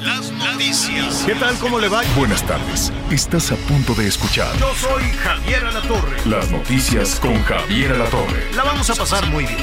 Las 0.00 0.30
noticias. 0.32 1.24
¿Qué 1.26 1.34
tal? 1.34 1.56
¿Cómo 1.58 1.78
le 1.78 1.88
va? 1.88 2.02
Buenas 2.16 2.42
tardes. 2.46 2.92
Estás 3.10 3.50
a 3.52 3.56
punto 3.56 3.94
de 3.94 4.06
escuchar 4.06 4.56
Yo 4.58 4.72
soy 4.74 5.02
Javier 5.22 5.64
Alatorre. 5.64 6.16
las 6.26 6.50
noticias 6.50 7.18
con 7.20 7.42
Javier 7.44 7.92
Alatorre. 7.92 8.52
La 8.54 8.64
vamos 8.64 8.88
a 8.90 8.94
pasar 8.94 9.26
muy 9.30 9.44
bien. 9.44 9.58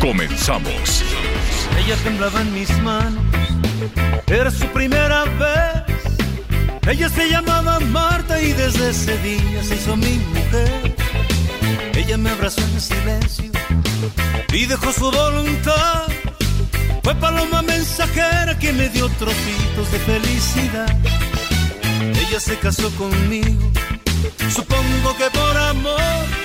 Comenzamos. 0.00 1.02
Ella 1.78 1.96
temblaba 2.04 2.40
en 2.40 2.52
mis 2.54 2.70
manos, 2.82 3.22
era 4.26 4.50
su 4.50 4.66
primera 4.68 5.24
vez. 5.24 5.84
Ella 6.88 7.08
se 7.08 7.28
llamaba 7.28 7.80
Marta 7.80 8.40
y 8.40 8.52
desde 8.52 8.90
ese 8.90 9.18
día 9.18 9.62
se 9.62 9.74
hizo 9.76 9.96
mi 9.96 10.18
mujer. 10.18 10.94
Ella 11.94 12.16
me 12.16 12.30
abrazó 12.30 12.60
en 12.62 12.80
silencio 12.80 13.50
y 14.52 14.66
dejó 14.66 14.92
su 14.92 15.10
voluntad. 15.10 16.06
Fue 17.06 17.14
paloma 17.14 17.62
mensajera 17.62 18.58
que 18.58 18.72
me 18.72 18.88
dio 18.88 19.08
trocitos 19.10 19.92
de 19.92 19.98
felicidad. 20.00 20.98
Ella 22.00 22.40
se 22.40 22.58
casó 22.58 22.90
conmigo, 22.96 23.70
supongo 24.52 25.16
que 25.16 25.30
por 25.30 25.56
amor. 25.56 26.00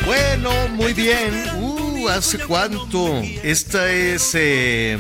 Bueno, 0.06 0.52
muy 0.70 0.94
bien. 0.94 1.34
Uh, 1.56 2.10
¿hace 2.10 2.38
cuánto? 2.38 3.24
Esta 3.42 3.92
es. 3.92 4.36
eh, 4.36 5.00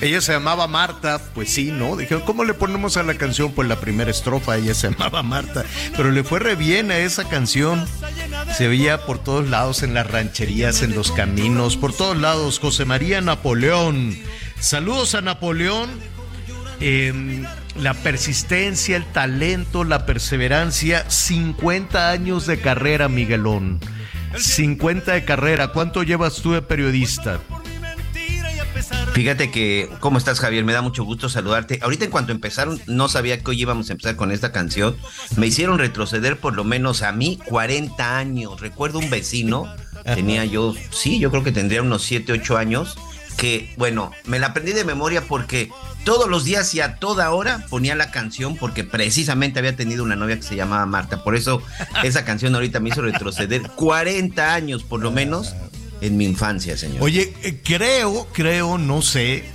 ella 0.00 0.20
se 0.20 0.32
llamaba 0.32 0.66
Marta, 0.66 1.20
pues 1.34 1.52
sí, 1.52 1.70
¿no? 1.70 1.94
Dijeron, 1.94 2.24
¿cómo 2.26 2.42
le 2.42 2.54
ponemos 2.54 2.96
a 2.96 3.04
la 3.04 3.14
canción? 3.14 3.52
Pues 3.52 3.68
la 3.68 3.78
primera 3.78 4.10
estrofa, 4.10 4.56
ella 4.56 4.74
se 4.74 4.90
llamaba 4.90 5.22
Marta. 5.22 5.64
Pero 5.96 6.10
le 6.10 6.24
fue 6.24 6.40
re 6.40 6.56
bien 6.56 6.90
a 6.90 6.98
esa 6.98 7.28
canción. 7.28 7.86
Se 8.58 8.66
veía 8.66 9.06
por 9.06 9.22
todos 9.22 9.48
lados, 9.48 9.84
en 9.84 9.94
las 9.94 10.10
rancherías, 10.10 10.82
en 10.82 10.96
los 10.96 11.12
caminos, 11.12 11.76
por 11.76 11.92
todos 11.92 12.16
lados. 12.16 12.58
José 12.58 12.84
María 12.86 13.20
Napoleón. 13.20 14.18
Saludos 14.60 15.14
a 15.14 15.20
Napoleón. 15.20 15.90
Eh, 16.80 17.44
la 17.76 17.94
persistencia, 17.94 18.96
el 18.96 19.04
talento, 19.04 19.84
la 19.84 20.06
perseverancia, 20.06 21.08
50 21.10 22.10
años 22.10 22.46
de 22.46 22.60
carrera, 22.60 23.08
Miguelón. 23.08 23.80
50 24.36 25.12
de 25.12 25.24
carrera. 25.24 25.68
¿Cuánto 25.68 26.02
llevas 26.02 26.36
tú 26.36 26.52
de 26.52 26.62
periodista? 26.62 27.40
Fíjate 29.12 29.50
que, 29.50 29.90
¿cómo 29.98 30.18
estás 30.18 30.40
Javier? 30.40 30.64
Me 30.64 30.72
da 30.72 30.82
mucho 30.82 31.04
gusto 31.04 31.28
saludarte. 31.28 31.80
Ahorita 31.82 32.04
en 32.04 32.10
cuanto 32.10 32.32
empezaron, 32.32 32.80
no 32.86 33.08
sabía 33.08 33.40
que 33.42 33.50
hoy 33.50 33.60
íbamos 33.60 33.88
a 33.88 33.92
empezar 33.92 34.16
con 34.16 34.30
esta 34.30 34.52
canción. 34.52 34.96
Me 35.36 35.48
hicieron 35.48 35.78
retroceder 35.78 36.38
por 36.38 36.54
lo 36.54 36.64
menos 36.64 37.02
a 37.02 37.12
mí 37.12 37.38
40 37.46 38.18
años. 38.18 38.60
Recuerdo 38.60 38.98
un 38.98 39.10
vecino, 39.10 39.74
tenía 40.04 40.44
yo, 40.44 40.74
sí, 40.90 41.18
yo 41.18 41.30
creo 41.30 41.42
que 41.42 41.52
tendría 41.52 41.82
unos 41.82 42.02
7, 42.02 42.32
8 42.32 42.56
años, 42.56 42.96
que, 43.40 43.72
bueno, 43.78 44.12
me 44.26 44.38
la 44.38 44.48
aprendí 44.48 44.72
de 44.72 44.84
memoria 44.84 45.22
porque 45.22 45.70
todos 46.04 46.28
los 46.28 46.44
días 46.44 46.74
y 46.74 46.82
a 46.82 46.96
toda 46.96 47.30
hora 47.30 47.64
ponía 47.70 47.94
la 47.94 48.10
canción 48.10 48.54
porque 48.54 48.84
precisamente 48.84 49.58
había 49.58 49.74
tenido 49.74 50.04
una 50.04 50.14
novia 50.14 50.36
que 50.36 50.42
se 50.42 50.56
llamaba 50.56 50.84
Marta. 50.84 51.24
Por 51.24 51.34
eso 51.34 51.62
esa 52.04 52.26
canción 52.26 52.54
ahorita 52.54 52.80
me 52.80 52.90
hizo 52.90 53.00
retroceder 53.00 53.62
40 53.62 54.52
años 54.52 54.82
por 54.82 55.00
lo 55.00 55.10
menos 55.10 55.54
en 56.02 56.18
mi 56.18 56.26
infancia, 56.26 56.76
señor. 56.76 56.98
Oye, 57.00 57.32
eh, 57.42 57.62
creo, 57.64 58.28
creo, 58.30 58.76
no 58.76 59.00
sé. 59.00 59.46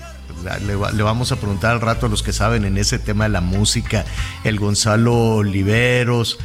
Le, 0.65 0.75
le 0.75 1.03
vamos 1.03 1.31
a 1.31 1.35
preguntar 1.35 1.73
al 1.73 1.81
rato 1.81 2.07
a 2.07 2.09
los 2.09 2.23
que 2.23 2.33
saben 2.33 2.65
en 2.65 2.79
ese 2.79 2.97
tema 2.97 3.25
de 3.25 3.29
la 3.29 3.41
música, 3.41 4.03
el 4.43 4.59
Gonzalo 4.59 5.35
Oliveros, 5.35 6.39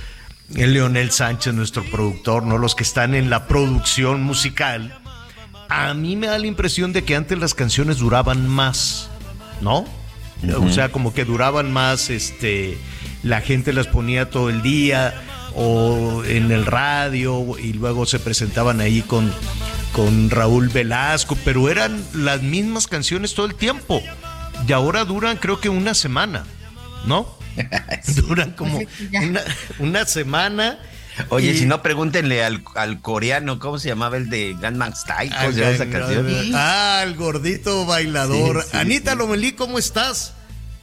el 0.55 0.75
Leonel 0.75 1.11
Sánchez, 1.11 1.55
nuestro 1.55 1.85
productor, 1.85 2.43
¿no? 2.43 2.59
Los 2.59 2.75
que 2.75 2.83
están 2.83 3.15
en 3.15 3.31
la 3.31 3.47
producción 3.47 4.23
musical. 4.23 5.00
A 5.71 5.95
mí 5.95 6.17
me 6.17 6.27
da 6.27 6.39
la 6.39 6.47
impresión 6.47 6.93
de 6.93 7.05
que 7.05 7.17
antes 7.17 7.39
las 7.39 7.55
canciones 7.55 7.99
duraban 7.99 8.49
más, 8.49 9.09
¿no? 9.61 9.87
O 10.59 10.71
sea, 10.71 10.91
como 10.91 11.13
que 11.13 11.25
duraban 11.25 11.71
más, 11.73 12.11
este, 12.11 12.79
la 13.23 13.41
gente 13.41 13.73
las 13.73 13.87
ponía 13.87 14.31
todo 14.31 14.49
el 14.49 14.63
día 14.63 15.15
o 15.55 16.23
en 16.25 16.51
el 16.51 16.65
radio 16.67 17.59
y 17.59 17.73
luego 17.75 18.07
se 18.07 18.19
presentaban 18.19 18.81
ahí 18.81 19.03
con, 19.03 19.33
con 19.93 20.31
Raúl 20.31 20.69
Velasco, 20.69 21.37
pero 21.45 21.69
eran 21.69 22.03
las 22.15 22.43
mismas 22.43 22.87
canciones 22.87 23.35
todo 23.35 23.47
el 23.47 23.55
tiempo. 23.55 24.03
Y 24.67 24.73
ahora 24.73 25.05
duran 25.05 25.37
creo 25.37 25.61
que 25.61 25.69
una 25.69 25.95
semana, 25.95 26.45
¿no? 27.07 27.39
Duran 28.17 28.53
como 28.53 28.81
una, 29.13 29.41
una 29.79 30.07
semana. 30.07 30.79
Oye, 31.29 31.51
y- 31.53 31.59
si 31.59 31.67
no, 31.67 31.83
pregúntenle 31.83 32.43
al, 32.45 32.63
al 32.75 33.01
coreano, 33.01 33.59
¿cómo 33.59 33.79
se 33.79 33.89
llamaba 33.89 34.17
el 34.17 34.31
de 34.31 34.57
Gangnam 34.61 34.95
Style? 34.95 35.31
¿Cómo 35.31 35.43
Al- 35.49 35.55
se 35.55 35.61
llama 35.61 35.73
esa 35.73 35.89
canción? 35.91 36.27
Ah, 36.55 37.03
el 37.05 37.15
gordito 37.17 37.87
bailador. 37.87 38.63
Sí, 38.63 38.69
sí, 38.73 38.77
Anita 38.77 39.13
sí. 39.13 39.19
Lomelí, 39.19 39.53
¿cómo 39.53 39.79
estás? 39.79 40.35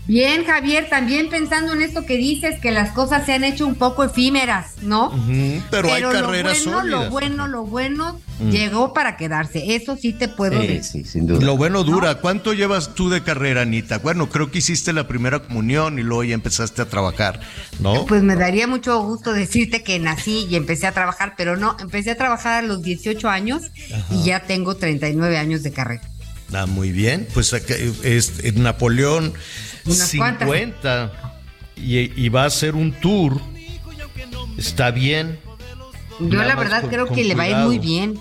Bien, 0.07 0.45
Javier, 0.45 0.87
también 0.89 1.29
pensando 1.29 1.73
en 1.73 1.81
esto 1.81 2.05
que 2.05 2.15
dices, 2.15 2.61
que 2.61 2.71
las 2.71 2.91
cosas 2.91 3.25
se 3.25 3.33
han 3.33 3.43
hecho 3.43 3.67
un 3.67 3.75
poco 3.75 4.05
efímeras, 4.05 4.75
¿no? 4.81 5.07
Ujú, 5.07 5.61
pero, 5.69 5.93
hay 5.93 6.01
lo 6.01 6.11
carreras 6.11 6.63
bueno, 6.63 6.79
sólidas. 6.79 7.03
lo 7.03 7.09
bueno, 7.09 7.47
lo 7.47 7.63
bueno 7.65 8.19
llegó 8.49 8.93
para 8.93 9.17
quedarse. 9.17 9.75
Eso 9.75 9.97
sí 9.97 10.13
te 10.13 10.29
puedo 10.29 10.59
decir. 10.59 10.83
sí, 10.83 11.03
sin 11.03 11.27
duda. 11.27 11.45
Lo 11.45 11.57
bueno 11.57 11.83
dura. 11.83 12.15
¿Cuánto 12.15 12.53
llevas 12.53 12.95
tú 12.95 13.09
de 13.09 13.21
carrera, 13.21 13.63
Anita? 13.63 13.97
Bueno, 13.97 14.29
creo 14.29 14.49
que 14.49 14.59
hiciste 14.59 14.93
la 14.93 15.07
primera 15.07 15.39
comunión 15.39 15.99
y 15.99 16.03
luego 16.03 16.23
ya 16.23 16.35
empezaste 16.35 16.81
a 16.81 16.85
trabajar, 16.85 17.41
¿no? 17.79 18.05
Pues 18.05 18.23
me 18.23 18.35
daría 18.35 18.67
mucho 18.67 19.01
gusto 19.01 19.33
decirte 19.33 19.83
que 19.83 19.99
nací 19.99 20.47
y 20.49 20.55
empecé 20.55 20.87
a 20.87 20.93
trabajar, 20.93 21.33
pero 21.37 21.57
no, 21.57 21.75
empecé 21.79 22.11
a 22.11 22.15
trabajar 22.15 22.63
a 22.63 22.67
los 22.67 22.81
18 22.81 23.27
años 23.27 23.63
y 24.11 24.23
ya 24.23 24.41
tengo 24.41 24.75
39 24.75 25.37
años 25.37 25.63
de 25.63 25.71
carrera. 25.71 26.01
Ah, 26.53 26.65
muy 26.65 26.91
bien. 26.91 27.27
Pues 27.33 27.51
es 27.51 28.55
Napoleón 28.55 29.33
Unas 29.87 30.07
50 30.09 31.11
y, 31.75 31.97
y 32.25 32.29
va 32.29 32.43
a 32.43 32.47
hacer 32.47 32.75
un 32.75 32.91
tour. 32.93 33.39
Está 34.57 34.91
bien. 34.91 35.39
Yo 36.19 36.41
la 36.43 36.55
verdad 36.55 36.81
con- 36.81 36.89
creo 36.89 37.07
con 37.07 37.15
que 37.15 37.23
le 37.23 37.35
va 37.35 37.43
a 37.43 37.49
ir 37.49 37.57
muy 37.57 37.79
bien. 37.79 38.19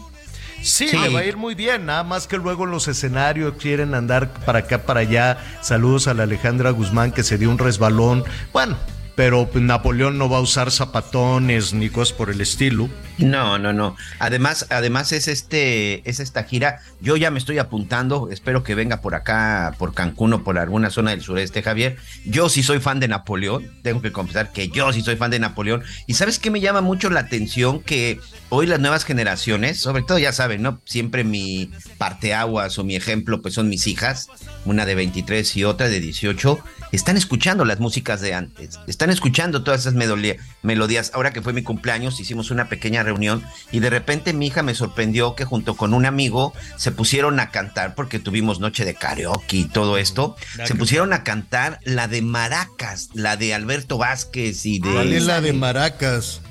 Sí, 0.63 0.89
Sí. 0.89 0.97
le 0.99 1.09
va 1.11 1.21
a 1.21 1.25
ir 1.25 1.37
muy 1.37 1.55
bien, 1.55 1.87
nada 1.87 2.03
más 2.03 2.27
que 2.27 2.39
luego 2.39 2.65
en 2.65 2.71
los 2.73 2.89
escenarios 2.89 3.55
quieren 3.61 3.95
andar 3.95 4.33
para 4.45 4.61
acá, 4.61 4.83
para 4.83 5.01
allá. 5.01 5.39
Saludos 5.63 6.09
a 6.09 6.15
la 6.15 6.25
Alejandra 6.25 6.71
Guzmán 6.71 7.13
que 7.13 7.23
se 7.23 7.39
dio 7.39 7.51
un 7.51 7.59
resbalón. 7.59 8.25
Bueno, 8.53 8.77
pero 9.15 9.49
Napoleón 9.55 10.19
no 10.19 10.29
va 10.29 10.39
a 10.39 10.41
usar 10.41 10.71
zapatones 10.73 11.73
ni 11.73 11.89
cosas 11.89 12.15
por 12.17 12.31
el 12.31 12.41
estilo. 12.41 12.89
No, 13.19 13.59
no, 13.59 13.73
no. 13.73 13.97
Además, 14.19 14.67
además 14.71 15.11
es 15.13 15.27
este, 15.29 16.09
es 16.09 16.21
esta 16.21 16.45
gira. 16.45 16.81
Yo 17.01 17.17
ya 17.17 17.31
me 17.31 17.39
estoy 17.39 17.59
apuntando. 17.59 18.29
Espero 18.31 18.63
que 18.63 18.75
venga 18.75 19.01
por 19.01 19.15
acá, 19.15 19.75
por 19.79 19.95
Cancún 19.95 20.35
o 20.35 20.45
por 20.45 20.59
alguna 20.59 20.91
zona 20.91 21.13
del 21.13 21.23
sureste, 21.23 21.63
Javier. 21.63 21.97
Yo 22.27 22.49
sí 22.51 22.63
soy 22.63 22.79
fan 22.81 23.01
de 23.01 23.09
Napoleón. 23.09 23.71
Tengo 23.83 24.03
que 24.03 24.13
confesar 24.13 24.53
que 24.53 24.69
yo 24.69 24.93
sí 24.93 25.01
soy 25.01 25.17
fan 25.17 25.31
de 25.31 25.39
Napoleón. 25.39 25.83
Y 26.07 26.15
sabes 26.15 26.39
qué 26.39 26.51
me 26.51 26.61
llama 26.61 26.83
mucho 26.83 27.09
la 27.09 27.21
atención 27.21 27.81
que 27.81 28.21
hoy 28.51 28.67
las 28.67 28.81
nuevas 28.81 29.05
generaciones, 29.05 29.79
sobre 29.81 30.03
todo 30.03 30.19
ya 30.19 30.33
saben, 30.33 30.61
¿no? 30.63 30.81
Siempre 30.85 31.25
mi 31.25 31.71
parteaguas 31.99 32.79
o 32.79 32.85
mi 32.85 32.97
ejemplo, 32.97 33.41
pues 33.43 33.55
son 33.55 33.69
mis 33.69 33.87
hijas, 33.87 34.29
una 34.65 34.85
de 34.85 34.95
23 34.95 35.57
y 35.57 35.65
otra 35.65 35.89
de 35.89 36.01
18, 36.01 36.59
están 36.93 37.17
escuchando 37.17 37.65
las 37.65 37.81
músicas 37.81 38.21
de 38.21 38.35
antes, 38.35 38.79
están 38.87 39.11
escuchando 39.11 39.65
todas 39.65 39.81
esas 39.81 39.95
melodía- 39.95 40.37
melodías. 40.63 41.11
Ahora 41.15 41.33
que 41.33 41.43
fue 41.43 41.53
mi 41.53 41.63
cumpleaños, 41.63 42.21
hicimos 42.21 42.51
una 42.51 42.69
pequeña 42.69 43.03
reunión 43.07 43.43
y 43.73 43.81
de 43.81 43.89
repente 43.89 44.35
mi 44.35 44.49
hija 44.49 44.63
me 44.63 44.75
sorprendió 44.75 45.35
que 45.35 45.47
junto 45.47 45.75
con 45.75 45.95
un 45.95 46.05
amigo 46.05 46.53
se 46.77 46.93
pusieron 46.93 47.41
a 47.41 47.51
cantar, 47.51 47.95
porque 47.95 48.19
tuvimos 48.19 48.61
noche 48.61 48.85
de 48.85 48.95
karaoke 48.95 49.57
y 49.57 49.65
todo 49.65 49.97
esto, 49.97 50.37
se 50.65 50.75
pusieron 50.75 51.15
a 51.15 51.25
cantar 51.25 51.81
la 51.85 52.09
de 52.09 52.21
Maracas, 52.21 53.09
la 53.15 53.37
de 53.37 53.55
Alberto 53.55 53.97
Vázquez 53.97 54.67
y 54.67 54.81
de... 54.81 54.93
¿Cuál 54.93 55.13
es 55.15 55.25
la 55.25 55.41
de 55.41 55.55
Maracas? 55.55 56.43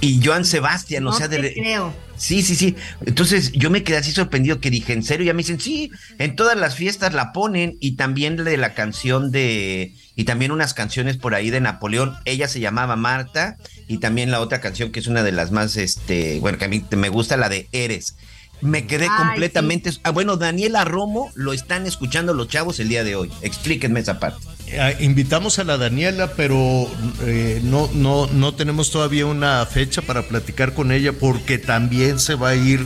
y 0.00 0.20
Joan 0.24 0.44
Sebastián, 0.44 1.06
o 1.06 1.10
No 1.10 1.16
sea, 1.16 1.28
te 1.28 1.40
de, 1.40 1.52
creo. 1.52 1.94
Sí, 2.16 2.42
sí, 2.42 2.56
sí. 2.56 2.76
Entonces 3.04 3.52
yo 3.52 3.70
me 3.70 3.82
quedé 3.82 3.98
así 3.98 4.12
sorprendido 4.12 4.60
que 4.60 4.70
dije, 4.70 4.92
¿en 4.92 5.02
serio? 5.02 5.26
Ya 5.26 5.34
me 5.34 5.38
dicen, 5.38 5.60
sí, 5.60 5.90
en 6.18 6.36
todas 6.36 6.56
las 6.56 6.74
fiestas 6.74 7.14
la 7.14 7.32
ponen 7.32 7.76
y 7.80 7.92
también 7.92 8.36
de 8.36 8.56
la 8.56 8.74
canción 8.74 9.30
de, 9.30 9.94
y 10.16 10.24
también 10.24 10.50
unas 10.50 10.74
canciones 10.74 11.16
por 11.16 11.34
ahí 11.34 11.50
de 11.50 11.60
Napoleón. 11.60 12.16
Ella 12.24 12.48
se 12.48 12.60
llamaba 12.60 12.96
Marta 12.96 13.56
y 13.88 13.98
también 13.98 14.30
la 14.30 14.40
otra 14.40 14.60
canción 14.60 14.92
que 14.92 15.00
es 15.00 15.06
una 15.06 15.22
de 15.22 15.32
las 15.32 15.50
más, 15.50 15.76
este, 15.76 16.38
bueno, 16.40 16.58
que 16.58 16.66
a 16.66 16.68
mí 16.68 16.84
me 16.96 17.08
gusta, 17.08 17.36
la 17.36 17.48
de 17.48 17.68
Eres. 17.72 18.16
Me 18.60 18.86
quedé 18.86 19.06
Ay, 19.08 19.16
completamente. 19.18 19.90
Ah, 20.02 20.10
bueno, 20.10 20.36
Daniela 20.36 20.84
Romo 20.84 21.30
lo 21.34 21.52
están 21.52 21.86
escuchando 21.86 22.34
los 22.34 22.48
chavos 22.48 22.80
el 22.80 22.88
día 22.88 23.04
de 23.04 23.14
hoy. 23.14 23.30
Explíquenme 23.40 24.00
esa 24.00 24.18
parte. 24.18 24.46
Eh, 24.66 24.96
invitamos 25.00 25.58
a 25.58 25.64
la 25.64 25.78
Daniela, 25.78 26.32
pero 26.36 26.88
eh, 27.22 27.60
no, 27.62 27.88
no, 27.94 28.26
no 28.26 28.54
tenemos 28.54 28.90
todavía 28.90 29.26
una 29.26 29.64
fecha 29.64 30.02
para 30.02 30.22
platicar 30.22 30.74
con 30.74 30.92
ella 30.92 31.12
porque 31.12 31.56
también 31.58 32.18
se 32.18 32.34
va 32.34 32.50
a 32.50 32.56
ir 32.56 32.84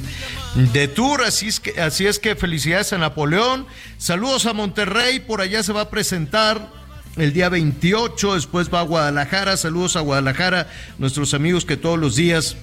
de 0.73 0.89
tour. 0.89 1.23
Así 1.23 1.49
es 1.49 1.59
que, 1.59 1.81
así 1.81 2.07
es 2.07 2.19
que 2.19 2.37
felicidades 2.37 2.93
a 2.93 2.99
Napoleón. 2.99 3.67
Saludos 3.97 4.47
a 4.47 4.53
Monterrey, 4.53 5.21
por 5.21 5.41
allá 5.41 5.63
se 5.63 5.73
va 5.73 5.83
a 5.83 5.91
presentar 5.91 6.82
el 7.17 7.33
día 7.33 7.49
28, 7.49 8.35
después 8.35 8.73
va 8.73 8.81
a 8.81 8.85
Guadalajara. 8.85 9.57
Saludos 9.57 9.97
a 9.97 10.01
Guadalajara, 10.01 10.69
nuestros 10.99 11.35
amigos 11.35 11.65
que 11.65 11.77
todos 11.77 11.99
los 11.99 12.17
días 12.17 12.57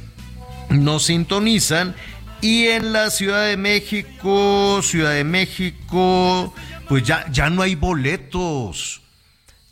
nos 0.70 1.06
sintonizan. 1.06 1.96
Y 2.42 2.68
en 2.68 2.94
la 2.94 3.10
Ciudad 3.10 3.48
de 3.48 3.58
México, 3.58 4.82
Ciudad 4.82 5.14
de 5.14 5.24
México, 5.24 6.54
pues 6.88 7.04
ya, 7.04 7.30
ya 7.32 7.50
no 7.50 7.62
hay 7.62 7.76
boletos. 7.76 9.02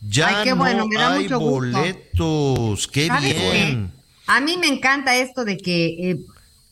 Ya 0.02 0.40
Ay, 0.40 0.44
qué 0.44 0.50
no 0.52 0.88
me 0.88 0.96
da 0.96 1.14
hay 1.14 1.24
mucho 1.24 1.40
gusto. 1.40 1.52
boletos. 1.52 2.88
Qué 2.88 3.08
¿Sabes 3.08 3.36
bien. 3.36 3.92
qué? 3.92 3.98
A 4.28 4.42
mí 4.42 4.58
me 4.58 4.68
encanta 4.68 5.16
esto 5.16 5.46
de 5.46 5.58
que, 5.58 6.12
eh, 6.12 6.18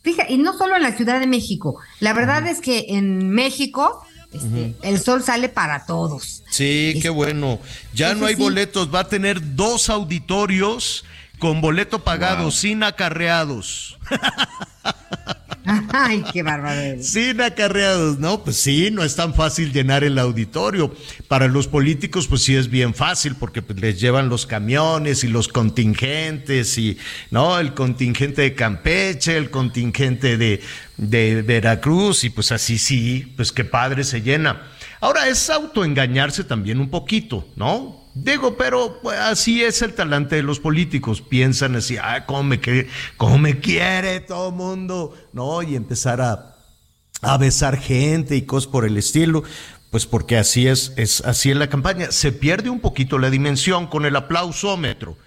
fíjate, 0.03 0.33
y 0.33 0.37
no 0.37 0.55
solo 0.57 0.75
en 0.75 0.83
la 0.83 0.91
Ciudad 0.91 1.19
de 1.19 1.27
México, 1.27 1.79
la 2.01 2.13
verdad 2.13 2.45
es 2.47 2.59
que 2.59 2.85
en 2.89 3.29
México 3.29 4.05
este, 4.35 4.75
el 4.83 4.99
sol 4.99 5.23
sale 5.23 5.49
para 5.49 5.85
todos. 5.85 6.43
Sí, 6.49 6.99
qué 7.01 7.09
bueno. 7.09 7.59
Ya 7.93 8.13
no 8.13 8.25
hay 8.25 8.35
sí. 8.35 8.41
boletos. 8.41 8.93
Va 8.93 9.01
a 9.01 9.07
tener 9.07 9.55
dos 9.55 9.89
auditorios 9.89 11.05
con 11.39 11.61
boleto 11.61 12.03
pagado, 12.03 12.51
sin 12.51 12.83
acarreados. 12.83 13.97
Ay, 15.93 16.23
qué 16.31 16.43
bárbaro. 16.43 17.01
Sin 17.01 17.41
acarreados, 17.41 18.19
¿no? 18.19 18.43
Pues 18.43 18.57
sí, 18.57 18.89
no 18.91 19.03
es 19.03 19.15
tan 19.15 19.33
fácil 19.33 19.73
llenar 19.73 20.03
el 20.03 20.19
auditorio. 20.19 20.93
Para 21.27 21.47
los 21.47 21.67
políticos, 21.67 22.27
pues 22.27 22.43
sí 22.43 22.55
es 22.55 22.69
bien 22.69 22.93
fácil, 22.93 23.35
porque 23.35 23.61
pues, 23.61 23.79
les 23.79 23.99
llevan 23.99 24.29
los 24.29 24.45
camiones 24.45 25.23
y 25.23 25.27
los 25.27 25.47
contingentes, 25.47 26.77
y, 26.77 26.97
¿no? 27.31 27.59
El 27.59 27.73
contingente 27.73 28.43
de 28.43 28.53
Campeche, 28.53 29.37
el 29.37 29.49
contingente 29.49 30.37
de, 30.37 30.61
de 30.97 31.41
Veracruz, 31.41 32.23
y 32.23 32.29
pues 32.29 32.51
así 32.51 32.77
sí, 32.77 33.33
pues 33.35 33.51
qué 33.51 33.65
padre 33.65 34.03
se 34.03 34.21
llena. 34.21 34.71
Ahora 35.01 35.27
es 35.27 35.49
autoengañarse 35.49 36.43
también 36.43 36.79
un 36.79 36.89
poquito, 36.89 37.47
¿no? 37.55 38.04
Digo, 38.15 38.55
pero 38.55 39.01
pues, 39.01 39.19
así 39.19 39.61
es 39.61 39.81
el 39.81 39.93
talante 39.93 40.37
de 40.37 40.43
los 40.43 40.61
políticos. 40.61 41.21
Piensan 41.21 41.75
así, 41.75 41.97
ah, 41.97 42.25
cómo 42.25 42.43
me, 42.43 42.61
cómo 43.17 43.37
me 43.37 43.59
quiere 43.59 44.21
todo 44.21 44.49
el 44.49 44.55
mundo, 44.55 45.13
¿no? 45.33 45.61
Y 45.61 45.75
empezar 45.75 46.21
a, 46.21 46.55
a 47.21 47.37
besar 47.37 47.77
gente 47.77 48.37
y 48.37 48.43
cosas 48.43 48.71
por 48.71 48.85
el 48.85 48.95
estilo. 48.97 49.43
Pues 49.91 50.05
porque 50.05 50.37
así 50.37 50.65
es, 50.65 50.93
es 50.95 51.21
así 51.25 51.51
en 51.51 51.59
la 51.59 51.67
campaña. 51.67 52.09
Se 52.11 52.31
pierde 52.31 52.69
un 52.69 52.79
poquito 52.79 53.19
la 53.19 53.29
dimensión 53.29 53.87
con 53.87 54.05
el 54.05 54.15
aplausómetro. 54.15 55.17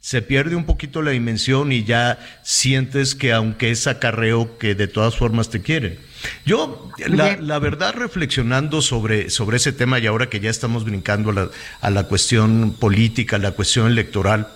Se 0.00 0.22
pierde 0.22 0.56
un 0.56 0.64
poquito 0.64 1.02
la 1.02 1.10
dimensión 1.10 1.72
y 1.72 1.84
ya 1.84 2.18
sientes 2.42 3.14
que 3.14 3.32
aunque 3.32 3.70
es 3.70 3.86
acarreo, 3.86 4.58
que 4.58 4.74
de 4.74 4.88
todas 4.88 5.16
formas 5.16 5.50
te 5.50 5.60
quieren. 5.60 5.98
Yo, 6.44 6.90
la, 7.06 7.36
la 7.36 7.58
verdad, 7.58 7.94
reflexionando 7.94 8.82
sobre, 8.82 9.30
sobre 9.30 9.58
ese 9.58 9.72
tema 9.72 9.98
y 9.98 10.06
ahora 10.06 10.28
que 10.28 10.40
ya 10.40 10.50
estamos 10.50 10.84
brincando 10.84 11.30
a 11.30 11.34
la, 11.34 11.50
a 11.80 11.90
la 11.90 12.04
cuestión 12.04 12.74
política, 12.78 13.36
a 13.36 13.38
la 13.38 13.52
cuestión 13.52 13.86
electoral, 13.86 14.48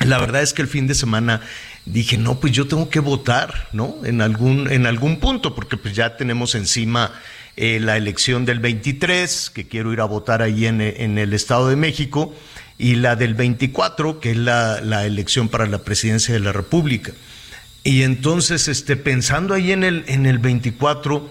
la 0.00 0.18
verdad 0.18 0.42
es 0.42 0.52
que 0.52 0.62
el 0.62 0.68
fin 0.68 0.86
de 0.86 0.94
semana 0.94 1.40
dije, 1.84 2.16
no, 2.16 2.40
pues 2.40 2.52
yo 2.52 2.66
tengo 2.66 2.88
que 2.88 3.00
votar, 3.00 3.68
¿no? 3.72 3.96
En 4.04 4.20
algún, 4.20 4.70
en 4.70 4.86
algún 4.86 5.18
punto, 5.20 5.54
porque 5.54 5.76
pues 5.76 5.94
ya 5.94 6.16
tenemos 6.16 6.54
encima 6.54 7.12
eh, 7.56 7.78
la 7.80 7.96
elección 7.96 8.44
del 8.44 8.58
23, 8.58 9.50
que 9.50 9.68
quiero 9.68 9.92
ir 9.92 10.00
a 10.00 10.04
votar 10.04 10.42
ahí 10.42 10.66
en, 10.66 10.80
en 10.80 11.18
el 11.18 11.32
Estado 11.34 11.68
de 11.68 11.76
México, 11.76 12.34
y 12.82 12.96
la 12.96 13.14
del 13.14 13.34
24, 13.34 14.18
que 14.18 14.32
es 14.32 14.36
la, 14.36 14.80
la 14.80 15.06
elección 15.06 15.48
para 15.48 15.66
la 15.66 15.78
presidencia 15.78 16.34
de 16.34 16.40
la 16.40 16.50
República. 16.52 17.12
Y 17.84 18.02
entonces, 18.02 18.66
este, 18.66 18.96
pensando 18.96 19.54
ahí 19.54 19.70
en 19.70 19.84
el, 19.84 20.04
en 20.08 20.26
el 20.26 20.40
24, 20.40 21.30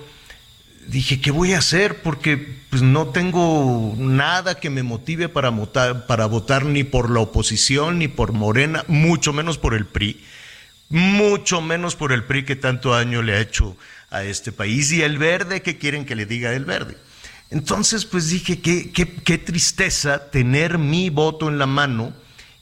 dije, 0.87 1.19
¿qué 1.19 1.29
voy 1.29 1.51
a 1.51 1.57
hacer? 1.57 2.01
Porque 2.01 2.37
pues, 2.69 2.81
no 2.81 3.07
tengo 3.07 3.93
nada 3.97 4.61
que 4.61 4.69
me 4.69 4.81
motive 4.81 5.27
para 5.27 5.49
votar, 5.49 6.07
para 6.07 6.25
votar 6.25 6.65
ni 6.65 6.85
por 6.85 7.09
la 7.09 7.19
oposición, 7.19 7.99
ni 7.99 8.07
por 8.07 8.31
Morena, 8.31 8.85
mucho 8.87 9.33
menos 9.33 9.57
por 9.57 9.73
el 9.73 9.85
PRI, 9.85 10.23
mucho 10.87 11.59
menos 11.59 11.97
por 11.97 12.13
el 12.13 12.23
PRI 12.23 12.45
que 12.45 12.55
tanto 12.55 12.91
daño 12.91 13.21
le 13.21 13.33
ha 13.33 13.41
hecho 13.41 13.75
a 14.09 14.23
este 14.23 14.53
país. 14.53 14.89
Y 14.93 15.01
el 15.01 15.17
verde, 15.17 15.61
¿qué 15.61 15.77
quieren 15.77 16.05
que 16.05 16.15
le 16.15 16.25
diga 16.25 16.53
el 16.53 16.63
verde? 16.63 16.95
Entonces, 17.51 18.05
pues 18.05 18.29
dije, 18.29 18.59
qué, 18.61 18.91
qué, 18.91 19.13
qué 19.13 19.37
tristeza 19.37 20.29
tener 20.31 20.77
mi 20.77 21.09
voto 21.09 21.49
en 21.49 21.57
la 21.57 21.65
mano 21.67 22.13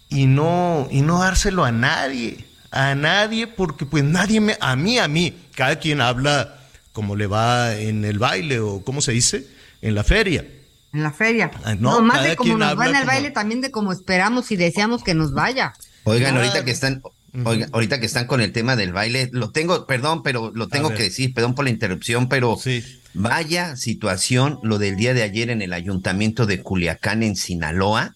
y 0.09 0.25
no, 0.25 0.87
y 0.89 1.01
no 1.01 1.19
dárselo 1.19 1.63
a 1.63 1.71
nadie, 1.71 2.43
a 2.71 2.95
nadie, 2.95 3.45
porque 3.47 3.85
pues 3.85 4.03
nadie 4.03 4.41
me, 4.41 4.57
a 4.59 4.75
mí, 4.75 4.97
a 4.97 5.07
mí, 5.07 5.37
cada 5.55 5.77
quien 5.77 6.01
habla 6.01 6.55
como 6.91 7.15
le 7.15 7.27
va 7.27 7.75
en 7.75 8.03
el 8.03 8.17
baile 8.17 8.59
o 8.59 8.83
cómo 8.83 9.01
se 9.01 9.11
dice, 9.11 9.47
en 9.81 9.93
la 9.93 10.03
feria. 10.03 10.45
En 10.91 11.03
la 11.03 11.11
feria. 11.11 11.51
Ah, 11.63 11.75
no, 11.75 11.91
No, 11.91 12.01
más 12.01 12.23
de 12.23 12.35
cómo 12.35 12.57
nos 12.57 12.77
va 12.77 12.85
en 12.87 12.95
el 12.95 13.01
como- 13.01 13.11
baile, 13.11 13.29
también 13.31 13.61
de 13.61 13.69
cómo 13.69 13.91
esperamos 13.93 14.51
y 14.51 14.55
deseamos 14.55 15.03
que 15.03 15.13
nos 15.13 15.33
vaya. 15.33 15.73
Oigan, 16.03 16.35
ahorita 16.35 16.65
que 16.65 16.71
están, 16.71 17.03
oiga, 17.45 17.67
ahorita 17.71 17.99
que 17.99 18.05
están 18.05 18.27
con 18.27 18.41
el 18.41 18.51
tema 18.51 18.75
del 18.75 18.93
baile, 18.93 19.29
lo 19.31 19.51
tengo, 19.51 19.85
perdón, 19.85 20.23
pero 20.23 20.51
lo 20.53 20.67
tengo 20.67 20.89
que 20.93 21.03
decir, 21.03 21.33
perdón 21.33 21.55
por 21.55 21.65
la 21.65 21.71
interrupción, 21.71 22.29
pero 22.29 22.57
Sí. 22.57 22.83
vaya 23.13 23.75
situación 23.75 24.59
lo 24.63 24.77
del 24.77 24.95
día 24.95 25.13
de 25.13 25.23
ayer 25.23 25.49
en 25.49 25.61
el 25.61 25.73
ayuntamiento 25.73 26.45
de 26.45 26.61
Culiacán, 26.61 27.23
en 27.23 27.35
Sinaloa, 27.35 28.15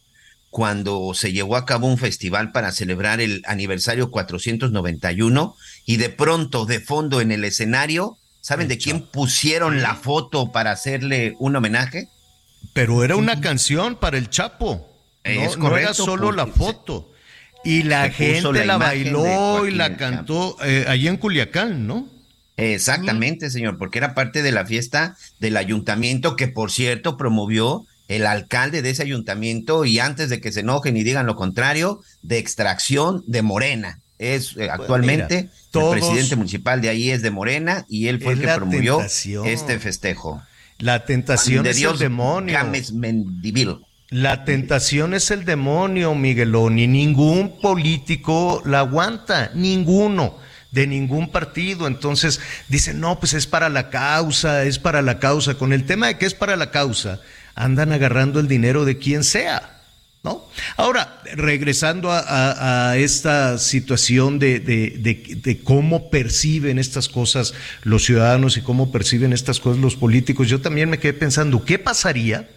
cuando 0.49 1.13
se 1.15 1.31
llevó 1.31 1.55
a 1.55 1.65
cabo 1.65 1.87
un 1.87 1.97
festival 1.97 2.51
para 2.51 2.71
celebrar 2.71 3.21
el 3.21 3.41
aniversario 3.47 4.11
491 4.11 5.55
y 5.85 5.97
de 5.97 6.09
pronto, 6.09 6.65
de 6.65 6.79
fondo 6.79 7.21
en 7.21 7.31
el 7.31 7.43
escenario, 7.43 8.17
¿saben 8.41 8.67
de 8.67 8.77
quién 8.77 9.01
pusieron 9.01 9.81
la 9.81 9.95
foto 9.95 10.51
para 10.51 10.71
hacerle 10.71 11.35
un 11.39 11.55
homenaje? 11.55 12.09
Pero 12.73 13.03
era 13.03 13.15
una 13.15 13.41
canción 13.41 13.95
para 13.95 14.17
el 14.17 14.29
Chapo. 14.29 14.89
No, 15.25 15.31
Es 15.31 15.57
no 15.57 15.77
era 15.77 15.93
solo 15.93 16.31
la 16.31 16.47
foto. 16.47 17.09
Y 17.63 17.83
la 17.83 18.09
gente 18.09 18.51
la 18.51 18.65
la, 18.65 18.77
bailó 18.77 19.67
y 19.67 19.71
la 19.71 19.95
cantó 19.97 20.57
eh, 20.63 20.85
allí 20.87 21.07
en 21.07 21.17
Culiacán, 21.17 21.87
¿no? 21.87 22.07
Exactamente, 22.57 23.49
señor, 23.49 23.77
porque 23.77 23.97
era 23.97 24.13
parte 24.13 24.43
de 24.43 24.51
la 24.51 24.65
fiesta 24.65 25.17
del 25.39 25.57
ayuntamiento 25.57 26.35
que, 26.35 26.47
por 26.47 26.71
cierto, 26.71 27.17
promovió 27.17 27.85
el 28.07 28.25
alcalde 28.27 28.81
de 28.81 28.91
ese 28.91 29.01
ayuntamiento 29.01 29.85
y 29.85 29.99
antes 29.99 30.29
de 30.29 30.39
que 30.39 30.51
se 30.51 30.59
enojen 30.59 30.95
y 30.97 31.03
digan 31.03 31.25
lo 31.25 31.35
contrario, 31.35 32.01
de 32.21 32.37
extracción 32.37 33.23
de 33.27 33.41
Morena. 33.41 33.99
Es 34.19 34.55
eh, 34.57 34.69
actualmente 34.69 35.49
todos- 35.71 35.95
el 35.95 36.01
presidente 36.01 36.35
municipal 36.35 36.81
de 36.81 36.89
ahí 36.89 37.09
es 37.09 37.21
de 37.21 37.31
Morena 37.31 37.85
y 37.89 38.07
él 38.07 38.21
fue 38.21 38.33
el 38.33 38.41
que 38.41 38.47
promovió 38.47 38.97
tentación. 38.97 39.47
este 39.47 39.79
festejo. 39.79 40.41
La 40.77 41.05
tentación 41.05 41.63
de 41.63 41.73
Dios 41.73 41.99
demonio. 41.99 42.53
Gámez 42.53 42.91
Mendivil. 42.93 43.77
La 44.13 44.45
tentación 44.45 45.15
es 45.15 45.31
el 45.31 45.43
demonio, 45.43 46.13
Miguelón, 46.13 46.77
y 46.77 46.85
ningún 46.85 47.59
político 47.59 48.61
la 48.63 48.81
aguanta, 48.81 49.49
ninguno, 49.55 50.37
de 50.69 50.85
ningún 50.85 51.31
partido. 51.31 51.87
Entonces 51.87 52.39
dicen, 52.67 52.99
no, 52.99 53.19
pues 53.19 53.33
es 53.33 53.47
para 53.47 53.69
la 53.69 53.89
causa, 53.89 54.65
es 54.65 54.77
para 54.77 55.01
la 55.01 55.17
causa. 55.17 55.55
Con 55.55 55.73
el 55.73 55.85
tema 55.87 56.05
de 56.05 56.19
que 56.19 56.27
es 56.27 56.35
para 56.35 56.55
la 56.55 56.69
causa, 56.69 57.21
andan 57.55 57.91
agarrando 57.91 58.39
el 58.39 58.47
dinero 58.47 58.85
de 58.85 58.99
quien 58.99 59.23
sea. 59.23 59.81
¿No? 60.23 60.45
Ahora, 60.77 61.19
regresando 61.33 62.09
a, 62.11 62.93
esta 62.95 63.57
situación 63.57 64.37
de- 64.37 64.59
de 64.59 65.59
cómo 65.63 66.11
perciben 66.11 66.77
estas 66.77 67.09
cosas 67.09 67.55
los 67.81 68.05
ciudadanos 68.05 68.57
y 68.57 68.61
cómo 68.61 68.91
perciben 68.91 69.33
estas 69.33 69.59
cosas 69.59 69.81
los 69.81 69.95
políticos, 69.95 70.47
yo 70.49 70.61
también 70.61 70.91
me 70.91 70.99
quedé 70.99 71.13
pensando, 71.13 71.65
¿qué 71.65 71.79
pasaría? 71.79 72.47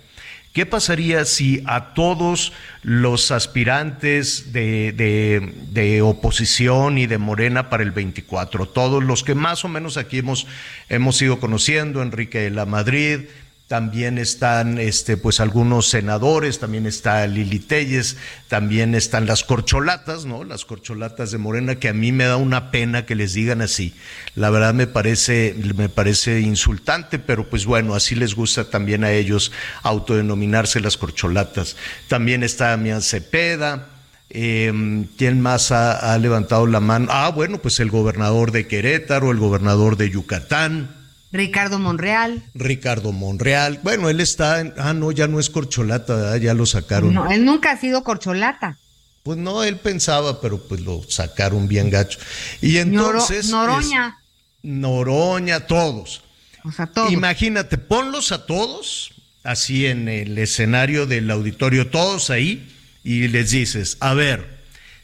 ¿Qué 0.56 0.64
pasaría 0.64 1.26
si 1.26 1.62
a 1.66 1.92
todos 1.92 2.54
los 2.82 3.30
aspirantes 3.30 4.54
de, 4.54 4.92
de- 4.92 5.52
de 5.70 6.00
oposición 6.00 6.96
y 6.96 7.06
de 7.06 7.18
Morena 7.18 7.68
para 7.68 7.82
el 7.82 7.90
24, 7.90 8.64
todos 8.64 9.04
los 9.04 9.22
que 9.22 9.34
más 9.34 9.66
o 9.66 9.68
menos 9.68 9.98
aquí 9.98 10.16
hemos, 10.20 10.46
hemos 10.88 11.20
ido 11.20 11.40
conociendo, 11.40 12.00
Enrique 12.00 12.38
de 12.38 12.48
la 12.52 12.64
Madrid, 12.64 13.26
también 13.68 14.16
están 14.18 14.78
este, 14.78 15.16
pues 15.16 15.40
algunos 15.40 15.88
senadores, 15.88 16.60
también 16.60 16.86
está 16.86 17.26
Lili 17.26 17.58
Telles, 17.58 18.16
también 18.46 18.94
están 18.94 19.26
las 19.26 19.42
corcholatas, 19.42 20.24
¿no? 20.24 20.44
Las 20.44 20.64
corcholatas 20.64 21.32
de 21.32 21.38
Morena, 21.38 21.74
que 21.74 21.88
a 21.88 21.92
mí 21.92 22.12
me 22.12 22.26
da 22.26 22.36
una 22.36 22.70
pena 22.70 23.06
que 23.06 23.16
les 23.16 23.34
digan 23.34 23.60
así. 23.62 23.92
La 24.36 24.50
verdad 24.50 24.72
me 24.72 24.86
parece, 24.86 25.56
me 25.74 25.88
parece 25.88 26.40
insultante, 26.40 27.18
pero 27.18 27.50
pues 27.50 27.66
bueno, 27.66 27.96
así 27.96 28.14
les 28.14 28.36
gusta 28.36 28.70
también 28.70 29.02
a 29.02 29.10
ellos 29.10 29.50
autodenominarse 29.82 30.78
las 30.78 30.96
corcholatas. 30.96 31.76
También 32.06 32.44
está 32.44 32.68
Damián 32.68 33.02
Cepeda, 33.02 33.88
Eh, 34.28 34.72
¿Quién 35.16 35.40
más 35.40 35.70
ha, 35.70 36.18
levantado 36.18 36.66
la 36.66 36.80
mano? 36.80 37.06
Ah, 37.10 37.30
bueno, 37.30 37.58
pues 37.58 37.78
el 37.78 37.90
gobernador 37.90 38.50
de 38.50 38.66
Querétaro, 38.66 39.30
el 39.30 39.38
gobernador 39.38 39.96
de 39.96 40.10
Yucatán. 40.10 41.05
Ricardo 41.32 41.78
Monreal. 41.78 42.42
Ricardo 42.54 43.12
Monreal. 43.12 43.80
Bueno, 43.82 44.08
él 44.08 44.20
está. 44.20 44.60
En, 44.60 44.72
ah, 44.78 44.92
no, 44.92 45.12
ya 45.12 45.26
no 45.26 45.40
es 45.40 45.50
corcholata, 45.50 46.14
¿verdad? 46.14 46.36
ya 46.36 46.54
lo 46.54 46.66
sacaron. 46.66 47.12
No, 47.12 47.30
él 47.30 47.44
nunca 47.44 47.72
ha 47.72 47.80
sido 47.80 48.04
corcholata. 48.04 48.78
Pues 49.22 49.38
no, 49.38 49.64
él 49.64 49.76
pensaba, 49.76 50.40
pero 50.40 50.66
pues 50.68 50.80
lo 50.82 51.02
sacaron 51.08 51.68
bien 51.68 51.90
gacho. 51.90 52.18
Y 52.60 52.78
entonces. 52.78 53.50
Noro, 53.50 53.72
Noroña. 53.72 54.18
Es, 54.18 54.70
Noroña, 54.70 55.66
todos. 55.66 56.22
O 56.64 56.72
sea, 56.72 56.86
todos. 56.86 57.12
Imagínate, 57.12 57.78
ponlos 57.78 58.32
a 58.32 58.46
todos, 58.46 59.12
así 59.42 59.86
en 59.86 60.08
el 60.08 60.38
escenario 60.38 61.06
del 61.06 61.30
auditorio, 61.30 61.90
todos 61.90 62.30
ahí 62.30 62.72
y 63.06 63.28
les 63.28 63.52
dices, 63.52 63.96
a 64.00 64.14
ver, 64.14 64.58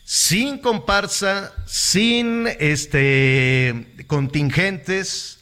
sin 0.04 0.58
comparsa, 0.58 1.52
sin 1.66 2.48
este 2.58 4.04
contingentes, 4.08 5.38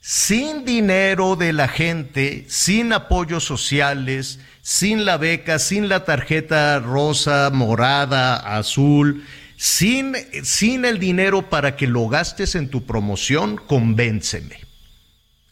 sin 0.00 0.64
dinero 0.64 1.36
de 1.36 1.52
la 1.52 1.68
gente, 1.68 2.44
sin 2.48 2.92
apoyos 2.92 3.44
sociales, 3.44 4.40
sin 4.62 5.04
la 5.04 5.16
beca, 5.16 5.58
sin 5.58 5.88
la 5.88 6.04
tarjeta 6.04 6.78
rosa, 6.80 7.50
morada, 7.52 8.36
azul, 8.56 9.24
sin, 9.56 10.14
sin 10.42 10.84
el 10.84 10.98
dinero 10.98 11.50
para 11.50 11.76
que 11.76 11.86
lo 11.86 12.08
gastes 12.08 12.54
en 12.54 12.70
tu 12.70 12.86
promoción, 12.86 13.56
convénceme. 13.56 14.60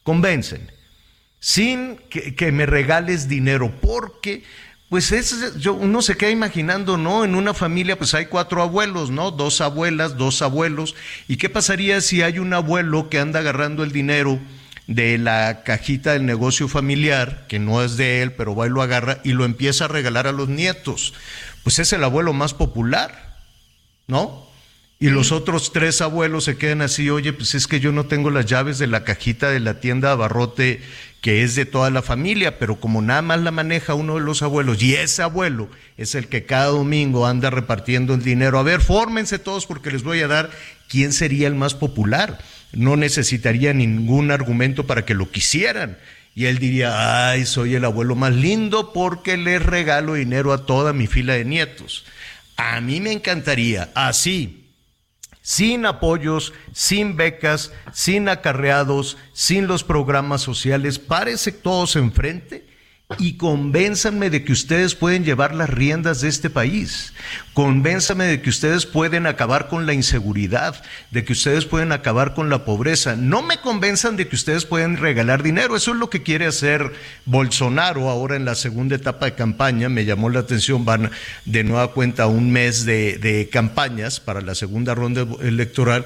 Convénceme. 0.02 0.73
Sin 1.40 1.99
que, 2.09 2.35
que 2.35 2.50
me 2.50 2.67
regales 2.67 3.28
dinero, 3.28 3.78
porque 3.81 4.43
pues 4.88 5.12
es, 5.12 5.57
yo, 5.59 5.75
uno 5.75 6.00
se 6.00 6.16
queda 6.16 6.30
imaginando, 6.30 6.97
¿no? 6.97 7.25
En 7.25 7.35
una 7.35 7.52
familia 7.52 7.99
pues 7.99 8.14
hay 8.14 8.26
cuatro 8.26 8.62
abuelos, 8.62 9.11
¿no? 9.11 9.30
Dos 9.30 9.61
abuelas, 9.61 10.16
dos 10.16 10.40
abuelos. 10.40 10.95
¿Y 11.28 11.37
qué 11.37 11.50
pasaría 11.50 12.00
si 12.00 12.23
hay 12.23 12.38
un 12.38 12.54
abuelo 12.54 13.11
que 13.11 13.18
anda 13.18 13.40
agarrando 13.40 13.85
el 13.85 13.92
dinero 13.92 14.40
de 14.87 15.18
la 15.18 15.62
cajita 15.62 16.14
del 16.14 16.25
negocio 16.25 16.68
familiar, 16.68 17.47
que 17.49 17.59
no 17.59 17.83
es 17.85 17.99
de 17.99 18.23
él, 18.23 18.33
pero 18.33 18.57
va 18.57 18.66
y 18.66 18.71
lo 18.71 18.80
agarra 18.80 19.21
y 19.25 19.33
lo 19.33 19.45
empieza 19.45 19.85
a 19.85 19.88
regalar 19.88 20.26
a 20.26 20.33
los 20.33 20.49
nietos? 20.49 21.12
Pues 21.64 21.78
es 21.78 21.92
el 21.92 22.02
abuelo 22.02 22.33
más 22.33 22.54
popular, 22.54 23.37
¿no? 24.07 24.48
Y 25.00 25.11
los 25.11 25.31
otros 25.31 25.73
tres 25.73 26.00
abuelos 26.00 26.45
se 26.45 26.57
quedan 26.57 26.83
así, 26.83 27.09
oye, 27.09 27.33
pues 27.33 27.55
es 27.55 27.69
que 27.69 27.78
yo 27.78 27.93
no 27.93 28.07
tengo 28.07 28.31
las 28.31 28.47
llaves 28.47 28.78
de 28.78 28.88
la 28.88 29.05
cajita 29.05 29.49
de 29.49 29.61
la 29.61 29.78
tienda 29.78 30.11
abarrote 30.11 30.81
que 31.21 31.43
es 31.43 31.55
de 31.55 31.67
toda 31.67 31.90
la 31.90 32.02
familia, 32.02 32.59
pero 32.59 32.81
como 32.81 33.02
nada 33.02 33.23
más 33.23 33.40
la 33.40 33.50
maneja 33.50 33.95
uno 33.95 34.14
de 34.17 34.21
los 34.21 34.43
abuelos 34.43 34.83
y 34.83 34.95
ese 34.95 35.23
abuelo 35.23 35.69
es 35.97 36.14
el 36.14 36.28
que 36.28 36.45
cada 36.45 36.67
domingo 36.67 37.26
anda 37.26 37.50
repartiendo 37.50 38.14
el 38.14 38.23
dinero, 38.23 38.59
a 38.59 38.62
ver, 38.62 38.81
fórmense 38.81 39.38
todos 39.38 39.67
porque 39.67 39.90
les 39.90 40.02
voy 40.02 40.21
a 40.21 40.28
dar 40.28 40.50
quién 40.88 41.12
sería 41.12 41.49
el 41.49 41.55
más 41.55 41.75
popular. 41.75 42.38
No 42.73 42.97
necesitaría 42.97 43.73
ningún 43.73 44.31
argumento 44.31 44.87
para 44.87 45.05
que 45.05 45.14
lo 45.14 45.31
quisieran. 45.31 45.99
Y 46.35 46.47
él 46.47 46.59
diría, 46.59 47.31
ay, 47.31 47.47
soy 47.47 47.75
el 47.75 47.85
abuelo 47.85 48.14
más 48.14 48.35
lindo 48.35 48.93
porque 48.93 49.37
le 49.37 49.59
regalo 49.59 50.14
dinero 50.14 50.52
a 50.52 50.67
toda 50.67 50.93
mi 50.93 51.07
fila 51.07 51.35
de 51.35 51.45
nietos. 51.45 52.05
A 52.57 52.81
mí 52.81 53.00
me 53.00 53.12
encantaría, 53.12 53.90
así, 53.95 54.68
sin 55.49 55.87
apoyos, 55.87 56.52
sin 56.75 57.17
becas, 57.17 57.73
sin 57.95 58.28
acarreados, 58.28 59.17
sin 59.33 59.67
los 59.67 59.83
programas 59.83 60.43
sociales, 60.43 60.99
párese 60.99 61.52
todos 61.52 61.97
enfrente 61.97 62.68
y 63.17 63.38
convénzanme 63.38 64.29
de 64.29 64.45
que 64.45 64.53
ustedes 64.53 64.95
pueden 64.95 65.25
llevar 65.25 65.55
las 65.55 65.71
riendas 65.71 66.21
de 66.21 66.29
este 66.29 66.50
país. 66.50 67.15
Convénzame 67.55 68.27
de 68.27 68.43
que 68.43 68.50
ustedes 68.50 68.85
pueden 68.85 69.27
acabar 69.27 69.69
con 69.69 69.87
la 69.87 69.95
inseguridad, 69.95 70.83
de 71.11 71.25
que 71.25 71.33
ustedes 71.33 71.65
pueden 71.65 71.93
acabar 71.93 72.35
con 72.35 72.50
la 72.50 72.67
pobreza. 72.67 73.17
No 73.17 73.41
me 73.41 73.62
convenzan 73.62 74.19
de 74.19 74.29
que 74.29 74.37
ustedes 74.37 74.67
pueden 74.67 74.99
regalar 74.99 75.43
dinero. 75.43 75.75
Eso 75.75 75.93
es 75.93 75.97
lo 75.97 76.11
que 76.11 76.23
quiere 76.23 76.45
hacer 76.45 76.93
Bolsonaro 77.25 78.11
ahora 78.11 78.37
en 78.37 78.45
la 78.45 78.55
segunda 78.55 78.97
etapa 78.97 79.25
de 79.25 79.35
campaña. 79.35 79.88
Me 79.88 80.05
llamó 80.05 80.29
la 80.29 80.41
atención, 80.41 80.85
van 80.85 81.11
de 81.47 81.65
nueva 81.65 81.93
cuenta 81.93 82.27
un 82.27 82.50
mes 82.50 82.85
de, 82.85 83.17
de 83.17 83.49
campañas 83.49 84.21
para 84.21 84.43
la 84.43 84.55
segunda 84.55 84.95
ronda 84.95 85.27
electoral. 85.41 86.05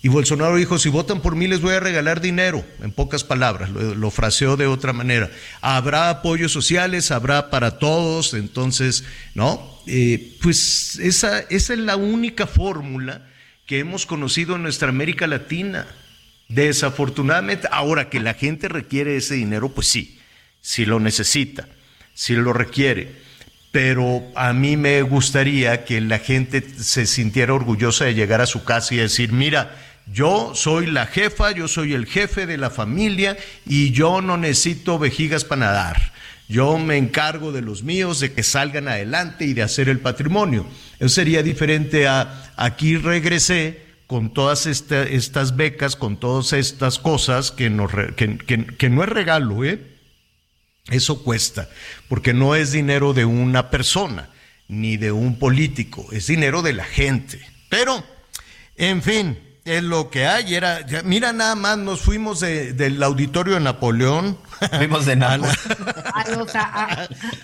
Y 0.00 0.08
Bolsonaro 0.08 0.56
dijo, 0.56 0.78
si 0.78 0.88
votan 0.88 1.20
por 1.20 1.34
mí 1.34 1.48
les 1.48 1.60
voy 1.60 1.74
a 1.74 1.80
regalar 1.80 2.20
dinero, 2.20 2.64
en 2.80 2.92
pocas 2.92 3.24
palabras, 3.24 3.70
lo, 3.70 4.10
fraseó 4.12 4.56
de 4.56 4.68
otra 4.68 4.92
manera. 4.92 5.28
Habrá 5.60 6.08
apoyos 6.08 6.52
sociales, 6.52 7.10
habrá 7.10 7.50
para 7.50 7.78
todos, 7.78 8.34
entonces, 8.34 9.04
¿no? 9.34 9.80
Eh, 9.86 10.36
pues 10.40 11.00
esa, 11.00 11.40
esa 11.40 11.72
es 11.72 11.78
la 11.80 11.96
única 11.96 12.46
fórmula 12.46 13.26
que 13.66 13.80
hemos 13.80 14.06
conocido 14.06 14.54
en 14.54 14.62
nuestra 14.62 14.88
América 14.88 15.26
Latina. 15.26 15.86
Desafortunadamente, 16.48 17.66
ahora 17.72 18.08
que 18.08 18.20
la 18.20 18.34
gente 18.34 18.68
requiere 18.68 19.16
ese 19.16 19.34
dinero, 19.34 19.70
pues 19.70 19.88
sí, 19.88 20.20
si 20.60 20.86
lo 20.86 21.00
necesita, 21.00 21.68
si 22.14 22.34
lo 22.34 22.52
requiere 22.52 23.28
pero 23.70 24.22
a 24.34 24.52
mí 24.52 24.76
me 24.76 25.02
gustaría 25.02 25.84
que 25.84 26.00
la 26.00 26.18
gente 26.18 26.64
se 26.78 27.06
sintiera 27.06 27.52
orgullosa 27.52 28.06
de 28.06 28.14
llegar 28.14 28.40
a 28.40 28.46
su 28.46 28.64
casa 28.64 28.94
y 28.94 28.98
decir, 28.98 29.32
mira, 29.32 29.76
yo 30.12 30.52
soy 30.54 30.86
la 30.86 31.06
jefa, 31.06 31.52
yo 31.52 31.68
soy 31.68 31.94
el 31.94 32.06
jefe 32.06 32.46
de 32.46 32.56
la 32.56 32.70
familia 32.70 33.36
y 33.66 33.92
yo 33.92 34.20
no 34.20 34.36
necesito 34.36 34.98
vejigas 34.98 35.44
para 35.44 35.66
nadar. 35.66 36.12
Yo 36.48 36.78
me 36.78 36.96
encargo 36.96 37.52
de 37.52 37.60
los 37.60 37.82
míos, 37.82 38.20
de 38.20 38.32
que 38.32 38.42
salgan 38.42 38.88
adelante 38.88 39.44
y 39.44 39.52
de 39.52 39.62
hacer 39.62 39.90
el 39.90 40.00
patrimonio. 40.00 40.66
Eso 40.98 41.10
sería 41.10 41.42
diferente 41.42 42.08
a 42.08 42.52
aquí 42.56 42.96
regresé 42.96 43.82
con 44.06 44.32
todas 44.32 44.64
esta, 44.64 45.02
estas 45.02 45.56
becas, 45.56 45.94
con 45.94 46.16
todas 46.16 46.54
estas 46.54 46.98
cosas 46.98 47.50
que, 47.50 47.68
nos, 47.68 47.90
que 48.16 48.88
no 48.88 49.02
es 49.02 49.08
regalo, 49.10 49.64
¿eh? 49.64 49.98
Eso 50.90 51.22
cuesta, 51.22 51.68
porque 52.08 52.32
no 52.32 52.54
es 52.54 52.72
dinero 52.72 53.12
de 53.12 53.26
una 53.26 53.68
persona 53.68 54.30
ni 54.68 54.96
de 54.96 55.12
un 55.12 55.38
político, 55.38 56.06
es 56.12 56.26
dinero 56.28 56.62
de 56.62 56.72
la 56.72 56.84
gente. 56.84 57.40
Pero, 57.68 58.02
en 58.76 59.02
fin, 59.02 59.38
es 59.76 59.82
lo 59.82 60.10
que 60.10 60.26
hay. 60.26 60.54
Era, 60.54 60.80
mira, 61.04 61.32
nada 61.32 61.54
más 61.54 61.78
nos 61.78 62.00
fuimos 62.00 62.40
de, 62.40 62.72
del 62.72 63.02
auditorio 63.02 63.54
de 63.54 63.60
Napoleón. 63.60 64.38
Fuimos 64.76 65.06
de 65.06 65.16
nada. 65.16 65.52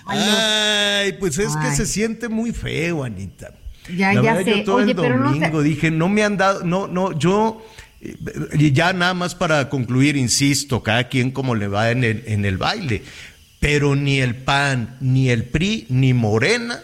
Ay, 0.07 1.13
pues 1.19 1.37
es 1.37 1.53
Ay. 1.55 1.69
que 1.69 1.75
se 1.75 1.85
siente 1.85 2.29
muy 2.29 2.51
feo, 2.51 3.03
Anita. 3.03 3.51
Ya, 3.95 4.13
La 4.13 4.21
ya 4.21 4.33
verdad, 4.33 4.51
sé. 4.51 4.57
Yo 4.59 4.63
todo 4.63 4.75
Oye, 4.77 4.91
el 4.91 4.95
pero 4.95 5.17
domingo 5.19 5.47
no 5.47 5.61
dije, 5.61 5.91
no 5.91 6.09
me 6.09 6.23
han 6.23 6.37
dado, 6.37 6.63
no, 6.63 6.87
no, 6.87 7.17
yo. 7.17 7.65
Y 8.53 8.71
ya 8.71 8.93
nada 8.93 9.13
más 9.13 9.33
para 9.35 9.69
concluir, 9.69 10.15
insisto, 10.15 10.83
cada 10.83 11.07
quien 11.07 11.31
como 11.31 11.55
le 11.55 11.67
va 11.67 11.91
en 11.91 12.03
el, 12.03 12.23
en 12.27 12.45
el 12.45 12.57
baile, 12.57 13.03
pero 13.59 13.95
ni 13.95 14.19
el 14.19 14.35
PAN, 14.35 14.97
ni 14.99 15.29
el 15.29 15.45
PRI, 15.45 15.87
ni 15.89 16.13
Morena 16.13 16.81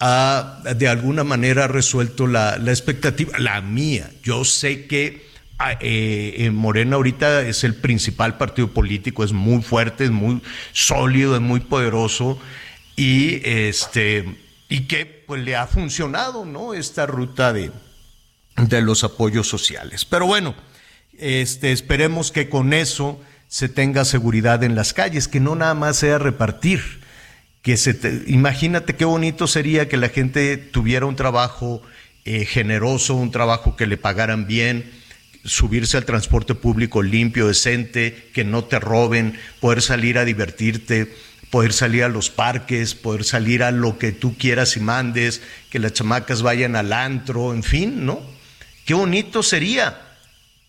ha 0.00 0.62
de 0.76 0.88
alguna 0.88 1.24
manera 1.24 1.68
resuelto 1.68 2.26
la, 2.26 2.56
la 2.56 2.70
expectativa, 2.70 3.38
la 3.38 3.60
mía. 3.60 4.10
Yo 4.22 4.44
sé 4.44 4.86
que 4.86 5.28
eh, 5.80 6.50
Morena 6.52 6.96
ahorita 6.96 7.42
es 7.42 7.64
el 7.64 7.74
principal 7.74 8.38
partido 8.38 8.68
político, 8.68 9.22
es 9.22 9.32
muy 9.32 9.62
fuerte, 9.62 10.04
es 10.04 10.10
muy 10.10 10.40
sólido, 10.72 11.34
es 11.34 11.42
muy 11.42 11.60
poderoso 11.60 12.40
y 12.96 13.42
este 13.44 14.38
y 14.70 14.86
que 14.86 15.04
pues 15.04 15.42
le 15.42 15.56
ha 15.56 15.66
funcionado, 15.66 16.44
¿no? 16.46 16.72
Esta 16.72 17.04
ruta 17.04 17.52
de, 17.52 17.70
de 18.56 18.80
los 18.80 19.04
apoyos 19.04 19.48
sociales. 19.48 20.04
Pero 20.06 20.26
bueno, 20.26 20.54
este, 21.18 21.72
esperemos 21.72 22.32
que 22.32 22.48
con 22.48 22.72
eso 22.72 23.20
se 23.48 23.68
tenga 23.68 24.04
seguridad 24.04 24.62
en 24.62 24.76
las 24.76 24.94
calles, 24.94 25.28
que 25.28 25.40
no 25.40 25.56
nada 25.56 25.74
más 25.74 25.96
sea 25.98 26.18
repartir 26.18 27.00
que 27.62 27.76
se 27.76 27.94
te, 27.94 28.24
imagínate 28.26 28.96
qué 28.96 29.04
bonito 29.04 29.46
sería 29.46 29.88
que 29.88 29.96
la 29.96 30.08
gente 30.08 30.56
tuviera 30.56 31.06
un 31.06 31.16
trabajo 31.16 31.82
eh, 32.24 32.44
generoso, 32.44 33.14
un 33.14 33.30
trabajo 33.30 33.76
que 33.76 33.86
le 33.86 33.96
pagaran 33.96 34.46
bien, 34.46 34.90
subirse 35.44 35.96
al 35.96 36.04
transporte 36.04 36.54
público 36.54 37.02
limpio, 37.02 37.48
decente, 37.48 38.30
que 38.32 38.44
no 38.44 38.64
te 38.64 38.78
roben, 38.78 39.38
poder 39.60 39.82
salir 39.82 40.18
a 40.18 40.24
divertirte, 40.24 41.14
poder 41.50 41.72
salir 41.72 42.04
a 42.04 42.08
los 42.08 42.30
parques, 42.30 42.94
poder 42.94 43.24
salir 43.24 43.62
a 43.62 43.70
lo 43.70 43.98
que 43.98 44.12
tú 44.12 44.36
quieras 44.36 44.76
y 44.76 44.80
mandes, 44.80 45.42
que 45.70 45.78
las 45.78 45.92
chamacas 45.92 46.42
vayan 46.42 46.76
al 46.76 46.92
antro, 46.92 47.52
en 47.52 47.62
fin, 47.62 48.06
¿no? 48.06 48.20
Qué 48.84 48.94
bonito 48.94 49.42
sería. 49.42 50.06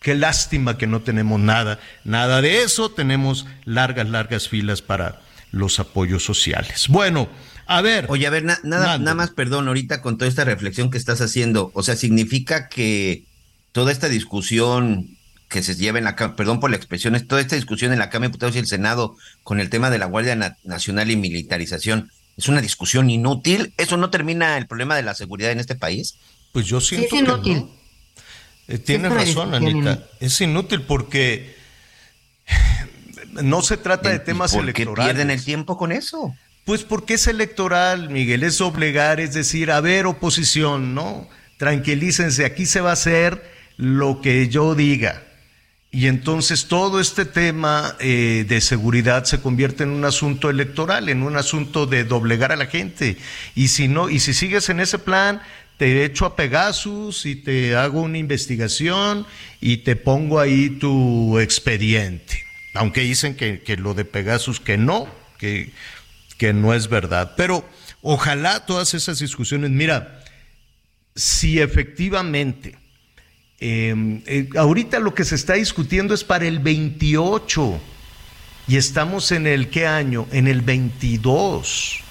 Qué 0.00 0.16
lástima 0.16 0.76
que 0.76 0.88
no 0.88 1.02
tenemos 1.02 1.38
nada, 1.38 1.78
nada 2.02 2.42
de 2.42 2.62
eso, 2.62 2.90
tenemos 2.90 3.46
largas, 3.64 4.08
largas 4.08 4.48
filas 4.48 4.82
para, 4.82 5.20
los 5.52 5.78
apoyos 5.78 6.24
sociales. 6.24 6.88
Bueno, 6.88 7.28
a 7.66 7.80
ver. 7.80 8.06
Oye, 8.08 8.26
a 8.26 8.30
ver, 8.30 8.44
na 8.44 8.58
nada, 8.64 8.98
nada 8.98 9.14
más, 9.14 9.30
perdón, 9.30 9.68
ahorita 9.68 10.02
con 10.02 10.18
toda 10.18 10.28
esta 10.28 10.44
reflexión 10.44 10.90
que 10.90 10.98
estás 10.98 11.20
haciendo, 11.20 11.70
o 11.74 11.82
sea, 11.82 11.94
significa 11.94 12.68
que 12.68 13.24
toda 13.70 13.92
esta 13.92 14.08
discusión 14.08 15.16
que 15.48 15.62
se 15.62 15.76
lleva 15.76 15.98
en 15.98 16.04
la 16.04 16.16
perdón 16.16 16.60
por 16.60 16.70
la 16.70 16.76
expresión, 16.76 17.18
toda 17.26 17.40
esta 17.40 17.56
discusión 17.56 17.92
en 17.92 17.98
la 17.98 18.08
Cámara 18.08 18.28
de 18.28 18.32
Diputados 18.32 18.56
y 18.56 18.58
el 18.58 18.66
Senado 18.66 19.16
con 19.42 19.60
el 19.60 19.68
tema 19.68 19.90
de 19.90 19.98
la 19.98 20.06
Guardia 20.06 20.34
Na 20.34 20.56
Nacional 20.64 21.10
y 21.10 21.16
militarización, 21.16 22.10
es 22.36 22.48
una 22.48 22.62
discusión 22.62 23.10
inútil. 23.10 23.74
¿Eso 23.76 23.98
no 23.98 24.08
termina 24.08 24.56
el 24.56 24.66
problema 24.66 24.96
de 24.96 25.02
la 25.02 25.14
seguridad 25.14 25.52
en 25.52 25.60
este 25.60 25.74
país? 25.74 26.16
Pues 26.52 26.66
yo 26.66 26.80
siento 26.80 27.14
es 27.14 27.22
inútil. 27.22 27.54
que 27.54 27.60
no. 27.60 27.82
Eh, 28.68 28.78
tienes 28.78 29.12
razón, 29.12 29.54
Anita. 29.54 30.06
Es 30.20 30.40
inútil 30.40 30.82
porque 30.82 31.54
no 33.32 33.62
se 33.62 33.76
trata 33.76 34.10
de 34.10 34.18
temas 34.18 34.52
¿Por 34.52 34.64
electorales. 34.64 35.14
pierden 35.14 35.30
el 35.30 35.44
tiempo 35.44 35.76
con 35.76 35.92
eso? 35.92 36.34
Pues 36.64 36.84
porque 36.84 37.14
es 37.14 37.26
electoral, 37.26 38.10
Miguel, 38.10 38.44
es 38.44 38.60
obligar, 38.60 39.18
es 39.18 39.34
decir, 39.34 39.70
a 39.70 39.80
ver, 39.80 40.06
oposición, 40.06 40.94
¿no? 40.94 41.28
Tranquilícense, 41.58 42.44
aquí 42.44 42.66
se 42.66 42.80
va 42.80 42.90
a 42.90 42.94
hacer 42.94 43.42
lo 43.76 44.20
que 44.20 44.48
yo 44.48 44.74
diga. 44.74 45.22
Y 45.90 46.06
entonces 46.06 46.68
todo 46.68 47.00
este 47.00 47.26
tema 47.26 47.96
eh, 48.00 48.46
de 48.48 48.60
seguridad 48.60 49.24
se 49.24 49.40
convierte 49.40 49.82
en 49.82 49.90
un 49.90 50.04
asunto 50.06 50.48
electoral, 50.48 51.08
en 51.08 51.22
un 51.22 51.36
asunto 51.36 51.84
de 51.86 52.04
doblegar 52.04 52.50
a 52.50 52.56
la 52.56 52.66
gente. 52.66 53.18
Y 53.54 53.68
si 53.68 53.88
no, 53.88 54.08
y 54.08 54.18
si 54.18 54.32
sigues 54.32 54.70
en 54.70 54.80
ese 54.80 54.98
plan, 54.98 55.42
te 55.76 56.04
echo 56.04 56.24
a 56.24 56.36
Pegasus 56.36 57.26
y 57.26 57.36
te 57.36 57.76
hago 57.76 58.00
una 58.02 58.16
investigación 58.16 59.26
y 59.60 59.78
te 59.78 59.96
pongo 59.96 60.40
ahí 60.40 60.70
tu 60.70 61.38
expediente. 61.38 62.51
Aunque 62.74 63.02
dicen 63.02 63.36
que, 63.36 63.62
que 63.62 63.76
lo 63.76 63.94
de 63.94 64.04
Pegasus 64.04 64.60
que 64.60 64.78
no, 64.78 65.08
que, 65.38 65.72
que 66.38 66.52
no 66.52 66.74
es 66.74 66.88
verdad. 66.88 67.34
Pero 67.36 67.68
ojalá 68.00 68.66
todas 68.66 68.94
esas 68.94 69.18
discusiones, 69.18 69.70
mira, 69.70 70.22
si 71.14 71.60
efectivamente 71.60 72.76
eh, 73.64 73.94
eh, 74.26 74.48
ahorita 74.56 74.98
lo 74.98 75.14
que 75.14 75.24
se 75.24 75.36
está 75.36 75.54
discutiendo 75.54 76.14
es 76.14 76.24
para 76.24 76.46
el 76.46 76.58
28 76.58 77.80
y 78.66 78.76
estamos 78.76 79.30
en 79.30 79.46
el 79.46 79.68
qué 79.68 79.86
año? 79.86 80.26
En 80.32 80.48
el 80.48 80.62
22. 80.62 82.01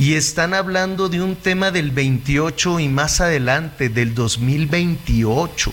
Y 0.00 0.14
están 0.14 0.54
hablando 0.54 1.10
de 1.10 1.20
un 1.20 1.36
tema 1.36 1.70
del 1.70 1.90
28 1.90 2.80
y 2.80 2.88
más 2.88 3.20
adelante, 3.20 3.90
del 3.90 4.14
2028. 4.14 5.70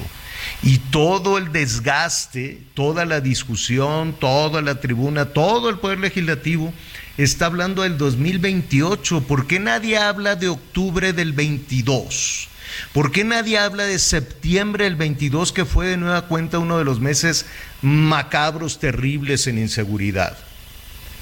Y 0.63 0.79
todo 0.79 1.37
el 1.37 1.53
desgaste, 1.53 2.61
toda 2.73 3.05
la 3.05 3.21
discusión, 3.21 4.11
toda 4.19 4.61
la 4.61 4.81
tribuna, 4.81 5.27
todo 5.27 5.69
el 5.69 5.79
Poder 5.79 5.99
Legislativo 5.99 6.73
está 7.17 7.45
hablando 7.45 7.83
del 7.83 7.97
2028. 7.97 9.21
¿Por 9.21 9.47
qué 9.47 9.61
nadie 9.61 9.97
habla 9.97 10.35
de 10.35 10.49
octubre 10.49 11.13
del 11.13 11.31
22? 11.31 12.49
¿Por 12.91 13.13
qué 13.13 13.23
nadie 13.23 13.57
habla 13.57 13.85
de 13.85 13.97
septiembre 13.97 14.83
del 14.83 14.97
22, 14.97 15.53
que 15.53 15.63
fue 15.63 15.87
de 15.87 15.95
nueva 15.95 16.23
cuenta 16.23 16.59
uno 16.59 16.77
de 16.77 16.83
los 16.83 16.99
meses 16.99 17.45
macabros, 17.81 18.79
terribles 18.79 19.47
en 19.47 19.57
inseguridad? 19.57 20.37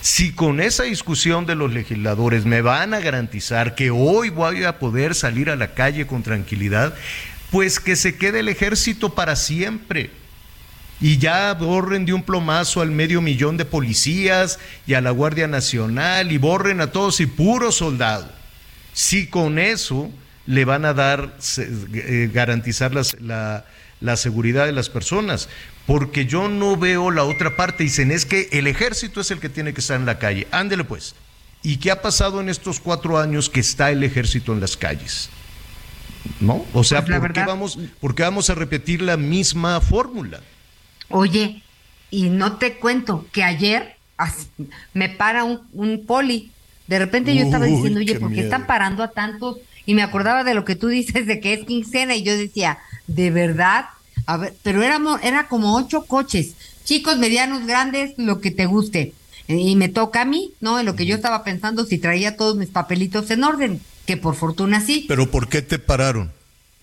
Si 0.05 0.33
con 0.33 0.59
esa 0.59 0.83
discusión 0.83 1.47
de 1.47 1.55
los 1.55 1.73
legisladores 1.73 2.45
me 2.45 2.61
van 2.61 2.93
a 2.93 2.99
garantizar 2.99 3.73
que 3.73 3.89
hoy 3.89 4.29
voy 4.29 4.63
a 4.63 4.77
poder 4.77 5.15
salir 5.15 5.49
a 5.49 5.55
la 5.55 5.73
calle 5.73 6.05
con 6.05 6.21
tranquilidad, 6.21 6.93
pues 7.49 7.79
que 7.79 7.95
se 7.95 8.15
quede 8.15 8.41
el 8.41 8.47
ejército 8.47 9.15
para 9.15 9.35
siempre. 9.35 10.11
Y 11.01 11.17
ya 11.17 11.51
borren 11.55 12.05
de 12.05 12.13
un 12.13 12.21
plomazo 12.21 12.81
al 12.81 12.91
medio 12.91 13.19
millón 13.19 13.57
de 13.57 13.65
policías 13.65 14.59
y 14.85 14.93
a 14.93 15.01
la 15.01 15.09
Guardia 15.09 15.47
Nacional 15.47 16.31
y 16.31 16.37
borren 16.37 16.81
a 16.81 16.91
todos 16.91 17.19
y 17.19 17.25
puro 17.25 17.71
soldado. 17.71 18.31
Si 18.93 19.25
con 19.25 19.57
eso 19.57 20.11
le 20.45 20.65
van 20.65 20.85
a 20.85 20.93
dar, 20.93 21.35
eh, 21.57 22.29
garantizar 22.31 22.91
la 22.93 24.17
seguridad 24.17 24.67
de 24.67 24.71
las 24.71 24.87
personas. 24.87 25.49
Porque 25.85 26.25
yo 26.25 26.49
no 26.49 26.77
veo 26.77 27.11
la 27.11 27.23
otra 27.25 27.55
parte. 27.55 27.83
Dicen, 27.83 28.11
es 28.11 28.25
que 28.25 28.49
el 28.51 28.67
ejército 28.67 29.21
es 29.21 29.31
el 29.31 29.39
que 29.39 29.49
tiene 29.49 29.73
que 29.73 29.81
estar 29.81 29.99
en 29.99 30.05
la 30.05 30.19
calle. 30.19 30.47
Ándele 30.51 30.83
pues. 30.83 31.15
¿Y 31.61 31.77
qué 31.77 31.91
ha 31.91 32.01
pasado 32.01 32.41
en 32.41 32.49
estos 32.49 32.79
cuatro 32.79 33.17
años 33.19 33.49
que 33.49 33.59
está 33.59 33.91
el 33.91 34.03
ejército 34.03 34.53
en 34.53 34.61
las 34.61 34.77
calles? 34.77 35.29
¿No? 36.39 36.69
O 36.73 36.83
sea, 36.83 37.03
Pues 37.03 37.09
la 37.09 37.19
¿por, 37.19 37.33
qué 37.33 37.43
vamos, 37.43 37.79
¿por 37.99 38.15
qué 38.15 38.23
vamos 38.23 38.49
a 38.49 38.55
repetir 38.55 39.01
la 39.01 39.17
misma 39.17 39.79
fórmula? 39.81 40.45
Oye, 41.09 41.63
y 42.09 42.29
no 42.29 42.57
te 42.57 42.77
cuento 42.79 43.29
que 43.31 43.43
ayer 43.43 43.97
me 44.93 45.09
para 45.09 45.43
un, 45.43 45.67
un 45.73 46.05
poli. 46.05 46.53
De 46.87 46.99
repente 46.99 47.35
yo 47.35 47.43
estaba 47.43 47.67
Uy, 47.67 47.69
diciendo, 47.69 47.99
oye, 47.99 48.15
¿por 48.15 48.33
qué 48.33 48.41
miedo. 48.41 48.43
están 48.43 48.65
parando 48.67 49.03
a 49.03 49.11
tantos? 49.11 49.57
Y 49.85 49.93
me 49.95 50.03
acordaba 50.03 50.43
de 50.43 50.53
lo 50.53 50.65
que 50.65 50.75
tú 50.75 50.87
dices 50.87 51.27
de 51.27 51.39
que 51.39 51.53
es 51.53 51.65
quincena 51.65 52.15
y 52.15 52.23
yo 52.23 52.35
decía, 52.37 52.79
¿de 53.07 53.31
verdad? 53.31 53.85
A 54.25 54.37
ver, 54.37 54.55
pero 54.63 54.81
éramos, 54.83 55.19
era 55.23 55.47
como 55.47 55.75
ocho 55.75 56.05
coches, 56.05 56.53
chicos, 56.83 57.17
medianos, 57.17 57.65
grandes, 57.65 58.13
lo 58.17 58.41
que 58.41 58.51
te 58.51 58.65
guste. 58.65 59.13
Y 59.47 59.75
me 59.75 59.89
toca 59.89 60.21
a 60.21 60.25
mí, 60.25 60.51
¿no? 60.59 60.79
En 60.79 60.85
lo 60.85 60.95
que 60.95 61.05
yo 61.05 61.15
estaba 61.15 61.43
pensando 61.43 61.85
si 61.85 61.99
traía 61.99 62.35
todos 62.35 62.55
mis 62.55 62.69
papelitos 62.69 63.29
en 63.29 63.43
orden, 63.43 63.81
que 64.05 64.17
por 64.17 64.35
fortuna 64.35 64.81
sí. 64.81 65.05
¿Pero 65.07 65.29
por 65.29 65.49
qué 65.49 65.61
te 65.61 65.77
pararon? 65.77 66.31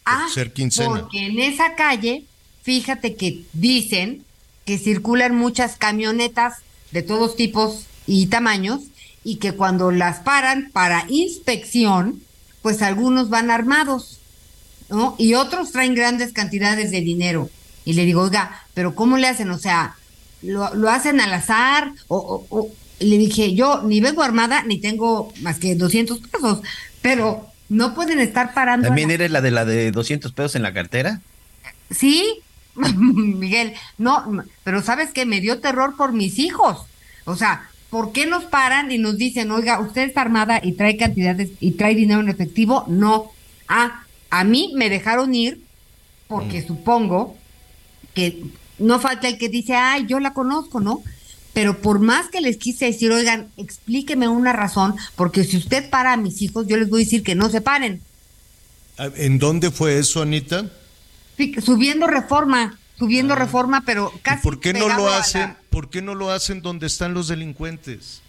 Ah, 0.05 0.27
ser 0.33 0.53
quincena. 0.53 0.89
porque 1.01 1.27
en 1.27 1.39
esa 1.41 1.75
calle, 1.75 2.25
fíjate 2.63 3.15
que 3.17 3.45
dicen 3.53 4.25
que 4.65 4.79
circulan 4.79 5.35
muchas 5.35 5.77
camionetas 5.77 6.59
de 6.93 7.03
todos 7.03 7.37
tipos 7.37 7.87
y 8.07 8.27
tamaños 8.27 8.83
y 9.25 9.37
que 9.37 9.53
cuando 9.53 9.91
las 9.91 10.21
paran 10.21 10.71
para 10.73 11.07
inspección, 11.09 12.21
pues 12.61 12.83
algunos 12.83 13.29
van 13.29 13.51
armados, 13.51 14.19
¿no? 14.93 15.17
Y 15.19 15.35
otros 15.35 15.73
traen 15.73 15.95
grandes 15.95 16.33
cantidades 16.33 16.91
de 16.91 17.01
dinero. 17.01 17.51
Y 17.85 17.95
le 17.95 18.05
digo, 18.05 18.23
oiga, 18.23 18.63
pero 18.75 18.95
¿cómo 18.95 19.17
le 19.19 19.27
hacen? 19.27 19.51
O 19.51 19.59
sea, 19.59 19.97
¿lo, 20.43 20.73
lo 20.75 20.89
hacen 20.91 21.21
al 21.21 21.33
azar? 21.35 21.91
O, 22.09 22.17
o- 22.17 22.47
o- 22.61 22.71
y 23.01 23.07
le 23.07 23.19
dije, 23.19 23.55
yo 23.55 23.83
ni 23.83 24.01
vengo 24.01 24.23
armada 24.23 24.63
ni 24.63 24.79
tengo 24.81 25.33
más 25.41 25.59
que 25.59 25.75
200 25.75 26.21
pesos, 26.21 26.61
pero 27.01 27.49
no 27.69 27.95
pueden 27.95 28.21
estar 28.21 28.55
parando. 28.55 28.87
¿También 28.87 29.09
la- 29.09 29.15
eres 29.15 29.31
la 29.33 29.41
de 29.41 29.51
la 29.51 29.65
de 29.65 29.91
200 29.91 30.31
pesos 30.33 30.55
en 30.55 30.63
la 30.63 30.73
cartera? 30.73 31.21
Sí, 31.91 32.39
Miguel, 32.77 33.75
no, 33.99 34.45
pero 34.65 34.83
sabes 34.83 35.11
que 35.13 35.27
me 35.27 35.41
dio 35.41 35.59
terror 35.61 35.97
por 35.97 36.13
mis 36.13 36.39
hijos. 36.39 36.87
O 37.25 37.35
sea, 37.37 37.69
¿por 37.91 38.13
qué 38.13 38.27
nos 38.27 38.45
paran 38.45 38.91
y 38.93 38.99
nos 38.99 39.17
dicen, 39.19 39.51
oiga, 39.51 39.81
usted 39.81 40.03
está 40.03 40.21
armada 40.23 40.61
y 40.63 40.73
trae 40.73 40.97
cantidades 40.97 41.51
y 41.61 41.73
trae 41.73 41.95
dinero 41.95 42.21
en 42.21 42.29
efectivo? 42.29 42.85
No. 42.89 43.31
Ah, 43.69 44.05
a 44.33 44.45
mí 44.45 44.73
me 44.75 44.89
dejaron 44.89 45.35
ir 45.35 45.61
porque 46.27 46.67
supongo 46.67 47.37
que 48.15 48.43
no 48.79 48.99
falta 48.99 49.29
el 49.29 49.37
que 49.39 49.49
dice, 49.51 49.75
ay, 49.77 50.07
yo 50.07 50.19
la 50.21 50.33
conozco, 50.33 50.81
¿no? 50.81 51.03
Pero 51.53 51.79
por 51.83 52.01
más 52.01 52.29
que 52.31 52.41
les 52.41 52.57
quise 52.57 52.87
decir, 52.87 53.13
oigan, 53.13 53.49
explíqueme 53.59 54.27
una 54.29 54.55
razón, 54.55 54.95
porque 55.17 55.45
si 55.45 55.59
usted 55.59 55.91
para 55.91 56.15
a 56.15 56.17
mis 56.17 56.41
hijos, 56.41 56.67
yo 56.67 56.79
les 56.79 56.89
voy 56.89 57.03
a 57.03 57.05
decir 57.05 57.23
que 57.23 57.35
no 57.35 57.51
se 57.51 57.61
paren. 57.61 58.01
¿En 58.99 59.39
dónde 59.39 59.71
fue 59.71 59.99
eso, 59.99 60.23
Anita? 60.23 60.65
Sí, 61.37 61.55
Subiendo 61.63 62.07
reforma, 62.07 62.79
subiendo 62.99 63.35
reforma, 63.35 63.83
pero 63.85 64.11
¿Y 64.15 64.19
casi. 64.21 64.43
por 64.43 64.61
qué 64.61 64.73
no 64.73 64.89
lo 64.89 65.07
la- 65.11 65.19
hacen? 65.19 65.55
¿Por 65.69 65.91
qué 65.91 66.01
no 66.01 66.15
lo 66.15 66.31
hacen 66.31 66.63
donde 66.63 66.87
están 66.87 67.13
los 67.13 67.29
delincuentes? 67.29 68.23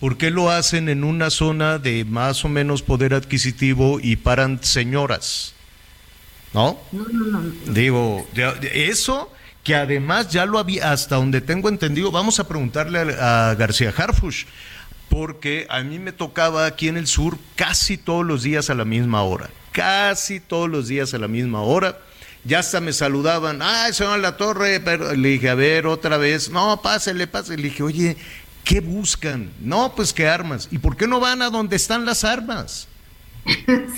¿Por 0.00 0.16
qué 0.16 0.30
lo 0.30 0.50
hacen 0.50 0.88
en 0.88 1.04
una 1.04 1.28
zona 1.28 1.78
de 1.78 2.06
más 2.06 2.44
o 2.44 2.48
menos 2.48 2.82
poder 2.82 3.12
adquisitivo 3.12 4.00
y 4.00 4.16
paran 4.16 4.58
señoras? 4.62 5.52
¿No? 6.54 6.80
No, 6.90 7.04
no, 7.12 7.40
no. 7.40 7.72
Digo, 7.72 8.26
eso 8.72 9.30
que 9.62 9.74
además 9.74 10.30
ya 10.30 10.46
lo 10.46 10.58
había, 10.58 10.90
hasta 10.90 11.16
donde 11.16 11.42
tengo 11.42 11.68
entendido, 11.68 12.10
vamos 12.10 12.40
a 12.40 12.48
preguntarle 12.48 12.98
a, 12.98 13.50
a 13.50 13.54
García 13.56 13.92
Harfush, 13.94 14.46
porque 15.10 15.66
a 15.68 15.82
mí 15.82 15.98
me 15.98 16.12
tocaba 16.12 16.64
aquí 16.64 16.88
en 16.88 16.96
el 16.96 17.06
sur 17.06 17.36
casi 17.54 17.98
todos 17.98 18.24
los 18.24 18.42
días 18.42 18.70
a 18.70 18.74
la 18.74 18.86
misma 18.86 19.22
hora, 19.22 19.50
casi 19.72 20.40
todos 20.40 20.70
los 20.70 20.88
días 20.88 21.12
a 21.12 21.18
la 21.18 21.28
misma 21.28 21.60
hora. 21.60 21.98
Ya 22.42 22.60
hasta 22.60 22.80
me 22.80 22.94
saludaban, 22.94 23.60
ay, 23.60 23.92
señor 23.92 24.20
La 24.20 24.38
Torre, 24.38 24.80
pero 24.80 25.14
le 25.14 25.28
dije, 25.28 25.50
a 25.50 25.54
ver, 25.54 25.86
otra 25.86 26.16
vez, 26.16 26.48
no, 26.48 26.80
pásele, 26.80 27.26
pásele. 27.26 27.58
Le 27.58 27.68
dije, 27.68 27.82
oye, 27.82 28.16
¿qué 28.64 28.80
buscan? 28.80 29.50
No, 29.60 29.94
pues 29.94 30.12
que 30.12 30.28
armas. 30.28 30.68
¿Y 30.70 30.78
por 30.78 30.96
qué 30.96 31.06
no 31.06 31.20
van 31.20 31.42
a 31.42 31.50
donde 31.50 31.76
están 31.76 32.04
las 32.04 32.24
armas? 32.24 32.88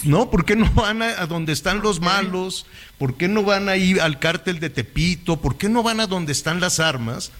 No, 0.05 0.31
¿por 0.31 0.45
qué 0.45 0.57
no 0.57 0.71
van 0.73 1.03
a, 1.03 1.21
a 1.21 1.27
donde 1.27 1.53
están 1.53 1.83
los 1.83 2.01
malos? 2.01 2.67
¿Por 2.99 3.17
qué 3.17 3.29
no 3.29 3.43
van 3.43 3.69
a 3.69 3.77
ir 3.77 4.01
al 4.01 4.19
cártel 4.19 4.61
de 4.61 4.71
Tepito? 4.71 5.41
¿Por 5.41 5.57
qué 5.57 5.69
no 5.69 5.83
van 5.83 6.01
a 6.01 6.07
donde 6.07 6.33
están 6.33 6.61
las 6.61 6.81
armas? 6.81 7.33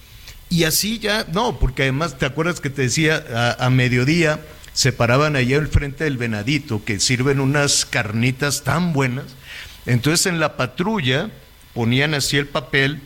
Y 0.49 0.65
así 0.65 0.99
ya, 0.99 1.25
no, 1.31 1.59
porque 1.59 1.83
además, 1.83 2.17
¿te 2.17 2.25
acuerdas 2.25 2.59
que 2.59 2.69
te 2.69 2.83
decía 2.83 3.23
a, 3.33 3.65
a 3.65 3.69
mediodía 3.69 4.39
se 4.73 4.91
paraban 4.91 5.35
allá 5.35 5.57
al 5.57 5.67
frente 5.67 6.03
del 6.03 6.17
venadito 6.17 6.83
que 6.83 6.99
sirven 6.99 7.39
unas 7.39 7.85
carnitas 7.85 8.63
tan 8.63 8.93
buenas? 8.93 9.25
Entonces 9.85 10.25
en 10.25 10.39
la 10.39 10.55
patrulla 10.55 11.29
ponían 11.73 12.13
así 12.13 12.37
el 12.37 12.47
papel 12.47 13.01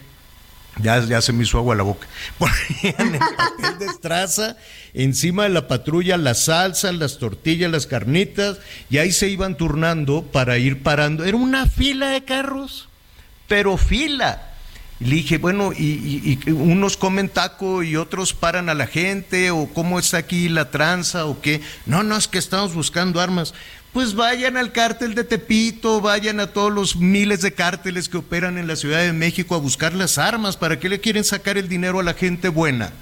ya, 0.81 1.03
ya 1.05 1.21
se 1.21 1.33
me 1.33 1.43
hizo 1.43 1.57
agua 1.57 1.75
la 1.75 1.83
boca. 1.83 2.07
Ponían 2.37 3.15
el 3.15 3.19
papel 3.19 3.79
de 3.79 3.85
estraza 3.85 4.57
encima 4.93 5.43
de 5.43 5.49
la 5.49 5.67
patrulla, 5.67 6.17
las 6.17 6.45
salsas, 6.45 6.95
las 6.95 7.17
tortillas, 7.17 7.71
las 7.71 7.87
carnitas, 7.87 8.57
y 8.89 8.97
ahí 8.97 9.11
se 9.11 9.29
iban 9.29 9.55
turnando 9.55 10.23
para 10.23 10.57
ir 10.57 10.81
parando. 10.81 11.23
Era 11.23 11.37
una 11.37 11.67
fila 11.67 12.09
de 12.09 12.23
carros, 12.23 12.89
pero 13.47 13.77
fila. 13.77 14.43
Y 14.99 15.05
le 15.05 15.15
dije, 15.17 15.37
bueno, 15.37 15.73
y, 15.73 16.39
y, 16.47 16.51
unos 16.51 16.97
comen 16.97 17.29
taco 17.29 17.83
y 17.83 17.95
otros 17.95 18.33
paran 18.33 18.67
a 18.69 18.73
la 18.73 18.87
gente, 18.87 19.51
o 19.51 19.67
cómo 19.71 19.99
está 19.99 20.17
aquí 20.17 20.49
la 20.49 20.71
tranza, 20.71 21.25
o 21.25 21.39
qué. 21.39 21.61
No, 21.85 22.01
no, 22.01 22.17
es 22.17 22.27
que 22.27 22.39
estamos 22.39 22.73
buscando 22.73 23.21
armas. 23.21 23.53
Pues 23.97 24.13
vayan 24.13 24.57
al 24.57 24.73
cártel 24.73 25.15
de 25.15 25.23
Tepito, 25.23 26.01
vayan 26.01 26.39
a 26.39 26.53
todos 26.53 26.71
los 26.71 26.97
miles 26.97 27.41
de 27.41 27.53
cárteles 27.53 28.07
que 28.07 28.17
operan 28.17 28.59
en 28.59 28.67
la 28.67 28.75
Ciudad 28.75 28.99
de 28.99 29.11
México 29.11 29.55
a 29.55 29.57
buscar 29.57 29.93
las 29.93 30.19
armas. 30.19 30.55
¿Para 30.55 30.77
qué 30.77 30.87
le 30.87 31.01
quieren 31.01 31.23
sacar 31.23 31.57
el 31.57 31.67
dinero 31.67 31.99
a 31.99 32.03
la 32.03 32.13
gente 32.13 32.49
buena? 32.49 32.93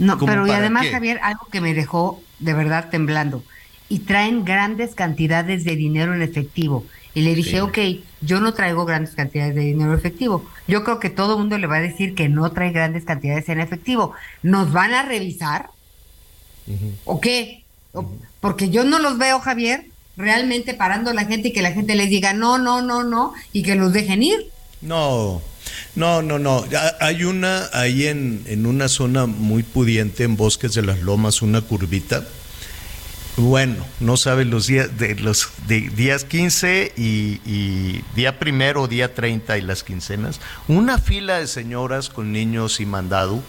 No, 0.00 0.18
pero 0.18 0.44
y 0.44 0.50
además, 0.50 0.88
Javier, 0.90 1.20
algo 1.22 1.46
que 1.52 1.60
me 1.60 1.74
dejó 1.74 2.24
de 2.40 2.54
verdad 2.54 2.88
temblando. 2.90 3.44
Y 3.88 4.00
traen 4.00 4.44
grandes 4.44 4.96
cantidades 4.96 5.62
de 5.62 5.76
dinero 5.76 6.12
en 6.12 6.22
efectivo. 6.22 6.84
Y 7.14 7.20
le 7.20 7.36
dije, 7.36 7.60
ok, 7.60 7.78
yo 8.20 8.40
no 8.40 8.52
traigo 8.52 8.84
grandes 8.84 9.14
cantidades 9.14 9.54
de 9.54 9.60
dinero 9.60 9.94
efectivo. 9.94 10.44
Yo 10.66 10.82
creo 10.82 10.98
que 10.98 11.08
todo 11.08 11.34
el 11.34 11.38
mundo 11.38 11.56
le 11.56 11.68
va 11.68 11.76
a 11.76 11.80
decir 11.80 12.16
que 12.16 12.28
no 12.28 12.50
trae 12.50 12.72
grandes 12.72 13.04
cantidades 13.04 13.48
en 13.48 13.60
efectivo. 13.60 14.12
¿Nos 14.42 14.72
van 14.72 14.92
a 14.92 15.04
revisar? 15.04 15.70
¿O 17.04 17.20
qué? 17.20 17.62
Porque 18.40 18.70
yo 18.70 18.82
no 18.82 18.98
los 18.98 19.18
veo, 19.18 19.38
Javier, 19.38 19.86
realmente 20.16 20.74
parando 20.74 21.12
la 21.12 21.24
gente 21.24 21.48
y 21.48 21.52
que 21.52 21.62
la 21.62 21.72
gente 21.72 21.94
les 21.94 22.10
diga 22.10 22.32
no, 22.32 22.58
no, 22.58 22.82
no, 22.82 23.04
no, 23.04 23.34
y 23.52 23.62
que 23.62 23.74
los 23.74 23.92
dejen 23.92 24.22
ir. 24.22 24.50
No, 24.80 25.42
no, 25.94 26.22
no, 26.22 26.38
no. 26.38 26.64
Hay 27.00 27.24
una 27.24 27.68
ahí 27.72 28.06
en, 28.06 28.44
en 28.46 28.66
una 28.66 28.88
zona 28.88 29.26
muy 29.26 29.62
pudiente, 29.62 30.24
en 30.24 30.36
Bosques 30.36 30.74
de 30.74 30.82
las 30.82 31.00
Lomas, 31.00 31.42
una 31.42 31.60
curvita 31.60 32.24
bueno, 33.36 33.84
no 34.00 34.16
saben 34.16 34.48
los 34.48 34.66
días 34.66 34.96
de 34.96 35.14
los 35.16 35.50
días 35.66 36.24
15 36.24 36.94
y, 36.96 38.00
día 38.14 38.38
primero, 38.38 38.88
día 38.88 39.14
30 39.14 39.58
y 39.58 39.62
las 39.62 39.84
quincenas. 39.84 40.40
Una 40.68 40.98
fila 40.98 41.38
de 41.38 41.46
señoras 41.46 42.08
con 42.08 42.32
niños 42.32 42.80
y 42.80 42.86
mandado, 42.86 43.42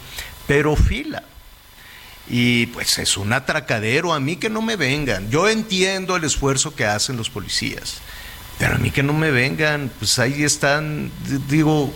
pero 0.46 0.76
fila. 0.76 1.24
Y 2.30 2.68
pues 2.68 2.98
es 2.98 3.16
un 3.18 3.32
atracadero, 3.32 4.14
a 4.14 4.20
mí 4.20 4.36
que 4.36 4.50
no 4.50 4.62
me 4.62 4.76
vengan. 4.76 5.30
Yo 5.30 5.48
entiendo 5.48 6.16
el 6.16 6.24
esfuerzo 6.24 6.76
que 6.76 6.86
hacen 6.86 7.16
los 7.16 7.30
policías, 7.30 8.00
pero 8.60 8.76
a 8.76 8.78
mí 8.78 8.92
que 8.92 9.04
no 9.04 9.14
me 9.14 9.32
vengan, 9.32 9.90
pues 10.00 10.20
ahí 10.20 10.44
están, 10.44 11.12
digo, 11.48 11.94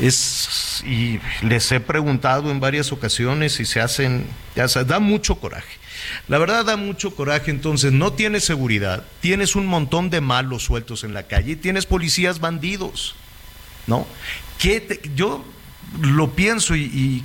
es 0.00 0.82
y 0.84 1.20
les 1.42 1.70
he 1.72 1.80
preguntado 1.80 2.50
en 2.50 2.58
varias 2.58 2.90
ocasiones 2.92 3.60
y 3.60 3.66
se 3.66 3.80
hacen, 3.80 4.26
ya 4.56 4.66
se 4.66 4.84
da 4.84 4.98
mucho 4.98 5.36
coraje. 5.36 5.78
La 6.28 6.38
verdad 6.38 6.64
da 6.64 6.76
mucho 6.76 7.14
coraje, 7.14 7.50
entonces 7.50 7.92
no 7.92 8.12
tienes 8.12 8.44
seguridad, 8.44 9.04
tienes 9.20 9.54
un 9.54 9.66
montón 9.66 10.10
de 10.10 10.20
malos 10.20 10.64
sueltos 10.64 11.04
en 11.04 11.14
la 11.14 11.24
calle, 11.24 11.56
tienes 11.56 11.86
policías 11.86 12.40
bandidos, 12.40 13.14
¿no? 13.86 14.06
¿Qué 14.58 15.00
yo 15.14 15.44
lo 15.98 16.30
pienso 16.30 16.76
y, 16.76 17.22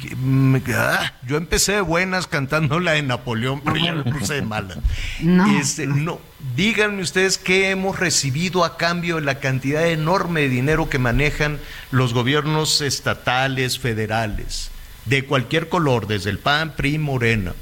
ah, 0.75 1.13
yo 1.27 1.37
empecé 1.37 1.73
de 1.73 1.81
buenas 1.81 2.27
cantando 2.27 2.79
la 2.79 2.93
de 2.93 3.03
Napoleón, 3.03 3.61
pero 3.61 3.77
ya 3.77 3.93
me 3.93 4.11
puse 4.11 4.35
de 4.35 4.41
mala. 4.41 4.75
No. 5.19 5.59
Este, 5.59 5.85
no, 5.85 6.19
díganme 6.55 7.01
ustedes 7.01 7.37
qué 7.37 7.69
hemos 7.69 7.99
recibido 7.99 8.63
a 8.63 8.77
cambio 8.77 9.17
de 9.17 9.21
la 9.21 9.39
cantidad 9.39 9.87
enorme 9.87 10.41
de 10.41 10.49
dinero 10.49 10.89
que 10.89 10.99
manejan 10.99 11.59
los 11.91 12.13
gobiernos 12.13 12.81
estatales, 12.81 13.77
federales, 13.77 14.71
de 15.05 15.25
cualquier 15.25 15.69
color, 15.69 16.07
desde 16.07 16.31
el 16.31 16.39
PAN, 16.39 16.75
PRI, 16.75 16.97
Morena. 16.97 17.53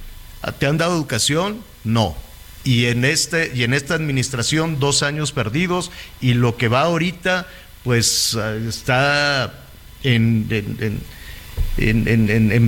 ¿Te 0.60 0.68
han 0.68 0.78
dado 0.78 0.96
educación? 0.96 1.62
No. 1.84 2.16
Y 2.64 2.86
en, 2.86 3.04
este, 3.04 3.52
y 3.54 3.64
en 3.64 3.74
esta 3.74 3.94
administración, 3.94 4.80
dos 4.80 5.04
años 5.04 5.34
perdidos, 5.34 5.92
y 6.22 6.34
lo 6.34 6.56
que 6.56 6.70
va 6.70 6.82
ahorita, 6.82 7.48
pues 7.84 8.38
ah, 8.38 8.56
está 8.56 9.63
en, 10.04 10.48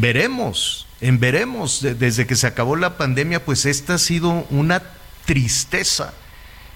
veremos, 0.02 0.88
en 1.02 1.20
veremos. 1.20 1.82
Desde 1.82 2.26
que 2.26 2.36
se 2.36 2.48
acabó 2.48 2.76
la 2.76 2.98
pandemia, 2.98 3.44
pues 3.44 3.66
esta 3.66 3.96
ha 3.96 3.98
sido 3.98 4.46
una 4.50 4.82
tristeza. 5.26 6.14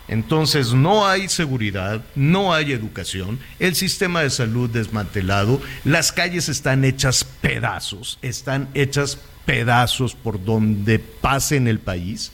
Entonces 0.07 0.73
no 0.73 1.07
hay 1.07 1.29
seguridad, 1.29 2.01
no 2.15 2.51
hay 2.51 2.71
educación, 2.71 3.39
el 3.59 3.75
sistema 3.75 4.23
de 4.23 4.31
salud 4.31 4.67
desmantelado, 4.67 5.61
las 5.83 6.11
calles 6.11 6.49
están 6.49 6.83
hechas 6.83 7.23
pedazos, 7.23 8.17
están 8.23 8.69
hechas 8.73 9.19
pedazos 9.45 10.15
por 10.15 10.43
donde 10.43 10.97
pase 10.97 11.57
en 11.57 11.67
el 11.67 11.77
país. 11.77 12.31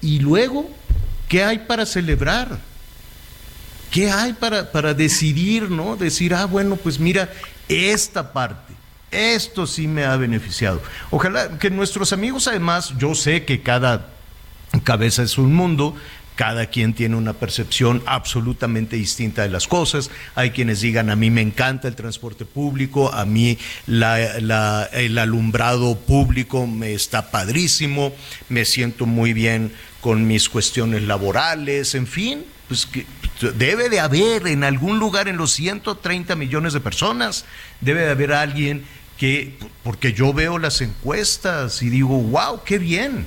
Y 0.00 0.20
luego, 0.20 0.70
¿qué 1.28 1.44
hay 1.44 1.58
para 1.58 1.84
celebrar? 1.84 2.58
¿Qué 3.94 4.10
hay 4.10 4.32
para, 4.32 4.72
para 4.72 4.92
decidir, 4.92 5.70
no? 5.70 5.94
Decir, 5.94 6.34
ah, 6.34 6.46
bueno, 6.46 6.74
pues 6.74 6.98
mira, 6.98 7.32
esta 7.68 8.32
parte, 8.32 8.74
esto 9.12 9.68
sí 9.68 9.86
me 9.86 10.04
ha 10.04 10.16
beneficiado. 10.16 10.82
Ojalá 11.12 11.60
que 11.60 11.70
nuestros 11.70 12.12
amigos, 12.12 12.48
además, 12.48 12.92
yo 12.98 13.14
sé 13.14 13.44
que 13.44 13.62
cada 13.62 14.08
cabeza 14.82 15.22
es 15.22 15.38
un 15.38 15.54
mundo, 15.54 15.94
cada 16.34 16.66
quien 16.66 16.92
tiene 16.92 17.14
una 17.14 17.34
percepción 17.34 18.02
absolutamente 18.06 18.96
distinta 18.96 19.42
de 19.42 19.50
las 19.50 19.68
cosas. 19.68 20.10
Hay 20.34 20.50
quienes 20.50 20.80
digan, 20.80 21.08
a 21.08 21.14
mí 21.14 21.30
me 21.30 21.42
encanta 21.42 21.86
el 21.86 21.94
transporte 21.94 22.44
público, 22.44 23.14
a 23.14 23.24
mí 23.24 23.58
el 23.86 25.18
alumbrado 25.20 25.96
público 26.00 26.66
me 26.66 26.94
está 26.94 27.30
padrísimo, 27.30 28.12
me 28.48 28.64
siento 28.64 29.06
muy 29.06 29.34
bien 29.34 29.72
con 30.00 30.26
mis 30.26 30.48
cuestiones 30.48 31.04
laborales, 31.04 31.94
en 31.94 32.08
fin, 32.08 32.44
pues 32.66 32.86
que 32.86 33.06
debe 33.52 33.88
de 33.88 34.00
haber 34.00 34.46
en 34.46 34.64
algún 34.64 34.98
lugar 34.98 35.28
en 35.28 35.36
los 35.36 35.52
130 35.52 36.36
millones 36.36 36.72
de 36.72 36.80
personas, 36.80 37.44
debe 37.80 38.02
de 38.02 38.10
haber 38.10 38.32
alguien 38.32 38.84
que, 39.18 39.56
porque 39.82 40.12
yo 40.12 40.32
veo 40.32 40.58
las 40.58 40.80
encuestas 40.80 41.82
y 41.82 41.90
digo, 41.90 42.18
wow, 42.18 42.62
qué 42.64 42.78
bien 42.78 43.26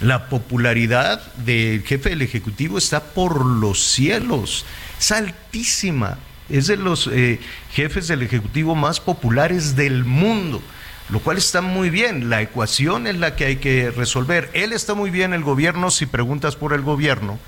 la 0.00 0.28
popularidad 0.28 1.20
del 1.36 1.82
jefe 1.82 2.10
del 2.10 2.22
Ejecutivo 2.22 2.78
está 2.78 3.00
por 3.00 3.44
los 3.44 3.80
cielos, 3.80 4.64
es 4.98 5.12
altísima, 5.12 6.18
es 6.48 6.66
de 6.66 6.76
los 6.76 7.06
eh, 7.06 7.38
jefes 7.72 8.08
del 8.08 8.22
Ejecutivo 8.22 8.74
más 8.74 8.98
populares 8.98 9.76
del 9.76 10.04
mundo, 10.04 10.62
lo 11.10 11.20
cual 11.20 11.36
está 11.36 11.60
muy 11.60 11.90
bien, 11.90 12.30
la 12.30 12.40
ecuación 12.40 13.06
es 13.06 13.16
la 13.16 13.36
que 13.36 13.44
hay 13.44 13.56
que 13.56 13.90
resolver. 13.90 14.48
Él 14.54 14.72
está 14.72 14.94
muy 14.94 15.10
bien, 15.10 15.32
el 15.32 15.42
gobierno, 15.42 15.90
si 15.90 16.06
preguntas 16.06 16.56
por 16.56 16.72
el 16.72 16.82
gobierno, 16.82 17.38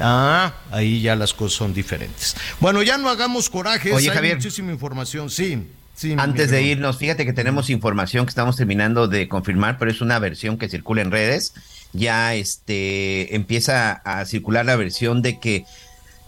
Ah, 0.00 0.54
ahí 0.70 1.02
ya 1.02 1.16
las 1.16 1.34
cosas 1.34 1.58
son 1.58 1.74
diferentes. 1.74 2.34
Bueno, 2.60 2.82
ya 2.82 2.98
no 2.98 3.08
hagamos 3.08 3.50
coraje, 3.50 3.92
hay 3.92 4.34
muchísima 4.34 4.72
información, 4.72 5.30
sí. 5.30 5.66
Antes 6.16 6.50
de 6.50 6.62
irnos, 6.62 6.96
fíjate 6.96 7.24
que 7.24 7.32
tenemos 7.32 7.70
información 7.70 8.24
que 8.26 8.30
estamos 8.30 8.56
terminando 8.56 9.08
de 9.08 9.28
confirmar, 9.28 9.78
pero 9.78 9.90
es 9.90 10.00
una 10.00 10.18
versión 10.18 10.58
que 10.58 10.68
circula 10.68 11.02
en 11.02 11.10
redes. 11.10 11.52
Ya 11.92 12.34
este 12.34 13.36
empieza 13.36 13.92
a 13.92 14.24
circular 14.24 14.64
la 14.64 14.76
versión 14.76 15.22
de 15.22 15.38
que 15.38 15.64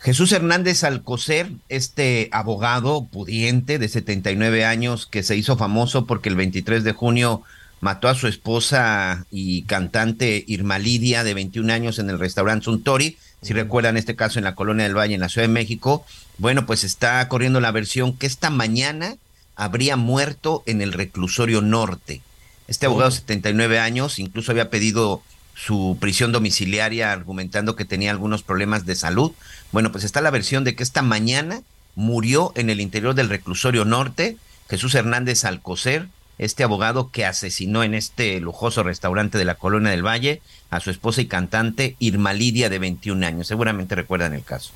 Jesús 0.01 0.33
Hernández 0.33 0.85
Alcocer, 0.85 1.51
este 1.71 2.29
abogado 2.31 3.07
pudiente 3.07 3.79
de 3.79 3.89
79 3.89 4.65
años 4.67 5.07
que 5.07 5.23
se 5.23 5.35
hizo 5.35 5.57
famoso 5.57 6.05
porque 6.05 6.29
el 6.29 6.37
23 6.37 6.85
de 6.85 6.93
junio 6.93 7.43
mató 7.81 8.09
a 8.09 8.15
su 8.15 8.29
esposa 8.29 9.27
y 9.31 9.63
cantante 9.63 10.45
Irma 10.47 10.79
Lidia 10.79 11.25
de 11.25 11.35
21 11.35 11.73
años 11.73 11.99
en 11.99 12.11
el 12.11 12.19
restaurante 12.19 12.67
Suntory, 12.67 13.17
si 13.45 13.53
recuerdan 13.53 13.97
este 13.97 14.17
caso 14.17 14.39
en 14.39 14.45
la 14.45 14.55
Colonia 14.55 14.85
del 14.85 14.97
Valle 14.97 15.15
en 15.15 15.21
la 15.21 15.29
Ciudad 15.29 15.47
de 15.47 15.53
México, 15.53 16.05
bueno, 16.39 16.67
pues 16.67 16.83
está 16.83 17.27
corriendo 17.29 17.61
la 17.61 17.71
versión 17.71 18.17
que 18.17 18.27
esta 18.27 18.51
mañana 18.51 19.17
habría 19.55 19.97
muerto 19.97 20.63
en 20.67 20.83
el 20.83 20.93
reclusorio 20.93 21.61
norte. 21.61 22.23
Este 22.67 22.87
abogado 22.87 23.11
de 23.11 23.17
79 23.17 23.79
años 23.79 24.19
incluso 24.19 24.51
había 24.51 24.71
pedido 24.71 25.23
su 25.55 25.97
prisión 26.01 26.33
domiciliaria 26.33 27.13
argumentando 27.13 27.77
que 27.77 27.85
tenía 27.85 28.11
algunos 28.11 28.43
problemas 28.43 28.87
de 28.87 28.97
salud. 28.97 29.33
Bueno, 29.71 29.93
pues 29.93 30.05
está 30.05 30.21
la 30.21 30.31
versión 30.31 30.65
de 30.65 30.75
que 30.75 30.83
esta 30.83 31.03
mañana 31.03 31.63
murió 31.95 32.53
en 32.57 32.71
el 32.71 32.81
interior 32.81 33.15
del 33.15 33.29
reclusorio 33.29 33.85
norte 33.85 34.37
Jesús 34.69 34.95
Hernández 34.95 35.45
Alcocer, 35.45 36.09
este 36.39 36.65
abogado 36.65 37.11
que 37.11 37.25
asesinó 37.25 37.83
en 37.85 37.95
este 37.95 38.41
lujoso 38.41 38.83
restaurante 38.83 39.39
de 39.39 39.45
la 39.45 39.55
Colonia 39.55 39.91
del 39.91 40.05
Valle 40.05 40.43
a 40.71 40.81
su 40.81 40.91
esposa 40.91 41.21
y 41.21 41.27
cantante 41.27 41.97
Irma 41.99 42.33
Lidia 42.33 42.69
de 42.69 42.79
21 42.79 43.25
años. 43.25 43.47
Seguramente 43.47 43.95
recuerdan 43.95 44.35
el 44.35 44.43
caso. 44.43 44.73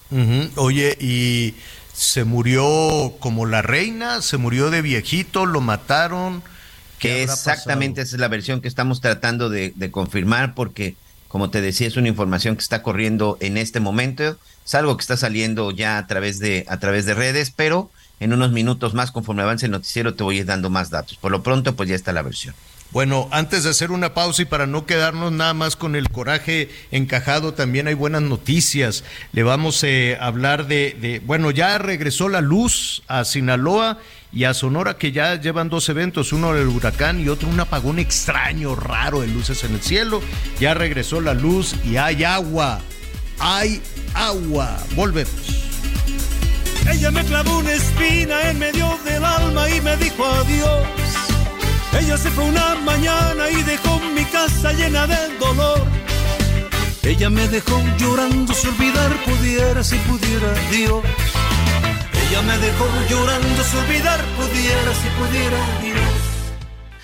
Oye, 0.57 0.97
y 1.01 1.55
se 1.93 2.23
murió 2.23 3.17
como 3.19 3.45
la 3.47 3.63
reina, 3.63 4.23
se 4.23 4.37
murió 4.37 4.71
de 4.71 4.83
viejito, 4.83 5.47
lo 5.47 5.61
mataron. 5.61 6.43
Que 7.01 7.23
exactamente 7.23 8.03
esa 8.03 8.17
es 8.17 8.21
la 8.21 8.29
versión 8.29 8.61
que 8.61 8.69
estamos 8.69 9.01
tratando 9.01 9.51
de, 9.51 9.73
confirmar 9.91 10.55
porque, 10.55 10.97
como 11.29 11.51
te 11.51 11.61
decía, 11.61 11.87
es 11.87 11.97
una 11.97 12.09
información 12.09 12.57
que 12.57 12.63
está 12.63 12.83
corriendo 12.83 13.37
en 13.41 13.57
este 13.57 13.79
momento, 13.79 14.37
es 14.65 14.75
algo 14.75 14.97
que 14.97 15.03
está 15.03 15.17
saliendo 15.17 15.71
ya 15.71 15.99
a 15.99 16.07
través 16.07 16.39
de, 16.39 16.65
a 16.69 16.79
través 16.79 17.07
de 17.07 17.15
redes, 17.15 17.53
pero 17.55 17.91
en 18.21 18.33
unos 18.33 18.53
minutos 18.53 18.95
más, 18.95 19.11
conforme 19.13 19.43
avance 19.43 19.67
el 19.67 19.73
noticiero, 19.73 20.15
te 20.15 20.25
voy 20.25 20.37
a 20.37 20.41
ir 20.41 20.47
dando 20.47 20.71
más 20.71 20.91
datos. 20.91 21.17
Por 21.17 21.33
lo 21.33 21.43
pronto, 21.43 21.75
pues 21.77 21.89
ya 21.89 21.95
está 21.95 22.13
la 22.13 22.23
versión. 22.23 22.55
Bueno, 22.91 23.29
antes 23.33 23.65
de 23.65 23.71
hacer 23.71 23.91
una 23.91 24.15
pausa 24.15 24.41
y 24.43 24.45
para 24.47 24.67
no 24.67 24.87
quedarnos 24.87 25.31
nada 25.31 25.53
más 25.53 25.77
con 25.77 25.95
el 25.95 26.09
coraje 26.09 26.71
encajado, 26.91 27.53
también 27.53 27.87
hay 27.87 27.93
buenas 27.93 28.23
noticias. 28.23 29.05
Le 29.33 29.43
vamos 29.43 29.85
eh, 29.85 30.17
a 30.19 30.27
hablar 30.27 30.67
de, 30.67 31.21
bueno, 31.27 31.51
ya 31.51 31.77
regresó 31.77 32.31
la 32.31 32.41
luz 32.41 33.03
a 33.07 33.27
Sinaloa 33.27 33.99
y 34.33 34.45
a 34.45 34.55
Sonora 34.55 34.97
que 34.97 35.13
ya 35.13 35.39
llevan 35.39 35.69
dos 35.69 35.87
eventos, 35.91 36.33
uno 36.33 36.55
el 36.55 36.67
huracán 36.67 37.21
y 37.21 37.29
otro 37.29 37.49
un 37.51 37.61
apagón 37.61 37.99
extraño, 37.99 38.75
raro 38.75 39.21
de 39.21 39.27
luces 39.27 39.65
en 39.65 39.75
el 39.75 39.83
cielo. 39.83 40.23
Ya 40.59 40.73
regresó 40.73 41.21
la 41.21 41.35
luz 41.35 41.75
y 41.85 41.99
hay 41.99 42.25
agua. 42.25 42.81
Hay 43.39 43.83
agua. 44.15 44.79
Volvemos. 44.97 45.68
Ella 46.91 47.11
me 47.11 47.25
clavó 47.25 47.59
una 47.59 47.73
espina 47.73 48.51
en 48.51 48.59
medio 48.59 48.99
del 49.05 49.25
alma 49.25 49.69
y 49.71 49.81
me 49.81 49.97
dijo 49.97 50.25
adiós. 50.25 50.87
Ella 52.01 52.17
se 52.17 52.31
fue 52.31 52.45
una 52.45 52.75
mañana 52.77 53.51
y 53.51 53.63
dejó 53.63 54.01
mi 54.15 54.25
casa 54.25 54.73
llena 54.73 55.07
de 55.07 55.39
dolor. 55.39 55.87
Ella 57.03 57.31
me 57.31 57.49
dejó 57.49 57.83
llorando 57.99 58.53
si 58.53 58.69
olvidar 58.69 59.11
pudiera, 59.25 59.83
si 59.83 59.97
pudiera 60.09 60.53
Dios. 60.71 61.03
Ella 62.29 62.43
me 62.43 62.59
dejó 62.59 62.87
llorando 63.09 63.65
si 63.65 63.77
olvidar 63.77 64.21
pudiera, 64.37 64.91
si 65.01 65.09
pudiera 65.19 65.61
Dios. 65.83 66.08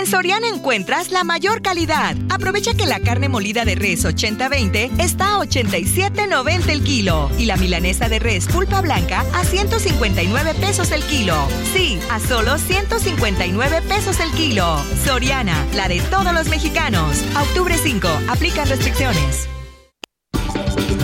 En 0.00 0.06
Soriana 0.06 0.48
encuentras 0.48 1.10
la 1.10 1.24
mayor 1.24 1.60
calidad. 1.60 2.16
Aprovecha 2.30 2.72
que 2.72 2.86
la 2.86 3.00
carne 3.00 3.28
molida 3.28 3.66
de 3.66 3.74
res 3.74 4.06
80-20 4.06 4.98
está 4.98 5.34
a 5.34 5.38
87.90 5.40 6.70
el 6.70 6.82
kilo 6.82 7.30
y 7.36 7.44
la 7.44 7.58
milanesa 7.58 8.08
de 8.08 8.18
res 8.18 8.46
pulpa 8.46 8.80
blanca 8.80 9.26
a 9.34 9.44
159 9.44 10.54
pesos 10.54 10.90
el 10.92 11.02
kilo. 11.04 11.34
Sí, 11.74 12.00
a 12.10 12.18
solo 12.18 12.56
159 12.56 13.82
pesos 13.82 14.20
el 14.20 14.30
kilo. 14.30 14.82
Soriana, 15.04 15.66
la 15.74 15.86
de 15.86 16.00
todos 16.00 16.32
los 16.32 16.48
mexicanos. 16.48 17.22
Octubre 17.38 17.76
5, 17.76 18.08
aplican 18.30 18.70
restricciones. 18.70 19.50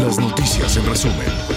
Las 0.00 0.18
noticias 0.18 0.74
en 0.74 0.87
resumen. 0.87 1.56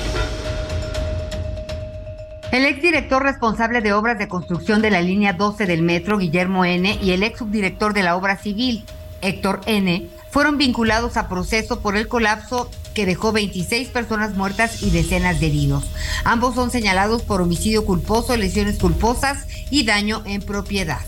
El 2.51 2.65
exdirector 2.65 3.21
responsable 3.21 3.79
de 3.79 3.93
obras 3.93 4.17
de 4.17 4.27
construcción 4.27 4.81
de 4.81 4.89
la 4.89 5.01
línea 5.01 5.33
12 5.33 5.67
del 5.67 5.83
metro, 5.83 6.17
Guillermo 6.17 6.65
N., 6.65 6.97
y 6.99 7.11
el 7.11 7.21
ex 7.21 7.37
subdirector 7.37 7.93
de 7.93 8.01
la 8.01 8.15
obra 8.15 8.37
civil, 8.37 8.83
Héctor 9.21 9.61
N., 9.67 10.07
fueron 10.31 10.57
vinculados 10.57 11.15
a 11.15 11.29
proceso 11.29 11.79
por 11.79 11.95
el 11.95 12.07
colapso 12.07 12.71
que 12.95 13.05
dejó 13.05 13.31
26 13.31 13.89
personas 13.89 14.35
muertas 14.35 14.81
y 14.81 14.89
decenas 14.89 15.39
de 15.39 15.45
heridos. 15.45 15.91
Ambos 16.23 16.55
son 16.55 16.71
señalados 16.71 17.21
por 17.21 17.39
homicidio 17.39 17.85
culposo, 17.85 18.35
lesiones 18.35 18.79
culposas 18.79 19.45
y 19.69 19.85
daño 19.85 20.23
en 20.25 20.41
propiedad. 20.41 20.99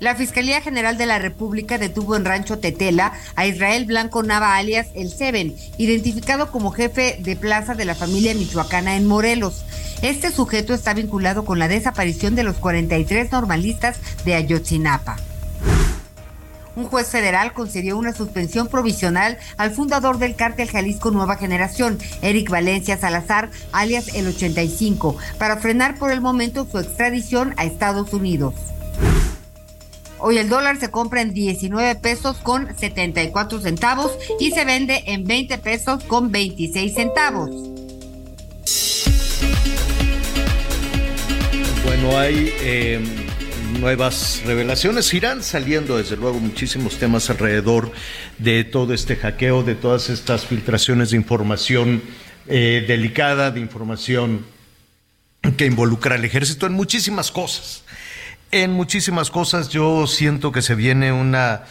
La 0.00 0.14
Fiscalía 0.14 0.62
General 0.62 0.96
de 0.96 1.04
la 1.04 1.18
República 1.18 1.76
detuvo 1.76 2.16
en 2.16 2.24
Rancho 2.24 2.58
Tetela 2.58 3.12
a 3.36 3.46
Israel 3.46 3.84
Blanco 3.84 4.22
Nava 4.22 4.56
alias 4.56 4.88
El 4.94 5.10
Seven, 5.10 5.54
identificado 5.76 6.50
como 6.50 6.70
jefe 6.70 7.18
de 7.20 7.36
plaza 7.36 7.74
de 7.74 7.84
la 7.84 7.94
familia 7.94 8.32
michoacana 8.34 8.96
en 8.96 9.06
Morelos. 9.06 9.62
Este 10.00 10.30
sujeto 10.30 10.72
está 10.72 10.94
vinculado 10.94 11.44
con 11.44 11.58
la 11.58 11.68
desaparición 11.68 12.34
de 12.34 12.44
los 12.44 12.56
43 12.56 13.30
normalistas 13.30 13.98
de 14.24 14.36
Ayotzinapa. 14.36 15.18
Un 16.76 16.86
juez 16.86 17.08
federal 17.08 17.52
concedió 17.52 17.98
una 17.98 18.14
suspensión 18.14 18.68
provisional 18.68 19.36
al 19.58 19.70
fundador 19.70 20.16
del 20.16 20.34
cártel 20.34 20.70
Jalisco 20.70 21.10
Nueva 21.10 21.36
Generación, 21.36 21.98
Eric 22.22 22.48
Valencia 22.48 22.96
Salazar, 22.96 23.50
alias 23.70 24.14
el 24.14 24.28
85, 24.28 25.18
para 25.36 25.58
frenar 25.58 25.98
por 25.98 26.10
el 26.10 26.22
momento 26.22 26.66
su 26.70 26.78
extradición 26.78 27.52
a 27.58 27.66
Estados 27.66 28.14
Unidos. 28.14 28.54
Hoy 30.22 30.36
el 30.36 30.50
dólar 30.50 30.78
se 30.78 30.90
compra 30.90 31.22
en 31.22 31.32
19 31.32 31.94
pesos 31.96 32.36
con 32.38 32.76
74 32.76 33.60
centavos 33.62 34.12
y 34.38 34.50
se 34.50 34.66
vende 34.66 35.02
en 35.06 35.24
20 35.24 35.56
pesos 35.58 36.04
con 36.04 36.30
26 36.30 36.94
centavos. 36.94 37.50
Bueno, 41.84 42.18
hay 42.18 42.52
eh, 42.60 43.00
nuevas 43.80 44.42
revelaciones. 44.44 45.12
Irán 45.14 45.42
saliendo, 45.42 45.96
desde 45.96 46.16
luego, 46.16 46.38
muchísimos 46.38 46.98
temas 46.98 47.30
alrededor 47.30 47.90
de 48.36 48.64
todo 48.64 48.92
este 48.92 49.16
hackeo, 49.16 49.62
de 49.62 49.74
todas 49.74 50.10
estas 50.10 50.44
filtraciones 50.44 51.10
de 51.10 51.16
información 51.16 52.02
eh, 52.46 52.84
delicada, 52.86 53.50
de 53.50 53.60
información 53.60 54.44
que 55.56 55.64
involucra 55.64 56.16
al 56.16 56.24
ejército 56.26 56.66
en 56.66 56.74
muchísimas 56.74 57.30
cosas. 57.30 57.84
En 58.52 58.72
muchísimas 58.72 59.30
cosas 59.30 59.68
yo 59.68 60.08
siento 60.08 60.50
que 60.50 60.60
se 60.60 60.74
viene 60.74 61.12
una, 61.12 61.62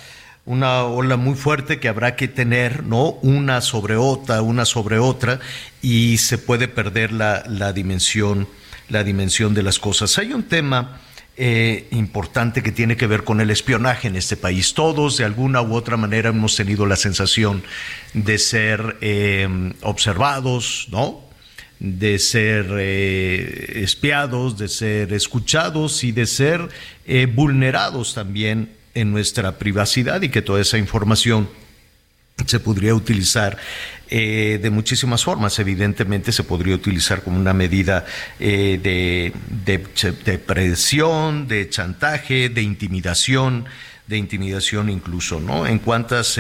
una 0.46 0.86
ola 0.86 1.18
muy 1.18 1.36
fuerte 1.36 1.78
que 1.78 1.90
habrá 1.90 2.16
que 2.16 2.30
tener, 2.30 2.86
¿no? 2.86 3.18
Una 3.22 3.60
sobre 3.60 3.98
otra, 3.98 4.42
una 4.42 4.64
sobre 4.64 4.98
otra, 4.98 5.42
y 5.82 6.20
se 6.20 6.38
puede 6.38 6.70
perder 6.70 7.12
la, 7.12 7.44
la 7.48 7.74
dimensión, 7.74 8.48
la 8.88 9.04
dimensión 9.04 9.54
de 9.54 9.64
las 9.64 9.78
cosas. 9.78 10.18
Hay 10.20 10.32
un 10.32 10.44
tema 10.44 11.02
eh, 11.36 11.90
importante 11.92 12.64
que 12.64 12.72
tiene 12.72 12.96
que 12.96 13.08
ver 13.08 13.26
con 13.26 13.42
el 13.42 13.50
espionaje 13.50 14.08
en 14.08 14.16
este 14.16 14.38
país. 14.38 14.74
Todos, 14.74 15.18
de 15.18 15.26
alguna 15.26 15.62
u 15.62 15.76
otra 15.76 15.98
manera, 15.98 16.30
hemos 16.30 16.56
tenido 16.56 16.86
la 16.86 16.96
sensación 16.96 17.62
de 18.14 18.38
ser 18.38 18.98
eh, 19.02 19.74
observados, 19.82 20.88
¿no? 20.92 21.29
De 21.80 22.20
ser 22.20 22.68
eh, 22.78 23.82
espiados, 23.84 24.58
de 24.58 24.68
ser 24.68 25.14
escuchados 25.14 26.04
y 26.04 26.12
de 26.12 26.26
ser 26.26 26.68
eh, 27.06 27.26
vulnerados 27.26 28.14
también 28.14 28.74
en 28.94 29.12
nuestra 29.12 29.58
privacidad 29.58 30.22
y 30.22 30.30
que 30.30 30.42
toda 30.42 30.62
esa 30.62 30.78
información 30.78 31.50
se 32.46 32.60
podría 32.60 32.96
utilizar 32.96 33.58
eh, 34.10 34.60
de 34.62 34.70
muchísimas 34.70 35.24
formas. 35.24 35.58
Evidentemente 35.60 36.32
se 36.32 36.44
podría 36.44 36.76
utilizar 36.76 37.22
como 37.22 37.40
una 37.40 37.54
medida 37.54 38.06
de, 38.40 39.32
de, 39.66 40.40
presión, 40.40 41.48
de 41.48 41.70
chantaje, 41.70 42.50
de 42.50 42.62
intimidación, 42.62 43.66
de 44.08 44.18
intimidación 44.18 44.90
incluso, 44.90 45.40
¿no? 45.40 45.68
En 45.68 45.80
cuántas 45.80 46.40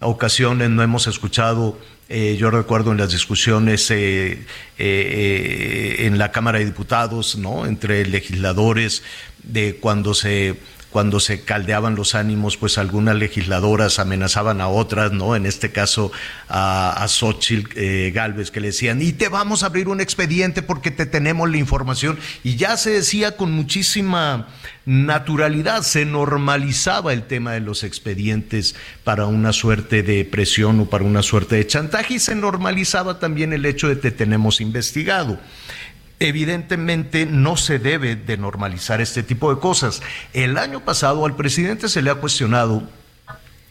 ocasiones 0.00 0.70
no 0.70 0.82
hemos 0.82 1.06
escuchado 1.06 1.78
eh, 2.08 2.36
yo 2.38 2.50
recuerdo 2.50 2.92
en 2.92 2.98
las 2.98 3.12
discusiones 3.12 3.90
eh, 3.90 4.44
eh, 4.78 5.96
en 6.00 6.16
la 6.16 6.32
Cámara 6.32 6.58
de 6.58 6.64
Diputados, 6.64 7.36
¿no? 7.36 7.66
Entre 7.66 8.06
legisladores, 8.06 9.02
de 9.42 9.76
cuando 9.76 10.14
se 10.14 10.56
cuando 10.90 11.20
se 11.20 11.42
caldeaban 11.42 11.96
los 11.96 12.14
ánimos, 12.14 12.56
pues 12.56 12.78
algunas 12.78 13.16
legisladoras 13.16 13.98
amenazaban 13.98 14.60
a 14.60 14.68
otras, 14.68 15.12
¿no? 15.12 15.36
En 15.36 15.44
este 15.44 15.70
caso 15.70 16.10
a, 16.48 17.02
a 17.02 17.08
Xochitl 17.08 17.70
eh, 17.76 18.10
Galvez, 18.14 18.50
que 18.50 18.60
le 18.60 18.68
decían, 18.68 19.02
y 19.02 19.12
te 19.12 19.28
vamos 19.28 19.62
a 19.62 19.66
abrir 19.66 19.88
un 19.88 20.00
expediente 20.00 20.62
porque 20.62 20.90
te 20.90 21.04
tenemos 21.04 21.50
la 21.50 21.58
información. 21.58 22.18
Y 22.42 22.56
ya 22.56 22.76
se 22.76 22.90
decía 22.90 23.36
con 23.36 23.52
muchísima 23.52 24.48
naturalidad, 24.88 25.82
se 25.82 26.06
normalizaba 26.06 27.12
el 27.12 27.24
tema 27.24 27.52
de 27.52 27.60
los 27.60 27.84
expedientes 27.84 28.74
para 29.04 29.26
una 29.26 29.52
suerte 29.52 30.02
de 30.02 30.24
presión 30.24 30.80
o 30.80 30.86
para 30.86 31.04
una 31.04 31.22
suerte 31.22 31.56
de 31.56 31.66
chantaje 31.66 32.14
y 32.14 32.18
se 32.18 32.34
normalizaba 32.34 33.18
también 33.18 33.52
el 33.52 33.66
hecho 33.66 33.88
de 33.88 33.96
te 33.96 34.10
tenemos 34.12 34.62
investigado. 34.62 35.38
Evidentemente 36.20 37.26
no 37.26 37.58
se 37.58 37.78
debe 37.78 38.16
de 38.16 38.38
normalizar 38.38 39.02
este 39.02 39.22
tipo 39.22 39.54
de 39.54 39.60
cosas. 39.60 40.00
El 40.32 40.56
año 40.56 40.80
pasado 40.80 41.26
al 41.26 41.36
presidente 41.36 41.90
se 41.90 42.00
le 42.00 42.08
ha 42.08 42.14
cuestionado 42.14 42.88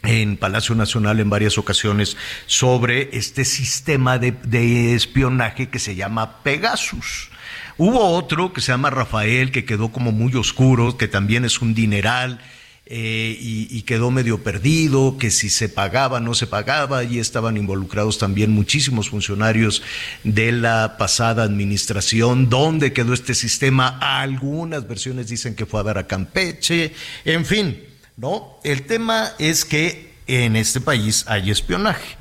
en 0.04 0.36
Palacio 0.36 0.76
Nacional 0.76 1.18
en 1.18 1.30
varias 1.30 1.58
ocasiones 1.58 2.16
sobre 2.46 3.10
este 3.12 3.44
sistema 3.44 4.20
de, 4.20 4.94
espionaje 4.94 5.68
que 5.68 5.80
se 5.80 5.96
llama 5.96 6.44
Pegasus. 6.44 7.30
Hubo 7.78 8.10
otro 8.10 8.52
que 8.52 8.60
se 8.60 8.72
llama 8.72 8.90
Rafael, 8.90 9.52
que 9.52 9.64
quedó 9.64 9.92
como 9.92 10.10
muy 10.10 10.34
oscuro, 10.34 10.96
que 10.96 11.06
también 11.06 11.44
es 11.44 11.62
un 11.62 11.74
dineral 11.74 12.40
eh, 12.86 13.36
y, 13.38 13.82
quedó 13.82 14.10
medio 14.10 14.42
perdido, 14.42 15.16
que 15.16 15.30
si 15.30 15.48
se 15.48 15.68
pagaba, 15.68 16.18
no 16.18 16.34
se 16.34 16.48
pagaba, 16.48 17.04
y 17.04 17.18
estaban 17.18 17.56
involucrados 17.56 18.18
también 18.18 18.50
muchísimos 18.50 19.10
funcionarios 19.10 19.82
de 20.24 20.50
la 20.52 20.96
pasada 20.98 21.44
administración, 21.44 22.48
dónde 22.48 22.92
quedó 22.92 23.12
este 23.12 23.34
sistema, 23.34 23.98
algunas 24.00 24.88
versiones 24.88 25.28
dicen 25.28 25.54
que 25.54 25.66
fue 25.66 25.80
a 25.80 25.84
dar 25.84 25.98
a 25.98 26.06
Campeche, 26.06 26.94
en 27.26 27.44
fin, 27.44 27.78
¿no? 28.16 28.58
El 28.64 28.82
tema 28.86 29.32
es 29.38 29.64
que 29.66 30.14
en 30.26 30.56
este 30.56 30.80
país 30.80 31.26
hay 31.28 31.50
espionaje. 31.50 32.16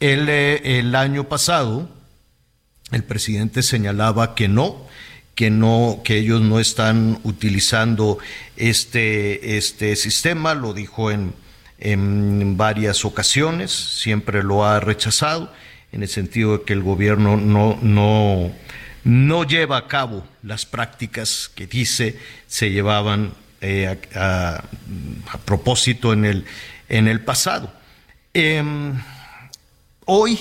El, 0.00 0.28
eh, 0.28 0.80
el 0.80 0.96
año 0.96 1.28
pasado, 1.28 1.88
el 2.92 3.04
presidente 3.04 3.62
señalaba 3.62 4.34
que 4.34 4.48
no, 4.48 4.86
que 5.34 5.50
no 5.50 6.00
que 6.04 6.18
ellos 6.18 6.40
no 6.40 6.60
están 6.60 7.18
utilizando 7.24 8.18
este 8.56 9.56
este 9.56 9.96
sistema 9.96 10.54
lo 10.54 10.74
dijo 10.74 11.10
en, 11.10 11.32
en 11.78 12.56
varias 12.56 13.04
ocasiones 13.04 13.70
siempre 13.72 14.42
lo 14.42 14.64
ha 14.64 14.78
rechazado 14.78 15.50
en 15.90 16.02
el 16.02 16.08
sentido 16.08 16.58
de 16.58 16.64
que 16.64 16.74
el 16.74 16.82
gobierno 16.82 17.38
no 17.38 17.78
no 17.80 18.52
no 19.04 19.44
lleva 19.44 19.78
a 19.78 19.88
cabo 19.88 20.24
las 20.42 20.66
prácticas 20.66 21.50
que 21.54 21.66
dice 21.66 22.18
se 22.46 22.70
llevaban 22.70 23.32
eh, 23.64 23.96
a, 24.16 24.64
propósito 25.44 26.12
en 26.12 26.24
el, 26.24 26.44
en 26.88 27.06
el 27.06 27.20
pasado. 27.20 27.72
Em, 28.34 29.00
hoy 30.04 30.36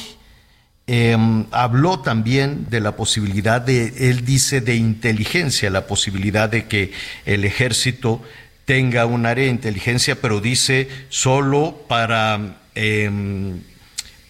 em, 0.93 1.45
habló 1.51 2.01
también 2.01 2.67
de 2.69 2.81
la 2.81 2.97
posibilidad 2.97 3.61
de, 3.61 4.09
él 4.09 4.25
dice, 4.25 4.59
de 4.59 4.75
inteligencia, 4.75 5.69
la 5.69 5.87
posibilidad 5.87 6.49
de 6.49 6.65
que 6.67 6.91
el 7.25 7.45
ejército 7.45 8.21
tenga 8.65 9.05
un 9.05 9.25
área 9.25 9.45
de 9.45 9.51
inteligencia, 9.51 10.19
pero 10.19 10.41
dice 10.41 10.89
solo 11.07 11.85
para, 11.87 12.57
em, 12.75 13.61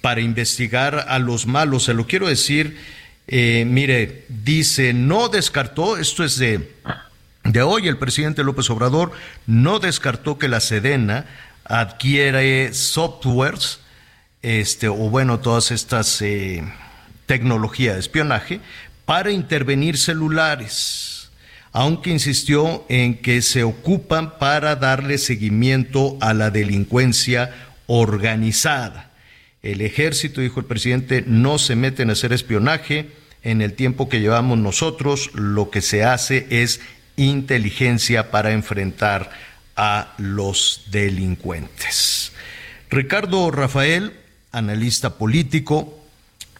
para 0.02 0.22
investigar 0.22 1.08
a 1.10 1.18
los 1.18 1.48
malos. 1.48 1.86
Se 1.86 1.96
lo 1.96 2.06
quiero 2.06 2.28
decir, 2.28 2.78
eh, 3.28 3.66
mire, 3.66 4.26
dice, 4.30 4.94
no 4.94 5.30
descartó, 5.30 5.98
esto 5.98 6.24
es 6.24 6.38
de, 6.38 6.70
de 7.44 7.62
hoy, 7.64 7.88
el 7.88 7.98
presidente 7.98 8.44
López 8.44 8.70
Obrador 8.70 9.14
no 9.48 9.80
descartó 9.80 10.38
que 10.38 10.48
la 10.48 10.60
Sedena 10.60 11.26
adquiere 11.64 12.72
softwares, 12.76 13.80
este, 14.42 14.88
o 14.88 14.96
bueno, 14.96 15.40
todas 15.40 15.72
estas 15.72 16.22
eh, 16.22 16.64
tecnologías 17.26 17.96
de 17.96 18.00
espionaje 18.00 18.60
para 19.06 19.32
intervenir 19.32 19.98
celulares, 19.98 21.32
aunque 21.72 22.10
insistió 22.10 22.86
en 22.90 23.18
que 23.18 23.42
se 23.42 23.64
ocupan 23.64 24.38
para 24.40 24.76
darle 24.76 25.18
seguimiento 25.18 26.18
a 26.22 26.34
la 26.34 26.50
delincuencia 26.50 27.54
organizada. 27.88 29.12
El 29.64 29.82
ejército, 29.82 30.42
dijo 30.42 30.60
el 30.60 30.66
presidente, 30.66 31.24
no 31.28 31.60
se 31.60 31.76
mete 31.76 32.04
en 32.04 32.10
hacer 32.10 32.34
espionaje. 32.34 33.12
En 33.44 33.62
el 33.62 33.74
tiempo 33.74 34.10
que 34.10 34.20
llevamos 34.20 34.58
nosotros, 34.58 35.30
lo 35.34 35.70
que 35.70 35.82
se 35.82 36.04
hace 36.04 36.48
es 36.50 36.82
inteligencia 37.16 38.32
para 38.32 38.52
enfrentar 38.52 39.32
a 39.76 40.14
los 40.18 40.86
delincuentes. 40.92 42.32
Ricardo 42.90 43.52
Rafael, 43.52 44.14
analista 44.52 45.18
político, 45.18 46.00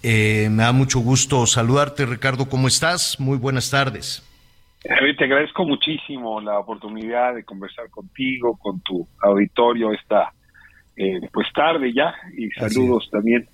eh, 0.04 0.48
me 0.52 0.64
da 0.64 0.72
mucho 0.72 1.00
gusto 1.00 1.46
saludarte, 1.46 2.06
Ricardo, 2.06 2.50
¿cómo 2.50 2.68
estás? 2.68 3.20
Muy 3.20 3.38
buenas 3.38 3.70
tardes. 3.70 4.24
te 4.82 5.24
agradezco 5.24 5.66
muchísimo 5.66 6.42
la 6.42 6.60
oportunidad 6.60 7.36
de 7.36 7.44
conversar 7.44 7.90
contigo, 7.90 8.58
con 8.58 8.80
tu 8.82 9.08
auditorio 9.22 9.92
esta 9.94 10.34
eh, 10.96 11.20
pues 11.32 11.48
tarde 11.54 11.94
ya 11.94 12.14
y 12.38 12.50
saludos 12.52 13.10
también 13.12 13.48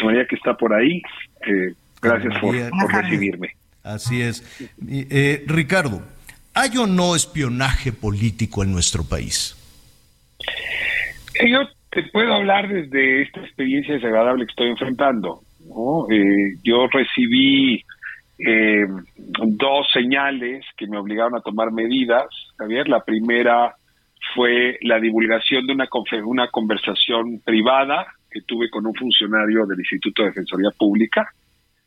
a 0.00 0.04
María 0.04 0.26
que 0.26 0.36
está 0.36 0.56
por 0.56 0.74
ahí. 0.74 1.02
Eh, 1.46 1.74
gracias 2.00 2.38
por, 2.38 2.54
recibirme. 2.92 3.56
Así 3.82 4.22
es. 4.22 4.42
Ricardo, 5.46 6.02
¿Hay 6.56 6.76
o 6.78 6.86
no 6.86 7.16
espionaje 7.16 7.92
político 7.92 8.62
en 8.62 8.70
nuestro 8.70 9.02
país? 9.02 9.56
Yo 11.44 11.58
te 11.94 12.02
puedo 12.10 12.34
hablar 12.34 12.68
desde 12.68 13.22
esta 13.22 13.40
experiencia 13.40 13.94
desagradable 13.94 14.46
que 14.46 14.50
estoy 14.50 14.68
enfrentando. 14.68 15.40
Eh, 16.10 16.56
yo 16.62 16.88
recibí 16.88 17.82
eh, 18.38 18.84
dos 19.16 19.86
señales 19.92 20.66
que 20.76 20.88
me 20.88 20.98
obligaron 20.98 21.36
a 21.36 21.40
tomar 21.40 21.70
medidas. 21.70 22.24
Javier, 22.58 22.88
la 22.88 23.04
primera 23.04 23.76
fue 24.34 24.76
la 24.82 24.98
divulgación 24.98 25.66
de 25.66 25.72
una, 25.72 25.88
una 26.24 26.48
conversación 26.48 27.40
privada 27.44 28.06
que 28.28 28.42
tuve 28.42 28.68
con 28.68 28.86
un 28.86 28.94
funcionario 28.94 29.64
del 29.64 29.78
Instituto 29.78 30.22
de 30.22 30.30
Defensoría 30.30 30.70
Pública. 30.76 31.28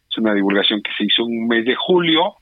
Es 0.09 0.17
una 0.17 0.33
divulgación 0.33 0.81
que 0.81 0.91
se 0.97 1.03
hizo 1.03 1.25
un 1.25 1.47
mes 1.49 1.65
de 1.65 1.75
julio 1.75 2.35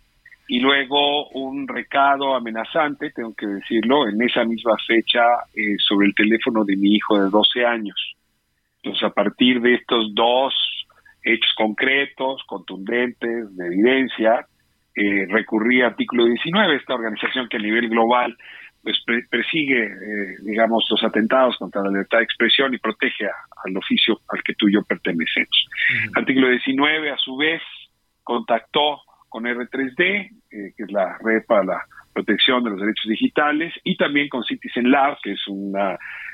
y 0.48 0.60
luego 0.60 1.30
un 1.30 1.68
recado 1.68 2.36
amenazante, 2.36 3.12
tengo 3.12 3.34
que 3.34 3.48
decirlo, 3.48 4.08
en 4.08 4.22
esa 4.22 4.44
misma 4.44 4.76
fecha 4.88 5.24
eh, 5.56 5.76
sobre 5.80 6.08
el 6.08 6.16
teléfono 6.16 6.64
de 6.64 6.76
mi 6.76 6.96
hijo 6.96 7.20
de 7.20 7.30
12 7.30 7.66
años. 7.66 8.16
Entonces, 8.84 9.04
a 9.04 9.10
partir 9.10 9.62
de 9.62 9.76
estos 9.76 10.14
dos 10.14 10.54
hechos 11.24 11.52
concretos, 11.58 12.44
contundentes, 12.46 13.56
de 13.58 13.66
evidencia, 13.66 14.46
eh, 14.96 15.26
recurrí 15.28 15.82
a 15.82 15.88
artículo 15.88 16.26
19, 16.26 16.76
esta 16.76 16.94
organización 16.94 17.50
que 17.50 17.58
a 17.58 17.62
nivel 17.62 17.90
global 17.90 18.38
pues 18.84 19.02
persigue, 19.32 19.84
eh, 19.84 20.36
digamos, 20.44 20.86
los 20.92 21.04
atentados 21.04 21.58
contra 21.58 21.82
la 21.82 21.90
libertad 21.90 22.20
de 22.20 22.26
expresión 22.26 22.72
y 22.72 22.78
protege 22.78 23.26
al 23.26 23.76
oficio 23.76 24.20
al 24.30 24.44
que 24.44 24.54
tú 24.54 24.68
y 24.68 24.74
yo 24.74 24.84
pertenecemos. 24.84 25.68
Artículo 26.14 26.50
19, 26.50 27.10
a 27.10 27.18
su 27.18 27.36
vez, 27.36 27.64
contactó 28.24 29.02
con 29.36 29.44
R3D, 29.44 30.30
eh, 30.50 30.72
que 30.78 30.84
es 30.84 30.92
la 30.94 31.18
red 31.22 31.44
para 31.46 31.66
la 31.66 31.86
protección 32.14 32.64
de 32.64 32.70
los 32.70 32.80
derechos 32.80 33.10
digitales, 33.10 33.74
y 33.84 33.98
también 33.98 34.30
con 34.30 34.46
Citizen 34.46 34.90
Lab, 34.90 35.18
que 35.22 35.34
es 35.34 35.46
un 35.50 35.74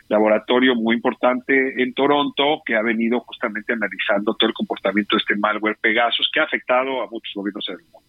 laboratorio 0.08 0.76
muy 0.76 0.98
importante 0.98 1.82
en 1.82 1.96
Toronto, 1.96 2.62
que 2.64 2.76
ha 2.76 2.84
venido 2.84 3.22
justamente 3.22 3.74
analizando 3.74 4.36
todo 4.36 4.50
el 4.50 4.54
comportamiento 4.54 5.16
de 5.16 5.20
este 5.22 5.36
malware 5.36 5.80
Pegasus, 5.82 6.30
que 6.32 6.42
ha 6.42 6.44
afectado 6.44 7.02
a 7.02 7.10
muchos 7.10 7.34
gobiernos 7.34 7.66
del 7.66 7.78
mundo. 7.92 8.08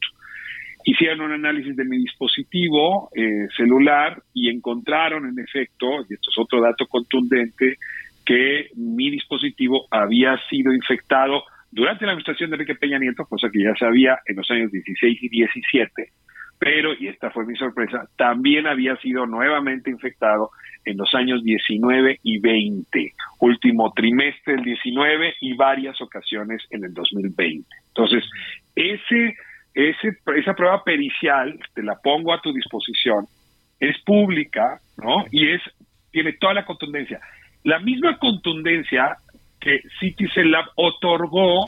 Hicieron 0.84 1.22
un 1.22 1.32
análisis 1.32 1.74
de 1.74 1.86
mi 1.86 1.96
dispositivo 1.96 3.08
eh, 3.16 3.48
celular 3.56 4.22
y 4.34 4.50
encontraron, 4.50 5.26
en 5.26 5.38
efecto, 5.42 5.86
y 6.06 6.12
esto 6.12 6.28
es 6.30 6.36
otro 6.36 6.60
dato 6.60 6.84
contundente, 6.86 7.78
que 8.26 8.68
mi 8.76 9.10
dispositivo 9.10 9.86
había 9.90 10.36
sido 10.50 10.74
infectado 10.74 11.44
durante 11.72 12.04
la 12.04 12.12
administración 12.12 12.50
de 12.50 12.56
Enrique 12.56 12.74
Peña 12.74 12.98
Nieto, 12.98 13.24
cosa 13.24 13.48
que 13.50 13.62
ya 13.62 13.74
sabía 13.76 14.20
en 14.26 14.36
los 14.36 14.50
años 14.50 14.70
16 14.70 15.22
y 15.22 15.28
17, 15.28 16.12
pero, 16.58 16.92
y 16.94 17.08
esta 17.08 17.30
fue 17.30 17.44
mi 17.44 17.56
sorpresa, 17.56 18.08
también 18.16 18.68
había 18.68 18.94
sido 18.98 19.26
nuevamente 19.26 19.90
infectado 19.90 20.50
en 20.84 20.96
los 20.96 21.12
años 21.14 21.42
19 21.42 22.20
y 22.22 22.38
20, 22.38 23.12
último 23.40 23.92
trimestre 23.94 24.54
del 24.54 24.64
19 24.64 25.34
y 25.40 25.54
varias 25.54 26.00
ocasiones 26.00 26.62
en 26.70 26.84
el 26.84 26.94
2020. 26.94 27.66
Entonces, 27.88 28.24
ese, 28.76 29.34
ese, 29.74 30.18
esa 30.36 30.54
prueba 30.54 30.84
pericial, 30.84 31.58
te 31.74 31.82
la 31.82 31.96
pongo 31.96 32.32
a 32.32 32.40
tu 32.40 32.52
disposición, 32.52 33.26
es 33.80 33.98
pública, 34.02 34.78
¿no? 34.98 35.24
Y 35.32 35.48
es, 35.48 35.62
tiene 36.12 36.34
toda 36.34 36.54
la 36.54 36.64
contundencia. 36.64 37.18
La 37.64 37.80
misma 37.80 38.18
contundencia 38.18 39.16
que 39.62 39.80
Citizen 40.00 40.50
Lab 40.50 40.66
otorgó 40.74 41.66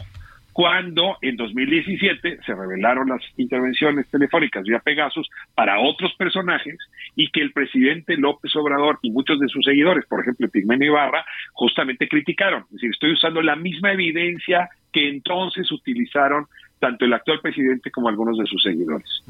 cuando 0.52 1.16
en 1.20 1.36
2017 1.36 2.38
se 2.46 2.54
revelaron 2.54 3.08
las 3.08 3.20
intervenciones 3.36 4.08
telefónicas 4.08 4.62
vía 4.62 4.78
Pegasus 4.78 5.28
para 5.54 5.80
otros 5.80 6.14
personajes 6.16 6.78
y 7.16 7.28
que 7.30 7.40
el 7.40 7.52
presidente 7.52 8.16
López 8.16 8.54
Obrador 8.54 9.00
y 9.02 9.10
muchos 9.10 9.40
de 9.40 9.48
sus 9.48 9.64
seguidores, 9.64 10.06
por 10.06 10.20
ejemplo 10.20 10.48
Pigmenio 10.48 10.92
Ibarra, 10.92 11.24
justamente 11.52 12.08
criticaron. 12.08 12.62
Es 12.66 12.74
decir, 12.74 12.90
estoy 12.90 13.12
usando 13.14 13.42
la 13.42 13.56
misma 13.56 13.92
evidencia 13.92 14.68
que 14.92 15.08
entonces 15.08 15.70
utilizaron 15.72 16.46
tanto 16.78 17.04
el 17.04 17.12
actual 17.14 17.40
presidente 17.40 17.90
como 17.90 18.08
algunos 18.08 18.38
de 18.38 18.46
sus 18.46 18.62
seguidores. 18.62 19.24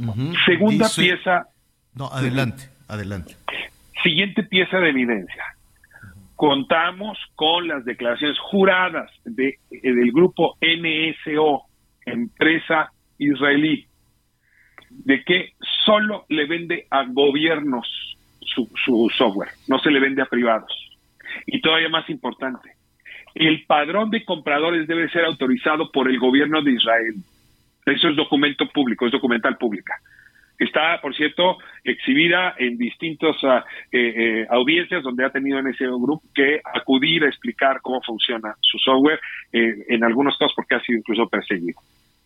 Segunda 0.44 0.88
pieza. 0.94 1.46
No, 1.94 2.09
adelante, 2.09 2.64
adelante. 2.87 3.35
Siguiente 4.03 4.42
pieza 4.42 4.79
de 4.79 4.90
evidencia 4.90 5.55
contamos 6.37 7.18
con 7.35 7.68
las 7.68 7.85
declaraciones 7.85 8.38
juradas 8.38 9.11
de, 9.25 9.59
eh, 9.70 9.92
del 9.92 10.12
grupo 10.12 10.57
NSO, 10.61 11.62
empresa 12.07 12.90
israelí, 13.18 13.87
de 14.90 15.25
que 15.25 15.53
solo 15.85 16.25
le 16.29 16.47
vende 16.47 16.87
a 16.90 17.05
gobiernos 17.05 17.87
su, 18.40 18.68
su 18.85 19.11
software, 19.16 19.51
no 19.68 19.79
se 19.79 19.90
le 19.90 20.01
vende 20.01 20.23
a 20.23 20.27
privados. 20.27 20.73
Y 21.47 21.61
todavía 21.61 21.88
más 21.88 22.09
importante, 22.11 22.70
el 23.35 23.64
padrón 23.66 24.11
de 24.11 24.25
compradores 24.25 24.87
debe 24.87 25.09
ser 25.11 25.25
autorizado 25.25 25.90
por 25.90 26.09
el 26.09 26.18
gobierno 26.18 26.62
de 26.62 26.73
Israel. 26.73 27.14
Eso 27.85 28.09
es 28.09 28.16
documento 28.16 28.66
público, 28.68 29.07
es 29.07 29.12
documental 29.12 29.57
pública. 29.59 29.94
Está, 30.58 31.00
por 31.00 31.14
cierto, 31.16 31.58
exhibida 31.82 32.54
en 32.58 32.78
distintas 32.78 33.36
ah, 33.42 33.64
eh, 33.90 34.14
eh, 34.16 34.46
audiencias 34.50 35.02
donde 35.02 35.24
ha 35.24 35.30
tenido 35.30 35.58
en 35.58 35.66
ese 35.66 35.84
grupo 35.86 36.22
que 36.32 36.60
acudir 36.64 37.24
a 37.24 37.28
explicar 37.28 37.80
cómo 37.82 38.00
funciona 38.02 38.54
su 38.60 38.78
software, 38.78 39.20
eh, 39.52 39.84
en 39.88 40.04
algunos 40.04 40.36
casos 40.38 40.54
porque 40.54 40.76
ha 40.76 40.80
sido 40.80 40.98
incluso 40.98 41.28
perseguido. 41.28 41.80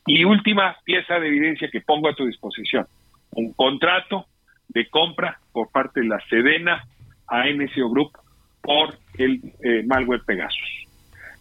Y 0.06 0.24
última 0.24 0.76
pieza 0.84 1.18
de 1.18 1.28
evidencia 1.28 1.68
que 1.70 1.80
pongo 1.80 2.08
a 2.08 2.14
tu 2.14 2.26
disposición, 2.26 2.86
un 3.32 3.52
contrato 3.54 4.26
de 4.68 4.88
compra 4.88 5.38
por 5.52 5.70
parte 5.70 6.00
de 6.00 6.08
la 6.08 6.20
Sedena 6.28 6.84
a 7.26 7.46
NSO 7.48 7.88
Group 7.90 8.12
por 8.62 8.98
el 9.18 9.40
malware 9.86 10.22
Pegasus. 10.26 10.86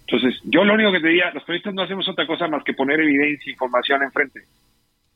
Entonces, 0.01 0.39
yo 0.45 0.63
lo 0.63 0.73
único 0.73 0.91
que 0.93 1.01
te 1.01 1.07
diría, 1.09 1.31
los 1.33 1.43
periodistas 1.43 1.73
no 1.73 1.81
hacemos 1.81 2.07
otra 2.07 2.25
cosa 2.25 2.47
más 2.47 2.63
que 2.63 2.73
poner 2.73 2.99
evidencia, 3.01 3.51
información 3.51 4.03
enfrente. 4.03 4.41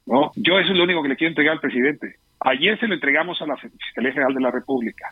¿No? 0.05 0.31
Yo 0.35 0.59
eso 0.59 0.71
es 0.71 0.77
lo 0.77 0.83
único 0.83 1.03
que 1.03 1.09
le 1.09 1.15
quiero 1.15 1.29
entregar 1.29 1.53
al 1.53 1.59
presidente. 1.59 2.15
Ayer 2.39 2.79
se 2.79 2.87
lo 2.87 2.95
entregamos 2.95 3.41
a 3.41 3.45
la 3.45 3.57
Fiscalía 3.57 4.13
General 4.13 4.33
de 4.33 4.41
la 4.41 4.51
República. 4.51 5.09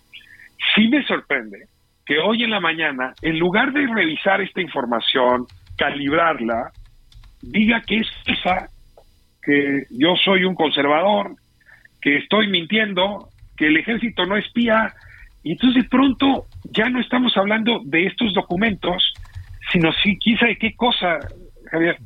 Sí 0.76 0.88
me 0.88 1.04
sorprende 1.06 1.68
que 2.06 2.18
hoy 2.18 2.44
en 2.44 2.50
la 2.50 2.60
mañana, 2.60 3.14
en 3.22 3.38
lugar 3.38 3.72
de 3.72 3.86
revisar 3.86 4.42
esta 4.42 4.62
información, 4.62 5.46
calibrarla, 5.78 6.72
diga 7.42 7.82
que 7.82 7.98
es 7.98 8.08
esa 8.26 8.68
que 9.44 9.84
yo 9.92 10.16
soy 10.16 10.44
un 10.44 10.56
conservador, 10.56 11.36
que 12.02 12.18
estoy 12.18 12.48
mintiendo, 12.48 13.30
que 13.56 13.68
el 13.68 13.78
ejército 13.78 14.26
no 14.26 14.38
espía, 14.38 14.94
y 15.44 15.54
entonces 15.54 15.84
de 15.84 15.90
pronto 15.90 16.46
ya 16.72 16.90
no 16.90 17.00
estamos 17.00 17.36
hablando 17.38 17.82
de 17.86 18.08
estos 18.08 18.34
documentos, 18.34 19.14
sino 19.72 19.92
sí, 20.04 20.18
quizá 20.18 20.48
de 20.48 20.58
qué 20.58 20.74
cosa, 20.76 21.20
Javier, 21.72 21.98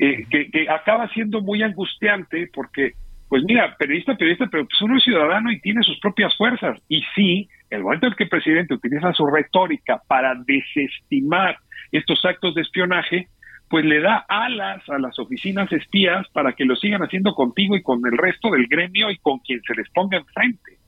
eh, 0.00 0.26
que, 0.30 0.66
acaba 0.70 1.08
siendo 1.08 1.40
muy 1.40 1.62
angustiante 1.62 2.48
porque, 2.54 2.92
pues 3.28 3.42
mira, 3.44 3.76
periodista, 3.76 4.16
periodista, 4.16 4.46
pero 4.50 4.64
pues 4.64 4.80
uno 4.80 4.96
es 4.96 5.02
ciudadano 5.02 5.50
y 5.50 5.60
tiene 5.60 5.82
sus 5.82 5.98
propias 5.98 6.36
fuerzas. 6.36 6.80
Y 6.88 7.02
sí, 7.14 7.48
el 7.68 7.82
momento 7.82 8.06
en 8.06 8.14
que 8.14 8.24
el 8.24 8.30
presidente 8.30 8.74
utiliza 8.74 9.12
su 9.12 9.26
retórica 9.26 10.00
para 10.06 10.34
desestimar 10.46 11.58
estos 11.90 12.24
actos 12.24 12.54
de 12.54 12.62
espionaje, 12.62 13.26
pues 13.68 13.84
le 13.84 14.00
da 14.00 14.24
alas 14.28 14.88
a 14.88 14.98
las 14.98 15.18
oficinas 15.18 15.70
espías 15.72 16.26
para 16.32 16.52
que 16.52 16.64
lo 16.64 16.76
sigan 16.76 17.02
haciendo 17.02 17.34
contigo 17.34 17.76
y 17.76 17.82
con 17.82 18.00
el 18.06 18.16
resto 18.16 18.50
del 18.50 18.66
gremio 18.68 19.10
y 19.10 19.18
con 19.18 19.40
quien 19.40 19.60
se 19.66 19.74
les 19.74 19.90
ponga 19.90 20.18
enfrente. 20.18 20.78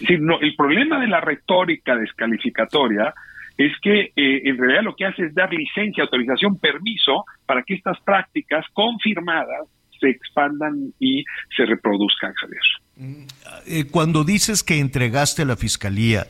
Es 0.00 0.10
el 0.10 0.56
problema 0.56 1.00
de 1.00 1.06
la 1.06 1.20
retórica 1.20 1.96
descalificatoria 1.96 3.14
es 3.56 3.72
que 3.82 4.12
eh, 4.16 4.42
en 4.44 4.58
realidad 4.58 4.82
lo 4.82 4.94
que 4.94 5.06
hace 5.06 5.24
es 5.24 5.34
dar 5.34 5.52
licencia, 5.52 6.04
autorización, 6.04 6.58
permiso 6.58 7.24
para 7.46 7.62
que 7.62 7.74
estas 7.74 7.98
prácticas 8.00 8.64
confirmadas 8.72 9.66
se 9.98 10.10
expandan 10.10 10.92
y 11.00 11.24
se 11.56 11.64
reproduzcan, 11.64 12.34
Javier. 12.34 12.60
Mm, 12.96 13.26
eh, 13.66 13.84
cuando 13.90 14.24
dices 14.24 14.62
que 14.62 14.78
entregaste 14.78 15.42
a 15.42 15.46
la 15.46 15.56
fiscalía, 15.56 16.26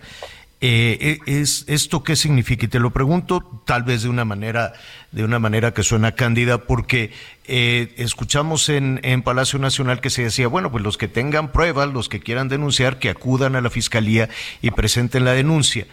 eh, 0.61 1.19
es 1.27 1.65
esto 1.69 2.03
qué 2.03 2.17
significa 2.17 2.65
y 2.65 2.69
te 2.69 2.79
lo 2.79 2.91
pregunto 2.91 3.63
tal 3.67 3.83
vez 3.83 4.05
de 4.05 4.09
una 4.09 4.25
manera 4.25 4.73
de 5.13 5.23
una 5.23 5.39
manera 5.39 5.75
que 5.75 5.83
suena 5.83 6.13
cándida 6.13 6.65
porque 6.65 7.13
escuchamos 7.47 8.71
en, 8.71 8.99
en 9.03 9.21
Palacio 9.21 9.59
Nacional 9.59 10.01
que 10.01 10.09
se 10.09 10.23
decía 10.23 10.49
bueno 10.49 10.73
pues 10.73 10.83
los 10.83 10.97
que 10.97 11.09
tengan 11.09 11.53
pruebas 11.53 11.93
los 11.93 12.09
que 12.09 12.21
quieran 12.21 12.49
denunciar 12.49 12.99
que 12.99 13.11
acudan 13.11 13.55
a 13.55 13.61
la 13.61 13.69
fiscalía 13.69 14.31
y 14.63 14.71
presenten 14.71 15.27
la 15.27 15.33
denuncia 15.33 15.87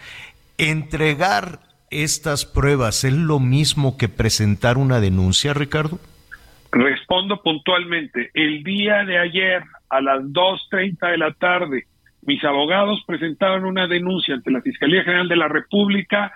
¿Entregar 0.58 1.58
estas 1.90 2.46
pruebas 2.46 3.02
es 3.04 3.12
lo 3.12 3.40
mismo 3.40 3.96
que 3.98 4.08
presentar 4.08 4.78
una 4.78 5.00
denuncia, 5.00 5.52
Ricardo? 5.52 5.98
Respondo 6.70 7.42
puntualmente. 7.42 8.30
El 8.34 8.62
día 8.62 9.04
de 9.04 9.18
ayer, 9.18 9.62
a 9.90 10.00
las 10.00 10.22
2.30 10.22 11.10
de 11.10 11.18
la 11.18 11.32
tarde, 11.32 11.84
mis 12.22 12.42
abogados 12.44 13.02
presentaron 13.06 13.64
una 13.64 13.86
denuncia 13.88 14.34
ante 14.34 14.50
la 14.50 14.62
Fiscalía 14.62 15.02
General 15.02 15.28
de 15.28 15.36
la 15.36 15.48
República 15.48 16.32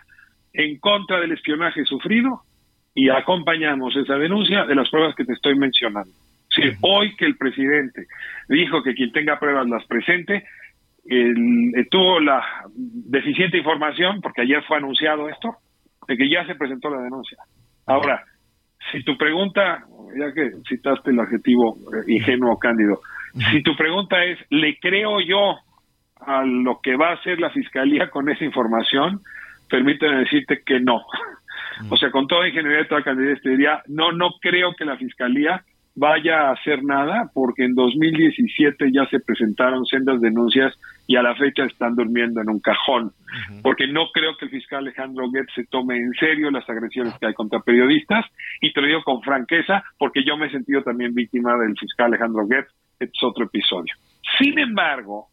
en 0.52 0.78
contra 0.78 1.20
del 1.20 1.32
espionaje 1.32 1.84
sufrido 1.84 2.42
y 2.94 3.10
acompañamos 3.10 3.94
esa 3.96 4.14
denuncia 4.14 4.64
de 4.64 4.74
las 4.74 4.90
pruebas 4.90 5.14
que 5.14 5.24
te 5.24 5.32
estoy 5.32 5.56
mencionando. 5.56 6.10
Si 6.50 6.62
hoy 6.80 7.14
que 7.14 7.24
el 7.24 7.36
presidente 7.36 8.06
dijo 8.48 8.82
que 8.82 8.94
quien 8.94 9.12
tenga 9.12 9.38
pruebas 9.38 9.68
las 9.68 9.84
presente, 9.86 10.44
eh, 11.10 11.86
tuvo 11.90 12.20
la 12.20 12.42
deficiente 12.74 13.58
información, 13.58 14.20
porque 14.20 14.42
ayer 14.42 14.62
fue 14.64 14.76
anunciado 14.76 15.28
esto, 15.28 15.56
de 16.06 16.16
que 16.16 16.30
ya 16.30 16.46
se 16.46 16.54
presentó 16.54 16.90
la 16.90 17.02
denuncia. 17.02 17.38
Ahora, 17.86 18.24
si 18.92 19.02
tu 19.02 19.16
pregunta, 19.16 19.84
ya 20.18 20.32
que 20.32 20.50
citaste 20.68 21.10
el 21.10 21.20
adjetivo 21.20 21.76
eh, 21.76 22.12
ingenuo 22.12 22.58
cándido, 22.58 23.00
si 23.50 23.62
tu 23.62 23.76
pregunta 23.76 24.24
es, 24.24 24.38
¿le 24.50 24.78
creo 24.78 25.20
yo 25.20 25.56
a 26.20 26.44
lo 26.44 26.80
que 26.82 26.96
va 26.96 27.10
a 27.10 27.14
hacer 27.14 27.40
la 27.40 27.50
fiscalía 27.50 28.10
con 28.10 28.28
esa 28.28 28.44
información? 28.44 29.20
Permíteme 29.68 30.20
decirte 30.20 30.62
que 30.64 30.80
no. 30.80 31.02
O 31.90 31.96
sea, 31.96 32.10
con 32.10 32.26
toda 32.26 32.48
ingeniería 32.48 32.78
de 32.78 32.84
toda 32.86 33.02
candidez 33.02 33.40
te 33.42 33.50
diría, 33.50 33.82
no, 33.86 34.12
no 34.12 34.30
creo 34.40 34.74
que 34.74 34.84
la 34.84 34.96
fiscalía 34.96 35.62
vaya 35.98 36.42
a 36.42 36.52
hacer 36.52 36.84
nada, 36.84 37.30
porque 37.34 37.64
en 37.64 37.74
2017 37.74 38.92
ya 38.92 39.06
se 39.10 39.18
presentaron 39.18 39.84
sendas 39.84 40.20
denuncias 40.20 40.78
y 41.08 41.16
a 41.16 41.22
la 41.22 41.34
fecha 41.34 41.64
están 41.64 41.96
durmiendo 41.96 42.40
en 42.40 42.48
un 42.48 42.60
cajón, 42.60 43.12
porque 43.62 43.88
no 43.88 44.06
creo 44.12 44.36
que 44.36 44.44
el 44.44 44.50
fiscal 44.52 44.80
Alejandro 44.80 45.28
Goetz 45.28 45.52
se 45.54 45.64
tome 45.64 45.96
en 45.96 46.12
serio 46.12 46.50
las 46.50 46.68
agresiones 46.68 47.14
que 47.18 47.26
hay 47.26 47.34
contra 47.34 47.60
periodistas, 47.60 48.24
y 48.60 48.72
te 48.72 48.80
lo 48.80 48.86
digo 48.86 49.02
con 49.02 49.22
franqueza, 49.22 49.82
porque 49.98 50.24
yo 50.24 50.36
me 50.36 50.46
he 50.46 50.50
sentido 50.50 50.82
también 50.82 51.14
víctima 51.14 51.56
del 51.58 51.76
fiscal 51.76 52.06
Alejandro 52.06 52.46
Goetz, 52.46 52.68
este 53.00 53.12
es 53.16 53.22
otro 53.22 53.46
episodio. 53.46 53.94
Sin 54.38 54.58
embargo, 54.58 55.28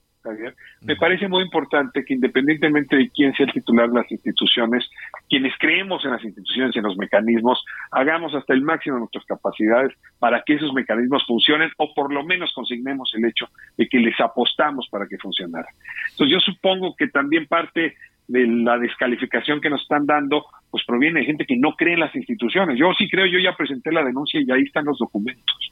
me 0.81 0.95
parece 0.95 1.27
muy 1.27 1.43
importante 1.43 2.03
que 2.03 2.13
independientemente 2.13 2.95
de 2.95 3.09
quién 3.09 3.33
sea 3.33 3.45
el 3.45 3.53
titular 3.53 3.89
de 3.89 3.99
las 3.99 4.11
instituciones, 4.11 4.89
quienes 5.29 5.53
creemos 5.59 6.03
en 6.05 6.11
las 6.11 6.23
instituciones 6.23 6.75
y 6.75 6.79
en 6.79 6.85
los 6.85 6.97
mecanismos, 6.97 7.63
hagamos 7.91 8.33
hasta 8.33 8.53
el 8.53 8.61
máximo 8.61 8.95
de 8.95 8.99
nuestras 9.01 9.25
capacidades 9.25 9.93
para 10.19 10.43
que 10.45 10.55
esos 10.55 10.73
mecanismos 10.73 11.23
funcionen 11.25 11.71
o 11.77 11.93
por 11.93 12.13
lo 12.13 12.23
menos 12.23 12.51
consignemos 12.53 13.11
el 13.15 13.25
hecho 13.25 13.47
de 13.77 13.87
que 13.87 13.99
les 13.99 14.19
apostamos 14.19 14.87
para 14.89 15.07
que 15.07 15.17
funcionara. 15.17 15.67
Entonces 16.11 16.33
yo 16.33 16.39
supongo 16.39 16.95
que 16.95 17.07
también 17.07 17.47
parte 17.47 17.95
de 18.27 18.47
la 18.47 18.77
descalificación 18.77 19.61
que 19.61 19.69
nos 19.69 19.81
están 19.81 20.05
dando, 20.05 20.45
pues 20.71 20.83
proviene 20.85 21.19
de 21.19 21.25
gente 21.25 21.45
que 21.45 21.57
no 21.57 21.75
cree 21.75 21.93
en 21.93 21.99
las 21.99 22.15
instituciones. 22.15 22.77
Yo 22.77 22.91
sí 22.97 23.09
creo, 23.09 23.25
yo 23.25 23.39
ya 23.39 23.55
presenté 23.55 23.91
la 23.91 24.03
denuncia 24.03 24.41
y 24.41 24.51
ahí 24.51 24.63
están 24.63 24.85
los 24.85 24.97
documentos. 24.97 25.71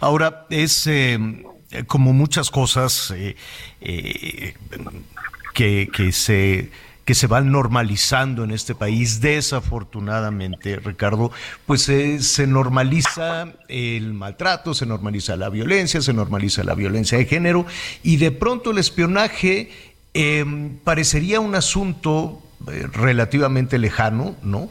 Ahora, 0.00 0.46
es 0.50 0.86
eh, 0.86 1.18
como 1.86 2.12
muchas 2.12 2.50
cosas 2.50 3.12
eh, 3.16 3.36
eh, 3.80 4.54
que, 5.54 5.88
que, 5.92 6.12
se 6.12 6.70
que 7.04 7.14
se 7.14 7.26
van 7.26 7.50
normalizando 7.50 8.44
en 8.44 8.50
este 8.50 8.74
país, 8.74 9.20
desafortunadamente, 9.20 10.76
Ricardo, 10.76 11.32
pues 11.66 11.82
se 11.82 12.46
normaliza 12.46 13.48
el 13.68 14.12
maltrato, 14.14 14.74
se 14.74 14.86
normaliza 14.86 15.36
la 15.36 15.48
violencia, 15.48 16.00
se 16.00 16.12
normaliza 16.12 16.64
la 16.64 16.74
violencia 16.74 17.18
de 17.18 17.26
género 17.26 17.66
y 18.02 18.16
de 18.16 18.30
pronto 18.30 18.70
el 18.70 18.78
espionaje 18.78 19.70
parecería 20.84 21.40
un 21.40 21.54
asunto 21.54 22.42
relativamente 22.92 23.78
lejano, 23.78 24.36
¿no? 24.42 24.68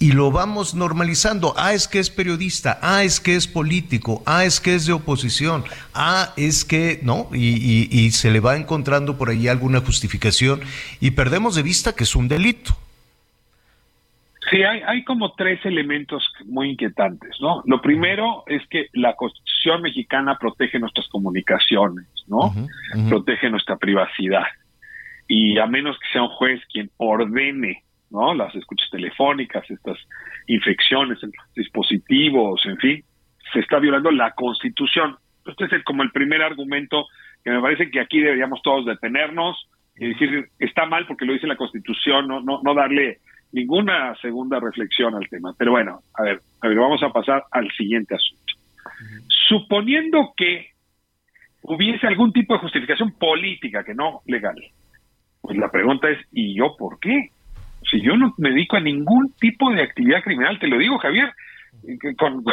Y 0.00 0.12
lo 0.12 0.32
vamos 0.32 0.74
normalizando. 0.74 1.52
Ah, 1.56 1.74
es 1.74 1.86
que 1.86 1.98
es 1.98 2.10
periodista, 2.10 2.78
ah, 2.82 3.04
es 3.04 3.20
que 3.20 3.36
es 3.36 3.46
político, 3.46 4.22
ah, 4.26 4.44
es 4.44 4.58
que 4.58 4.74
es 4.74 4.86
de 4.86 4.94
oposición, 4.94 5.62
ah, 5.94 6.32
es 6.38 6.64
que, 6.64 7.00
¿no? 7.02 7.28
Y, 7.32 8.10
se 8.10 8.30
le 8.30 8.40
va 8.40 8.56
encontrando 8.56 9.16
por 9.18 9.28
ahí 9.28 9.46
alguna 9.46 9.80
justificación 9.80 10.60
y 11.00 11.12
perdemos 11.12 11.54
de 11.54 11.62
vista 11.62 11.94
que 11.94 12.04
es 12.04 12.16
un 12.16 12.28
delito. 12.28 12.72
Sí, 14.50 14.62
hay, 14.62 14.80
hay 14.84 15.04
como 15.04 15.32
tres 15.34 15.64
elementos 15.64 16.26
muy 16.46 16.70
inquietantes, 16.70 17.36
¿no? 17.40 17.62
Lo 17.66 17.80
primero 17.80 18.42
es 18.46 18.66
que 18.68 18.86
la 18.94 19.14
Constitución 19.14 19.82
mexicana 19.82 20.38
protege 20.38 20.78
nuestras 20.80 21.06
comunicaciones, 21.08 22.06
¿no? 22.26 22.52
Protege 23.08 23.50
nuestra 23.50 23.76
privacidad. 23.76 24.46
Y 25.28 25.58
a 25.58 25.66
menos 25.66 25.96
que 25.98 26.08
sea 26.12 26.22
un 26.22 26.30
juez 26.30 26.60
quien 26.72 26.90
ordene 26.96 27.84
¿no? 28.10 28.34
Las 28.34 28.54
escuchas 28.54 28.88
telefónicas, 28.90 29.68
estas 29.70 29.98
infecciones 30.46 31.22
en 31.22 31.32
los 31.36 31.54
dispositivos, 31.54 32.64
en 32.66 32.76
fin, 32.78 33.04
se 33.52 33.60
está 33.60 33.78
violando 33.78 34.10
la 34.10 34.32
Constitución. 34.32 35.16
Este 35.46 35.76
es 35.76 35.84
como 35.84 36.02
el 36.02 36.10
primer 36.10 36.42
argumento 36.42 37.06
que 37.42 37.50
me 37.50 37.60
parece 37.60 37.90
que 37.90 38.00
aquí 38.00 38.20
deberíamos 38.20 38.60
todos 38.62 38.84
detenernos 38.84 39.68
y 39.96 40.08
decir, 40.08 40.48
está 40.58 40.86
mal 40.86 41.06
porque 41.06 41.24
lo 41.24 41.32
dice 41.32 41.46
la 41.46 41.56
Constitución, 41.56 42.28
no, 42.28 42.40
no, 42.40 42.60
no 42.62 42.74
darle 42.74 43.18
ninguna 43.52 44.14
segunda 44.16 44.60
reflexión 44.60 45.14
al 45.14 45.28
tema. 45.28 45.54
Pero 45.58 45.72
bueno, 45.72 46.00
a 46.14 46.22
ver, 46.22 46.40
a 46.60 46.68
ver, 46.68 46.78
vamos 46.78 47.02
a 47.02 47.10
pasar 47.10 47.44
al 47.50 47.70
siguiente 47.72 48.14
asunto. 48.14 48.54
Suponiendo 49.48 50.32
que 50.36 50.70
hubiese 51.62 52.06
algún 52.06 52.32
tipo 52.32 52.54
de 52.54 52.60
justificación 52.60 53.12
política, 53.12 53.84
que 53.84 53.94
no 53.94 54.20
legal, 54.26 54.56
pues 55.40 55.56
la 55.56 55.70
pregunta 55.70 56.08
es, 56.10 56.18
¿y 56.32 56.54
yo 56.54 56.76
por 56.78 57.00
qué? 57.00 57.30
Si 57.88 58.00
yo 58.00 58.16
no 58.16 58.34
me 58.38 58.50
dedico 58.50 58.76
a 58.76 58.80
ningún 58.80 59.32
tipo 59.40 59.70
de 59.70 59.82
actividad 59.82 60.22
criminal, 60.22 60.58
te 60.58 60.68
lo 60.68 60.78
digo, 60.78 60.98
Javier, 60.98 61.32
con, 62.18 62.44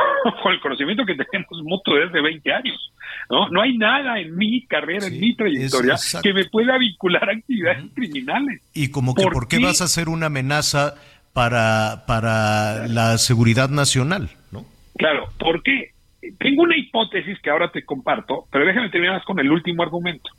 el 0.53 0.59
conocimiento 0.61 1.05
que 1.05 1.15
tenemos 1.15 1.63
mutuo 1.63 1.95
desde 1.95 2.21
20 2.21 2.53
años. 2.53 2.93
¿no? 3.29 3.49
no 3.49 3.61
hay 3.61 3.77
nada 3.77 4.19
en 4.19 4.35
mi 4.35 4.65
carrera, 4.65 5.07
en 5.07 5.19
mi 5.19 5.35
trayectoria, 5.35 5.95
que 6.21 6.33
me 6.33 6.45
pueda 6.45 6.77
vincular 6.77 7.29
a 7.29 7.33
actividades 7.33 7.85
criminales. 7.93 8.61
Y 8.73 8.89
como 8.91 9.15
que, 9.15 9.23
¿por, 9.23 9.47
qué? 9.47 9.59
vas 9.59 9.81
a 9.81 9.87
ser 9.87 10.09
una 10.09 10.27
amenaza 10.27 10.95
para, 11.33 12.05
para 12.07 12.87
la 12.87 13.17
seguridad 13.17 13.69
nacional? 13.69 14.29
¿no? 14.51 14.65
Claro, 14.97 15.29
porque 15.39 15.91
tengo 16.39 16.63
una 16.63 16.77
hipótesis 16.77 17.39
que 17.41 17.49
ahora 17.49 17.71
te 17.71 17.83
comparto, 17.83 18.45
pero 18.51 18.65
déjame 18.65 18.89
terminar 18.89 19.23
con 19.23 19.39
el 19.39 19.51
último 19.51 19.83
argumento. 19.83 20.29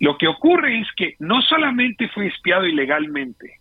Lo 0.00 0.18
que 0.18 0.26
ocurre 0.26 0.80
es 0.80 0.88
que 0.96 1.14
no 1.18 1.40
solamente 1.42 2.08
fue 2.08 2.26
espiado 2.26 2.66
ilegalmente, 2.66 3.58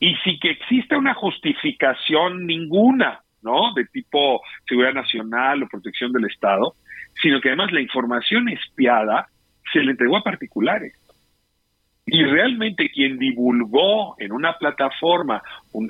y 0.00 0.14
si 0.16 0.38
que 0.38 0.50
existe 0.50 0.96
una 0.96 1.14
justificación 1.14 2.46
ninguna, 2.46 3.20
¿no? 3.42 3.72
De 3.74 3.84
tipo 3.86 4.40
seguridad 4.68 4.94
nacional 4.94 5.62
o 5.62 5.68
protección 5.68 6.12
del 6.12 6.26
Estado, 6.26 6.74
sino 7.20 7.40
que 7.40 7.48
además 7.48 7.72
la 7.72 7.80
información 7.80 8.48
espiada 8.48 9.28
se 9.72 9.80
le 9.80 9.90
entregó 9.92 10.16
a 10.16 10.22
particulares. 10.22 10.94
Y 12.06 12.24
realmente 12.24 12.90
quien 12.90 13.18
divulgó 13.18 14.14
en 14.18 14.32
una 14.32 14.56
plataforma 14.56 15.42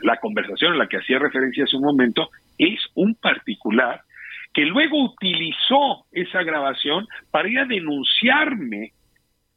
la 0.03 0.17
conversación 0.17 0.73
a 0.73 0.77
la 0.77 0.89
que 0.89 0.97
hacía 0.97 1.19
referencia 1.19 1.65
hace 1.65 1.77
un 1.77 1.85
momento 1.85 2.31
es 2.59 2.81
un 2.95 3.15
particular 3.15 4.03
que 4.53 4.65
luego 4.65 5.05
utilizó 5.05 6.07
esa 6.11 6.43
grabación 6.43 7.07
para 7.31 7.49
ir 7.49 7.61
a 7.61 7.67
denunciarme, 7.67 8.93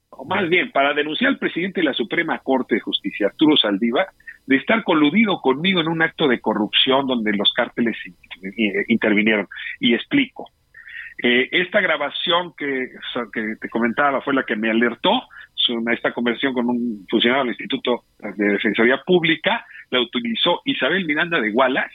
o 0.09 0.25
más 0.25 0.47
bien, 0.49 0.71
para 0.71 0.93
denunciar 0.93 1.29
al 1.29 1.39
presidente 1.39 1.79
de 1.79 1.85
la 1.85 1.93
Suprema 1.93 2.37
Corte 2.39 2.75
de 2.75 2.81
Justicia, 2.81 3.27
Arturo 3.27 3.57
Saldívar, 3.57 4.07
de 4.45 4.55
estar 4.57 4.83
coludido 4.83 5.39
conmigo 5.41 5.81
en 5.81 5.87
un 5.87 6.01
acto 6.01 6.27
de 6.27 6.41
corrupción 6.41 7.07
donde 7.07 7.31
los 7.33 7.51
cárteles 7.53 7.95
intervinieron. 8.87 9.47
Y 9.79 9.93
explico. 9.93 10.49
Eh, 11.23 11.49
esta 11.51 11.81
grabación 11.81 12.53
que, 12.57 12.87
que, 13.33 13.55
te 13.59 13.69
comentaba 13.69 14.21
fue 14.21 14.33
la 14.33 14.43
que 14.43 14.55
me 14.55 14.71
alertó, 14.71 15.21
esta 15.93 16.11
conversión 16.11 16.53
con 16.53 16.67
un 16.67 17.05
funcionario 17.09 17.43
del 17.43 17.51
Instituto 17.51 18.03
de 18.19 18.53
Defensoría 18.53 19.01
Pública, 19.05 19.65
la 19.89 20.01
utilizó 20.01 20.61
Isabel 20.65 21.05
Miranda 21.05 21.39
de 21.39 21.51
Wallace 21.51 21.93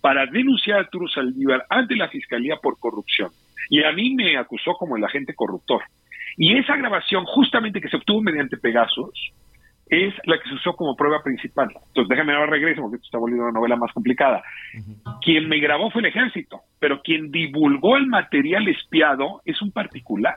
para 0.00 0.26
denunciar 0.26 0.78
a 0.78 0.80
Arturo 0.80 1.06
Saldívar 1.08 1.66
ante 1.68 1.94
la 1.94 2.08
Fiscalía 2.08 2.56
por 2.56 2.78
corrupción. 2.78 3.30
Y 3.68 3.84
a 3.84 3.92
mí 3.92 4.14
me 4.14 4.36
acusó 4.36 4.74
como 4.74 4.96
el 4.96 5.04
agente 5.04 5.34
corruptor. 5.34 5.82
Y 6.36 6.56
esa 6.56 6.76
grabación, 6.76 7.24
justamente 7.26 7.80
que 7.80 7.88
se 7.88 7.96
obtuvo 7.96 8.22
mediante 8.22 8.56
Pegasus, 8.56 9.32
es 9.90 10.14
la 10.24 10.38
que 10.38 10.48
se 10.48 10.54
usó 10.54 10.74
como 10.74 10.94
prueba 10.94 11.22
principal. 11.22 11.68
Entonces, 11.88 12.08
déjame 12.08 12.32
ahora 12.32 12.46
regreso, 12.46 12.82
porque 12.82 12.96
esto 12.96 13.06
está 13.06 13.18
volviendo 13.18 13.44
una 13.44 13.58
novela 13.58 13.76
más 13.76 13.92
complicada. 13.92 14.42
Quien 15.20 15.48
me 15.48 15.58
grabó 15.58 15.90
fue 15.90 16.00
el 16.00 16.06
ejército, 16.06 16.60
pero 16.78 17.02
quien 17.02 17.30
divulgó 17.30 17.96
el 17.96 18.06
material 18.06 18.68
espiado 18.68 19.42
es 19.44 19.60
un 19.60 19.72
particular. 19.72 20.36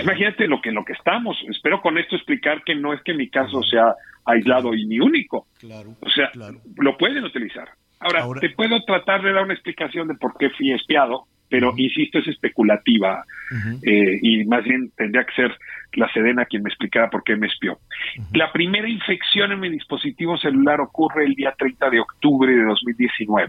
imagínate 0.00 0.46
lo 0.46 0.60
que 0.60 0.68
en 0.68 0.74
lo 0.74 0.84
que 0.84 0.92
estamos. 0.92 1.38
Espero 1.48 1.80
con 1.80 1.96
esto 1.98 2.16
explicar 2.16 2.62
que 2.64 2.74
no 2.74 2.92
es 2.92 3.02
que 3.02 3.14
mi 3.14 3.28
caso 3.28 3.62
sea 3.62 3.94
aislado 4.26 4.74
y 4.74 4.84
ni 4.84 5.00
único. 5.00 5.46
Claro, 5.58 5.96
o 6.00 6.10
sea, 6.10 6.30
lo 6.76 6.96
pueden 6.98 7.24
utilizar. 7.24 7.68
Ahora, 7.98 8.26
te 8.40 8.50
puedo 8.50 8.82
tratar 8.82 9.22
de 9.22 9.32
dar 9.32 9.44
una 9.44 9.54
explicación 9.54 10.08
de 10.08 10.14
por 10.14 10.36
qué 10.36 10.50
fui 10.50 10.72
espiado, 10.72 11.26
pero 11.52 11.74
insisto, 11.76 12.18
es 12.18 12.28
especulativa 12.28 13.24
eh, 13.82 14.18
y 14.22 14.42
más 14.46 14.64
bien 14.64 14.90
tendría 14.96 15.22
que 15.24 15.34
ser 15.34 15.54
la 15.92 16.10
Sedena 16.10 16.46
quien 16.46 16.62
me 16.62 16.70
explicara 16.70 17.10
por 17.10 17.22
qué 17.22 17.36
me 17.36 17.46
espió. 17.46 17.76
La 18.32 18.50
primera 18.50 18.88
infección 18.88 19.52
en 19.52 19.60
mi 19.60 19.68
dispositivo 19.68 20.38
celular 20.38 20.80
ocurre 20.80 21.26
el 21.26 21.34
día 21.34 21.52
30 21.58 21.90
de 21.90 22.00
octubre 22.00 22.50
de 22.50 22.64
2019. 22.64 23.48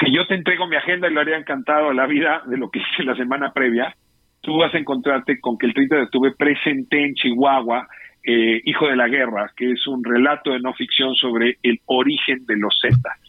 Si 0.00 0.12
yo 0.12 0.26
te 0.26 0.34
entrego 0.34 0.66
mi 0.66 0.74
agenda 0.74 1.08
y 1.08 1.14
lo 1.14 1.20
haría 1.20 1.36
encantado 1.36 1.90
a 1.90 1.94
la 1.94 2.06
vida 2.06 2.42
de 2.46 2.56
lo 2.56 2.68
que 2.68 2.80
hice 2.80 3.04
la 3.04 3.14
semana 3.14 3.52
previa, 3.52 3.94
tú 4.40 4.56
vas 4.56 4.74
a 4.74 4.78
encontrarte 4.78 5.38
con 5.38 5.56
que 5.56 5.66
el 5.66 5.74
30 5.74 5.94
de 5.94 6.02
octubre 6.02 6.32
presenté 6.36 7.04
en 7.04 7.14
Chihuahua 7.14 7.86
eh, 8.24 8.60
Hijo 8.64 8.88
de 8.88 8.96
la 8.96 9.06
Guerra, 9.06 9.52
que 9.56 9.70
es 9.70 9.86
un 9.86 10.02
relato 10.02 10.50
de 10.50 10.58
no 10.58 10.74
ficción 10.74 11.14
sobre 11.14 11.58
el 11.62 11.78
origen 11.86 12.44
de 12.44 12.56
los 12.56 12.76
Zetas. 12.82 13.27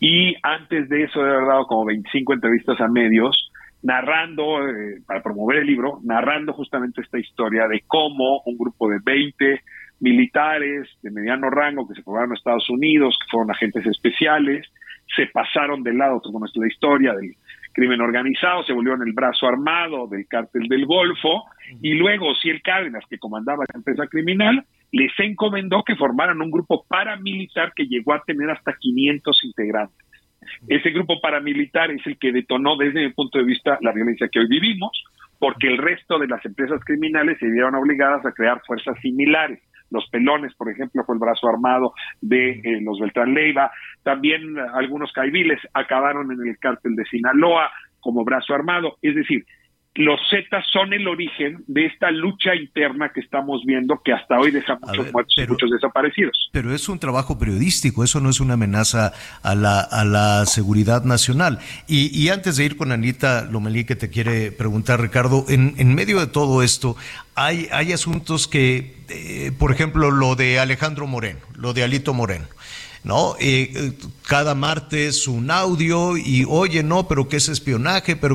Y 0.00 0.34
antes 0.42 0.88
de 0.88 1.04
eso, 1.04 1.24
he 1.24 1.46
dado 1.46 1.66
como 1.66 1.86
25 1.86 2.34
entrevistas 2.34 2.80
a 2.80 2.88
medios, 2.88 3.50
narrando, 3.82 4.66
eh, 4.66 5.00
para 5.06 5.22
promover 5.22 5.58
el 5.58 5.66
libro, 5.66 6.00
narrando 6.04 6.52
justamente 6.52 7.00
esta 7.00 7.18
historia 7.18 7.68
de 7.68 7.82
cómo 7.86 8.42
un 8.44 8.58
grupo 8.58 8.88
de 8.88 8.98
20 9.04 9.60
militares 10.00 10.88
de 11.02 11.10
mediano 11.10 11.48
rango 11.50 11.88
que 11.88 11.94
se 11.94 12.02
formaron 12.02 12.30
en 12.30 12.36
Estados 12.36 12.68
Unidos, 12.68 13.18
que 13.20 13.30
fueron 13.30 13.50
agentes 13.50 13.86
especiales, 13.86 14.66
se 15.14 15.26
pasaron 15.26 15.82
del 15.82 15.98
lado, 15.98 16.20
como 16.20 16.44
es 16.44 16.52
la 16.56 16.66
historia 16.66 17.14
del 17.14 17.34
crimen 17.72 18.00
organizado, 18.00 18.64
se 18.64 18.72
volvieron 18.72 19.06
el 19.06 19.12
brazo 19.12 19.46
armado 19.46 20.06
del 20.08 20.26
cártel 20.26 20.66
del 20.68 20.86
Golfo, 20.86 21.44
y 21.82 21.94
luego 21.94 22.34
si 22.34 22.50
el 22.50 22.62
Cárdenas, 22.62 23.04
que 23.08 23.18
comandaba 23.18 23.64
la 23.72 23.78
empresa 23.78 24.06
criminal, 24.06 24.64
les 24.92 25.12
encomendó 25.18 25.82
que 25.82 25.96
formaran 25.96 26.40
un 26.40 26.50
grupo 26.50 26.84
paramilitar 26.88 27.72
que 27.74 27.86
llegó 27.86 28.14
a 28.14 28.22
tener 28.22 28.50
hasta 28.50 28.76
500 28.76 29.44
integrantes. 29.44 30.06
Ese 30.68 30.90
grupo 30.90 31.20
paramilitar 31.20 31.90
es 31.90 32.06
el 32.06 32.18
que 32.18 32.32
detonó 32.32 32.76
desde 32.76 33.04
mi 33.04 33.12
punto 33.12 33.38
de 33.38 33.44
vista 33.44 33.78
la 33.80 33.92
violencia 33.92 34.28
que 34.30 34.38
hoy 34.38 34.46
vivimos, 34.48 34.90
porque 35.38 35.66
el 35.66 35.78
resto 35.78 36.18
de 36.18 36.28
las 36.28 36.44
empresas 36.44 36.80
criminales 36.84 37.38
se 37.38 37.50
vieron 37.50 37.74
obligadas 37.74 38.24
a 38.24 38.32
crear 38.32 38.62
fuerzas 38.66 38.98
similares. 39.00 39.60
Los 39.90 40.08
pelones, 40.10 40.54
por 40.54 40.70
ejemplo, 40.70 41.04
fue 41.04 41.14
el 41.14 41.20
brazo 41.20 41.48
armado 41.48 41.92
de 42.20 42.50
eh, 42.50 42.80
los 42.82 42.98
Beltrán 42.98 43.34
Leiva. 43.34 43.70
También 44.02 44.58
algunos 44.58 45.12
caiviles 45.12 45.60
acabaron 45.74 46.32
en 46.32 46.48
el 46.48 46.58
cártel 46.58 46.96
de 46.96 47.04
Sinaloa 47.04 47.70
como 48.00 48.24
brazo 48.24 48.54
armado. 48.54 48.96
Es 49.02 49.14
decir, 49.14 49.44
los 49.96 50.20
Zetas 50.30 50.64
son 50.72 50.92
el 50.92 51.08
origen 51.08 51.64
de 51.66 51.86
esta 51.86 52.10
lucha 52.10 52.54
interna 52.54 53.10
que 53.12 53.20
estamos 53.20 53.62
viendo 53.64 54.00
que 54.04 54.12
hasta 54.12 54.38
hoy 54.38 54.50
deja 54.50 54.78
muchos 54.80 55.12
muertos 55.12 55.34
y 55.36 55.46
muchos 55.46 55.70
desaparecidos. 55.70 56.50
Pero 56.52 56.74
es 56.74 56.88
un 56.88 56.98
trabajo 56.98 57.38
periodístico, 57.38 58.04
eso 58.04 58.20
no 58.20 58.30
es 58.30 58.40
una 58.40 58.54
amenaza 58.54 59.12
a 59.42 59.54
la, 59.54 59.80
a 59.80 60.04
la 60.04 60.44
seguridad 60.46 61.04
nacional. 61.04 61.58
Y, 61.86 62.28
antes 62.28 62.56
de 62.56 62.64
ir 62.64 62.76
con 62.76 62.92
Anita 62.92 63.48
Lomelí, 63.50 63.84
que 63.84 63.96
te 63.96 64.10
quiere 64.10 64.52
preguntar, 64.52 65.00
Ricardo, 65.00 65.44
en, 65.48 65.74
en 65.78 65.94
medio 65.94 66.20
de 66.20 66.26
todo 66.26 66.62
esto, 66.62 66.96
hay, 67.34 67.68
hay 67.72 67.92
asuntos 67.92 68.48
que, 68.48 68.96
eh, 69.08 69.52
por 69.58 69.72
ejemplo, 69.72 70.10
lo 70.10 70.36
de 70.36 70.58
Alejandro 70.58 71.06
Moreno, 71.06 71.40
lo 71.54 71.72
de 71.72 71.84
Alito 71.84 72.14
Moreno. 72.14 72.46
¿no? 73.06 73.36
Eh, 73.38 73.92
cada 74.26 74.56
martes 74.56 75.28
un 75.28 75.52
audio 75.52 76.16
y 76.16 76.44
oye, 76.48 76.82
no, 76.82 77.06
pero 77.06 77.28
¿qué 77.28 77.36
es 77.36 77.48
espionaje? 77.48 78.16
Pero 78.16 78.34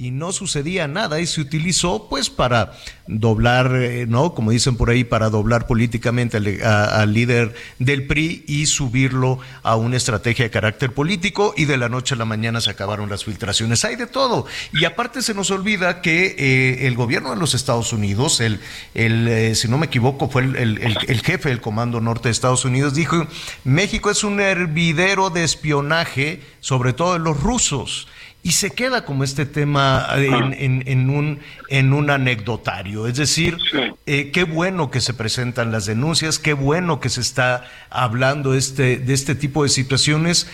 y 0.00 0.12
no 0.12 0.32
sucedía 0.32 0.88
nada 0.88 1.20
y 1.20 1.26
se 1.26 1.42
utilizó 1.42 2.08
pues 2.08 2.30
para 2.30 2.72
doblar, 3.06 3.76
eh, 3.76 4.06
¿no? 4.08 4.32
Como 4.32 4.50
dicen 4.50 4.78
por 4.78 4.88
ahí, 4.88 5.04
para 5.04 5.28
doblar 5.28 5.66
políticamente 5.66 6.38
al, 6.38 7.12
líder 7.12 7.54
del 7.78 8.06
PRI 8.06 8.42
y 8.46 8.64
subirlo 8.64 9.40
a 9.62 9.76
una 9.76 9.98
estrategia 9.98 10.46
de 10.46 10.50
carácter 10.50 10.94
político 10.94 11.52
y 11.54 11.66
de 11.66 11.76
la 11.76 11.90
noche 11.90 12.14
a 12.14 12.16
la 12.16 12.24
mañana 12.24 12.62
se 12.62 12.70
acabaron 12.70 13.10
las 13.10 13.24
filtraciones. 13.24 13.84
Hay 13.84 13.96
de 13.96 14.06
todo. 14.06 14.46
Y 14.72 14.86
aparte 14.86 15.20
se 15.20 15.34
nos 15.34 15.50
olvida 15.50 16.00
que 16.00 16.34
eh, 16.38 16.86
el 16.86 16.94
gobierno 16.94 17.28
de 17.28 17.36
los 17.36 17.52
Estados 17.52 17.92
Unidos, 17.92 18.40
el, 18.40 18.58
el 18.94 19.28
eh, 19.28 19.54
si 19.54 19.68
no 19.68 19.76
me 19.76 19.84
equivoco, 19.86 20.30
fue 20.30 20.44
el, 20.44 20.78
el 20.78 21.20
jefe 21.20 21.50
del 21.50 21.60
Comando 21.60 22.00
Norte 22.00 22.28
de 22.28 22.32
Estados 22.32 22.64
Unidos, 22.64 22.94
dijo, 22.94 23.26
México 23.64 24.10
es 24.10 24.24
un 24.24 24.40
hervidero 24.40 25.28
de 25.28 25.44
espionaje, 25.44 26.40
sobre 26.60 26.94
todo 26.94 27.12
de 27.12 27.18
los 27.18 27.38
rusos 27.42 28.08
y 28.42 28.52
se 28.52 28.70
queda 28.70 29.04
como 29.04 29.22
este 29.24 29.44
tema 29.44 30.06
en, 30.16 30.82
en, 30.86 31.10
un, 31.10 31.40
en 31.68 31.92
un 31.92 32.10
anecdotario. 32.10 33.06
Es 33.06 33.16
decir, 33.16 33.58
eh, 34.06 34.30
qué 34.30 34.44
bueno 34.44 34.90
que 34.90 35.00
se 35.00 35.12
presentan 35.12 35.72
las 35.72 35.86
denuncias, 35.86 36.38
qué 36.38 36.54
bueno 36.54 37.00
que 37.00 37.10
se 37.10 37.20
está 37.20 37.64
hablando 37.90 38.54
este, 38.54 38.96
de 38.96 39.12
este 39.12 39.34
tipo 39.34 39.62
de 39.62 39.68
situaciones. 39.68 40.50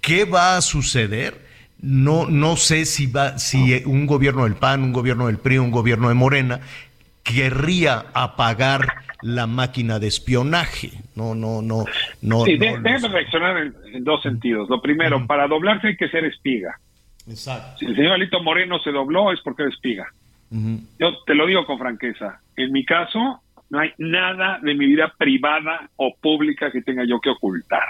¿Qué 0.00 0.24
va 0.24 0.56
a 0.56 0.60
suceder? 0.60 1.48
No, 1.80 2.26
no 2.26 2.56
sé 2.56 2.84
si, 2.84 3.06
va, 3.06 3.38
si 3.38 3.82
un 3.86 4.06
gobierno 4.06 4.44
del 4.44 4.54
PAN, 4.54 4.82
un 4.82 4.92
gobierno 4.92 5.28
del 5.28 5.38
PRI, 5.38 5.58
un 5.58 5.70
gobierno 5.70 6.08
de 6.08 6.14
Morena 6.14 6.60
querría 7.22 8.06
apagar 8.12 8.88
la 9.22 9.46
máquina 9.46 9.98
de 9.98 10.08
espionaje. 10.08 10.90
No, 11.14 11.34
no, 11.34 11.62
no, 11.62 11.84
no. 12.22 12.44
Sí, 12.44 12.56
déjame 12.56 13.08
reaccionar 13.08 13.56
en, 13.58 14.04
dos 14.04 14.22
sentidos. 14.22 14.68
Lo 14.68 14.80
primero, 14.80 15.26
para 15.26 15.46
doblarse 15.46 15.88
hay 15.88 15.96
que 15.96 16.08
ser 16.08 16.24
espiga. 16.24 16.78
Exacto. 17.30 17.78
Si 17.78 17.86
el 17.86 17.96
señor 17.96 18.12
Alito 18.12 18.42
Moreno 18.42 18.78
se 18.80 18.90
dobló 18.90 19.32
es 19.32 19.40
porque 19.40 19.64
es 19.64 19.74
espiga. 19.74 20.06
Yo 20.98 21.22
te 21.26 21.34
lo 21.34 21.46
digo 21.46 21.64
con 21.64 21.78
franqueza. 21.78 22.40
En 22.56 22.72
mi 22.72 22.84
caso, 22.84 23.40
no 23.70 23.78
hay 23.78 23.92
nada 23.98 24.58
de 24.60 24.74
mi 24.74 24.86
vida 24.86 25.14
privada 25.16 25.88
o 25.94 26.12
pública 26.20 26.72
que 26.72 26.82
tenga 26.82 27.04
yo 27.04 27.20
que 27.20 27.30
ocultar. 27.30 27.84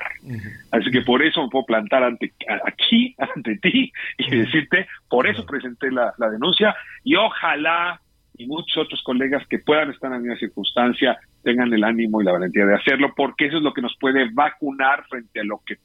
Así 0.70 0.91
que 0.91 1.01
por 1.01 1.22
eso 1.22 1.43
me 1.43 1.49
puedo 1.49 1.64
plantar 1.64 2.05
ante 2.05 2.32
aquí, 2.66 3.16
ante 3.34 3.57
ti, 3.57 3.91
y 4.18 4.30
decirte, 4.30 4.86
por 5.09 5.26
eso 5.26 5.47
presenté 5.47 5.91
la, 5.91 6.12
la, 6.18 6.28
denuncia, 6.28 6.76
y 7.03 7.16
ojalá 7.16 7.99
y 8.36 8.47
muchos 8.47 8.76
otros 8.76 9.03
colegas 9.03 9.47
que 9.49 9.59
puedan 9.59 9.91
estar 9.91 10.09
en 10.09 10.14
la 10.14 10.20
misma 10.20 10.38
circunstancia 10.38 11.18
tengan 11.43 11.72
el 11.72 11.84
ánimo 11.84 12.20
y 12.20 12.24
la 12.24 12.32
valentía 12.32 12.66
de 12.66 12.74
hacerlo, 12.74 13.12
porque 13.16 13.47
eso 13.47 13.57
es 13.59 13.62
lo 13.62 13.72
que 13.72 13.82
nos 13.82 13.97
puede 13.99 14.30
vacunar 14.32 15.05
frente 15.09 15.41
a 15.41 15.45
lo 15.45 15.61
que 15.64 15.76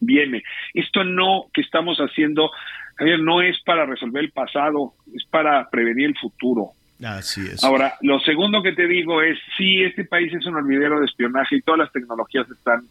viene. 0.00 0.42
Esto 0.74 1.04
no 1.04 1.46
que 1.52 1.60
estamos 1.60 1.98
haciendo 1.98 2.50
Javier, 2.96 3.20
no 3.20 3.42
es 3.42 3.60
para 3.64 3.86
resolver 3.86 4.24
el 4.24 4.30
pasado, 4.30 4.94
es 5.14 5.24
para 5.26 5.68
prevenir 5.70 6.06
el 6.06 6.18
futuro. 6.18 6.72
Así 7.04 7.46
es. 7.46 7.62
Ahora, 7.64 7.94
lo 8.02 8.20
segundo 8.20 8.62
que 8.62 8.72
te 8.72 8.86
digo 8.86 9.20
es, 9.20 9.38
sí, 9.56 9.82
este 9.82 10.04
país 10.04 10.32
es 10.32 10.46
un 10.46 10.56
olvidero 10.56 11.00
de 11.00 11.06
espionaje 11.06 11.56
y 11.56 11.62
todas 11.62 11.78
las 11.78 11.92
tecnologías 11.92 12.46
están 12.50 12.86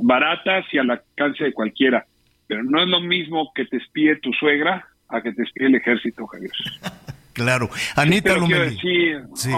baratas 0.00 0.64
y 0.72 0.78
al 0.78 0.90
alcance 0.90 1.44
de 1.44 1.52
cualquiera, 1.52 2.06
pero 2.46 2.62
no 2.62 2.82
es 2.82 2.88
lo 2.88 3.00
mismo 3.00 3.52
que 3.54 3.66
te 3.66 3.76
espíe 3.76 4.16
tu 4.16 4.32
suegra 4.32 4.86
a 5.08 5.20
que 5.20 5.32
te 5.32 5.42
espíe 5.42 5.66
el 5.66 5.74
ejército, 5.74 6.26
Javier. 6.26 6.50
claro. 7.32 7.68
Anita 7.96 8.34
Lomelí. 8.36 8.78
Sí. 9.34 9.50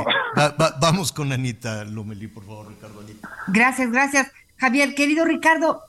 vamos 0.81 1.13
con 1.13 1.33
Anita 1.33 1.85
Lomelí, 1.85 2.27
por 2.27 2.45
favor, 2.45 2.69
Ricardo. 2.69 3.03
Gracias, 3.49 3.93
gracias. 3.93 4.33
Javier, 4.57 4.95
querido 4.95 5.25
Ricardo, 5.25 5.83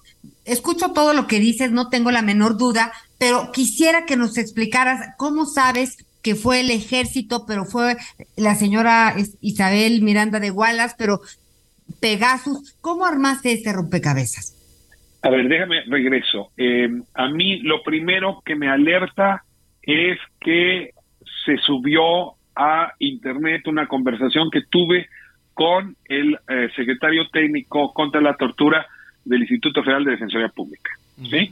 escucho 0.45 0.93
todo 0.93 1.13
lo 1.13 1.27
que 1.27 1.39
dices, 1.39 1.71
no 1.71 1.89
tengo 1.89 2.11
la 2.11 2.21
menor 2.21 2.57
duda, 2.57 2.91
pero 3.17 3.51
quisiera 3.51 4.05
que 4.05 4.17
nos 4.17 4.37
explicaras 4.37 5.15
cómo 5.17 5.45
sabes 5.45 6.05
que 6.21 6.35
fue 6.35 6.61
el 6.61 6.71
ejército, 6.71 7.45
pero 7.45 7.65
fue 7.65 7.97
la 8.37 8.55
señora 8.55 9.13
Isabel 9.41 10.01
Miranda 10.01 10.39
de 10.39 10.51
Wallace, 10.51 10.95
pero 10.97 11.19
Pegasus, 11.99 12.77
¿cómo 12.81 13.05
armaste 13.05 13.51
este 13.51 13.73
rompecabezas? 13.73 14.59
A 15.21 15.29
ver, 15.29 15.47
déjame, 15.47 15.83
regreso. 15.87 16.51
Eh, 16.57 16.89
a 17.13 17.29
mí 17.29 17.59
lo 17.59 17.81
primero 17.83 18.41
que 18.45 18.55
me 18.55 18.69
alerta 18.69 19.43
es 19.81 20.17
que 20.39 20.91
se 21.45 21.57
subió 21.57 22.35
a 22.55 22.93
internet 22.99 23.67
una 23.67 23.87
conversación 23.87 24.49
que 24.51 24.61
tuve 24.69 25.07
con 25.53 25.95
el 26.05 26.37
eh, 26.47 26.69
secretario 26.75 27.27
técnico 27.31 27.93
contra 27.93 28.21
la 28.21 28.35
tortura 28.35 28.85
del 29.25 29.41
Instituto 29.41 29.83
Federal 29.83 30.05
de 30.05 30.11
Defensoría 30.11 30.49
Pública. 30.49 30.91
¿sí? 31.21 31.51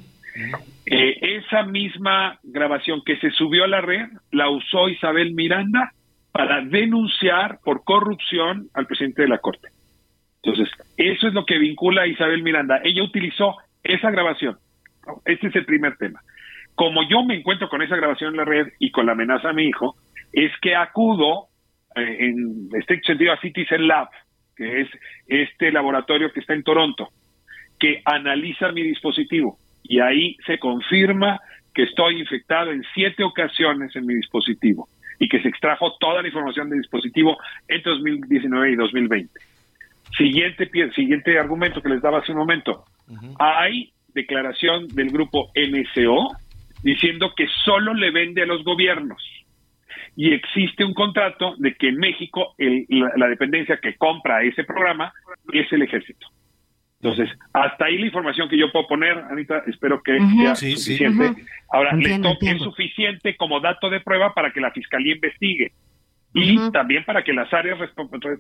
Eh, 0.86 1.18
esa 1.38 1.64
misma 1.64 2.40
grabación 2.44 3.02
que 3.06 3.18
se 3.18 3.32
subió 3.32 3.64
a 3.64 3.68
la 3.68 3.82
red 3.82 4.08
la 4.32 4.50
usó 4.50 4.90
Isabel 4.90 5.34
Miranda 5.34 5.92
para 6.32 6.62
denunciar 6.62 7.60
por 7.64 7.84
corrupción 7.84 8.70
al 8.74 8.88
presidente 8.88 9.24
de 9.24 9.28
la 9.28 9.40
Corte. 9.40 9.70
Entonces, 10.44 10.74
eso 10.98 11.28
es 11.28 11.34
lo 11.34 11.46
que 11.46 11.60
vincula 11.60 12.04
a 12.04 12.08
Isabel 12.08 12.42
Miranda. 12.42 12.82
Ella 12.84 13.04
utilizó 13.04 13.58
esa 13.84 14.10
grabación. 14.10 14.58
Este 15.26 15.48
es 15.48 15.56
el 15.56 15.66
primer 15.66 15.98
tema. 15.98 16.22
Como 16.76 17.08
yo 17.08 17.24
me 17.24 17.36
encuentro 17.36 17.70
con 17.70 17.82
esa 17.82 17.96
grabación 17.96 18.32
en 18.32 18.38
la 18.38 18.46
red 18.46 18.68
y 18.80 18.92
con 18.92 19.06
la 19.06 19.12
amenaza 19.12 19.50
a 19.50 19.54
mi 19.54 19.66
hijo, 19.66 19.96
es 20.32 20.52
que 20.62 20.76
acudo 20.76 21.48
eh, 21.96 22.18
en 22.20 22.70
este 22.74 23.02
sentido 23.02 23.34
a 23.34 23.42
Citizen 23.42 23.88
Lab, 23.88 24.10
que 24.56 24.82
es 24.82 24.88
este 25.28 25.72
laboratorio 25.72 26.32
que 26.32 26.40
está 26.40 26.54
en 26.54 26.64
Toronto, 26.64 27.10
que 27.82 28.02
analiza 28.06 28.72
mi 28.72 28.84
dispositivo 28.84 29.58
y 29.84 30.00
ahí 30.00 30.38
se 30.46 30.60
confirma 30.60 31.40
que 31.74 31.84
estoy 31.84 32.20
infectado 32.20 32.72
en 32.72 32.84
siete 32.94 33.24
ocasiones 33.24 33.96
en 33.96 34.06
mi 34.06 34.14
dispositivo 34.14 34.88
y 35.18 35.28
que 35.28 35.42
se 35.42 35.48
extrajo 35.48 35.98
toda 36.00 36.22
la 36.22 36.28
información 36.28 36.70
del 36.70 36.80
dispositivo 36.80 37.38
entre 37.68 37.92
2019 37.94 38.72
y 38.72 38.76
2020. 38.76 39.40
Siguiente, 40.16 40.70
siguiente 40.94 41.40
argumento 41.40 41.82
que 41.82 41.90
les 41.90 42.02
daba 42.02 42.20
hace 42.20 42.32
un 42.32 42.38
momento. 42.38 42.86
Hay 43.40 43.92
declaración 44.14 44.88
del 44.90 45.10
grupo 45.10 45.52
MCO 45.56 46.36
diciendo 46.84 47.34
que 47.36 47.48
solo 47.66 47.96
le 47.96 48.12
vende 48.12 48.44
a 48.44 48.46
los 48.46 48.64
gobiernos. 48.64 49.24
Y 50.16 50.34
existe 50.34 50.84
un 50.84 50.94
contrato 50.94 51.56
de 51.58 51.74
que 51.76 51.90
en 51.90 51.98
México 51.98 52.54
la, 52.58 53.28
dependencia 53.28 53.78
que 53.78 53.96
compra 53.96 54.44
ese 54.44 54.66
programa 54.66 55.12
es 55.52 55.72
el 55.72 55.82
ejército. 55.82 56.28
Entonces, 57.04 57.30
hasta 57.52 57.86
ahí 57.86 57.98
la 57.98 58.06
información 58.06 58.48
que 58.48 58.60
yo 58.60 58.72
puedo 58.72 58.88
poner, 58.88 59.18
Anita, 59.18 59.64
espero 59.66 60.04
que 60.04 60.20
sea 60.20 60.56
suficiente. 60.56 61.34
Ahora, 61.72 61.98
es 62.00 62.62
suficiente 62.62 63.36
como 63.38 63.60
dato 63.60 63.90
de 63.90 64.02
prueba 64.02 64.36
para 64.36 64.52
que 64.52 64.62
la 64.62 64.72
fiscalía 64.72 65.16
investigue 65.16 65.72
y 66.34 66.72
también 66.72 67.04
para 67.04 67.24
que 67.24 67.34
las 67.34 67.52
áreas 67.52 67.80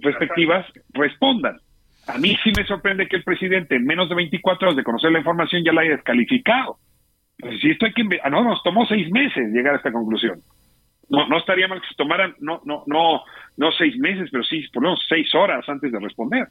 respectivas 0.02 0.68
respondan. 0.94 1.58
A 2.08 2.20
mí 2.20 2.38
sí 2.44 2.52
me 2.56 2.66
sorprende 2.66 3.08
que 3.08 3.16
el 3.16 3.24
presidente 3.24 3.76
en 3.76 3.86
menos 3.86 4.10
de 4.10 4.16
24 4.16 4.68
horas 4.68 4.78
de 4.78 4.84
conocer 4.84 5.12
la 5.12 5.20
información 5.20 5.64
ya 5.64 5.74
la 5.74 5.82
haya 5.82 5.92
descalificado. 5.92 6.78
Pues 7.40 7.60
si 7.62 7.72
esto 7.72 7.88
hay 7.88 7.94
que 7.94 8.04
ah, 8.24 8.30
no 8.30 8.44
nos 8.44 8.62
tomó 8.62 8.86
seis 8.86 9.10
meses 9.12 9.52
llegar 9.52 9.74
a 9.74 9.78
esta 9.78 9.92
conclusión. 9.92 10.40
No, 11.10 11.28
no 11.28 11.38
estaría 11.40 11.68
mal 11.68 11.82
que 11.82 11.88
se 11.88 11.96
tomaran 11.96 12.36
no 12.40 12.62
no 12.66 12.84
no 12.86 13.22
no 13.58 13.72
seis 13.72 13.98
meses, 13.98 14.30
pero 14.32 14.44
sí 14.44 14.64
por 14.72 14.84
lo 14.84 14.90
menos 14.90 15.06
seis 15.10 15.34
horas 15.34 15.68
antes 15.68 15.92
de 15.92 16.00
responder. 16.00 16.48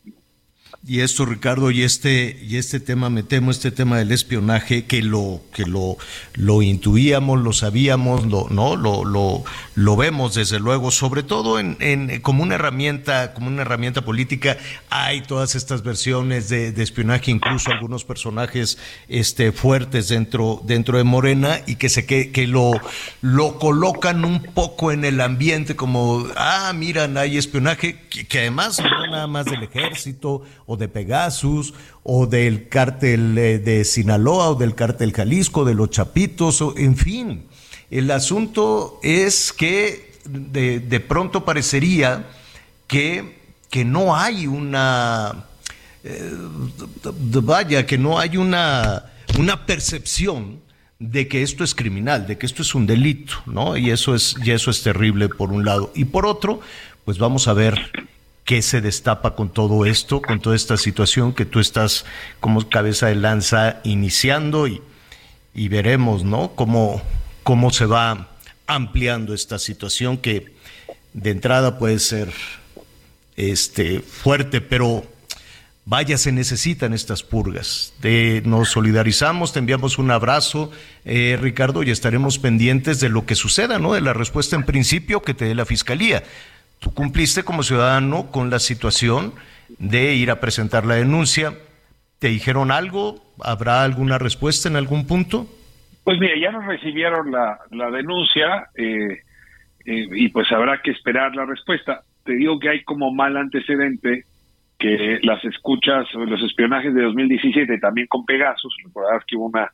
Y 0.86 1.00
esto, 1.00 1.26
Ricardo, 1.26 1.70
y 1.70 1.82
este, 1.82 2.38
y 2.42 2.56
este 2.56 2.80
tema, 2.80 3.10
me 3.10 3.22
temo, 3.22 3.50
este 3.50 3.70
tema 3.70 3.98
del 3.98 4.12
espionaje, 4.12 4.86
que 4.86 5.02
lo, 5.02 5.42
que 5.52 5.66
lo, 5.66 5.98
lo 6.32 6.62
intuíamos, 6.62 7.38
lo 7.38 7.52
sabíamos, 7.52 8.24
lo, 8.26 8.48
¿no? 8.48 8.76
Lo, 8.76 9.04
lo, 9.04 9.44
lo 9.74 9.96
vemos 9.96 10.34
desde 10.34 10.58
luego, 10.58 10.90
sobre 10.90 11.22
todo 11.22 11.58
en, 11.58 11.76
en, 11.80 12.22
como 12.22 12.42
una 12.42 12.54
herramienta, 12.54 13.34
como 13.34 13.48
una 13.48 13.60
herramienta 13.60 14.06
política, 14.06 14.56
hay 14.88 15.20
todas 15.20 15.54
estas 15.54 15.82
versiones 15.82 16.48
de, 16.48 16.68
espionaje, 16.82 17.30
incluso 17.30 17.70
algunos 17.70 18.04
personajes 18.04 18.78
este, 19.06 19.52
fuertes 19.52 20.08
dentro, 20.08 20.62
dentro 20.64 20.96
de 20.96 21.04
Morena, 21.04 21.60
y 21.66 21.76
que 21.76 21.90
se 21.90 22.06
que, 22.06 22.32
que 22.32 22.46
lo, 22.46 22.72
lo 23.20 23.58
colocan 23.58 24.24
un 24.24 24.42
poco 24.42 24.92
en 24.92 25.04
el 25.04 25.20
ambiente, 25.20 25.76
como 25.76 26.26
ah, 26.36 26.72
miran, 26.74 27.18
hay 27.18 27.36
espionaje, 27.36 28.00
que, 28.08 28.26
que 28.26 28.38
además 28.38 28.80
no 28.80 29.06
nada 29.08 29.26
más 29.26 29.44
del 29.44 29.62
ejército 29.62 30.42
o 30.70 30.76
de 30.76 30.86
Pegasus, 30.86 31.74
o 32.04 32.28
del 32.28 32.68
cártel 32.68 33.36
eh, 33.36 33.58
de 33.58 33.84
Sinaloa, 33.84 34.50
o 34.50 34.54
del 34.54 34.76
cártel 34.76 35.12
Jalisco, 35.12 35.64
de 35.64 35.74
los 35.74 35.90
Chapitos, 35.90 36.62
o, 36.62 36.78
en 36.78 36.96
fin. 36.96 37.46
El 37.90 38.08
asunto 38.12 39.00
es 39.02 39.52
que 39.52 40.12
de, 40.24 40.78
de 40.78 41.00
pronto 41.00 41.44
parecería 41.44 42.24
que, 42.86 43.40
que, 43.68 43.84
no 43.84 44.14
hay 44.14 44.46
una, 44.46 45.46
eh, 46.04 46.30
vaya, 47.42 47.84
que 47.84 47.98
no 47.98 48.20
hay 48.20 48.36
una, 48.36 49.10
una 49.40 49.66
percepción 49.66 50.60
de 51.00 51.26
que 51.26 51.42
esto 51.42 51.64
es 51.64 51.74
criminal, 51.74 52.28
de 52.28 52.38
que 52.38 52.46
esto 52.46 52.62
es 52.62 52.76
un 52.76 52.86
delito, 52.86 53.34
¿no? 53.46 53.76
Y 53.76 53.90
eso 53.90 54.14
es, 54.14 54.36
y 54.44 54.52
eso 54.52 54.70
es 54.70 54.84
terrible 54.84 55.28
por 55.28 55.50
un 55.50 55.64
lado. 55.64 55.90
Y 55.96 56.04
por 56.04 56.26
otro, 56.26 56.60
pues 57.04 57.18
vamos 57.18 57.48
a 57.48 57.54
ver 57.54 57.90
qué 58.44 58.62
se 58.62 58.80
destapa 58.80 59.34
con 59.34 59.48
todo 59.50 59.86
esto, 59.86 60.20
con 60.22 60.40
toda 60.40 60.56
esta 60.56 60.76
situación 60.76 61.32
que 61.32 61.44
tú 61.44 61.60
estás 61.60 62.04
como 62.40 62.68
cabeza 62.68 63.06
de 63.06 63.14
lanza 63.14 63.80
iniciando 63.84 64.66
y, 64.66 64.82
y 65.54 65.68
veremos, 65.68 66.24
¿no? 66.24 66.52
Cómo, 66.54 67.02
cómo 67.42 67.70
se 67.70 67.86
va 67.86 68.28
ampliando 68.66 69.34
esta 69.34 69.58
situación 69.58 70.18
que 70.18 70.52
de 71.12 71.30
entrada 71.30 71.78
puede 71.78 71.98
ser 71.98 72.32
este, 73.36 74.00
fuerte, 74.00 74.60
pero 74.60 75.04
vaya, 75.84 76.18
se 76.18 76.30
necesitan 76.30 76.92
estas 76.92 77.22
purgas. 77.22 77.94
Nos 78.44 78.68
solidarizamos, 78.68 79.52
te 79.52 79.58
enviamos 79.58 79.98
un 79.98 80.10
abrazo, 80.10 80.70
eh, 81.04 81.38
Ricardo, 81.40 81.82
y 81.82 81.90
estaremos 81.90 82.38
pendientes 82.38 83.00
de 83.00 83.08
lo 83.08 83.26
que 83.26 83.34
suceda, 83.34 83.78
¿no? 83.78 83.94
De 83.94 84.00
la 84.00 84.12
respuesta 84.12 84.56
en 84.56 84.64
principio 84.64 85.22
que 85.22 85.34
te 85.34 85.46
dé 85.46 85.54
la 85.54 85.66
Fiscalía. 85.66 86.22
Tú 86.80 86.92
cumpliste 86.92 87.44
como 87.44 87.62
ciudadano 87.62 88.30
con 88.30 88.50
la 88.50 88.58
situación 88.58 89.34
de 89.78 90.14
ir 90.14 90.30
a 90.30 90.40
presentar 90.40 90.84
la 90.86 90.96
denuncia. 90.96 91.52
¿Te 92.18 92.28
dijeron 92.28 92.70
algo? 92.70 93.22
¿Habrá 93.44 93.84
alguna 93.84 94.18
respuesta 94.18 94.68
en 94.68 94.76
algún 94.76 95.06
punto? 95.06 95.46
Pues 96.04 96.18
mira, 96.18 96.34
ya 96.40 96.50
nos 96.50 96.66
recibieron 96.66 97.30
la, 97.30 97.58
la 97.70 97.90
denuncia 97.90 98.68
eh, 98.74 99.20
eh, 99.84 100.08
y 100.10 100.28
pues 100.30 100.50
habrá 100.52 100.80
que 100.82 100.90
esperar 100.90 101.36
la 101.36 101.44
respuesta. 101.44 102.00
Te 102.24 102.32
digo 102.32 102.58
que 102.58 102.70
hay 102.70 102.82
como 102.82 103.12
mal 103.12 103.36
antecedente 103.36 104.24
que 104.78 105.18
las 105.22 105.44
escuchas, 105.44 106.06
los 106.14 106.42
espionajes 106.42 106.94
de 106.94 107.02
2017, 107.02 107.78
también 107.78 108.06
con 108.06 108.24
Pegasus, 108.24 108.74
recordarás 108.82 109.22
que 109.26 109.36
hubo 109.36 109.46
una 109.46 109.70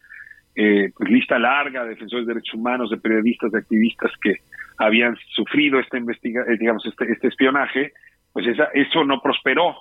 eh, 0.57 0.91
pues, 0.97 1.09
lista 1.09 1.39
larga 1.39 1.85
de 1.85 1.91
defensores 1.91 2.27
de 2.27 2.35
derechos 2.35 2.55
humanos, 2.55 2.91
de 2.91 2.97
periodistas, 2.97 3.53
de 3.53 3.59
activistas 3.59 4.11
que 4.21 4.41
habían 4.79 5.17
sufrido 5.35 5.81
esta 5.81 5.99
investiga 5.99 6.43
eh, 6.43 6.57
digamos 6.59 6.85
este, 6.87 7.11
este 7.11 7.29
espionaje, 7.29 7.93
pues 8.33 8.47
esa, 8.47 8.65
eso 8.75 9.05
no 9.05 9.21
prosperó. 9.21 9.75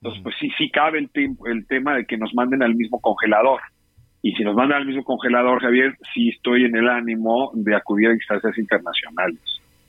Entonces, 0.00 0.22
pues 0.24 0.34
sí, 0.40 0.50
sí 0.58 0.70
cabe 0.70 0.98
el, 0.98 1.10
el 1.46 1.66
tema 1.68 1.94
de 1.94 2.06
que 2.06 2.16
nos 2.16 2.34
manden 2.34 2.62
al 2.62 2.74
mismo 2.74 3.00
congelador. 3.00 3.60
Y 4.20 4.32
si 4.34 4.44
nos 4.44 4.54
mandan 4.54 4.78
al 4.78 4.86
mismo 4.86 5.04
congelador, 5.04 5.60
Javier, 5.60 5.96
sí 6.14 6.30
estoy 6.30 6.64
en 6.64 6.76
el 6.76 6.88
ánimo 6.88 7.52
de 7.54 7.74
acudir 7.74 8.08
a 8.08 8.14
instancias 8.14 8.56
internacionales. 8.58 9.40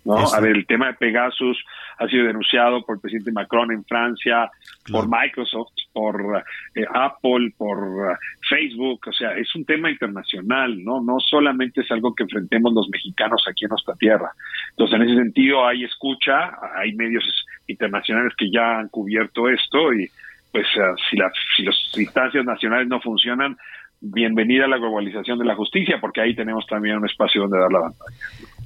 ¿No? 0.05 0.17
A 0.17 0.39
ver, 0.39 0.55
el 0.55 0.65
tema 0.65 0.87
de 0.87 0.93
Pegasus 0.93 1.63
ha 1.97 2.07
sido 2.07 2.25
denunciado 2.25 2.85
por 2.85 2.95
el 2.95 3.01
presidente 3.01 3.31
Macron 3.31 3.71
en 3.71 3.83
Francia, 3.85 4.49
por 4.91 5.07
Microsoft, 5.07 5.73
por 5.93 6.43
eh, 6.75 6.85
Apple, 6.93 7.53
por 7.57 7.77
uh, 7.77 8.15
Facebook, 8.49 9.01
o 9.07 9.13
sea, 9.13 9.37
es 9.37 9.53
un 9.55 9.65
tema 9.65 9.89
internacional, 9.89 10.83
¿no? 10.83 11.01
No 11.01 11.19
solamente 11.19 11.81
es 11.81 11.91
algo 11.91 12.13
que 12.13 12.23
enfrentemos 12.23 12.73
los 12.73 12.89
mexicanos 12.89 13.43
aquí 13.49 13.65
en 13.65 13.69
nuestra 13.69 13.95
tierra. 13.95 14.31
Entonces, 14.71 14.95
en 14.95 15.01
ese 15.03 15.15
sentido, 15.15 15.65
hay 15.65 15.83
escucha, 15.83 16.57
hay 16.75 16.93
medios 16.93 17.45
internacionales 17.67 18.33
que 18.37 18.49
ya 18.51 18.79
han 18.79 18.89
cubierto 18.89 19.47
esto 19.47 19.93
y 19.93 20.09
pues 20.51 20.67
uh, 20.77 20.95
si, 21.09 21.17
la, 21.17 21.31
si 21.55 21.63
las 21.63 21.75
instancias 21.97 22.45
nacionales 22.45 22.87
no 22.87 22.99
funcionan, 23.01 23.57
bienvenida 24.05 24.65
a 24.65 24.67
la 24.67 24.77
globalización 24.77 25.39
de 25.39 25.45
la 25.45 25.55
justicia, 25.55 25.97
porque 26.01 26.21
ahí 26.21 26.35
tenemos 26.35 26.67
también 26.67 26.97
un 26.97 27.05
espacio 27.05 27.41
donde 27.41 27.57
dar 27.57 27.71
la 27.71 27.79
batalla. 27.79 28.17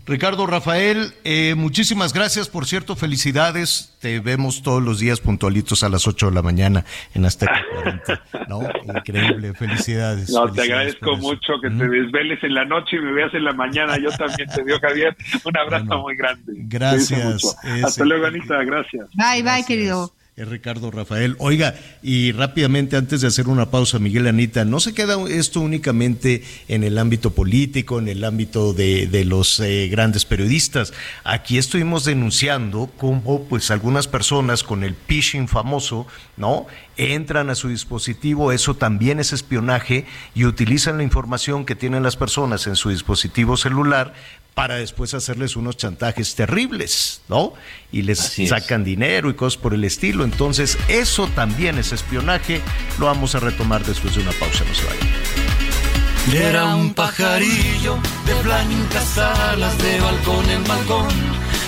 Ricardo 0.08 0.48
Rafael, 0.48 1.14
eh, 1.26 1.54
muchísimas 1.56 2.14
gracias, 2.14 2.48
por 2.48 2.66
cierto, 2.66 2.96
felicidades. 2.96 3.94
Te 4.00 4.22
vemos 4.22 4.64
todos 4.64 4.82
los 4.82 5.00
días 5.00 5.20
puntualitos 5.20 5.84
a 5.84 5.90
las 5.90 6.08
8 6.08 6.28
de 6.28 6.32
la 6.34 6.42
mañana 6.42 6.86
en 7.14 7.26
Azteca 7.26 7.62
40. 7.76 8.24
¿no? 8.48 8.62
Increíble, 8.86 9.54
felicidades. 9.54 10.30
No, 10.30 10.50
te 10.50 10.62
agradezco 10.62 11.18
mucho 11.18 11.54
que 11.62 11.70
te 11.70 11.90
desveles 11.90 12.42
en 12.42 12.54
la 12.54 12.64
noche 12.64 12.96
y 12.96 13.00
me 13.00 13.12
veas 13.12 13.34
en 13.34 13.44
la 13.44 13.52
mañana. 13.52 13.98
Yo 13.98 14.10
también 14.12 14.48
te 14.48 14.64
digo, 14.64 14.80
Javier. 14.80 15.16
Un 15.44 15.58
abrazo 15.58 16.00
muy 16.00 16.16
grande. 16.16 16.54
Gracias. 16.56 17.58
Hasta 17.84 18.06
luego, 18.06 18.28
Anita. 18.28 18.64
Gracias. 18.64 19.10
Bye, 19.14 19.44
bye, 19.44 19.66
querido 19.68 20.17
es 20.38 20.48
Ricardo 20.48 20.92
Rafael. 20.92 21.36
Oiga, 21.40 21.74
y 22.04 22.32
rápidamente 22.32 22.96
antes 22.96 23.22
de 23.22 23.28
hacer 23.28 23.48
una 23.48 23.72
pausa, 23.72 23.98
Miguel 23.98 24.28
Anita, 24.28 24.66
no 24.66 24.80
se 24.80 24.94
queda 24.94 25.18
esto 25.28 25.62
únicamente 25.62 26.44
en 26.68 26.84
el 26.84 27.00
ámbito 27.00 27.32
político, 27.32 27.98
en 27.98 28.08
el 28.08 28.24
ámbito 28.24 28.72
de, 28.74 29.08
de 29.08 29.26
los 29.26 29.60
eh, 29.60 29.88
grandes 29.90 30.26
periodistas. 30.26 30.94
Aquí 31.24 31.58
estuvimos 31.58 32.06
denunciando 32.06 32.88
cómo 32.98 33.46
pues 33.46 33.72
algunas 33.72 34.08
personas 34.08 34.62
con 34.62 34.84
el 34.84 34.94
phishing 34.94 35.48
famoso, 35.48 36.06
¿no? 36.38 36.68
entran 36.98 37.50
a 37.50 37.56
su 37.56 37.70
dispositivo, 37.70 38.52
eso 38.52 38.76
también 38.76 39.20
es 39.20 39.34
espionaje 39.34 40.06
y 40.34 40.46
utilizan 40.46 40.98
la 40.98 41.04
información 41.04 41.66
que 41.66 41.76
tienen 41.76 42.04
las 42.04 42.16
personas 42.16 42.66
en 42.68 42.76
su 42.76 42.90
dispositivo 42.90 43.56
celular 43.56 44.14
para 44.58 44.78
después 44.78 45.14
hacerles 45.14 45.56
unos 45.56 45.78
chantajes 45.78 46.34
terribles, 46.34 47.22
¿no? 47.30 47.54
Y 47.92 48.02
les 48.02 48.18
sacan 48.18 48.84
dinero 48.84 49.30
y 49.30 49.36
cosas 49.36 49.62
por 49.62 49.76
el 49.76 49.84
estilo. 49.84 50.24
Entonces, 50.24 50.80
eso 50.88 51.28
también 51.36 51.78
es 51.78 51.92
espionaje. 51.92 52.60
Lo 52.98 53.06
vamos 53.06 53.36
a 53.36 53.40
retomar 53.40 53.86
después 53.86 54.16
de 54.16 54.22
una 54.22 54.32
pausa. 54.32 54.64
No 54.68 54.74
se 54.74 54.84
vayan. 54.84 56.44
Era 56.44 56.76
un 56.76 56.92
pajarillo 56.96 58.00
de 58.26 58.34
blancas 58.42 59.18
alas, 59.20 59.78
de 59.78 60.02
balcón 60.02 60.50
en 60.50 60.64
balcón, 60.64 61.08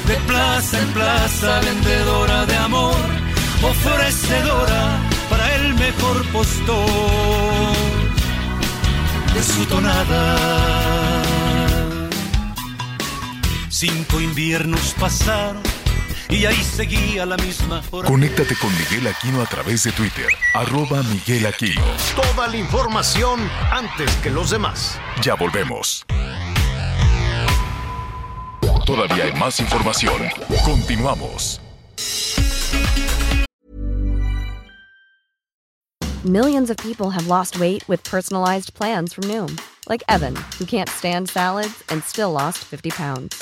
de 0.08 0.16
plaza 0.26 0.82
en 0.82 0.88
plaza, 0.88 1.60
vendedora 1.60 2.48
de 2.48 2.56
amor, 2.56 2.96
ofrecedora 3.62 4.98
para 5.30 5.56
el 5.58 5.76
mejor 5.76 6.26
postor 6.32 6.80
de 9.36 9.44
su 9.44 9.64
tonada. 9.68 10.89
Cinco 13.80 14.20
inviernos 14.20 14.94
pasaron 15.00 15.64
y 16.28 16.46
ahí 16.46 16.62
seguía 16.62 17.26
la 17.26 17.38
misma 17.38 17.82
hora. 17.92 18.10
Conéctate 18.10 18.54
con 18.58 18.70
Miguel 18.78 19.08
Aquino 19.08 19.42
a 19.42 19.46
través 19.46 19.84
de 19.84 19.94
Twitter, 19.94 20.28
arroba 20.54 21.02
Miguel 21.04 21.46
Aquino. 21.46 21.82
Toda 22.14 22.50
la 22.50 22.58
información 22.58 23.40
antes 23.72 24.14
que 24.18 24.32
los 24.32 24.50
demás. 24.50 25.00
Ya 25.24 25.36
volvemos. 25.36 26.06
Todavía 28.86 29.24
hay 29.24 29.34
más 29.40 29.62
información. 29.62 30.24
Continuamos. 30.66 31.62
Millions 36.26 36.70
of 36.70 36.76
people 36.76 37.12
have 37.12 37.28
lost 37.28 37.62
weight 37.62 37.88
with 37.88 38.04
personalized 38.04 38.74
plans 38.74 39.14
from 39.14 39.24
Noom, 39.30 39.58
like 39.88 40.04
Evan, 40.10 40.36
who 40.60 40.66
can't 40.66 40.90
stand 40.90 41.30
salads 41.30 41.82
and 41.88 42.04
still 42.04 42.34
lost 42.34 42.58
50 42.66 42.90
pounds. 42.90 43.42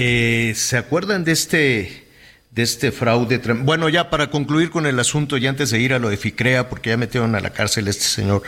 Eh, 0.00 0.52
¿Se 0.54 0.76
acuerdan 0.76 1.24
de 1.24 1.32
este, 1.32 2.06
de 2.52 2.62
este 2.62 2.92
fraude? 2.92 3.38
Bueno, 3.64 3.88
ya 3.88 4.10
para 4.10 4.30
concluir 4.30 4.70
con 4.70 4.86
el 4.86 4.96
asunto 5.00 5.36
y 5.36 5.48
antes 5.48 5.70
de 5.70 5.80
ir 5.80 5.92
a 5.92 5.98
lo 5.98 6.08
de 6.08 6.16
FICREA, 6.16 6.68
porque 6.68 6.90
ya 6.90 6.96
metieron 6.96 7.34
a 7.34 7.40
la 7.40 7.50
cárcel 7.50 7.88
este 7.88 8.04
señor, 8.04 8.44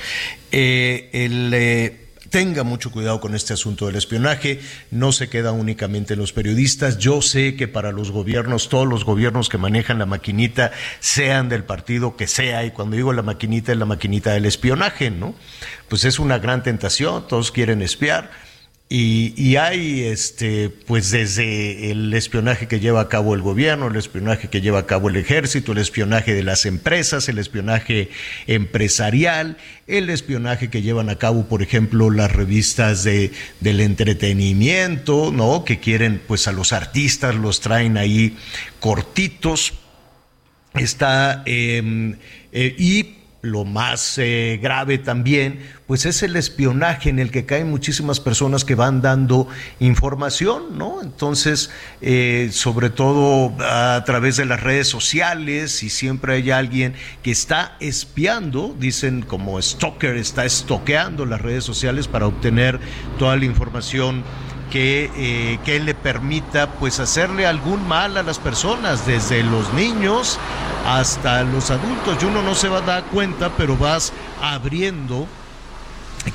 eh, 0.53 1.11
el... 1.13 1.53
Eh, 1.53 2.07
tenga 2.31 2.63
mucho 2.63 2.93
cuidado 2.93 3.21
con 3.21 3.35
este 3.35 3.55
asunto 3.55 3.87
del 3.87 3.97
espionaje, 3.97 4.61
no 4.93 5.11
se 5.11 5.29
queda 5.29 5.51
únicamente 5.51 6.15
en 6.15 6.21
los 6.21 6.33
periodistas, 6.33 6.99
yo 6.99 7.21
sé 7.21 7.57
que 7.57 7.67
para 7.67 7.91
los 7.91 8.13
gobiernos, 8.13 8.69
todos 8.69 8.87
los 8.87 9.05
gobiernos 9.05 9.49
que 9.49 9.59
manejan 9.59 9.99
la 9.99 10.07
maquinita, 10.07 10.71
sean 11.01 11.49
del 11.49 11.65
partido 11.65 12.15
que 12.15 12.29
sea, 12.29 12.65
y 12.65 12.71
cuando 12.71 12.95
digo 12.95 13.13
la 13.13 13.23
maquinita 13.23 13.73
es 13.73 13.79
la 13.79 13.87
maquinita 13.87 14.33
del 14.33 14.47
espionaje, 14.47 15.11
¿no? 15.11 15.35
Pues 15.89 16.05
es 16.05 16.21
una 16.21 16.39
gran 16.39 16.63
tentación, 16.63 17.27
todos 17.27 17.51
quieren 17.51 17.83
espiar 17.83 18.31
y, 18.93 19.55
hay, 19.55 20.03
este, 20.03 20.69
pues 20.69 21.13
desde 21.13 21.93
el 21.93 22.13
espionaje 22.13 22.67
que 22.67 22.81
lleva 22.81 23.03
a 23.03 23.09
cabo 23.09 23.37
el 23.37 23.41
gobierno, 23.41 23.87
el 23.87 23.95
espionaje 23.95 24.49
que 24.49 24.61
lleva 24.61 24.81
a 24.81 24.87
cabo 24.87 25.09
el 25.09 25.15
ejército, 25.15 25.71
el 25.71 25.79
espionaje 25.79 26.35
de 26.35 26.43
las 26.43 26.67
empresas, 26.67 27.29
el 27.29 27.39
espionaje 27.39 28.11
empresarial, 28.49 29.59
el 29.87 30.11
espionaje 30.11 30.71
que 30.71 30.83
llevan 30.83 31.09
a 31.09 31.19
cabo, 31.19 31.47
por 31.47 31.63
ejemplo, 31.63 32.11
las 32.11 32.33
revistas 32.33 33.05
de, 33.05 33.31
del 33.61 33.79
entretenimiento, 33.81 35.31
¿no? 35.33 35.65
Que 35.65 35.79
quieren, 35.79 36.21
pues 36.27 36.49
a 36.49 36.53
los 36.53 36.73
artistas 36.73 37.37
los 37.37 37.61
traen 37.61 37.97
ahí 37.97 38.37
cortitos. 38.81 39.73
Está, 40.75 41.45
em, 41.47 42.17
eh, 42.51 42.75
y 42.77 43.20
lo 43.43 43.65
más 43.65 44.19
eh, 44.19 44.59
grave 44.63 44.99
también, 44.99 45.61
pues 45.87 46.05
es 46.05 46.23
el 46.23 46.37
espionaje 46.37 47.09
en 47.09 47.19
el 47.19 47.31
que 47.31 47.47
caen 47.47 47.71
muchísimas 47.71 48.21
personas 48.21 48.65
que 48.65 48.75
van 48.75 49.01
dando 49.01 49.49
información, 49.79 50.77
¿no? 50.77 51.01
Entonces, 51.03 51.71
eh, 52.03 52.51
sobre 52.53 52.91
todo 52.91 53.53
a 53.61 54.03
través 54.05 54.37
de 54.37 54.45
las 54.45 54.63
redes 54.63 54.89
sociales, 54.89 55.83
y 55.83 55.89
siempre 55.89 56.35
hay 56.35 56.51
alguien 56.51 56.95
que 57.23 57.31
está 57.31 57.77
espiando, 57.81 58.77
dicen 58.79 59.23
como 59.23 59.61
stalker, 59.61 60.17
está 60.17 60.45
estoqueando 60.45 61.25
las 61.25 61.41
redes 61.41 61.65
sociales 61.65 62.09
para 62.09 62.27
obtener 62.27 62.79
toda 63.19 63.37
la 63.37 63.47
información 63.47 64.23
que, 64.71 65.11
eh, 65.17 65.59
que 65.65 65.81
le 65.81 65.95
permita 65.95 66.71
pues 66.73 67.01
hacerle 67.01 67.47
algún 67.47 67.87
mal 67.87 68.17
a 68.17 68.23
las 68.23 68.39
personas, 68.39 69.07
desde 69.07 69.43
los 69.43 69.73
niños 69.75 70.39
hasta 70.87 71.43
los 71.43 71.71
adultos. 71.71 72.17
Y 72.23 72.25
uno 72.25 72.43
no 72.43 72.55
se 72.55 72.69
va 72.69 72.79
a 72.79 72.83
dar 72.83 73.05
cuenta, 73.05 73.51
pero 73.57 73.77
vas 73.77 74.13
abriendo 74.41 75.27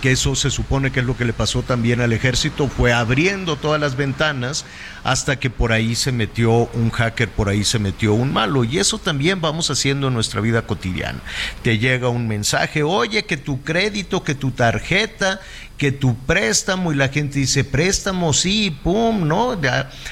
que 0.02 0.12
eso 0.12 0.36
se 0.36 0.50
supone 0.50 0.92
que 0.92 1.02
es 1.02 1.06
lo 1.06 1.16
que 1.16 1.26
le 1.26 1.34
pasó 1.34 1.62
también 1.62 2.02
al 2.02 2.12
ejército, 2.12 2.68
fue 2.68 2.92
abriendo 2.92 3.56
todas 3.56 3.80
las 3.80 3.96
ventanas 3.96 4.66
hasta 5.04 5.38
que 5.38 5.50
por 5.50 5.72
ahí 5.72 5.96
se 5.96 6.12
metió 6.12 6.70
un 6.74 6.90
hacker, 6.90 7.30
por 7.30 7.50
ahí 7.50 7.64
se 7.64 7.78
metió 7.78 8.14
un 8.14 8.34
malo. 8.34 8.64
Y 8.64 8.80
eso 8.80 8.98
también 8.98 9.42
vamos 9.42 9.70
haciendo 9.70 10.08
en 10.08 10.16
nuestra 10.16 10.42
vida 10.42 10.64
cotidiana. 10.64 11.20
Te 11.62 11.78
llega 11.78 12.10
un 12.10 12.28
mensaje, 12.28 12.84
oye, 12.84 13.26
que 13.26 13.38
tu 13.38 13.62
crédito, 13.62 14.24
que 14.24 14.34
tu 14.34 14.52
tarjeta, 14.52 15.40
que 15.78 15.92
tu 15.92 16.16
préstamo, 16.16 16.94
y 16.94 16.96
la 16.96 17.10
gente 17.10 17.40
dice, 17.40 17.64
préstamo, 17.64 18.34
sí, 18.34 18.78
pum, 18.84 19.28
¿no? 19.28 19.60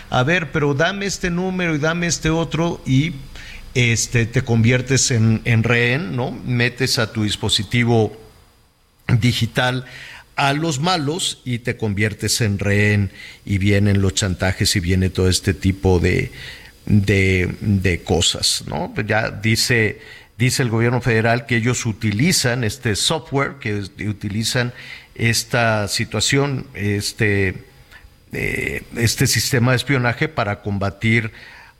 a 0.10 0.24
ver, 0.24 0.52
pero 0.52 0.74
dame 0.74 1.06
este 1.06 1.30
número 1.30 1.76
y 1.76 1.80
dame 1.80 2.08
este 2.08 2.30
otro 2.30 2.82
y 2.86 3.14
este, 3.74 4.26
te 4.26 4.44
conviertes 4.44 5.12
en, 5.12 5.42
en 5.46 5.64
rehén, 5.64 6.16
¿no? 6.16 6.32
Metes 6.32 7.00
a 7.00 7.12
tu 7.12 7.24
dispositivo 7.24 8.16
digital 9.20 9.86
a 10.36 10.54
los 10.54 10.80
malos 10.80 11.42
y 11.46 11.60
te 11.60 11.78
conviertes 11.78 12.42
en 12.42 12.60
rehén 12.60 13.12
y 13.46 13.58
vienen 13.58 14.02
los 14.02 14.14
chantajes 14.14 14.76
y 14.76 14.80
viene 14.80 15.10
todo 15.10 15.30
este 15.30 15.54
tipo 15.54 16.00
de, 16.00 16.32
de, 16.86 18.02
cosas, 18.04 18.64
¿no? 18.68 18.94
Ya 19.06 19.30
dice, 19.30 20.02
dice 20.38 20.64
el 20.64 20.70
gobierno 20.70 21.02
federal 21.02 21.46
que 21.46 21.58
ellos 21.58 21.86
utilizan 21.86 22.64
este 22.64 22.96
software, 22.96 23.56
que 23.60 23.76
utilizan 24.08 24.74
esta 25.16 25.88
situación, 25.88 26.68
este, 26.74 27.66
eh, 28.32 28.84
este 28.96 29.28
sistema 29.28 29.72
de 29.72 29.78
espionaje 29.78 30.28
para 30.28 30.62
combatir 30.62 31.32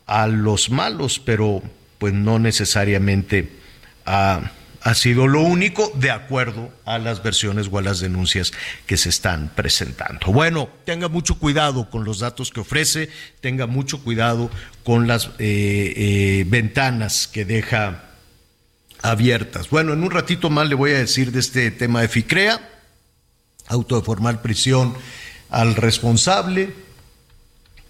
a 0.06 0.28
los 0.28 0.70
malos, 0.70 1.20
pero 1.20 1.64
pues 1.98 2.14
no 2.14 2.40
necesariamente 2.40 3.50
ha 4.84 4.94
sido 4.96 5.28
lo 5.28 5.42
único 5.42 5.92
de 5.96 6.12
acuerdo 6.12 6.70
a 6.84 6.98
las 6.98 7.24
versiones 7.24 7.70
o 7.72 7.78
a 7.78 7.82
las 7.82 8.02
denuncias 8.02 8.52
que 8.86 8.98
se 8.98 9.10
están 9.10 9.50
presentando. 9.56 10.28
Bueno, 10.34 10.68
tenga 10.84 11.08
mucho 11.08 11.40
cuidado 11.40 11.90
con 11.90 12.04
los 12.04 12.20
datos 12.20 12.52
que 12.52 12.60
ofrece, 12.60 13.10
tenga 13.40 13.66
mucho 13.66 14.04
cuidado 14.04 14.52
con 14.84 15.08
las 15.08 15.28
eh, 15.40 15.94
eh, 15.96 16.46
ventanas 16.48 17.28
que 17.28 17.46
deja 17.46 18.04
abiertas. 19.02 19.70
Bueno, 19.70 19.94
en 19.94 20.04
un 20.04 20.12
ratito 20.12 20.50
más 20.50 20.68
le 20.68 20.76
voy 20.76 20.92
a 20.92 20.98
decir 20.98 21.32
de 21.32 21.40
este 21.40 21.72
tema 21.72 22.02
de 22.02 22.10
FICREA, 22.10 22.73
auto 23.68 23.96
de 23.96 24.06
formal 24.06 24.42
prisión 24.42 24.94
al 25.50 25.76
responsable, 25.76 26.74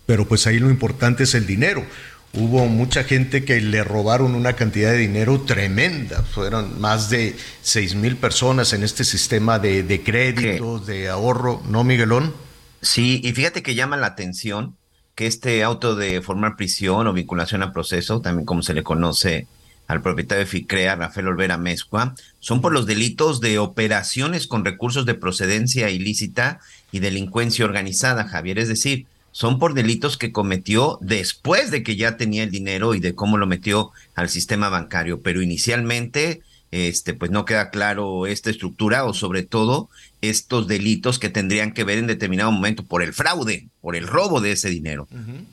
pero 0.06 0.28
pues 0.28 0.48
ahí 0.48 0.60
lo 0.60 0.70
importante 0.70 1.24
es 1.24 1.34
el 1.36 1.46
dinero 1.46 1.86
hubo 2.34 2.66
mucha 2.66 3.04
gente 3.04 3.46
que 3.46 3.62
le 3.62 3.84
robaron 3.84 4.36
una 4.36 4.54
cantidad 4.54 4.92
de 4.92 4.98
dinero 4.98 5.42
tremenda. 5.42 6.24
Fueron 6.24 6.80
más 6.82 7.10
de 7.10 7.36
seis 7.62 7.96
mil 7.96 8.18
personas 8.18 8.74
en 8.74 8.84
este 8.84 9.04
sistema 9.04 9.60
de, 9.60 9.84
de 9.84 10.02
créditos, 10.04 10.86
de 10.86 11.10
ahorro, 11.10 11.62
¿no, 11.68 11.84
Miguelón? 11.84 12.34
Sí, 12.82 13.22
y 13.24 13.32
fíjate 13.34 13.64
que 13.64 13.76
llama 13.76 13.98
la 13.98 14.08
atención 14.08 14.76
que 15.16 15.28
este 15.28 15.64
auto 15.64 15.96
de 15.96 16.22
formar 16.22 16.56
prisión 16.56 17.06
o 17.08 17.14
vinculación 17.14 17.62
a 17.62 17.72
proceso, 17.72 18.20
también 18.20 18.46
como 18.46 18.64
se 18.64 18.74
le 18.74 18.84
conoce 18.84 19.48
al 19.88 20.02
propietario 20.02 20.44
de 20.44 20.50
FICREA, 20.50 20.96
Rafael 20.96 21.28
Olvera 21.28 21.58
Mezcua, 21.58 22.16
son 22.40 22.62
por 22.62 22.74
los 22.74 22.86
delitos 22.86 23.42
de 23.42 23.60
operaciones 23.60 24.48
con 24.48 24.66
recursos 24.66 25.06
de 25.06 25.14
procedencia 25.14 25.90
ilícita 25.90 26.60
y 26.92 27.00
delincuencia 27.00 27.66
organizada, 27.66 28.26
Javier. 28.26 28.60
Es 28.60 28.70
decir, 28.70 29.06
son 29.32 29.60
por 29.60 29.74
delitos 29.74 30.18
que 30.18 30.32
cometió 30.32 31.00
después 31.02 31.72
de 31.72 31.84
que 31.84 31.96
ya 31.96 32.18
tenía 32.18 32.44
el 32.44 32.52
dinero 32.52 32.96
y 32.96 33.00
de 33.00 33.16
cómo 33.16 33.38
lo 33.38 33.48
metió 33.48 33.92
al 34.16 34.30
sistema 34.30 34.70
bancario, 34.70 35.22
pero 35.22 35.42
inicialmente 35.42 36.42
este, 36.74 37.14
pues 37.14 37.30
no 37.30 37.46
queda 37.46 37.70
claro 37.70 38.26
esta 38.26 38.50
estructura 38.50 39.06
o 39.06 39.14
sobre 39.14 39.44
todo 39.44 39.90
estos 40.22 40.68
delitos 40.68 41.20
que 41.20 41.30
tendrían 41.30 41.72
que 41.72 41.84
ver 41.84 42.00
en 42.00 42.08
determinado 42.08 42.52
momento 42.52 42.84
por 42.84 43.04
el 43.04 43.14
fraude, 43.14 43.68
por 43.82 43.96
el 43.96 44.08
robo 44.08 44.42
de 44.42 44.54
ese 44.54 44.70
dinero, 44.70 45.08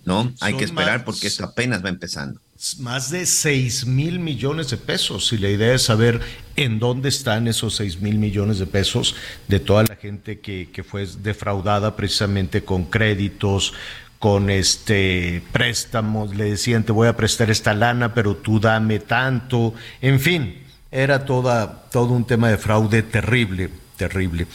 ¿no? 0.07 0.33
Hay 0.41 0.55
que 0.55 0.65
esperar 0.65 1.05
porque 1.05 1.27
esto 1.27 1.45
apenas 1.45 1.85
va 1.85 1.89
empezando. 1.91 2.41
Más 2.79 3.11
de 3.11 3.25
6 3.25 3.87
mil 3.87 4.19
millones 4.19 4.69
de 4.69 4.77
pesos. 4.77 5.33
Y 5.33 5.39
la 5.39 5.49
idea 5.49 5.75
es 5.75 5.83
saber 5.83 6.21
en 6.57 6.79
dónde 6.79 7.09
están 7.09 7.49
esos 7.49 7.77
6 7.77 8.03
mil 8.03 8.19
millones 8.19 8.59
de 8.59 8.67
pesos 8.67 9.17
de 9.49 9.61
toda 9.61 9.85
la 9.85 9.97
gente 9.97 10.41
que, 10.41 10.69
que 10.71 10.85
fue 10.85 11.07
defraudada 11.23 11.97
precisamente 11.97 12.63
con 12.63 12.85
créditos, 12.85 13.73
con 14.19 14.51
este 14.51 15.43
préstamos, 15.53 16.37
le 16.37 16.51
decían 16.51 16.85
te 16.85 16.93
voy 16.93 17.09
a 17.09 17.17
prestar 17.17 17.51
esta 17.51 17.73
lana, 17.73 18.13
pero 18.13 18.37
tú 18.37 18.61
dame 18.61 18.99
tanto, 18.99 19.73
en 20.03 20.21
fin, 20.21 20.63
era 20.91 21.25
toda, 21.25 21.85
todo 21.91 22.13
un 22.13 22.27
tema 22.27 22.51
de 22.51 22.59
fraude 22.59 23.03
terrible, 23.03 23.71
terrible. 23.97 24.47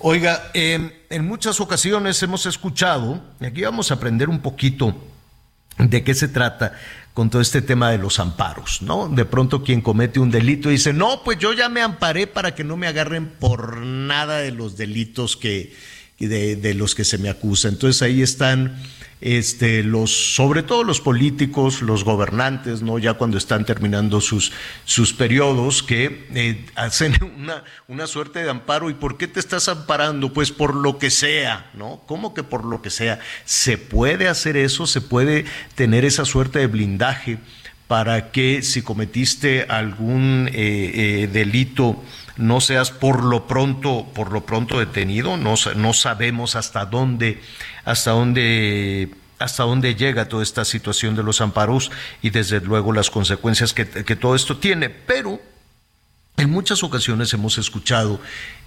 Oiga, 0.00 0.50
en 0.52 0.92
muchas 1.20 1.60
ocasiones 1.60 2.20
hemos 2.24 2.44
escuchado, 2.46 3.22
y 3.40 3.46
aquí 3.46 3.62
vamos 3.62 3.92
a 3.92 3.94
aprender 3.94 4.28
un 4.28 4.40
poquito 4.40 5.00
de 5.78 6.02
qué 6.02 6.14
se 6.14 6.28
trata 6.28 6.74
con 7.14 7.30
todo 7.30 7.40
este 7.40 7.62
tema 7.62 7.92
de 7.92 7.98
los 7.98 8.18
amparos, 8.18 8.82
¿no? 8.82 9.08
De 9.08 9.24
pronto 9.24 9.62
quien 9.62 9.80
comete 9.80 10.18
un 10.18 10.32
delito 10.32 10.68
dice, 10.68 10.92
no, 10.92 11.22
pues 11.22 11.38
yo 11.38 11.52
ya 11.52 11.68
me 11.68 11.80
amparé 11.80 12.26
para 12.26 12.56
que 12.56 12.64
no 12.64 12.76
me 12.76 12.88
agarren 12.88 13.28
por 13.28 13.78
nada 13.78 14.38
de 14.38 14.50
los 14.50 14.76
delitos 14.76 15.36
que, 15.36 15.72
de, 16.18 16.56
de 16.56 16.74
los 16.74 16.96
que 16.96 17.04
se 17.04 17.18
me 17.18 17.28
acusa. 17.28 17.68
Entonces 17.68 18.02
ahí 18.02 18.20
están 18.20 18.76
este, 19.24 19.82
los, 19.82 20.34
sobre 20.34 20.62
todo 20.62 20.84
los 20.84 21.00
políticos, 21.00 21.80
los 21.80 22.04
gobernantes, 22.04 22.82
¿no? 22.82 22.98
Ya 22.98 23.14
cuando 23.14 23.38
están 23.38 23.64
terminando 23.64 24.20
sus, 24.20 24.52
sus 24.84 25.14
periodos, 25.14 25.82
que 25.82 26.26
eh, 26.34 26.66
hacen 26.74 27.14
una, 27.38 27.64
una 27.88 28.06
suerte 28.06 28.44
de 28.44 28.50
amparo. 28.50 28.90
¿Y 28.90 28.94
por 28.94 29.16
qué 29.16 29.26
te 29.26 29.40
estás 29.40 29.70
amparando? 29.70 30.34
Pues 30.34 30.52
por 30.52 30.74
lo 30.74 30.98
que 30.98 31.08
sea, 31.10 31.70
¿no? 31.72 32.02
¿Cómo 32.06 32.34
que 32.34 32.42
por 32.42 32.66
lo 32.66 32.82
que 32.82 32.90
sea? 32.90 33.18
Se 33.46 33.78
puede 33.78 34.28
hacer 34.28 34.58
eso, 34.58 34.86
se 34.86 35.00
puede 35.00 35.46
tener 35.74 36.04
esa 36.04 36.26
suerte 36.26 36.58
de 36.58 36.66
blindaje 36.66 37.38
para 37.88 38.30
que 38.30 38.60
si 38.62 38.82
cometiste 38.82 39.62
algún 39.70 40.50
eh, 40.52 41.22
eh, 41.22 41.28
delito 41.32 42.02
no 42.36 42.60
seas 42.60 42.90
por 42.90 43.22
lo 43.22 43.46
pronto 43.46 44.06
por 44.14 44.32
lo 44.32 44.44
pronto 44.44 44.80
detenido 44.80 45.36
no, 45.36 45.54
no 45.76 45.92
sabemos 45.92 46.56
hasta 46.56 46.86
dónde 46.86 47.40
hasta 47.84 48.12
dónde 48.12 49.10
hasta 49.38 49.64
dónde 49.64 49.94
llega 49.94 50.28
toda 50.28 50.42
esta 50.42 50.64
situación 50.64 51.16
de 51.16 51.22
los 51.22 51.40
amparos 51.40 51.90
y 52.22 52.30
desde 52.30 52.60
luego 52.60 52.92
las 52.92 53.10
consecuencias 53.10 53.72
que, 53.74 53.84
todo 54.16 54.34
esto 54.34 54.56
tiene. 54.56 54.88
Pero 54.88 55.40
en 56.36 56.50
muchas 56.50 56.82
ocasiones 56.82 57.32
hemos 57.34 57.58
escuchado 57.58 58.20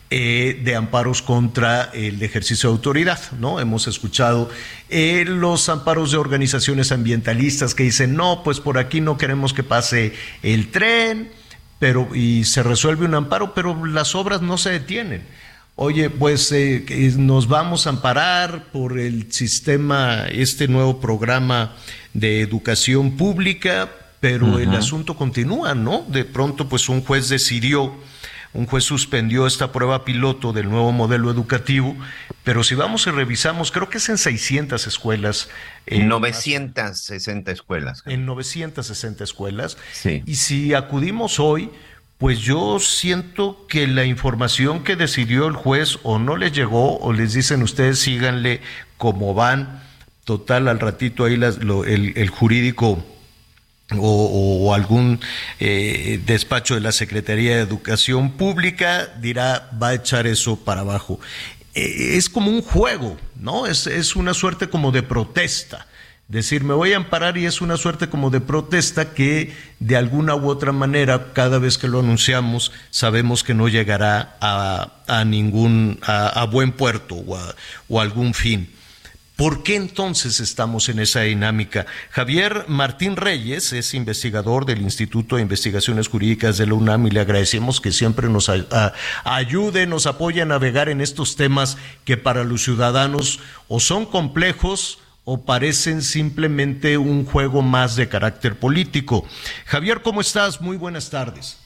eh, 0.09 0.61
de 0.63 0.75
amparos 0.75 1.21
contra 1.21 1.89
el 1.93 2.21
ejercicio 2.21 2.69
de 2.69 2.75
autoridad, 2.75 3.19
¿no? 3.39 3.59
Hemos 3.59 3.87
escuchado 3.87 4.49
eh, 4.89 5.25
los 5.27 5.67
amparos 5.69 6.11
de 6.11 6.17
organizaciones 6.17 6.91
ambientalistas 6.91 7.73
que 7.73 7.83
dicen, 7.83 8.15
no, 8.15 8.43
pues 8.43 8.59
por 8.59 8.77
aquí 8.77 9.01
no 9.01 9.17
queremos 9.17 9.53
que 9.53 9.63
pase 9.63 10.13
el 10.43 10.69
tren, 10.69 11.31
pero 11.79 12.13
y 12.13 12.43
se 12.43 12.61
resuelve 12.61 13.05
un 13.05 13.15
amparo, 13.15 13.53
pero 13.53 13.85
las 13.85 14.15
obras 14.15 14.41
no 14.41 14.57
se 14.57 14.69
detienen 14.69 15.23
oye, 15.77 16.09
pues 16.09 16.51
eh, 16.51 16.83
nos 17.17 17.47
vamos 17.47 17.87
a 17.87 17.91
amparar 17.91 18.65
por 18.71 18.99
el 18.99 19.31
sistema, 19.31 20.25
este 20.29 20.67
nuevo 20.67 20.99
programa 20.99 21.75
de 22.13 22.41
educación 22.41 23.15
pública, 23.15 23.89
pero 24.19 24.57
el 24.59 24.73
asunto 24.75 25.15
continúa, 25.15 25.75
¿no? 25.75 26.03
De 26.09 26.25
pronto, 26.25 26.67
pues 26.67 26.89
un 26.89 27.03
juez 27.03 27.29
decidió, 27.29 27.93
un 28.53 28.65
juez 28.65 28.83
suspendió 28.83 29.45
esta 29.45 29.71
prueba 29.71 30.03
piloto 30.03 30.51
del 30.51 30.67
nuevo 30.67 30.91
modelo 30.91 31.29
educativo, 31.29 31.95
pero 32.43 32.63
si 32.63 32.73
vamos 32.73 33.05
y 33.05 33.11
revisamos, 33.11 33.71
creo 33.71 33.87
que 33.87 33.99
es 33.99 34.09
en 34.09 34.17
600 34.17 34.87
escuelas. 34.87 35.47
En 35.85 36.07
960 36.07 37.51
escuelas. 37.51 38.01
En 38.07 38.25
960 38.25 39.23
escuelas. 39.23 39.77
Sí. 39.93 40.23
Y 40.25 40.35
si 40.35 40.73
acudimos 40.73 41.39
hoy, 41.39 41.69
pues 42.17 42.39
yo 42.39 42.79
siento 42.79 43.67
que 43.67 43.85
la 43.85 44.05
información 44.05 44.83
que 44.83 44.95
decidió 44.95 45.47
el 45.47 45.53
juez 45.53 45.99
o 46.03 46.17
no 46.17 46.35
les 46.35 46.51
llegó 46.51 46.97
o 46.97 47.13
les 47.13 47.33
dicen 47.33 47.61
ustedes 47.61 47.99
síganle 47.99 48.61
como 48.97 49.33
van. 49.33 49.83
Total, 50.23 50.67
al 50.67 50.79
ratito 50.79 51.23
ahí 51.23 51.35
el, 51.35 52.29
jurídico 52.29 53.05
o, 53.97 54.73
algún 54.73 55.21
eh, 55.59 56.19
despacho 56.25 56.75
de 56.75 56.81
la 56.81 56.91
Secretaría 56.91 57.55
de 57.55 57.61
Educación 57.61 58.31
Pública 58.31 59.07
dirá 59.21 59.69
va 59.81 59.89
a 59.89 59.93
echar 59.93 60.27
eso 60.27 60.57
para 60.57 60.81
abajo. 60.81 61.19
Eh, 61.75 62.17
es 62.17 62.29
como 62.29 62.49
un 62.49 62.61
juego, 62.61 63.15
¿no? 63.39 63.67
Es, 63.67 63.87
es 63.87 64.15
una 64.17 64.33
suerte 64.33 64.69
como 64.69 64.91
de 64.91 65.03
protesta 65.03 65.87
decir 66.27 66.63
me 66.63 66.73
voy 66.73 66.93
a 66.93 66.97
amparar 66.97 67.37
y 67.37 67.45
es 67.45 67.61
una 67.61 67.77
suerte 67.77 68.09
como 68.09 68.29
de 68.29 68.41
protesta 68.41 69.13
que 69.13 69.55
de 69.79 69.95
alguna 69.95 70.35
u 70.35 70.49
otra 70.49 70.71
manera 70.71 71.31
cada 71.33 71.57
vez 71.57 71.77
que 71.77 71.87
lo 71.87 71.99
anunciamos 71.99 72.71
sabemos 72.89 73.43
que 73.43 73.53
no 73.53 73.69
llegará 73.69 74.37
a, 74.41 75.23
ningún 75.25 75.99
a, 76.03 76.45
buen 76.45 76.71
puerto 76.73 77.15
o 77.15 77.39
o 77.87 78.01
algún 78.01 78.33
fin. 78.33 78.69
¿Por 79.37 79.61
qué 79.61 79.75
entonces 79.75 80.39
estamos 80.39 80.89
en 80.89 80.97
esa 80.97 81.21
dinámica? 81.21 81.85
Javier 82.09 82.65
Martín 82.67 83.15
Reyes 83.15 83.71
es 83.71 83.93
investigador 83.93 84.65
del 84.65 84.81
Instituto 84.81 85.35
de 85.35 85.43
Investigaciones 85.43 86.07
Jurídicas 86.07 86.57
de 86.57 86.65
la 86.65 86.73
UNAM 86.73 87.05
y 87.05 87.11
le 87.11 87.19
agradecemos 87.19 87.79
que 87.79 87.91
siempre 87.91 88.29
nos 88.29 88.49
ayude, 89.23 89.85
nos 89.85 90.07
apoye 90.07 90.41
a 90.41 90.45
navegar 90.45 90.89
en 90.89 91.01
estos 91.01 91.35
temas 91.35 91.77
que 92.03 92.17
para 92.17 92.43
los 92.43 92.63
ciudadanos 92.63 93.39
o 93.67 93.79
son 93.79 94.07
complejos 94.07 94.97
o 95.29 95.43
parecen 95.43 96.01
simplemente 96.01 96.97
un 96.97 97.25
juego 97.25 97.61
más 97.61 97.97
de 97.97 98.07
carácter 98.07 98.57
político. 98.57 99.25
Javier, 99.65 100.01
¿cómo 100.01 100.21
estás? 100.21 100.61
Muy 100.61 100.77
buenas 100.77 101.11
tardes. 101.11 101.61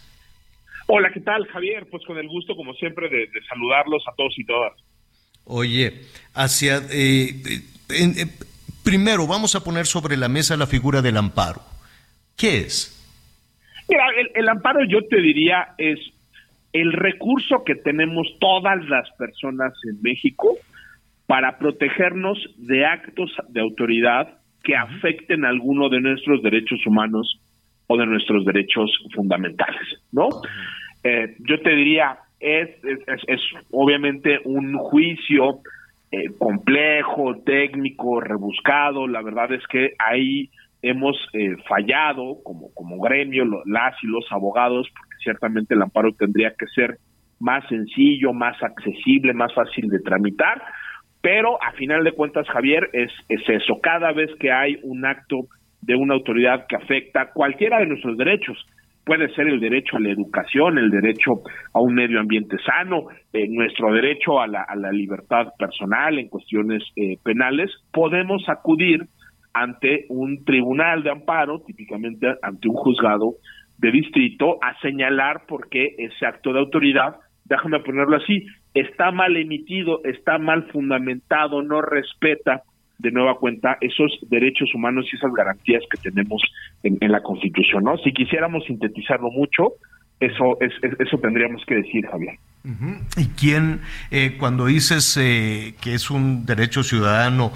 Hola, 0.87 1.11
¿qué 1.13 1.19
tal, 1.19 1.45
Javier? 1.45 1.85
Pues 1.91 2.03
con 2.07 2.17
el 2.17 2.27
gusto, 2.27 2.55
como 2.55 2.73
siempre, 2.73 3.07
de, 3.07 3.29
saludarlos 3.47 4.03
a 4.07 4.15
todos 4.15 4.33
y 4.39 4.45
todas. 4.45 4.73
Oye, 5.43 5.93
hacia... 6.33 6.77
Eh, 6.89 7.35
eh, 7.89 8.25
primero, 8.83 9.27
vamos 9.27 9.53
a 9.53 9.63
poner 9.63 9.85
sobre 9.85 10.17
la 10.17 10.27
mesa 10.27 10.57
la 10.57 10.65
figura 10.65 11.03
del 11.03 11.17
amparo. 11.17 11.61
¿Qué 12.35 12.61
es? 12.61 12.97
Mira, 13.87 14.05
el 14.33 14.49
amparo 14.49 14.83
yo 14.85 15.05
te 15.07 15.21
diría 15.21 15.75
es 15.77 15.99
el 16.73 16.93
recurso 16.93 17.63
que 17.63 17.75
tenemos 17.75 18.25
todas 18.39 18.83
las 18.89 19.07
personas 19.19 19.73
en 19.87 20.01
México 20.01 20.57
para 21.31 21.57
protegernos 21.57 22.37
de 22.57 22.85
actos 22.85 23.33
de 23.47 23.61
autoridad 23.61 24.39
que 24.65 24.75
afecten 24.75 25.45
alguno 25.45 25.87
de 25.87 26.01
nuestros 26.01 26.43
derechos 26.43 26.85
humanos 26.85 27.39
o 27.87 27.95
de 27.95 28.05
nuestros 28.05 28.43
derechos 28.43 28.91
fundamentales, 29.15 30.03
¿no? 30.11 30.27
Eh, 31.05 31.37
yo 31.39 31.61
te 31.61 31.69
diría, 31.69 32.17
es, 32.37 32.71
es, 33.27 33.39
obviamente 33.71 34.41
un 34.43 34.77
juicio 34.77 35.61
eh, 36.11 36.31
complejo, 36.37 37.41
técnico, 37.45 38.19
rebuscado, 38.19 39.07
la 39.07 39.21
verdad 39.21 39.53
es 39.53 39.65
que 39.67 39.91
ahí 39.99 40.49
hemos 40.81 41.15
eh, 41.31 41.55
fallado 41.65 42.43
como, 42.43 42.73
como 42.73 42.99
gremio, 42.99 43.45
las 43.67 43.95
y 44.03 44.07
los 44.07 44.29
abogados, 44.31 44.85
porque 44.93 45.15
ciertamente 45.23 45.75
el 45.75 45.81
amparo 45.81 46.11
tendría 46.11 46.53
que 46.59 46.67
ser 46.75 46.97
más 47.39 47.65
sencillo, 47.69 48.33
más 48.33 48.61
accesible, 48.61 49.33
más 49.33 49.53
fácil 49.53 49.87
de 49.87 49.99
tramitar, 49.99 50.61
pero 51.21 51.61
a 51.61 51.71
final 51.73 52.03
de 52.03 52.13
cuentas, 52.13 52.47
Javier, 52.49 52.89
es, 52.93 53.11
es 53.29 53.41
eso. 53.47 53.79
Cada 53.81 54.11
vez 54.11 54.29
que 54.39 54.51
hay 54.51 54.77
un 54.83 55.05
acto 55.05 55.37
de 55.81 55.95
una 55.95 56.15
autoridad 56.15 56.65
que 56.67 56.75
afecta 56.75 57.31
cualquiera 57.33 57.79
de 57.79 57.87
nuestros 57.87 58.17
derechos, 58.17 58.57
puede 59.05 59.33
ser 59.33 59.47
el 59.47 59.59
derecho 59.59 59.97
a 59.97 59.99
la 59.99 60.09
educación, 60.09 60.77
el 60.77 60.89
derecho 60.89 61.41
a 61.73 61.81
un 61.81 61.93
medio 61.93 62.19
ambiente 62.19 62.57
sano, 62.65 63.07
eh, 63.33 63.47
nuestro 63.49 63.91
derecho 63.93 64.39
a 64.39 64.47
la, 64.47 64.61
a 64.61 64.75
la, 64.75 64.91
libertad 64.91 65.47
personal 65.57 66.19
en 66.19 66.29
cuestiones 66.29 66.83
eh, 66.95 67.17
penales, 67.23 67.71
podemos 67.91 68.47
acudir 68.47 69.07
ante 69.53 70.05
un 70.09 70.43
tribunal 70.45 71.03
de 71.03 71.11
amparo, 71.11 71.61
típicamente 71.65 72.27
ante 72.41 72.69
un 72.69 72.75
juzgado 72.75 73.33
de 73.77 73.91
distrito, 73.91 74.57
a 74.61 74.79
señalar 74.81 75.45
por 75.47 75.67
qué 75.69 75.95
ese 75.97 76.25
acto 76.25 76.53
de 76.53 76.59
autoridad, 76.59 77.15
déjame 77.45 77.79
ponerlo 77.79 78.17
así, 78.17 78.45
está 78.73 79.11
mal 79.11 79.35
emitido, 79.37 80.01
está 80.03 80.37
mal 80.37 80.67
fundamentado, 80.71 81.61
no 81.61 81.81
respeta 81.81 82.63
de 82.99 83.11
nueva 83.11 83.37
cuenta 83.37 83.77
esos 83.81 84.11
derechos 84.29 84.73
humanos 84.75 85.07
y 85.11 85.15
esas 85.15 85.33
garantías 85.33 85.81
que 85.89 85.97
tenemos 85.97 86.41
en, 86.83 87.11
la 87.11 87.21
Constitución, 87.21 87.83
¿no? 87.83 87.97
Si 87.97 88.13
quisiéramos 88.13 88.63
sintetizarlo 88.65 89.31
mucho, 89.31 89.73
eso 90.19 90.57
es, 90.61 90.71
eso 90.99 91.17
tendríamos 91.17 91.63
que 91.65 91.75
decir, 91.75 92.05
Javier. 92.05 92.37
¿Y 93.17 93.25
quién, 93.29 93.81
eh, 94.11 94.35
cuando 94.37 94.67
dices 94.67 95.17
eh, 95.19 95.73
que 95.81 95.95
es 95.95 96.11
un 96.11 96.45
derecho 96.45 96.83
ciudadano, 96.83 97.51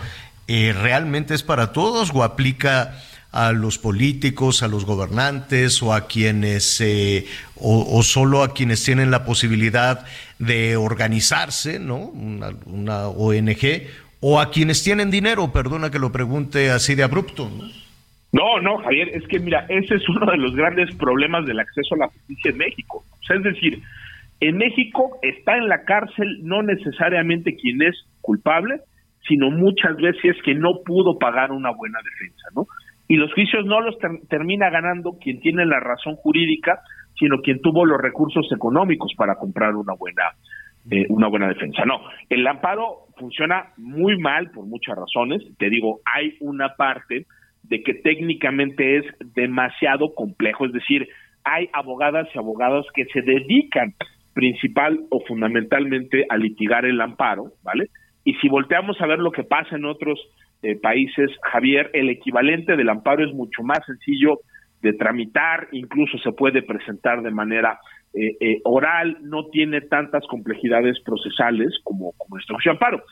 eh, 0.47 0.73
realmente 0.73 1.35
es 1.35 1.43
para 1.43 1.71
todos 1.71 2.11
o 2.13 2.23
aplica 2.23 2.95
a 3.35 3.51
los 3.51 3.77
políticos, 3.77 4.63
a 4.63 4.69
los 4.69 4.85
gobernantes 4.85 5.83
o 5.83 5.93
a 5.93 6.07
quienes, 6.07 6.79
eh, 6.79 7.27
o, 7.55 8.01
solo 8.01 8.43
a 8.43 8.53
quienes 8.53 8.81
tienen 8.81 9.11
la 9.11 9.25
posibilidad 9.25 10.05
de 10.39 10.75
organizarse, 10.75 11.79
¿no? 11.79 11.97
Una, 11.97 13.07
ONG, 13.07 13.87
o 14.21 14.39
a 14.39 14.51
quienes 14.51 14.83
tienen 14.83 15.11
dinero, 15.11 15.51
perdona 15.51 15.91
que 15.91 15.99
lo 15.99 16.11
pregunte 16.11 16.71
así 16.71 16.95
de 16.95 17.03
abrupto, 17.03 17.49
¿no? 17.49 17.63
No, 18.31 18.59
no, 18.59 18.79
Javier, 18.79 19.09
es 19.13 19.25
que 19.27 19.39
mira, 19.39 19.65
ese 19.69 19.95
es 19.95 20.09
uno 20.09 20.29
de 20.29 20.37
los 20.37 20.53
grandes 20.55 20.93
problemas 20.95 21.45
del 21.45 21.59
acceso 21.59 21.95
a 21.95 21.99
la 21.99 22.07
justicia 22.07 22.51
en 22.51 22.57
México. 22.57 23.05
Es 23.29 23.43
decir, 23.43 23.81
en 24.41 24.57
México 24.57 25.19
está 25.21 25.55
en 25.55 25.69
la 25.69 25.83
cárcel 25.85 26.39
no 26.43 26.61
necesariamente 26.61 27.55
quien 27.55 27.81
es 27.81 27.95
culpable, 28.19 28.81
sino 29.27 29.51
muchas 29.51 29.95
veces 29.97 30.35
que 30.43 30.53
no 30.53 30.81
pudo 30.85 31.17
pagar 31.17 31.51
una 31.51 31.71
buena 31.71 31.99
defensa, 32.03 32.47
¿no? 32.53 32.67
Y 33.07 33.15
los 33.15 33.33
juicios 33.33 33.65
no 33.65 33.81
los 33.81 33.95
termina 34.29 34.69
ganando 34.69 35.17
quien 35.21 35.39
tiene 35.39 35.65
la 35.65 35.79
razón 35.79 36.15
jurídica, 36.15 36.81
sino 37.17 37.41
quien 37.41 37.61
tuvo 37.61 37.85
los 37.85 38.01
recursos 38.01 38.47
económicos 38.51 39.13
para 39.17 39.35
comprar 39.35 39.75
una 39.75 39.93
buena 39.93 40.23
eh, 40.91 41.05
una 41.09 41.27
buena 41.27 41.47
defensa. 41.47 41.83
No, 41.85 41.99
el 42.29 42.45
amparo 42.45 43.07
funciona 43.17 43.73
muy 43.77 44.19
mal 44.19 44.51
por 44.51 44.65
muchas 44.65 44.95
razones. 44.95 45.41
Te 45.57 45.69
digo, 45.69 45.99
hay 46.05 46.35
una 46.41 46.75
parte 46.75 47.25
de 47.63 47.81
que 47.81 47.95
técnicamente 47.95 48.97
es 48.97 49.05
demasiado 49.33 50.13
complejo, 50.13 50.65
es 50.65 50.73
decir, 50.73 51.07
hay 51.43 51.69
abogadas 51.73 52.27
y 52.33 52.37
abogados 52.37 52.85
que 52.93 53.05
se 53.05 53.21
dedican 53.21 53.95
principal 54.33 54.99
o 55.09 55.21
fundamentalmente 55.27 56.25
a 56.29 56.37
litigar 56.37 56.85
el 56.85 57.01
amparo, 57.01 57.53
¿vale? 57.63 57.87
Y 58.23 58.33
si 58.35 58.49
volteamos 58.49 58.99
a 59.01 59.07
ver 59.07 59.19
lo 59.19 59.31
que 59.31 59.43
pasa 59.43 59.75
en 59.75 59.85
otros 59.85 60.19
eh, 60.61 60.75
países, 60.75 61.31
Javier, 61.51 61.89
el 61.93 62.09
equivalente 62.09 62.75
del 62.75 62.89
amparo 62.89 63.25
es 63.25 63.33
mucho 63.33 63.63
más 63.63 63.79
sencillo 63.85 64.39
de 64.81 64.93
tramitar, 64.93 65.67
incluso 65.71 66.17
se 66.19 66.31
puede 66.31 66.61
presentar 66.61 67.21
de 67.21 67.31
manera 67.31 67.79
eh, 68.13 68.37
eh, 68.39 68.61
oral, 68.63 69.17
no 69.21 69.45
tiene 69.47 69.81
tantas 69.81 70.25
complejidades 70.27 70.99
procesales 71.01 71.79
como, 71.83 72.13
como 72.17 72.37
este 72.37 72.53
amparo. 72.69 73.03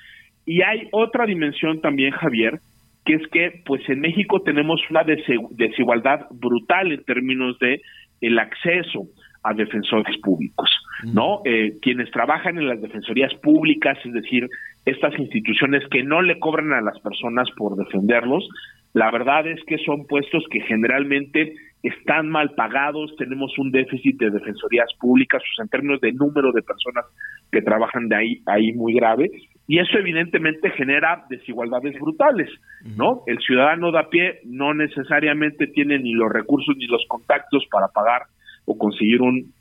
Y 0.45 0.61
hay 0.61 0.87
otra 0.91 1.25
dimensión 1.25 1.81
también, 1.81 2.11
Javier, 2.11 2.59
que 3.05 3.15
es 3.15 3.27
que 3.27 3.61
pues 3.65 3.81
en 3.89 3.99
México 3.99 4.41
tenemos 4.41 4.81
una 4.89 5.03
desigualdad 5.03 6.27
brutal 6.31 6.91
en 6.91 7.03
términos 7.03 7.57
de 7.59 7.81
el 8.21 8.39
acceso 8.39 9.07
a 9.43 9.53
defensores 9.53 10.17
públicos, 10.19 10.69
¿no? 11.03 11.41
Eh, 11.43 11.73
quienes 11.81 12.09
trabajan 12.11 12.57
en 12.57 12.69
las 12.69 12.81
defensorías 12.81 13.33
públicas, 13.35 13.97
es 14.05 14.13
decir, 14.13 14.47
estas 14.85 15.17
instituciones 15.19 15.83
que 15.89 16.01
no 16.01 16.21
le 16.21 16.39
cobran 16.39 16.71
a 16.71 16.81
las 16.81 16.97
personas 17.01 17.49
por 17.57 17.75
defenderlos, 17.75 18.47
la 18.93 19.11
verdad 19.11 19.47
es 19.47 19.59
que 19.65 19.77
son 19.79 20.05
puestos 20.05 20.43
que 20.51 20.61
generalmente 20.61 21.55
están 21.81 22.29
mal 22.29 22.51
pagados, 22.55 23.13
tenemos 23.17 23.57
un 23.57 23.71
déficit 23.71 24.17
de 24.17 24.29
defensorías 24.29 24.87
públicas, 24.99 25.41
pues, 25.41 25.65
en 25.65 25.69
términos 25.69 25.99
de 25.99 26.13
número 26.13 26.51
de 26.53 26.61
personas 26.61 27.05
que 27.51 27.61
trabajan 27.61 28.07
de 28.07 28.15
ahí, 28.15 28.41
ahí 28.45 28.71
muy 28.71 28.93
grave, 28.93 29.29
y 29.67 29.79
eso 29.79 29.97
evidentemente 29.97 30.71
genera 30.71 31.25
desigualdades 31.29 31.99
brutales, 31.99 32.49
¿no? 32.97 33.23
El 33.27 33.39
ciudadano 33.39 33.91
de 33.91 33.99
a 33.99 34.09
pie 34.09 34.39
no 34.45 34.73
necesariamente 34.73 35.67
tiene 35.67 35.99
ni 35.99 36.13
los 36.13 36.31
recursos 36.31 36.75
ni 36.77 36.85
los 36.85 37.03
contactos 37.07 37.65
para 37.69 37.87
pagar 37.89 38.23
o 38.65 38.77
conseguir 38.77 39.21
un, 39.21 39.53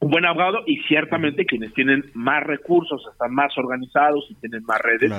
un 0.00 0.10
buen 0.10 0.24
abogado 0.24 0.62
y 0.66 0.78
ciertamente 0.88 1.46
quienes 1.46 1.72
tienen 1.74 2.04
más 2.14 2.42
recursos, 2.44 3.06
están 3.12 3.34
más 3.34 3.56
organizados 3.56 4.26
y 4.30 4.34
tienen 4.36 4.64
más 4.64 4.80
redes, 4.80 5.12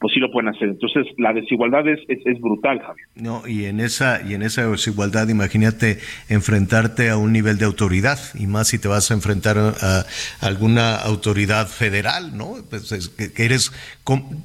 pues 0.00 0.14
sí 0.14 0.20
lo 0.20 0.30
pueden 0.30 0.48
hacer. 0.48 0.68
Entonces, 0.68 1.06
la 1.16 1.32
desigualdad 1.32 1.86
es, 1.88 1.98
es, 2.08 2.40
brutal, 2.40 2.80
Javier. 2.80 3.06
No, 3.16 3.46
y 3.46 3.64
en 3.64 3.80
esa 3.80 4.22
y 4.22 4.34
en 4.34 4.42
esa 4.42 4.68
desigualdad, 4.68 5.28
imagínate 5.28 5.98
enfrentarte 6.28 7.10
a 7.10 7.16
un 7.16 7.32
nivel 7.32 7.58
de 7.58 7.64
autoridad 7.64 8.18
y 8.34 8.46
más 8.46 8.68
si 8.68 8.78
te 8.78 8.86
vas 8.86 9.10
a 9.10 9.14
enfrentar 9.14 9.58
a, 9.58 10.04
alguna 10.40 10.96
autoridad 10.96 11.66
federal, 11.66 12.36
¿no? 12.36 12.56
Pues 12.70 13.10
que, 13.16 13.44
eres 13.44 13.72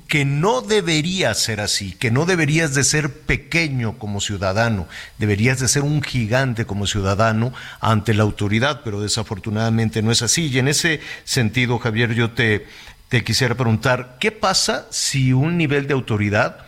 que 0.08 0.26
no 0.26 0.62
debería 0.62 1.34
ser 1.36 1.62
así, 1.62 1.96
que 1.96 2.10
no 2.10 2.26
deberías 2.26 2.74
de 2.74 2.84
ser 2.84 3.12
pequeño 3.12 4.00
como 4.00 4.22
ciudadano, 4.22 4.88
deberías 5.20 5.60
de 5.60 5.68
ser 5.68 5.84
un 5.84 6.02
gigante 6.02 6.66
como 6.66 6.88
ciudadano 6.88 7.54
ante 7.80 8.14
la 8.16 8.24
autoridad, 8.24 8.82
pero 8.84 9.02
desafortunadamente 9.02 10.02
no 10.02 10.12
es 10.12 10.24
así. 10.24 10.48
Y 10.48 10.58
en 10.58 10.68
ese 10.68 11.00
sentido, 11.24 11.78
Javier, 11.78 12.14
yo 12.14 12.32
te 12.32 12.66
te 13.14 13.24
quisiera 13.24 13.54
preguntar, 13.54 14.18
¿qué 14.20 14.32
pasa 14.32 14.88
si 14.90 15.34
un 15.34 15.56
nivel 15.56 15.86
de 15.86 15.94
autoridad 15.94 16.66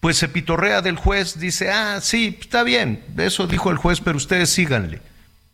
pues 0.00 0.16
se 0.16 0.26
pitorrea 0.26 0.80
del 0.80 0.96
juez, 0.96 1.38
dice, 1.38 1.68
ah, 1.70 2.00
sí, 2.00 2.34
está 2.40 2.64
bien, 2.64 3.00
eso 3.18 3.46
dijo 3.46 3.70
el 3.70 3.76
juez, 3.76 4.00
pero 4.00 4.16
ustedes 4.16 4.48
síganle? 4.48 5.00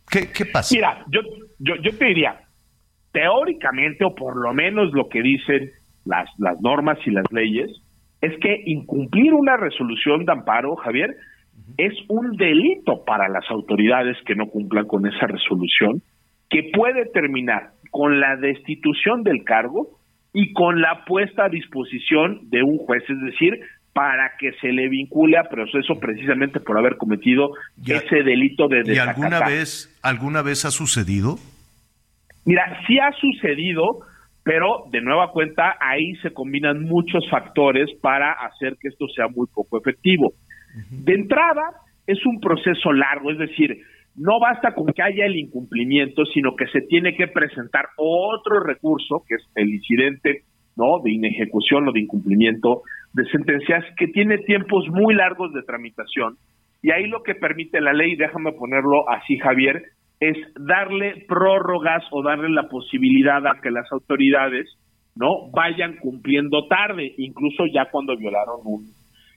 ¿Qué, 0.08 0.30
qué 0.30 0.46
pasa? 0.46 0.76
Mira, 0.76 1.04
yo, 1.08 1.22
yo, 1.58 1.74
yo 1.82 1.98
te 1.98 2.04
diría, 2.04 2.40
teóricamente, 3.10 4.04
o 4.04 4.14
por 4.14 4.36
lo 4.36 4.54
menos 4.54 4.92
lo 4.92 5.08
que 5.08 5.22
dicen 5.22 5.72
las, 6.04 6.28
las 6.38 6.60
normas 6.60 6.98
y 7.04 7.10
las 7.10 7.24
leyes, 7.32 7.72
es 8.20 8.38
que 8.38 8.62
incumplir 8.66 9.34
una 9.34 9.56
resolución 9.56 10.24
de 10.24 10.30
amparo, 10.30 10.76
Javier, 10.76 11.16
es 11.78 11.94
un 12.06 12.36
delito 12.36 13.04
para 13.04 13.28
las 13.28 13.50
autoridades 13.50 14.16
que 14.24 14.36
no 14.36 14.46
cumplan 14.46 14.86
con 14.86 15.04
esa 15.04 15.26
resolución, 15.26 16.00
que 16.48 16.70
puede 16.72 17.06
terminar 17.06 17.72
con 17.90 18.20
la 18.20 18.36
destitución 18.36 19.24
del 19.24 19.42
cargo 19.42 19.98
y 20.32 20.52
con 20.52 20.80
la 20.80 21.04
puesta 21.04 21.46
a 21.46 21.48
disposición 21.48 22.48
de 22.50 22.62
un 22.62 22.78
juez, 22.78 23.02
es 23.08 23.20
decir, 23.20 23.60
para 23.92 24.32
que 24.38 24.52
se 24.60 24.72
le 24.72 24.88
vincule 24.88 25.36
a 25.36 25.44
proceso 25.44 25.98
precisamente 26.00 26.60
por 26.60 26.78
haber 26.78 26.96
cometido 26.96 27.50
ese 27.84 28.22
delito 28.22 28.68
de 28.68 28.82
¿Y 28.86 28.98
alguna 28.98 29.40
vez, 29.40 29.98
alguna 30.02 30.42
vez 30.42 30.64
ha 30.64 30.70
sucedido? 30.70 31.36
Mira, 32.46 32.80
sí 32.86 32.98
ha 32.98 33.12
sucedido, 33.12 34.00
pero 34.42 34.84
de 34.90 35.02
nueva 35.02 35.30
cuenta 35.30 35.76
ahí 35.78 36.14
se 36.22 36.32
combinan 36.32 36.82
muchos 36.84 37.28
factores 37.30 37.90
para 38.00 38.32
hacer 38.32 38.76
que 38.80 38.88
esto 38.88 39.06
sea 39.14 39.28
muy 39.28 39.46
poco 39.52 39.78
efectivo. 39.78 40.32
De 40.90 41.12
entrada, 41.12 41.62
es 42.06 42.24
un 42.24 42.40
proceso 42.40 42.92
largo, 42.92 43.30
es 43.30 43.38
decir, 43.38 43.82
no 44.16 44.38
basta 44.40 44.74
con 44.74 44.92
que 44.92 45.02
haya 45.02 45.26
el 45.26 45.36
incumplimiento, 45.36 46.24
sino 46.26 46.54
que 46.54 46.66
se 46.66 46.82
tiene 46.82 47.16
que 47.16 47.28
presentar 47.28 47.86
otro 47.96 48.60
recurso, 48.60 49.24
que 49.26 49.36
es 49.36 49.42
el 49.54 49.70
incidente 49.70 50.42
¿no? 50.76 51.00
de 51.02 51.12
inejecución 51.12 51.88
o 51.88 51.92
de 51.92 52.00
incumplimiento 52.00 52.82
de 53.12 53.24
sentencias, 53.26 53.84
que 53.96 54.08
tiene 54.08 54.38
tiempos 54.38 54.86
muy 54.88 55.14
largos 55.14 55.52
de 55.52 55.62
tramitación. 55.62 56.36
Y 56.82 56.90
ahí 56.90 57.06
lo 57.06 57.22
que 57.22 57.34
permite 57.34 57.80
la 57.80 57.92
ley, 57.92 58.16
déjame 58.16 58.52
ponerlo 58.52 59.08
así, 59.08 59.38
Javier, 59.38 59.82
es 60.20 60.36
darle 60.56 61.24
prórrogas 61.28 62.04
o 62.10 62.22
darle 62.22 62.50
la 62.50 62.68
posibilidad 62.68 63.46
a 63.46 63.60
que 63.60 63.70
las 63.70 63.90
autoridades 63.92 64.68
no 65.14 65.50
vayan 65.52 65.96
cumpliendo 65.96 66.66
tarde, 66.66 67.12
incluso 67.18 67.66
ya 67.66 67.86
cuando 67.90 68.16
violaron 68.16 68.60
un, 68.64 68.86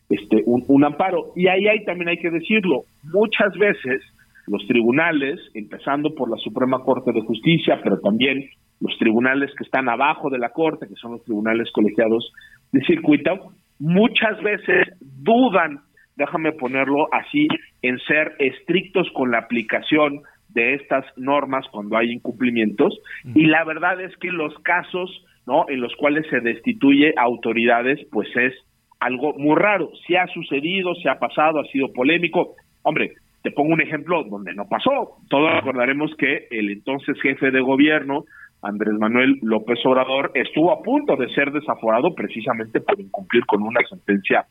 este, 0.10 0.44
un, 0.46 0.84
amparo. 0.84 1.34
Y 1.36 1.48
ahí, 1.48 1.68
ahí 1.68 1.84
también 1.86 2.10
hay 2.10 2.18
que 2.18 2.30
decirlo, 2.30 2.84
muchas 3.04 3.54
veces 3.58 4.02
los 4.48 4.66
tribunales, 4.68 5.40
empezando 5.54 6.14
por 6.14 6.30
la 6.30 6.38
Suprema 6.38 6.80
Corte 6.84 7.12
de 7.12 7.22
Justicia, 7.22 7.80
pero 7.84 8.00
también 8.00 8.46
los 8.80 8.98
tribunales 8.98 9.52
que 9.58 9.64
están 9.64 9.90
abajo 9.90 10.30
de 10.30 10.38
la 10.38 10.50
Corte, 10.50 10.88
que 10.88 10.96
son 10.96 11.14
los 11.14 11.24
tribunales 11.24 11.72
colegiados 11.72 12.32
de 12.72 12.82
circuito, 12.86 13.54
muchas 13.80 14.42
veces 14.44 14.88
dudan, 15.00 15.80
déjame 16.16 16.52
ponerlo 16.52 17.08
así, 17.14 17.48
en 17.82 18.00
ser 18.00 18.34
estrictos 18.40 19.10
con 19.14 19.32
la 19.32 19.40
aplicación 19.40 20.22
de 20.50 20.76
estas 20.76 21.06
normas 21.18 21.66
cuando 21.72 21.98
hay 21.98 22.12
incumplimientos. 22.12 22.98
Y 23.34 23.46
la 23.46 23.64
verdad 23.66 24.00
es 24.02 24.16
que 24.18 24.32
los 24.32 24.58
casos 24.60 25.26
no 25.46 25.66
en 25.70 25.82
los 25.82 25.96
cuales 25.96 26.26
se 26.30 26.40
destituye 26.40 27.14
autoridades 27.18 28.00
pues 28.12 28.28
es 28.36 28.54
algo 29.00 29.34
muy 29.38 29.56
raro. 29.56 29.92
Si 30.08 30.16
ha 30.16 30.26
sucedido 30.28 30.96
se 30.96 31.10
ha 31.10 31.20
pasado 31.20 31.60
ha 31.60 31.66
sido 31.66 31.92
polémico. 31.94 32.56
Hombre 32.84 33.14
te 33.46 33.52
pongo 33.52 33.76
un 33.76 33.82
ejemplo 33.82 34.24
donde 34.24 34.56
no 34.56 34.68
pasó. 34.68 35.20
Todos 35.30 35.54
recordaremos 35.54 36.12
que 36.18 36.48
el 36.50 36.72
entonces 36.72 37.16
jefe 37.22 37.52
de 37.52 37.62
gobierno, 37.62 38.26
Andrés 38.64 38.96
Manuel 38.98 39.38
López 39.44 39.78
Obrador, 39.86 40.32
estuvo 40.34 40.72
a 40.72 40.82
punto 40.82 41.16
de 41.16 41.30
ser 41.30 41.52
desaforado 41.52 42.16
precisamente 42.16 42.82
por 42.82 43.00
incumplir 43.00 43.46
con 43.46 43.62
una 43.62 43.82
sentencia 43.88 44.48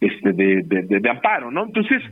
este 0.00 0.32
de, 0.32 0.62
de, 0.64 1.08
amparo, 1.08 1.52
¿no? 1.52 1.64
Entonces, 1.64 2.02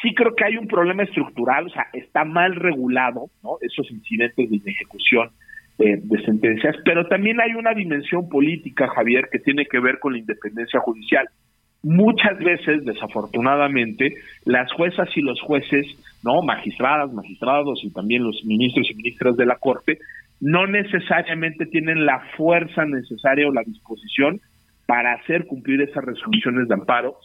sí 0.00 0.14
creo 0.14 0.36
que 0.36 0.44
hay 0.44 0.56
un 0.56 0.68
problema 0.68 1.02
estructural, 1.02 1.66
o 1.66 1.70
sea, 1.70 1.86
está 1.92 2.24
mal 2.24 2.54
regulado, 2.54 3.26
¿no? 3.42 3.56
Esos 3.60 3.90
incidentes 3.90 4.48
de 4.48 4.70
ejecución 4.70 5.30
eh, 5.80 5.98
de 6.00 6.24
sentencias, 6.24 6.76
pero 6.84 7.08
también 7.08 7.40
hay 7.40 7.54
una 7.54 7.74
dimensión 7.74 8.28
política, 8.28 8.86
Javier, 8.94 9.24
que 9.32 9.40
tiene 9.40 9.66
que 9.66 9.80
ver 9.80 9.98
con 9.98 10.12
la 10.12 10.20
independencia 10.20 10.78
judicial 10.78 11.26
muchas 11.82 12.38
veces, 12.38 12.84
desafortunadamente, 12.84 14.14
las 14.44 14.72
juezas 14.72 15.08
y 15.16 15.20
los 15.20 15.40
jueces, 15.40 15.86
no, 16.22 16.42
magistradas, 16.42 17.12
magistrados 17.12 17.82
y 17.82 17.90
también 17.90 18.24
los 18.24 18.44
ministros 18.44 18.90
y 18.90 18.94
ministras 18.94 19.36
de 19.36 19.46
la 19.46 19.56
Corte, 19.56 19.98
no 20.40 20.66
necesariamente 20.66 21.66
tienen 21.66 22.04
la 22.04 22.20
fuerza 22.36 22.84
necesaria 22.84 23.48
o 23.48 23.52
la 23.52 23.62
disposición 23.62 24.40
para 24.86 25.14
hacer 25.14 25.46
cumplir 25.46 25.80
esas 25.80 26.04
resoluciones 26.04 26.68
de 26.68 26.74
amparo, 26.74 27.16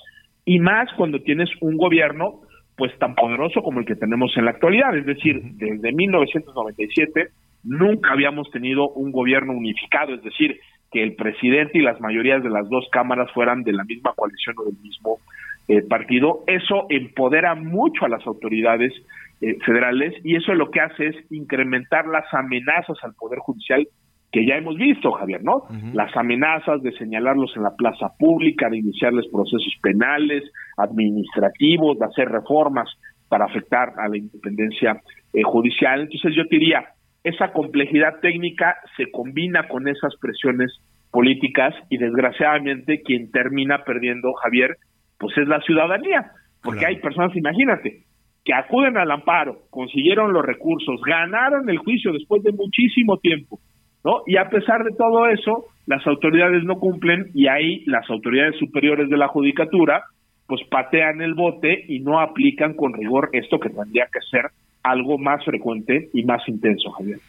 y 0.46 0.60
más 0.60 0.88
cuando 0.96 1.20
tienes 1.20 1.50
un 1.62 1.76
gobierno 1.76 2.42
pues 2.78 2.98
tan 3.00 3.16
poderoso 3.16 3.62
como 3.64 3.80
el 3.80 3.86
que 3.86 3.96
tenemos 3.96 4.32
en 4.38 4.46
la 4.46 4.52
actualidad. 4.52 4.96
Es 4.96 5.06
decir, 5.06 5.42
desde 5.56 5.92
1997 5.92 7.30
nunca 7.64 8.12
habíamos 8.12 8.50
tenido 8.52 8.88
un 8.90 9.12
gobierno 9.12 9.54
unificado, 9.54 10.14
es 10.14 10.24
decir, 10.24 10.60
que 10.92 11.04
el 11.04 11.16
presidente 11.16 11.80
y 11.80 11.82
las 11.82 12.00
mayorías 12.00 12.44
de 12.44 12.50
las 12.50 12.70
dos 12.70 12.88
cámaras 12.92 13.32
fueran 13.34 13.64
de 13.64 13.74
la 13.74 13.84
misma 13.84 14.14
coalición 14.16 14.56
o 14.60 14.64
del 14.66 14.78
mismo 14.82 15.20
eh, 15.68 15.82
partido. 15.82 16.44
Eso 16.48 16.86
empodera 16.90 17.56
mucho 17.56 18.06
a 18.06 18.10
las 18.10 18.26
autoridades 18.26 18.94
eh, 19.42 19.58
federales 19.66 20.14
y 20.24 20.36
eso 20.36 20.54
lo 20.54 20.72
que 20.72 20.82
hace 20.82 21.08
es 21.08 21.16
incrementar 21.32 22.08
las 22.08 22.26
amenazas 22.34 22.98
al 23.04 23.14
Poder 23.14 23.40
Judicial 23.40 23.88
que 24.32 24.46
ya 24.46 24.56
hemos 24.56 24.76
visto, 24.76 25.12
Javier, 25.12 25.42
¿no? 25.44 25.64
Las 25.94 26.16
amenazas 26.18 26.82
de 26.84 26.92
señalarlos 26.98 27.56
en 27.56 27.64
la 27.64 27.76
plaza 27.76 28.12
pública, 28.20 28.70
de 28.70 28.78
iniciarles 28.78 29.26
procesos 29.32 29.74
penales, 29.82 30.44
administrativos, 30.76 31.98
de 31.98 32.06
hacer 32.06 32.28
reformas 32.28 32.90
para 33.30 33.46
afectar 33.46 33.94
a 33.98 34.10
la 34.10 34.18
independencia 34.18 35.02
eh, 35.34 35.44
judicial. 35.44 36.02
Entonces 36.02 36.36
yo 36.36 36.44
diría, 36.50 36.86
esa 37.28 37.52
complejidad 37.52 38.20
técnica 38.22 38.76
se 38.96 39.10
combina 39.12 39.68
con 39.68 39.88
esas 39.88 40.16
presiones 40.22 40.72
políticas 41.12 41.74
y 41.90 41.98
desgraciadamente 41.98 43.02
quien 43.02 43.32
termina 43.32 43.84
perdiendo, 43.84 44.34
Javier, 44.34 44.76
pues 45.18 45.38
es 45.38 45.48
la 45.48 45.62
ciudadanía, 45.62 46.32
porque 46.62 46.86
hay 46.86 46.98
personas, 46.98 47.36
imagínate, 47.36 48.04
que 48.44 48.54
acuden 48.54 48.98
al 48.98 49.12
amparo, 49.12 49.60
consiguieron 49.70 50.32
los 50.34 50.46
recursos, 50.46 51.02
ganaron 51.06 51.70
el 51.70 51.78
juicio 51.80 52.14
después 52.14 52.44
de 52.44 52.52
muchísimo 52.52 53.18
tiempo, 53.18 53.60
¿no? 54.04 54.22
Y 54.26 54.38
a 54.38 54.50
pesar 54.50 54.84
de 54.84 54.96
todo 54.98 55.28
eso, 55.28 55.66
las 55.86 56.06
autoridades 56.08 56.64
no 56.64 56.76
cumplen 56.76 57.32
y 57.34 57.48
ahí 57.48 57.84
las 57.86 58.10
autoridades 58.10 58.56
superiores 58.58 59.10
de 59.10 59.18
la 59.18 59.28
judicatura 59.28 60.04
pues 60.48 60.62
patean 60.70 61.22
el 61.22 61.34
bote 61.34 61.84
y 61.90 62.00
no 62.00 62.22
aplican 62.22 62.74
con 62.74 62.94
rigor 62.94 63.30
esto 63.34 63.60
que 63.60 63.70
tendría 63.70 64.06
que 64.06 64.22
ser 64.32 64.46
algo 64.92 65.18
más 65.18 65.44
frecuente 65.44 66.10
y 66.14 66.24
más 66.24 66.42
intenso, 66.48 66.92
Javier. 66.92 67.20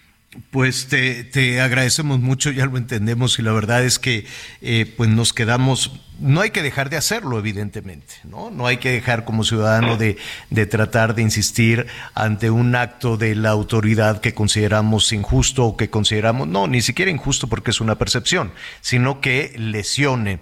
Pues 0.51 0.89
te, 0.89 1.25
te, 1.25 1.61
agradecemos 1.61 2.21
mucho, 2.21 2.51
ya 2.51 2.67
lo 2.67 2.77
entendemos 2.77 3.39
y 3.39 3.43
la 3.43 3.53
verdad 3.53 3.83
es 3.83 3.99
que 3.99 4.27
eh, 4.61 4.85
pues 4.95 5.09
nos 5.09 5.33
quedamos, 5.33 6.01
no 6.21 6.43
hay 6.43 6.51
que 6.51 6.63
dejar 6.63 6.91
de 6.91 6.99
hacerlo 6.99 7.39
evidentemente, 7.39 8.17
¿no? 8.25 8.51
No 8.51 8.67
hay 8.67 8.77
que 8.77 8.93
dejar 8.93 9.25
como 9.25 9.43
ciudadano 9.43 9.97
de, 9.97 10.19
de 10.51 10.67
tratar 10.67 11.15
de 11.15 11.23
insistir 11.23 11.87
ante 12.15 12.51
un 12.51 12.77
acto 12.77 13.17
de 13.17 13.35
la 13.35 13.49
autoridad 13.49 14.21
que 14.21 14.35
consideramos 14.35 15.15
injusto 15.15 15.65
o 15.65 15.77
que 15.79 15.89
consideramos, 15.89 16.47
no, 16.47 16.67
ni 16.67 16.83
siquiera 16.83 17.11
injusto 17.11 17.47
porque 17.47 17.71
es 17.71 17.81
una 17.81 17.97
percepción, 17.97 18.53
sino 18.83 19.23
que 19.23 19.55
lesione 19.57 20.41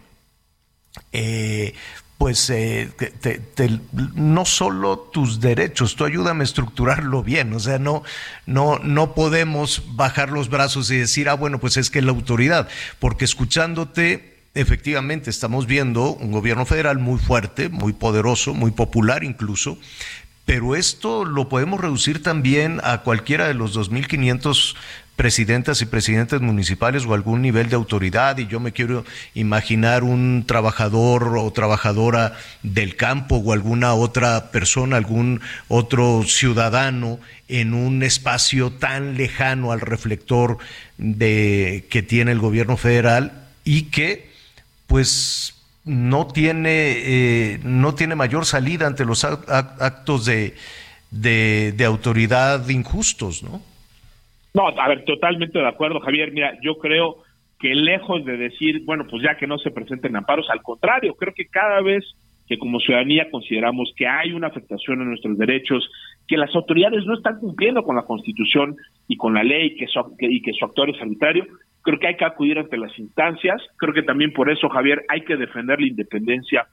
eh, 1.13 1.75
pues 2.19 2.49
eh, 2.49 2.91
no 4.15 4.45
solo 4.47 4.99
tus 4.99 5.41
derechos, 5.41 5.97
tú 5.97 6.05
ayúdame 6.05 6.43
a 6.43 6.45
estructurarlo 6.45 7.23
bien, 7.23 7.53
o 7.53 7.61
sea, 7.61 7.79
no, 7.79 8.03
no, 8.47 8.79
no 8.79 9.15
podemos 9.15 9.83
bajar 9.97 10.31
los 10.31 10.49
brazos 10.49 10.91
y 10.91 10.97
decir, 10.97 11.29
ah, 11.29 11.35
bueno, 11.35 11.59
pues 11.59 11.77
es 11.77 11.91
que 11.91 12.01
la 12.01 12.13
autoridad, 12.13 12.69
porque 12.99 13.27
escuchándote, 13.27 14.39
efectivamente 14.55 15.29
estamos 15.29 15.67
viendo 15.67 16.15
un 16.15 16.33
gobierno 16.33 16.65
federal 16.65 16.99
muy 16.99 17.19
fuerte, 17.19 17.69
muy 17.69 17.93
poderoso, 17.93 18.55
muy 18.55 18.71
popular 18.71 19.23
incluso, 19.23 19.79
pero 20.47 20.75
esto 20.77 21.25
lo 21.25 21.49
podemos 21.49 21.81
reducir 21.81 22.23
también 22.23 22.81
a 22.83 23.03
cualquiera 23.03 23.49
de 23.49 23.55
los 23.55 23.77
2.500 23.77 24.75
presidentas 25.17 25.81
y 25.81 25.87
presidentes 25.87 26.43
municipales 26.43 27.07
o 27.07 27.15
algún 27.15 27.41
nivel 27.41 27.71
de 27.71 27.77
autoridad 27.77 28.37
y 28.37 28.47
yo 28.47 28.61
me 28.61 28.73
quiero 28.73 29.05
imaginar 29.35 30.05
un 30.05 30.45
trabajador 30.47 31.39
o 31.39 31.51
trabajadora 31.53 32.37
del 32.63 32.97
campo 32.97 33.37
o 33.37 33.53
alguna 33.53 33.95
otra 33.95 34.51
persona, 34.51 34.99
algún 34.99 35.41
otro 35.69 36.23
ciudadano 36.25 37.19
en 37.49 37.73
un 37.73 38.03
espacio 38.03 38.71
tan 38.73 39.17
lejano 39.17 39.73
al 39.73 39.81
reflector 39.81 40.59
de 40.99 41.87
que 41.89 42.03
tiene 42.03 42.33
el 42.33 42.39
gobierno 42.39 42.77
federal 42.77 43.33
y 43.65 43.85
que 43.85 44.31
pues 44.87 45.55
no 45.85 46.27
tiene 46.27 46.93
eh, 46.99 47.61
no 47.63 47.95
tiene 47.95 48.17
mayor 48.17 48.45
salida 48.45 48.87
ante 48.87 49.07
los 49.07 49.25
actos 49.25 50.27
de, 50.27 50.57
de, 51.11 51.73
de 51.75 51.85
autoridad 51.87 52.69
injustos, 52.69 53.43
¿no? 53.43 53.63
No, 54.57 54.69
a 54.69 54.89
ver, 54.89 55.05
totalmente 55.05 55.59
de 55.59 55.69
acuerdo, 55.69 56.01
Javier. 56.01 56.33
Mira, 56.33 56.57
yo 56.63 56.79
creo 56.79 57.19
que 57.59 57.75
lejos 57.75 58.25
de 58.25 58.39
decir, 58.39 58.87
bueno, 58.87 59.05
pues 59.07 59.23
ya 59.23 59.37
que 59.37 59.47
no 59.47 59.59
se 59.59 59.71
presenten 59.71 60.17
amparos, 60.17 60.49
al 60.49 60.63
contrario, 60.63 61.15
creo 61.15 61.35
que 61.35 61.45
cada 61.45 61.83
vez 61.83 62.03
que 62.49 62.57
como 62.57 62.81
ciudadanía 62.81 63.31
consideramos 63.31 63.93
que 63.95 64.07
hay 64.07 64.33
una 64.33 64.47
afectación 64.47 65.03
a 65.03 65.05
nuestros 65.05 65.37
derechos, 65.37 65.87
que 66.27 66.39
las 66.39 66.55
autoridades 66.55 67.05
no 67.05 67.19
están 67.19 67.39
cumpliendo 67.39 67.83
con 67.83 67.97
la 67.97 68.07
Constitución 68.07 68.77
y 69.09 69.19
con 69.19 69.35
la 69.35 69.45
ley 69.45 69.77
que 69.77 69.87
y 70.21 70.41
que 70.41 70.53
su 70.55 70.65
actor 70.65 70.89
es 70.89 71.03
arbitrario, 71.03 71.45
creo 71.83 71.99
que 71.99 72.07
hay 72.07 72.17
que 72.17 72.25
acudir 72.25 72.59
ante 72.59 72.79
las 72.79 72.99
instancias. 72.99 73.61
Creo 73.77 73.93
que 73.93 74.05
también 74.05 74.33
por 74.33 74.51
eso, 74.51 74.71
Javier, 74.71 75.05
hay 75.09 75.21
que 75.21 75.37
defender 75.37 75.79
la 75.83 75.89
independencia 75.89 76.67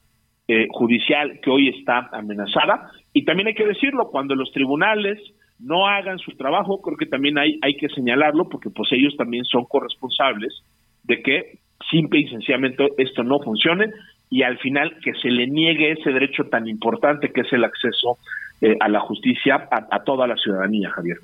eh, 0.47 0.67
judicial 0.71 1.41
que 1.41 1.49
hoy 1.49 1.67
está 1.67 2.07
amenazada. 2.13 2.91
Y 3.11 3.25
también 3.25 3.49
hay 3.49 3.55
que 3.55 3.67
decirlo, 3.67 4.09
cuando 4.09 4.35
los 4.35 4.53
tribunales 4.53 5.19
no 5.59 5.87
hagan 5.87 6.19
su 6.19 6.31
trabajo, 6.31 6.81
creo 6.81 6.97
que 6.97 7.05
también 7.05 7.37
hay, 7.37 7.59
hay 7.61 7.75
que 7.75 7.89
señalarlo 7.89 8.49
porque 8.49 8.69
pues 8.69 8.91
ellos 8.91 9.15
también 9.17 9.45
son 9.45 9.65
corresponsables 9.65 10.63
de 11.03 11.21
que 11.21 11.59
simple 11.89 12.21
y 12.21 12.27
sencillamente 12.27 12.87
esto 12.97 13.23
no 13.23 13.39
funcione 13.39 13.91
y 14.29 14.43
al 14.43 14.57
final 14.57 14.97
que 15.03 15.13
se 15.21 15.29
le 15.29 15.47
niegue 15.47 15.91
ese 15.91 16.11
derecho 16.11 16.45
tan 16.45 16.67
importante 16.67 17.31
que 17.31 17.41
es 17.41 17.53
el 17.53 17.63
acceso 17.63 18.17
eh, 18.61 18.75
a 18.79 18.89
la 18.89 18.99
justicia 18.99 19.67
a, 19.69 20.03
toda 20.03 20.25
la 20.25 20.35
ciudadanía, 20.37 20.89
Javier. 20.89 21.17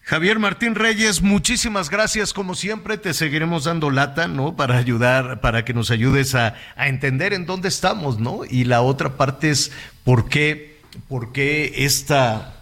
Javier 0.00 0.38
Martín 0.38 0.74
Reyes, 0.74 1.22
muchísimas 1.22 1.90
gracias. 1.90 2.34
Como 2.34 2.54
siempre, 2.54 2.98
te 2.98 3.14
seguiremos 3.14 3.64
dando 3.64 3.90
lata, 3.90 4.26
¿no? 4.26 4.56
Para 4.56 4.76
ayudar, 4.76 5.40
para 5.40 5.64
que 5.64 5.72
nos 5.72 5.90
ayudes 5.90 6.34
a, 6.34 6.54
a 6.76 6.88
entender 6.88 7.32
en 7.32 7.46
dónde 7.46 7.68
estamos, 7.68 8.18
¿no? 8.18 8.40
Y 8.50 8.64
la 8.64 8.82
otra 8.82 9.16
parte 9.16 9.50
es 9.50 9.70
por 10.04 10.28
qué, 10.28 10.78
por 11.08 11.32
qué 11.32 11.84
esta 11.84 12.53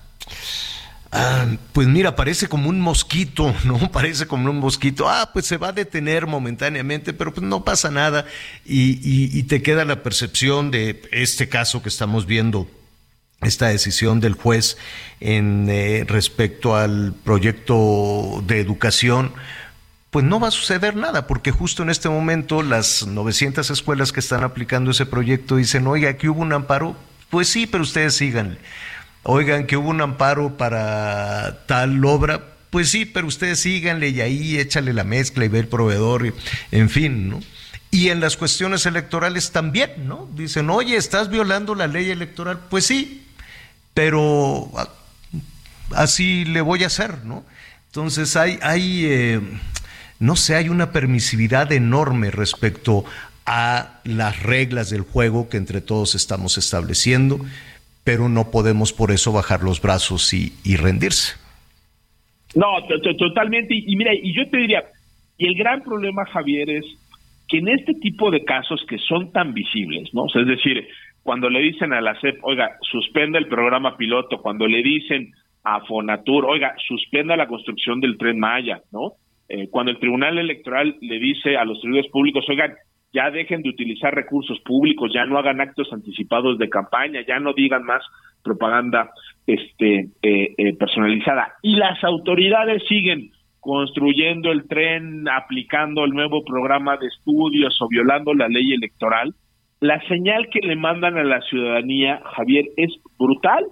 Ah, 1.14 1.46
pues 1.74 1.88
mira, 1.88 2.16
parece 2.16 2.48
como 2.48 2.70
un 2.70 2.80
mosquito, 2.80 3.54
¿no? 3.64 3.92
Parece 3.92 4.26
como 4.26 4.50
un 4.50 4.58
mosquito. 4.58 5.08
Ah, 5.10 5.30
pues 5.32 5.44
se 5.46 5.58
va 5.58 5.68
a 5.68 5.72
detener 5.72 6.26
momentáneamente, 6.26 7.12
pero 7.12 7.34
pues 7.34 7.46
no 7.46 7.64
pasa 7.64 7.90
nada. 7.90 8.24
Y, 8.64 9.42
te 9.44 9.62
queda 9.62 9.84
la 9.84 10.02
percepción 10.02 10.70
de 10.70 11.02
este 11.12 11.48
caso 11.50 11.82
que 11.82 11.90
estamos 11.90 12.24
viendo, 12.24 12.66
esta 13.42 13.68
decisión 13.68 14.20
del 14.20 14.34
juez 14.34 14.78
en 15.20 15.68
eh, 15.68 16.04
respecto 16.06 16.76
al 16.76 17.12
proyecto 17.24 18.42
de 18.46 18.60
educación. 18.60 19.32
Pues 20.10 20.24
no 20.24 20.40
va 20.40 20.48
a 20.48 20.50
suceder 20.52 20.96
nada, 20.96 21.26
porque 21.26 21.50
justo 21.50 21.82
en 21.82 21.90
este 21.90 22.08
momento 22.08 22.62
las 22.62 23.06
900 23.06 23.68
escuelas 23.70 24.12
que 24.12 24.20
están 24.20 24.44
aplicando 24.44 24.90
ese 24.92 25.06
proyecto 25.06 25.56
dicen, 25.56 25.86
oye, 25.86 26.08
aquí 26.08 26.28
hubo 26.28 26.40
un 26.40 26.52
amparo. 26.54 26.96
Pues 27.28 27.48
sí, 27.48 27.66
pero 27.66 27.82
ustedes 27.82 28.14
sigan 28.14 28.58
oigan 29.22 29.66
que 29.66 29.76
hubo 29.76 29.88
un 29.88 30.00
amparo 30.00 30.56
para 30.56 31.64
tal 31.66 32.04
obra, 32.04 32.42
pues 32.70 32.90
sí, 32.90 33.04
pero 33.04 33.26
ustedes 33.26 33.60
síganle 33.60 34.08
y 34.08 34.20
ahí 34.20 34.58
échale 34.58 34.92
la 34.92 35.04
mezcla 35.04 35.44
y 35.44 35.48
ve 35.48 35.60
el 35.60 35.68
proveedor, 35.68 36.34
en 36.70 36.90
fin, 36.90 37.28
¿no? 37.28 37.40
Y 37.90 38.08
en 38.08 38.20
las 38.20 38.38
cuestiones 38.38 38.86
electorales 38.86 39.53
también, 39.53 40.08
¿no? 40.08 40.26
Dicen, 40.34 40.70
oye, 40.70 40.96
estás 40.96 41.28
violando 41.28 41.74
la 41.74 41.86
ley 41.86 42.11
electoral. 42.11 42.58
Pues 42.70 42.86
sí, 42.86 43.26
pero 43.92 44.70
así 45.90 46.46
le 46.46 46.62
voy 46.62 46.84
a 46.84 46.86
hacer, 46.86 47.24
¿no? 47.24 47.44
Entonces 47.88 48.34
hay, 48.36 48.58
hay 48.62 49.04
eh, 49.04 49.40
no 50.18 50.36
sé, 50.36 50.54
hay 50.54 50.70
una 50.70 50.92
permisividad 50.92 51.70
enorme 51.72 52.30
respecto 52.30 53.04
a 53.44 54.00
las 54.04 54.42
reglas 54.42 54.88
del 54.88 55.03
juego 55.03 55.49
que 55.49 55.57
entre 55.57 55.80
todos 55.82 56.14
estamos 56.14 56.57
estableciendo 56.57 57.44
pero 58.04 58.29
no 58.29 58.50
podemos 58.50 58.92
por 58.92 59.11
eso 59.11 59.33
bajar 59.33 59.62
los 59.62 59.80
brazos 59.80 60.33
y, 60.34 60.76
rendirse. 60.76 61.37
No, 62.54 62.66
totalmente. 63.18 63.74
Y, 63.74 63.96
mira, 63.96 64.12
y 64.14 64.34
yo 64.34 64.49
te 64.50 64.58
diría, 64.58 64.84
y 65.38 65.46
el 65.46 65.54
gran 65.54 65.83
problema, 65.83 66.24
Javier, 66.26 66.70
es 66.70 66.84
que 67.49 67.58
en 67.58 67.68
este 67.68 67.95
tipo 67.95 68.30
de 68.30 68.45
casos 68.45 68.84
que 68.88 68.99
son 68.99 69.33
tan 69.33 69.54
visibles, 69.54 70.12
¿no? 70.12 70.26
es 70.26 70.46
decir, 70.46 70.88
cuando 71.22 71.49
le 71.49 71.61
dicen 71.61 71.92
a 71.92 72.00
la 72.00 72.18
CEP, 72.20 72.38
oiga, 72.42 72.76
suspenda 72.80 73.38
el 73.38 73.46
programa 73.46 73.96
piloto, 73.96 74.42
cuando 74.42 74.66
le 74.66 74.83
dicen 74.83 75.33
a 75.62 75.80
Fonatur, 75.83 76.46
oiga, 76.46 76.74
suspenda 76.88 77.37
la 77.37 77.46
construcción 77.46 78.00
del 78.00 78.18
tren 78.18 78.41
Maya, 78.41 78.83
¿no? 78.91 79.12
Eh, 79.49 79.68
cuando 79.70 79.92
el 79.92 79.99
Tribunal 79.99 80.38
Electoral 80.38 80.96
le 81.00 81.18
dice 81.20 81.57
a 81.57 81.64
los 81.64 81.80
servidores 81.80 82.11
públicos, 82.11 82.45
oigan, 82.49 82.74
ya 83.13 83.30
dejen 83.30 83.63
de 83.63 83.71
utilizar 83.71 84.14
recursos 84.14 84.59
públicos, 84.61 85.13
ya 85.14 85.25
no 85.26 85.39
hagan 85.39 85.61
actos 85.61 85.93
anticipados 85.93 86.59
de 86.59 86.68
campaña, 86.68 87.21
ya 87.26 87.39
no 87.39 87.53
digan 87.53 87.84
más 87.84 88.03
propaganda 88.43 89.11
este 89.47 90.09
eh, 90.22 90.55
eh, 90.57 90.76
personalizada. 90.76 91.55
Y 91.63 91.76
las 91.76 92.03
autoridades 92.05 92.83
siguen 92.89 93.30
construyendo 93.61 94.51
el 94.51 94.67
tren, 94.67 95.29
aplicando 95.29 96.05
el 96.05 96.11
nuevo 96.11 96.45
programa 96.45 96.97
de 96.97 97.07
estudios 97.07 97.80
o 97.80 97.89
violando 97.89 98.34
la 98.34 98.49
ley 98.49 98.72
electoral, 98.72 99.34
la 99.83 100.01
señal 100.09 100.49
que 100.49 100.61
le 100.61 100.76
mandan 100.76 101.17
a 101.18 101.25
la 101.25 101.41
ciudadanía, 101.43 102.21
Javier, 102.37 102.67
es 102.76 102.91
brutal, 103.18 103.64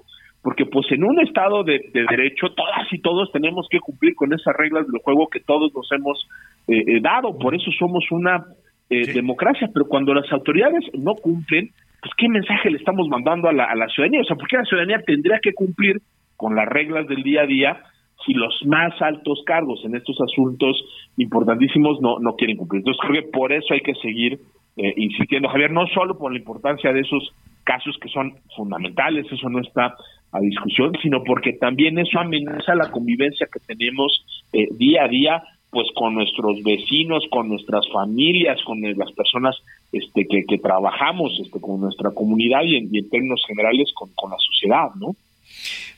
porque 0.43 0.67
pues 0.67 0.91
en 0.91 1.05
un 1.05 1.21
estado 1.21 1.65
de, 1.65 1.81
derecho 1.93 2.49
todas 2.57 2.93
y 2.93 3.01
todos 3.01 3.31
tenemos 3.33 3.69
que 3.71 3.79
cumplir 3.79 4.15
con 4.15 4.33
esas 4.33 4.55
reglas 4.57 4.87
del 4.87 5.01
juego 5.03 5.29
que 5.29 5.41
todos 5.41 5.73
nos 5.75 5.91
hemos 5.93 6.27
eh, 6.69 6.83
eh, 6.87 7.01
dado, 7.01 7.39
por 7.39 7.55
eso 7.55 7.71
somos 7.79 8.05
una 8.11 8.45
eh, 8.91 9.13
democracia, 9.13 9.71
pero 9.73 9.87
cuando 9.87 10.13
las 10.13 10.31
autoridades 10.33 10.85
no 10.95 11.15
cumplen, 11.15 11.71
pues 12.03 12.13
qué 12.17 12.29
mensaje 12.29 12.71
le 12.71 12.79
estamos 12.79 13.09
mandando 13.09 13.49
a 13.49 13.53
la, 13.53 13.65
a 13.65 13.75
la 13.75 13.89
ciudadanía, 13.89 14.23
o 14.23 14.25
sea, 14.25 14.37
¿por 14.37 14.49
qué 14.49 14.57
la 14.57 14.65
ciudadanía 14.65 15.01
tendría 15.07 15.39
que 15.41 15.53
cumplir 15.53 16.01
con 16.37 16.57
las 16.57 16.67
reglas 16.67 17.07
del 17.07 17.23
día 17.23 17.43
a 17.43 17.47
día 17.47 17.83
si 18.25 18.35
los 18.35 18.55
más 18.67 18.93
altos 19.01 19.43
cargos 19.47 19.85
en 19.85 19.95
estos 19.95 20.19
asuntos 20.21 20.83
importantísimos 21.17 22.01
no, 22.01 22.19
no 22.19 22.35
quieren 22.35 22.57
cumplir. 22.57 22.81
Entonces 22.81 23.01
creo 23.01 23.23
que 23.23 23.29
por 23.29 23.53
eso 23.53 23.75
hay 23.75 23.81
que 23.81 23.95
seguir 23.95 24.39
eh, 24.77 24.95
insistiendo, 24.97 25.49
Javier, 25.49 25.71
no 25.71 25.87
solo 25.89 26.19
por 26.19 26.33
la 26.33 26.39
importancia 26.39 26.93
de 26.93 27.01
esos 27.01 27.33
casos 27.65 27.97
que 28.01 28.09
son 28.09 28.35
fundamentales, 28.57 29.27
eso 29.31 29.49
no 29.49 29.61
está 29.61 29.95
a 30.33 30.41
discusión, 30.41 30.93
sino 31.03 31.23
porque 31.25 31.55
también 31.55 31.99
eso 31.99 32.19
amenaza 32.19 32.75
la 32.75 32.91
convivencia 32.91 33.49
que 33.53 33.61
tenemos 33.61 34.25
eh, 34.53 34.69
día 34.73 35.05
a 35.05 35.09
día 35.09 35.43
pues 35.71 35.87
con 35.95 36.15
nuestros 36.15 36.63
vecinos, 36.63 37.25
con 37.31 37.49
nuestras 37.49 37.89
familias, 37.93 38.59
con 38.65 38.81
las 38.83 39.13
personas 39.13 39.57
este, 39.93 40.27
que, 40.27 40.45
que 40.49 40.59
trabajamos 40.59 41.33
este, 41.41 41.61
con 41.61 41.81
nuestra 41.81 42.11
comunidad 42.11 42.63
y 42.65 42.77
en, 42.77 42.91
términos 43.09 43.43
generales 43.47 43.91
con, 43.95 44.11
con 44.15 44.31
la 44.31 44.37
sociedad, 44.39 44.91
¿no? 44.97 45.15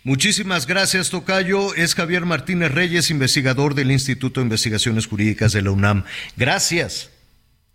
Muchísimas 0.04 0.66
gracias, 0.66 1.10
Tocayo. 1.10 1.74
Es 1.74 1.94
Javier 1.94 2.26
Martínez 2.26 2.74
Reyes, 2.74 3.10
investigador 3.10 3.74
del 3.74 3.92
Instituto 3.92 4.40
de 4.40 4.46
Investigaciones 4.46 5.06
Jurídicas 5.06 5.52
de 5.52 5.62
la 5.62 5.70
UNAM. 5.70 6.04
Gracias. 6.36 7.08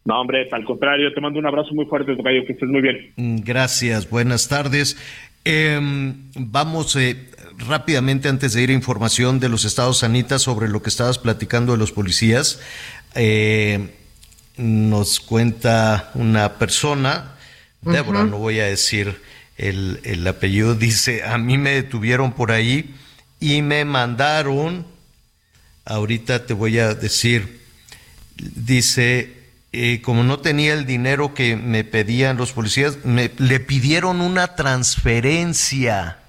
No, 0.03 0.21
hombre, 0.21 0.47
al 0.51 0.63
contrario, 0.63 1.13
te 1.13 1.21
mando 1.21 1.39
un 1.39 1.47
abrazo 1.47 1.73
muy 1.73 1.85
fuerte, 1.85 2.15
Tocayo, 2.15 2.45
que 2.45 2.53
estés 2.53 2.69
muy 2.69 2.81
bien. 2.81 3.13
Gracias, 3.43 4.09
buenas 4.09 4.47
tardes. 4.47 4.97
Em, 5.43 6.29
vamos 6.35 6.95
eh, 6.97 7.15
rápidamente, 7.57 8.29
antes 8.29 8.53
de 8.53 8.61
ir 8.61 8.69
a 8.69 8.73
información 8.73 9.39
de 9.39 9.49
los 9.49 9.65
estados, 9.65 10.03
Anita, 10.03 10.39
sobre 10.39 10.69
lo 10.69 10.81
que 10.81 10.89
estabas 10.89 11.17
platicando 11.17 11.73
de 11.73 11.77
los 11.77 11.91
policías. 11.91 12.59
Eh, 13.15 13.95
nos 14.57 15.19
cuenta 15.19 16.11
una 16.13 16.53
persona, 16.53 17.35
Débora, 17.81 18.23
no 18.23 18.37
voy 18.37 18.59
a 18.59 18.65
decir 18.65 19.21
el, 19.57 20.25
apellido 20.27 20.75
dice, 20.75 21.23
a 21.23 21.37
mí 21.37 21.57
me 21.57 21.71
detuvieron 21.71 22.33
por 22.33 22.51
ahí 22.51 22.95
y 23.39 23.61
me 23.61 23.85
mandaron, 23.85 24.85
ahorita 25.85 26.45
te 26.45 26.53
voy 26.53 26.79
a 26.79 26.93
decir, 26.93 27.61
dice, 28.35 29.35
eh, 29.73 30.01
como 30.01 30.23
no 30.23 30.39
tenía 30.39 30.73
el 30.73 30.85
dinero 30.85 31.33
que 31.33 31.55
me 31.55 31.83
pedían 31.83 32.37
los 32.37 32.51
policías, 32.51 33.05
me, 33.05 33.31
le 33.37 33.59
pidieron 33.59 34.21
una 34.21 34.55
transferencia 34.55 36.19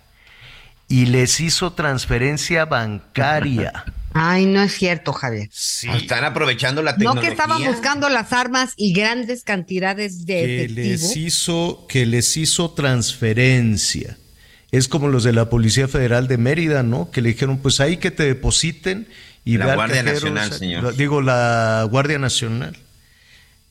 y 0.88 1.06
les 1.06 1.40
hizo 1.40 1.72
transferencia 1.74 2.64
bancaria. 2.64 3.84
Ay, 4.14 4.46
no 4.46 4.62
es 4.62 4.72
cierto, 4.72 5.12
Javier. 5.12 5.48
Sí. 5.52 5.88
Están 5.90 6.24
aprovechando 6.24 6.82
la 6.82 6.96
tecnología. 6.96 7.20
No 7.20 7.26
que 7.26 7.32
estaban 7.32 7.62
buscando 7.62 8.08
las 8.08 8.32
armas 8.32 8.72
y 8.76 8.92
grandes 8.92 9.44
cantidades 9.44 10.24
de 10.24 10.66
que 10.66 10.68
les 10.68 11.16
hizo 11.16 11.86
que 11.88 12.06
les 12.06 12.36
hizo 12.36 12.70
transferencia. 12.70 14.16
Es 14.72 14.88
como 14.88 15.08
los 15.08 15.24
de 15.24 15.32
la 15.32 15.48
Policía 15.48 15.88
Federal 15.88 16.26
de 16.26 16.38
Mérida, 16.38 16.82
¿no? 16.82 17.10
Que 17.10 17.22
le 17.22 17.30
dijeron, 17.30 17.58
pues 17.58 17.80
ahí 17.80 17.98
que 17.98 18.10
te 18.10 18.24
depositen 18.24 19.08
y 19.44 19.56
la 19.56 19.74
Guardia 19.74 20.02
Nacional, 20.02 20.52
señor. 20.52 20.96
Digo, 20.96 21.20
la 21.22 21.86
Guardia 21.90 22.18
Nacional. 22.18 22.76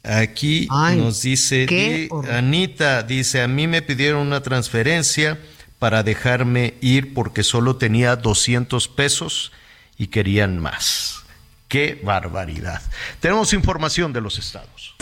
Aquí 0.04 0.68
nos 0.96 1.22
dice 1.24 2.10
Anita 2.32 3.04
dice, 3.04 3.42
"A 3.42 3.48
mí 3.48 3.68
me 3.68 3.82
pidieron 3.82 4.26
una 4.26 4.42
transferencia 4.42 5.38
para 5.80 6.04
dejarme 6.04 6.76
ir 6.82 7.14
porque 7.14 7.44
solo 7.44 7.76
tenía 7.76 8.16
200 8.16 8.88
pesos." 8.88 9.52
y 9.98 10.08
querían 10.08 10.60
más. 10.60 11.24
¡Qué 11.68 12.00
barbaridad! 12.04 12.82
Tenemos 13.20 13.52
información 13.54 14.14
de 14.14 14.22
los 14.22 14.40
estados. 14.40 14.96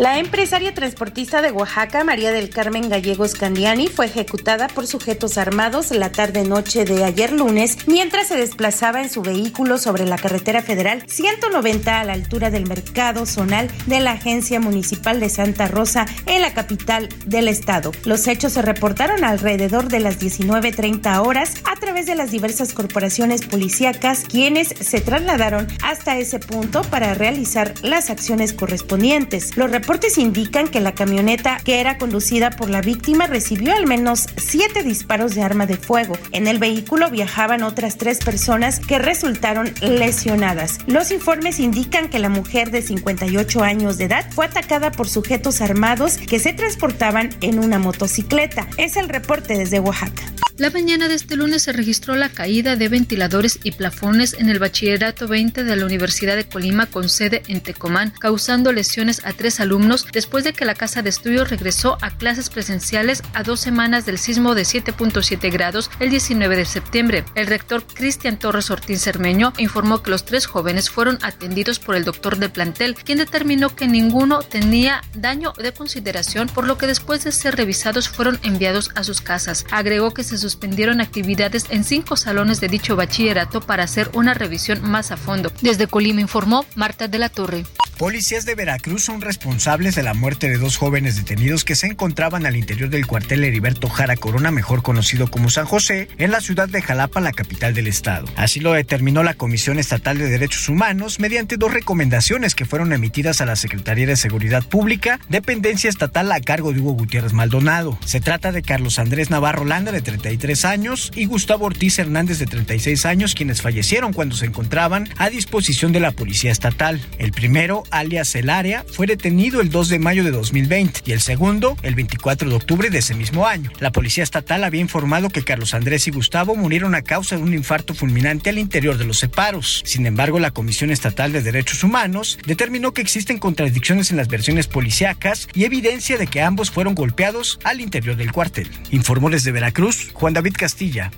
La 0.00 0.18
empresaria 0.18 0.72
transportista 0.72 1.42
de 1.42 1.52
Oaxaca, 1.52 2.04
María 2.04 2.32
del 2.32 2.48
Carmen 2.48 2.88
Gallegos 2.88 3.34
Candiani, 3.34 3.86
fue 3.86 4.06
ejecutada 4.06 4.66
por 4.68 4.86
sujetos 4.86 5.36
armados 5.36 5.90
la 5.90 6.10
tarde-noche 6.10 6.86
de 6.86 7.04
ayer 7.04 7.32
lunes 7.32 7.86
mientras 7.86 8.28
se 8.28 8.38
desplazaba 8.38 9.02
en 9.02 9.10
su 9.10 9.20
vehículo 9.20 9.76
sobre 9.76 10.06
la 10.06 10.16
carretera 10.16 10.62
federal 10.62 11.04
190 11.06 12.00
a 12.00 12.04
la 12.04 12.14
altura 12.14 12.48
del 12.48 12.66
mercado 12.66 13.26
zonal 13.26 13.70
de 13.84 14.00
la 14.00 14.12
Agencia 14.12 14.58
Municipal 14.58 15.20
de 15.20 15.28
Santa 15.28 15.68
Rosa 15.68 16.06
en 16.24 16.40
la 16.40 16.54
capital 16.54 17.10
del 17.26 17.46
estado. 17.48 17.92
Los 18.06 18.26
hechos 18.26 18.54
se 18.54 18.62
reportaron 18.62 19.22
alrededor 19.22 19.88
de 19.88 20.00
las 20.00 20.18
19.30 20.18 21.26
horas 21.26 21.56
a 21.70 21.78
través 21.78 22.06
de 22.06 22.14
las 22.14 22.30
diversas 22.30 22.72
corporaciones 22.72 23.44
policíacas, 23.44 24.24
quienes 24.26 24.68
se 24.68 25.02
trasladaron 25.02 25.68
hasta 25.82 26.16
ese 26.16 26.38
punto 26.38 26.80
para 26.84 27.12
realizar 27.12 27.74
las 27.82 28.08
acciones 28.08 28.54
correspondientes. 28.54 29.58
Los 29.58 29.70
reportes 29.90 30.18
indican 30.18 30.68
que 30.68 30.78
la 30.78 30.94
camioneta 30.94 31.58
que 31.64 31.80
era 31.80 31.98
conducida 31.98 32.50
por 32.50 32.70
la 32.70 32.80
víctima 32.80 33.26
recibió 33.26 33.74
al 33.74 33.88
menos 33.88 34.28
siete 34.36 34.84
disparos 34.84 35.34
de 35.34 35.42
arma 35.42 35.66
de 35.66 35.78
fuego. 35.78 36.16
En 36.30 36.46
el 36.46 36.60
vehículo 36.60 37.10
viajaban 37.10 37.64
otras 37.64 37.98
tres 37.98 38.20
personas 38.20 38.78
que 38.78 39.00
resultaron 39.00 39.74
lesionadas. 39.80 40.78
Los 40.86 41.10
informes 41.10 41.58
indican 41.58 42.08
que 42.08 42.20
la 42.20 42.28
mujer 42.28 42.70
de 42.70 42.82
58 42.82 43.64
años 43.64 43.98
de 43.98 44.04
edad 44.04 44.30
fue 44.30 44.46
atacada 44.46 44.92
por 44.92 45.08
sujetos 45.08 45.60
armados 45.60 46.18
que 46.18 46.38
se 46.38 46.52
transportaban 46.52 47.30
en 47.40 47.58
una 47.58 47.80
motocicleta. 47.80 48.68
Es 48.76 48.96
el 48.96 49.08
reporte 49.08 49.58
desde 49.58 49.80
Oaxaca. 49.80 50.22
La 50.56 50.68
mañana 50.68 51.08
de 51.08 51.14
este 51.14 51.36
lunes 51.36 51.62
se 51.62 51.72
registró 51.72 52.16
la 52.16 52.28
caída 52.28 52.76
de 52.76 52.90
ventiladores 52.90 53.58
y 53.64 53.72
plafones 53.72 54.34
en 54.34 54.50
el 54.50 54.58
bachillerato 54.58 55.26
20 55.26 55.64
de 55.64 55.74
la 55.74 55.86
Universidad 55.86 56.36
de 56.36 56.44
Colima 56.44 56.84
con 56.84 57.08
sede 57.08 57.42
en 57.48 57.62
Tecomán, 57.62 58.12
causando 58.20 58.70
lesiones 58.70 59.22
a 59.24 59.32
tres 59.32 59.58
alumnos 59.58 59.79
después 60.12 60.44
de 60.44 60.52
que 60.52 60.64
la 60.64 60.74
casa 60.74 61.02
de 61.02 61.10
estudios 61.10 61.48
regresó 61.48 61.96
a 62.02 62.10
clases 62.10 62.50
presenciales 62.50 63.22
a 63.32 63.42
dos 63.42 63.60
semanas 63.60 64.04
del 64.04 64.18
sismo 64.18 64.54
de 64.54 64.62
7.7 64.62 65.50
grados 65.50 65.90
el 66.00 66.10
19 66.10 66.56
de 66.56 66.64
septiembre. 66.64 67.24
El 67.34 67.46
rector 67.46 67.84
Cristian 67.86 68.38
Torres 68.38 68.70
Ortiz 68.70 69.02
Cermeño 69.02 69.52
informó 69.58 70.02
que 70.02 70.10
los 70.10 70.24
tres 70.24 70.46
jóvenes 70.46 70.90
fueron 70.90 71.18
atendidos 71.22 71.78
por 71.78 71.94
el 71.94 72.04
doctor 72.04 72.36
de 72.38 72.48
plantel, 72.48 72.94
quien 72.94 73.18
determinó 73.18 73.74
que 73.74 73.86
ninguno 73.86 74.40
tenía 74.40 75.02
daño 75.14 75.52
de 75.52 75.72
consideración, 75.72 76.48
por 76.48 76.66
lo 76.66 76.76
que 76.76 76.86
después 76.86 77.24
de 77.24 77.32
ser 77.32 77.56
revisados 77.56 78.08
fueron 78.08 78.38
enviados 78.42 78.90
a 78.94 79.04
sus 79.04 79.20
casas. 79.20 79.64
Agregó 79.70 80.12
que 80.12 80.24
se 80.24 80.38
suspendieron 80.38 81.00
actividades 81.00 81.66
en 81.70 81.84
cinco 81.84 82.16
salones 82.16 82.60
de 82.60 82.68
dicho 82.68 82.96
bachillerato 82.96 83.60
para 83.60 83.84
hacer 83.84 84.10
una 84.14 84.34
revisión 84.34 84.82
más 84.82 85.10
a 85.10 85.16
fondo. 85.16 85.52
Desde 85.62 85.86
Colima 85.86 86.20
informó 86.20 86.66
Marta 86.74 87.08
de 87.08 87.18
la 87.18 87.28
Torre. 87.28 87.64
Policías 87.96 88.46
de 88.46 88.54
Veracruz 88.54 89.04
son 89.04 89.20
responsables 89.20 89.59
de 89.60 90.02
la 90.02 90.14
muerte 90.14 90.48
de 90.48 90.56
dos 90.56 90.78
jóvenes 90.78 91.16
detenidos 91.16 91.64
que 91.64 91.76
se 91.76 91.86
encontraban 91.86 92.46
al 92.46 92.56
interior 92.56 92.88
del 92.88 93.06
cuartel 93.06 93.44
Heriberto 93.44 93.90
Jara 93.90 94.16
Corona, 94.16 94.50
mejor 94.50 94.82
conocido 94.82 95.26
como 95.28 95.50
San 95.50 95.66
José, 95.66 96.08
en 96.16 96.30
la 96.30 96.40
ciudad 96.40 96.66
de 96.66 96.80
Jalapa, 96.80 97.20
la 97.20 97.32
capital 97.32 97.74
del 97.74 97.86
estado. 97.86 98.26
Así 98.36 98.60
lo 98.60 98.72
determinó 98.72 99.22
la 99.22 99.34
Comisión 99.34 99.78
Estatal 99.78 100.16
de 100.16 100.30
Derechos 100.30 100.66
Humanos 100.70 101.20
mediante 101.20 101.58
dos 101.58 101.74
recomendaciones 101.74 102.54
que 102.54 102.64
fueron 102.64 102.94
emitidas 102.94 103.42
a 103.42 103.46
la 103.46 103.54
Secretaría 103.54 104.06
de 104.06 104.16
Seguridad 104.16 104.64
Pública, 104.64 105.20
dependencia 105.28 105.90
estatal 105.90 106.32
a 106.32 106.40
cargo 106.40 106.72
de 106.72 106.80
Hugo 106.80 106.92
Gutiérrez 106.92 107.34
Maldonado. 107.34 107.98
Se 108.06 108.20
trata 108.20 108.52
de 108.52 108.62
Carlos 108.62 108.98
Andrés 108.98 109.28
Navarro 109.28 109.66
Landa, 109.66 109.92
de 109.92 110.00
33 110.00 110.64
años, 110.64 111.12
y 111.14 111.26
Gustavo 111.26 111.66
Ortiz 111.66 111.98
Hernández, 111.98 112.38
de 112.38 112.46
36 112.46 113.04
años, 113.04 113.34
quienes 113.34 113.60
fallecieron 113.60 114.14
cuando 114.14 114.36
se 114.36 114.46
encontraban 114.46 115.10
a 115.18 115.28
disposición 115.28 115.92
de 115.92 116.00
la 116.00 116.12
Policía 116.12 116.50
Estatal. 116.50 116.98
El 117.18 117.32
primero 117.32 117.82
alias 117.90 118.34
El 118.34 118.48
Área, 118.48 118.86
fue 118.90 119.06
detenido 119.06 119.49
el 119.58 119.70
2 119.70 119.88
de 119.88 119.98
mayo 119.98 120.22
de 120.22 120.30
2020 120.30 121.00
y 121.06 121.12
el 121.12 121.20
segundo 121.20 121.76
el 121.82 121.96
24 121.96 122.48
de 122.48 122.54
octubre 122.54 122.90
de 122.90 122.98
ese 122.98 123.14
mismo 123.14 123.46
año. 123.46 123.72
La 123.80 123.90
policía 123.90 124.22
estatal 124.22 124.62
había 124.62 124.80
informado 124.80 125.30
que 125.30 125.42
Carlos 125.42 125.74
Andrés 125.74 126.06
y 126.06 126.12
Gustavo 126.12 126.54
murieron 126.54 126.94
a 126.94 127.02
causa 127.02 127.36
de 127.36 127.42
un 127.42 127.52
infarto 127.52 127.94
fulminante 127.94 128.50
al 128.50 128.58
interior 128.58 128.96
de 128.96 129.06
los 129.06 129.18
separos. 129.18 129.82
Sin 129.84 130.06
embargo, 130.06 130.38
la 130.38 130.52
Comisión 130.52 130.90
Estatal 130.90 131.32
de 131.32 131.42
Derechos 131.42 131.82
Humanos 131.82 132.38
determinó 132.46 132.92
que 132.92 133.02
existen 133.02 133.38
contradicciones 133.38 134.12
en 134.12 134.18
las 134.18 134.28
versiones 134.28 134.68
policíacas 134.68 135.48
y 135.54 135.64
evidencia 135.64 136.16
de 136.16 136.28
que 136.28 136.42
ambos 136.42 136.70
fueron 136.70 136.94
golpeados 136.94 137.58
al 137.64 137.80
interior 137.80 138.16
del 138.16 138.30
cuartel. 138.30 138.70
Informó 138.90 139.30
desde 139.30 139.50
Veracruz 139.50 140.10
Juan 140.12 140.34
David 140.34 140.54
Castilla. 140.56 141.10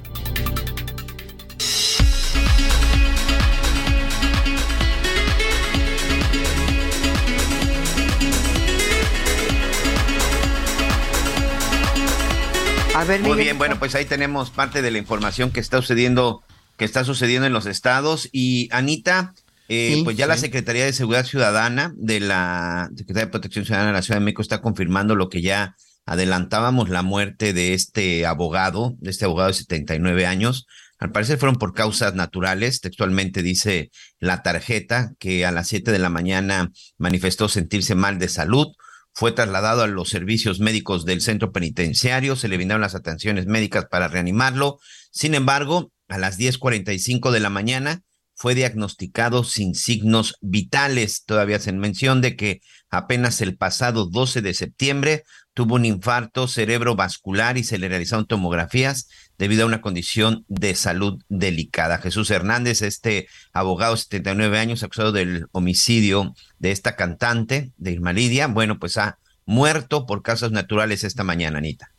Muy 13.23 13.39
bien, 13.39 13.59
bueno, 13.59 13.79
pues 13.79 13.95
ahí 13.97 14.05
tenemos 14.05 14.51
parte 14.51 14.81
de 14.81 14.91
la 14.93 14.99
información 14.99 15.51
que 15.51 15.59
está 15.59 15.79
sucediendo, 15.79 16.43
que 16.77 16.85
está 16.85 17.05
sucediendo 17.05 17.47
en 17.47 17.53
los 17.53 17.67
estados. 17.67 18.29
Y 18.33 18.69
Anita, 18.71 19.35
Eh, 19.69 19.95
Sí, 19.95 20.03
pues 20.05 20.17
ya 20.17 20.27
la. 20.27 20.37
Secretaría 20.37 20.85
de 20.85 20.93
Seguridad 20.93 21.25
Ciudadana 21.25 21.93
de 21.97 22.21
la 22.21 22.91
Secretaría 22.97 23.27
de 23.27 23.31
Protección 23.31 23.65
Ciudadana 23.65 23.91
de 23.91 23.95
la 23.95 24.03
Ciudad 24.03 24.21
de 24.21 24.25
México 24.25 24.43
está 24.43 24.61
confirmando 24.61 25.15
lo 25.17 25.29
que 25.29 25.41
ya 25.41 25.77
adelantábamos, 26.05 26.89
la 26.91 27.03
muerte 27.03 27.53
de 27.53 27.75
este 27.75 28.27
abogado, 28.27 28.95
de 28.99 29.11
este 29.11 29.25
abogado 29.25 29.49
de 29.49 29.55
79 29.55 30.27
años. 30.27 30.67
Al 30.99 31.11
parecer 31.11 31.39
fueron 31.39 31.57
por 31.57 31.75
causas 31.75 32.15
naturales. 32.15 32.81
Textualmente 32.81 33.43
dice 33.43 33.91
la 34.21 34.43
tarjeta 34.43 35.13
que 35.19 35.45
a 35.47 35.51
las 35.53 35.69
7 35.69 35.91
de 35.91 35.99
la 35.99 36.11
mañana 36.11 36.71
manifestó 36.99 37.49
sentirse 37.49 37.95
mal 37.95 38.19
de 38.19 38.29
salud. 38.29 38.69
Fue 39.15 39.33
trasladado 39.33 39.83
a 39.83 39.87
los 39.87 40.09
servicios 40.09 40.61
médicos 40.61 41.05
del 41.05 41.21
centro 41.21 41.53
penitenciario. 41.53 42.37
Se 42.37 42.49
le 42.49 42.57
brindaron 42.57 42.81
las 42.81 42.95
atenciones 42.95 43.47
médicas 43.47 43.87
para 43.91 44.09
reanimarlo. 44.09 44.79
Sin 45.11 45.35
embargo, 45.35 45.93
a 46.09 46.19
las 46.19 46.39
10:45 46.39 47.31
de 47.31 47.41
la 47.41 47.51
mañana 47.51 48.03
fue 48.35 48.55
diagnosticado 48.55 49.45
sin 49.45 49.75
signos 49.75 50.37
vitales. 50.41 51.25
Todavía 51.25 51.57
hacen 51.57 51.79
mención 51.79 52.21
de 52.21 52.37
que 52.37 52.61
apenas 52.91 53.41
el 53.41 53.57
pasado 53.57 54.07
12 54.07 54.43
de 54.43 54.55
septiembre 54.55 55.25
tuvo 55.55 55.75
un 55.77 55.85
infarto 55.85 56.49
cerebrovascular 56.49 57.59
y 57.59 57.65
se 57.65 57.79
le 57.79 57.89
realizaron 57.89 58.27
tomografías 58.27 59.09
debido 59.43 59.65
a 59.65 59.67
una 59.67 59.81
condición 59.81 60.45
de 60.47 60.77
salud 60.77 61.21
delicada. 61.29 61.99
Jesús 61.99 62.31
Hernández, 62.31 62.81
este 62.81 63.27
abogado 63.53 63.97
de 63.97 64.03
79 64.03 64.57
años, 64.57 64.85
acusado 64.85 65.11
del 65.11 65.47
homicidio 65.51 66.33
de 66.61 66.71
esta 66.71 66.95
cantante, 66.95 67.73
de 67.77 67.91
Irma 67.91 68.13
Lidia, 68.13 68.47
bueno, 68.47 68.79
pues 68.79 68.99
ha 68.99 69.19
muerto 69.45 70.07
por 70.07 70.23
causas 70.23 70.53
naturales 70.53 71.03
esta 71.03 71.25
mañana, 71.25 71.59
Anita. 71.59 71.91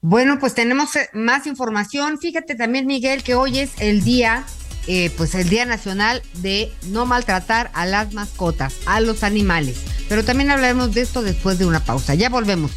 Bueno, 0.00 0.38
pues 0.38 0.54
tenemos 0.54 0.96
eh, 0.96 1.10
más 1.12 1.46
información. 1.46 2.18
Fíjate 2.18 2.54
también, 2.54 2.86
Miguel, 2.86 3.22
que 3.22 3.34
hoy 3.34 3.58
es 3.58 3.72
el 3.78 4.02
día, 4.02 4.46
eh, 4.86 5.10
pues 5.18 5.34
el 5.34 5.50
Día 5.50 5.66
Nacional 5.66 6.22
de 6.38 6.72
no 6.84 7.04
maltratar 7.04 7.70
a 7.74 7.84
las 7.84 8.14
mascotas, 8.14 8.76
a 8.86 9.00
los 9.00 9.22
animales. 9.22 9.82
Pero 10.08 10.24
también 10.24 10.50
hablaremos 10.50 10.94
de 10.94 11.02
esto 11.02 11.20
después 11.20 11.58
de 11.58 11.66
una 11.66 11.84
pausa. 11.84 12.14
Ya 12.14 12.30
volvemos. 12.30 12.70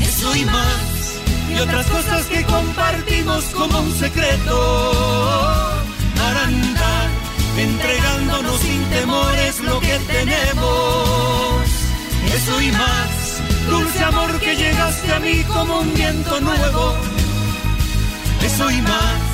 Eso 0.00 0.34
y 0.34 0.46
más, 0.46 1.20
y 1.50 1.60
otras 1.60 1.86
cosas 1.86 2.26
que 2.26 2.44
compartimos 2.44 3.44
como 3.46 3.80
un 3.80 3.92
secreto. 3.92 5.72
Para 6.16 6.44
andar 6.44 7.08
entregándonos 7.56 8.60
sin 8.60 8.82
temores 8.90 9.60
lo 9.60 9.80
que 9.80 9.98
tenemos. 10.06 11.64
Eso 12.34 12.60
y 12.60 12.72
más, 12.72 13.42
dulce 13.68 14.04
amor 14.04 14.40
que 14.40 14.56
llegaste 14.56 15.12
a 15.12 15.20
mí 15.20 15.44
como 15.44 15.80
un 15.80 15.94
viento 15.94 16.40
nuevo. 16.40 16.96
Eso 18.42 18.70
y 18.70 18.82
más. 18.82 19.33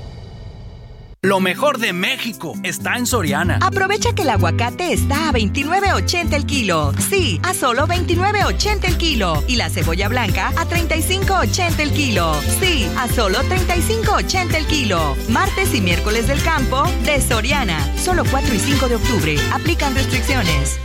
Lo 1.23 1.39
mejor 1.39 1.77
de 1.77 1.93
México 1.93 2.55
está 2.63 2.97
en 2.97 3.05
Soriana. 3.05 3.59
Aprovecha 3.61 4.15
que 4.15 4.23
el 4.23 4.31
aguacate 4.31 4.91
está 4.91 5.29
a 5.29 5.31
29.80 5.31 6.33
el 6.33 6.47
kilo. 6.47 6.93
Sí, 6.97 7.39
a 7.43 7.53
solo 7.53 7.85
29.80 7.85 8.85
el 8.85 8.97
kilo. 8.97 9.43
Y 9.47 9.55
la 9.55 9.69
cebolla 9.69 10.07
blanca 10.07 10.47
a 10.57 10.65
35.80 10.65 11.79
el 11.79 11.91
kilo. 11.91 12.33
Sí, 12.59 12.89
a 12.97 13.07
solo 13.07 13.37
35.80 13.43 14.55
el 14.55 14.65
kilo. 14.65 15.15
Martes 15.29 15.75
y 15.75 15.81
miércoles 15.81 16.27
del 16.27 16.41
campo 16.41 16.85
de 17.05 17.21
Soriana. 17.21 17.77
Solo 17.97 18.23
4 18.31 18.55
y 18.55 18.59
5 18.59 18.87
de 18.87 18.95
octubre. 18.95 19.35
Aplican 19.53 19.93
restricciones. 19.93 20.79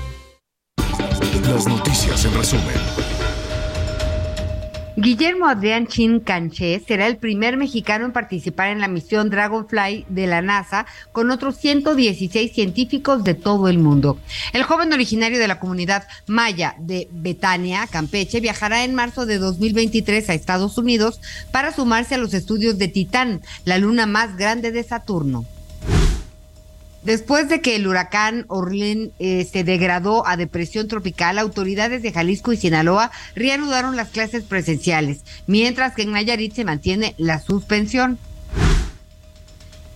Las 1.48 1.66
noticias 1.66 2.26
en 2.26 2.34
resumen. 2.34 3.25
Guillermo 4.98 5.46
Adrián 5.46 5.86
Chin 5.86 6.20
Canché 6.20 6.80
será 6.80 7.06
el 7.06 7.18
primer 7.18 7.58
mexicano 7.58 8.06
en 8.06 8.12
participar 8.12 8.68
en 8.68 8.80
la 8.80 8.88
misión 8.88 9.28
Dragonfly 9.28 10.06
de 10.08 10.26
la 10.26 10.40
NASA 10.40 10.86
con 11.12 11.30
otros 11.30 11.56
116 11.56 12.54
científicos 12.54 13.22
de 13.22 13.34
todo 13.34 13.68
el 13.68 13.78
mundo. 13.78 14.18
El 14.54 14.62
joven 14.62 14.94
originario 14.94 15.38
de 15.38 15.48
la 15.48 15.58
comunidad 15.58 16.04
maya 16.26 16.76
de 16.78 17.08
Betania, 17.12 17.86
Campeche, 17.86 18.40
viajará 18.40 18.84
en 18.84 18.94
marzo 18.94 19.26
de 19.26 19.36
2023 19.36 20.30
a 20.30 20.34
Estados 20.34 20.78
Unidos 20.78 21.20
para 21.50 21.74
sumarse 21.74 22.14
a 22.14 22.18
los 22.18 22.32
estudios 22.32 22.78
de 22.78 22.88
Titán, 22.88 23.42
la 23.66 23.76
luna 23.76 24.06
más 24.06 24.38
grande 24.38 24.72
de 24.72 24.82
Saturno. 24.82 25.44
Después 27.06 27.48
de 27.48 27.60
que 27.60 27.76
el 27.76 27.86
huracán 27.86 28.46
Orlén 28.48 29.12
eh, 29.20 29.44
se 29.44 29.62
degradó 29.62 30.26
a 30.26 30.36
depresión 30.36 30.88
tropical, 30.88 31.38
autoridades 31.38 32.02
de 32.02 32.10
Jalisco 32.10 32.52
y 32.52 32.56
Sinaloa 32.56 33.12
reanudaron 33.36 33.94
las 33.94 34.08
clases 34.08 34.42
presenciales, 34.42 35.20
mientras 35.46 35.94
que 35.94 36.02
en 36.02 36.10
Nayarit 36.10 36.54
se 36.54 36.64
mantiene 36.64 37.14
la 37.16 37.38
suspensión. 37.38 38.18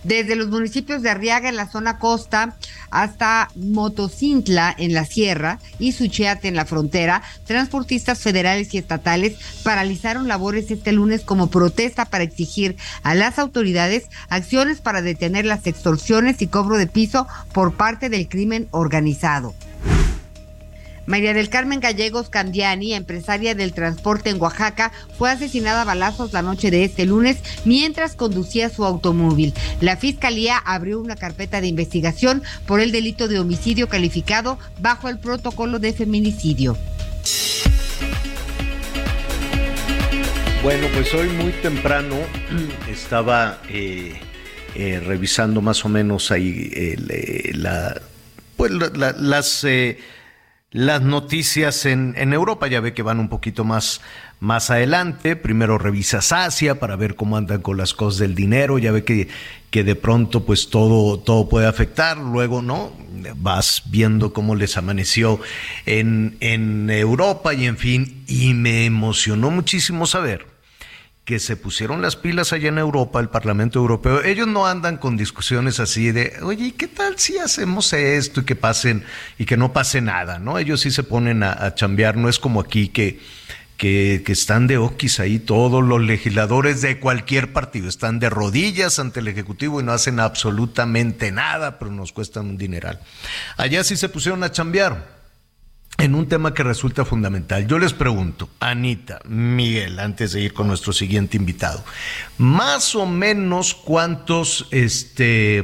Desde 0.03 0.35
los 0.35 0.47
municipios 0.47 1.01
de 1.01 1.09
Arriaga 1.09 1.47
en 1.47 1.55
la 1.55 1.69
zona 1.69 1.99
costa 1.99 2.55
hasta 2.89 3.49
Motocintla 3.55 4.75
en 4.77 4.93
la 4.93 5.05
sierra 5.05 5.59
y 5.79 5.91
Suchiate 5.91 6.47
en 6.47 6.55
la 6.55 6.65
frontera, 6.65 7.21
transportistas 7.45 8.19
federales 8.19 8.73
y 8.73 8.79
estatales 8.79 9.37
paralizaron 9.63 10.27
labores 10.27 10.71
este 10.71 10.91
lunes 10.91 11.21
como 11.21 11.49
protesta 11.49 12.05
para 12.05 12.23
exigir 12.23 12.75
a 13.03 13.13
las 13.13 13.37
autoridades 13.37 14.09
acciones 14.29 14.81
para 14.81 15.01
detener 15.01 15.45
las 15.45 15.67
extorsiones 15.67 16.41
y 16.41 16.47
cobro 16.47 16.77
de 16.77 16.87
piso 16.87 17.27
por 17.53 17.73
parte 17.73 18.09
del 18.09 18.27
crimen 18.27 18.67
organizado. 18.71 19.53
María 21.11 21.33
del 21.33 21.49
Carmen 21.49 21.81
Gallegos 21.81 22.29
Candiani, 22.29 22.93
empresaria 22.93 23.53
del 23.53 23.73
transporte 23.73 24.29
en 24.29 24.41
Oaxaca, 24.41 24.93
fue 25.17 25.29
asesinada 25.29 25.81
a 25.81 25.83
balazos 25.83 26.31
la 26.31 26.41
noche 26.41 26.71
de 26.71 26.85
este 26.85 27.05
lunes 27.05 27.35
mientras 27.65 28.15
conducía 28.15 28.69
su 28.69 28.85
automóvil. 28.85 29.53
La 29.81 29.97
fiscalía 29.97 30.55
abrió 30.57 31.01
una 31.01 31.17
carpeta 31.17 31.59
de 31.59 31.67
investigación 31.67 32.41
por 32.65 32.79
el 32.79 32.93
delito 32.93 33.27
de 33.27 33.39
homicidio 33.41 33.89
calificado 33.89 34.57
bajo 34.79 35.09
el 35.09 35.19
protocolo 35.19 35.79
de 35.79 35.91
feminicidio. 35.91 36.77
Bueno, 40.63 40.87
pues 40.93 41.13
hoy 41.13 41.27
muy 41.27 41.51
temprano 41.61 42.15
estaba 42.89 43.59
eh, 43.67 44.13
eh, 44.75 45.01
revisando 45.05 45.59
más 45.59 45.83
o 45.83 45.89
menos 45.89 46.31
ahí 46.31 46.71
eh, 46.73 47.51
la, 47.53 47.99
pues, 48.55 48.71
la- 48.71 48.91
la- 48.95 49.11
las, 49.17 49.65
las 50.71 51.01
noticias 51.01 51.85
en, 51.85 52.13
en 52.17 52.33
Europa. 52.33 52.67
Ya 52.67 52.79
ve 52.79 52.93
que 52.93 53.03
van 53.03 53.19
un 53.19 53.29
poquito 53.29 53.63
más, 53.63 54.01
más 54.39 54.69
adelante. 54.69 55.35
Primero 55.35 55.77
revisas 55.77 56.31
Asia 56.31 56.79
para 56.79 56.95
ver 56.95 57.15
cómo 57.15 57.37
andan 57.37 57.61
con 57.61 57.77
las 57.77 57.93
cosas 57.93 58.19
del 58.19 58.35
dinero. 58.35 58.79
Ya 58.79 58.91
ve 58.91 59.03
que, 59.03 59.27
que 59.69 59.83
de 59.83 59.95
pronto 59.95 60.45
pues 60.45 60.69
todo, 60.69 61.19
todo 61.19 61.49
puede 61.49 61.67
afectar. 61.67 62.17
Luego, 62.17 62.61
¿no? 62.61 62.91
Vas 63.35 63.83
viendo 63.85 64.33
cómo 64.33 64.55
les 64.55 64.77
amaneció 64.77 65.39
en, 65.85 66.37
en 66.39 66.89
Europa 66.89 67.53
y 67.53 67.65
en 67.65 67.77
fin. 67.77 68.23
Y 68.27 68.53
me 68.53 68.85
emocionó 68.85 69.51
muchísimo 69.51 70.07
saber 70.07 70.50
que 71.25 71.39
se 71.39 71.55
pusieron 71.55 72.01
las 72.01 72.15
pilas 72.15 72.51
allá 72.51 72.69
en 72.69 72.79
Europa, 72.79 73.19
el 73.19 73.29
Parlamento 73.29 73.79
Europeo. 73.79 74.23
Ellos 74.23 74.47
no 74.47 74.65
andan 74.65 74.97
con 74.97 75.17
discusiones 75.17 75.79
así 75.79 76.11
de, 76.11 76.33
oye, 76.41 76.65
¿y 76.65 76.71
qué 76.71 76.87
tal 76.87 77.19
si 77.19 77.37
hacemos 77.37 77.93
esto 77.93 78.41
y 78.41 78.43
que 78.43 78.55
pasen 78.55 79.03
y 79.37 79.45
que 79.45 79.55
no 79.55 79.71
pase 79.71 80.01
nada? 80.01 80.39
¿No? 80.39 80.57
Ellos 80.57 80.81
sí 80.81 80.89
se 80.89 81.03
ponen 81.03 81.43
a, 81.43 81.51
a 81.51 81.75
chambear, 81.75 82.17
no 82.17 82.27
es 82.27 82.39
como 82.39 82.59
aquí 82.59 82.89
que, 82.89 83.19
que, 83.77 84.23
que 84.25 84.31
están 84.31 84.65
de 84.65 84.77
oquis 84.77 85.19
ahí 85.19 85.37
todos 85.37 85.83
los 85.83 86.01
legisladores 86.01 86.81
de 86.81 86.99
cualquier 86.99 87.53
partido, 87.53 87.87
están 87.87 88.19
de 88.19 88.29
rodillas 88.29 88.97
ante 88.97 89.19
el 89.19 89.27
Ejecutivo 89.27 89.79
y 89.79 89.83
no 89.83 89.91
hacen 89.91 90.19
absolutamente 90.19 91.31
nada, 91.31 91.77
pero 91.77 91.91
nos 91.91 92.11
cuestan 92.13 92.47
un 92.47 92.57
dineral. 92.57 92.99
Allá 93.57 93.83
sí 93.83 93.95
se 93.95 94.09
pusieron 94.09 94.43
a 94.43 94.51
chambear 94.51 95.20
en 95.97 96.15
un 96.15 96.27
tema 96.27 96.53
que 96.53 96.63
resulta 96.63 97.05
fundamental. 97.05 97.67
Yo 97.67 97.77
les 97.77 97.93
pregunto, 97.93 98.49
Anita, 98.59 99.19
Miguel, 99.25 99.99
antes 99.99 100.31
de 100.31 100.41
ir 100.41 100.53
con 100.53 100.67
nuestro 100.67 100.93
siguiente 100.93 101.37
invitado, 101.37 101.83
más 102.37 102.95
o 102.95 103.05
menos 103.05 103.75
cuántos, 103.75 104.67
este, 104.71 105.63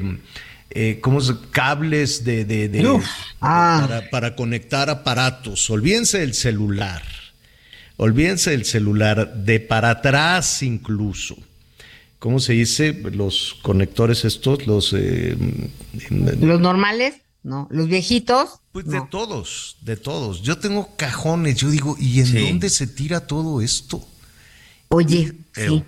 eh, 0.70 1.00
¿cómo 1.02 1.22
se 1.22 1.34
cables 1.52 2.24
de, 2.24 2.46
de- 2.46 2.70
de-. 2.70 3.00
Ah. 3.42 3.86
para, 3.88 4.10
para 4.12 4.36
conectar 4.36 4.90
aparatos? 4.92 5.70
Olvídense 5.72 6.20
del 6.20 6.34
celular, 6.36 7.02
olvídense 7.96 8.52
del 8.52 8.66
celular, 8.66 9.34
de 9.34 9.60
para 9.60 9.90
atrás 9.90 10.62
incluso. 10.62 11.36
¿Cómo 12.20 12.40
se 12.40 12.54
dice? 12.54 12.94
Los 13.14 13.56
conectores 13.62 14.26
estos, 14.26 14.66
los... 14.68 14.92
eh, 14.98 15.38
Los 16.42 16.60
normales, 16.60 17.16
no. 17.48 17.68
Los 17.72 17.88
viejitos, 17.88 18.60
Pues 18.74 18.86
de 18.88 19.02
todos, 19.10 19.78
de 19.82 19.96
todos. 19.96 20.42
Yo 20.42 20.60
tengo 20.60 20.96
cajones, 20.98 21.56
yo 21.56 21.70
digo, 21.70 21.96
¿y 21.98 22.20
en 22.20 22.26
Sí. 22.28 22.48
dónde 22.48 22.70
se 22.70 22.88
tira 22.88 23.26
todo 23.26 23.62
esto? 23.62 24.06
oye, 24.90 25.34
sí. 25.54 25.84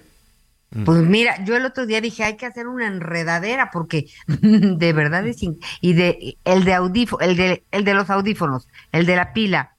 Mm. 0.71 0.83
Pues 0.83 1.01
mira, 1.01 1.43
yo 1.45 1.55
el 1.55 1.65
otro 1.65 1.85
día 1.85 1.99
dije, 1.99 2.23
hay 2.23 2.37
que 2.37 2.45
hacer 2.45 2.67
una 2.67 2.87
enredadera 2.87 3.71
porque 3.71 4.07
de 4.27 4.93
verdad 4.93 5.25
es 5.27 5.37
y 5.81 5.93
de 5.93 6.37
el 6.45 6.63
de 6.63 6.73
audífono, 6.75 7.23
el 7.25 7.35
de 7.35 7.63
el 7.71 7.83
de 7.83 7.93
los 7.93 8.09
audífonos, 8.09 8.67
el 8.91 9.05
de 9.05 9.15
la 9.15 9.33
pila. 9.33 9.75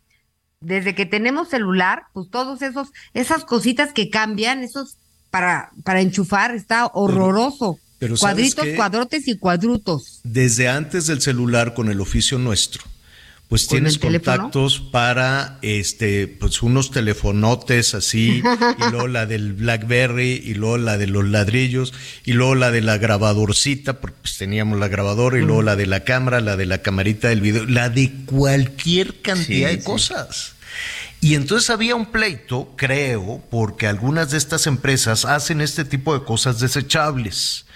Desde 0.61 0.95
que 0.95 1.07
tenemos 1.07 1.49
celular, 1.49 2.05
pues 2.13 2.29
todos 2.29 2.61
esos 2.61 2.89
esas 3.15 3.45
cositas 3.45 3.93
que 3.93 4.11
cambian, 4.11 4.63
esos 4.63 4.97
para 5.31 5.71
para 5.85 6.01
enchufar 6.01 6.55
está 6.55 6.87
horroroso. 6.93 7.79
Cuadritos, 8.19 8.67
cuadrotes 8.77 9.29
y 9.29 9.37
cuadrutos. 9.37 10.21
Desde 10.25 10.69
antes 10.69 11.07
del 11.07 11.21
celular 11.21 11.75
con 11.75 11.91
el 11.91 12.01
oficio 12.01 12.39
nuestro 12.39 12.83
pues 13.51 13.67
tienes 13.67 13.99
contactos 13.99 14.79
para 14.79 15.59
este 15.61 16.29
pues 16.29 16.63
unos 16.63 16.93
telefonotes 16.93 17.95
así 17.95 18.45
y 18.45 18.91
luego 18.93 19.09
la 19.09 19.27
del 19.27 19.55
BlackBerry 19.55 20.41
y 20.45 20.55
luego 20.55 20.79
la 20.79 20.97
de 20.99 21.09
los 21.09 21.27
ladrillos 21.27 21.93
y 22.25 22.35
luego 22.35 22.55
la 22.55 22.71
de 22.71 22.81
la 22.81 22.97
grabadorcita 22.99 24.01
porque 24.01 24.19
pues 24.23 24.39
teníamos 24.39 24.79
la 24.79 24.87
grabadora 24.87 25.37
y 25.37 25.41
luego 25.43 25.63
la 25.63 25.75
de 25.75 25.87
la 25.87 26.05
cámara, 26.05 26.41
la 26.41 26.57
de 26.57 26.67
la 26.67 26.79
camarita 26.79 27.29
del 27.29 27.41
video, 27.41 27.67
la 27.67 27.91
de 27.91 28.13
cualquier 28.25 29.21
cantidad 29.21 29.71
de 29.71 29.83
cosas. 29.83 30.53
Y 31.21 31.35
entonces 31.35 31.71
había 31.71 31.97
un 31.97 32.07
pleito, 32.07 32.73
creo, 32.77 33.43
porque 33.51 33.89
algunas 33.89 34.31
de 34.31 34.39
estas 34.39 34.69
empresas 34.69 35.25
hacen 35.25 35.61
este 35.61 35.85
tipo 35.85 36.17
de 36.17 36.25
cosas 36.25 36.61
desechables. 36.61 37.67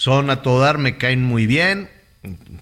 Son 0.00 0.30
a 0.30 0.40
todo 0.40 0.60
dar, 0.60 0.78
me 0.78 0.96
caen 0.96 1.22
muy 1.22 1.44
bien, 1.44 1.90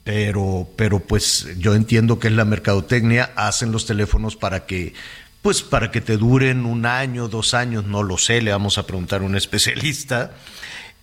pero, 0.02 0.69
pero 0.74 0.98
pues 0.98 1.47
yo 1.59 1.77
entiendo 1.77 2.19
que 2.19 2.27
es 2.27 2.32
la 2.32 2.44
mercadotecnia, 2.44 3.31
hacen 3.36 3.70
los 3.70 3.86
teléfonos 3.86 4.35
para 4.35 4.66
que, 4.66 4.93
pues 5.40 5.62
para 5.62 5.93
que 5.93 6.01
te 6.01 6.16
duren 6.16 6.66
un 6.66 6.85
año, 6.85 7.28
dos 7.28 7.55
años, 7.55 7.85
no 7.85 8.02
lo 8.02 8.19
sé, 8.19 8.43
le 8.43 8.51
vamos 8.51 8.77
a 8.77 8.89
preguntar 8.89 9.20
a 9.20 9.24
un 9.24 9.36
especialista. 9.36 10.32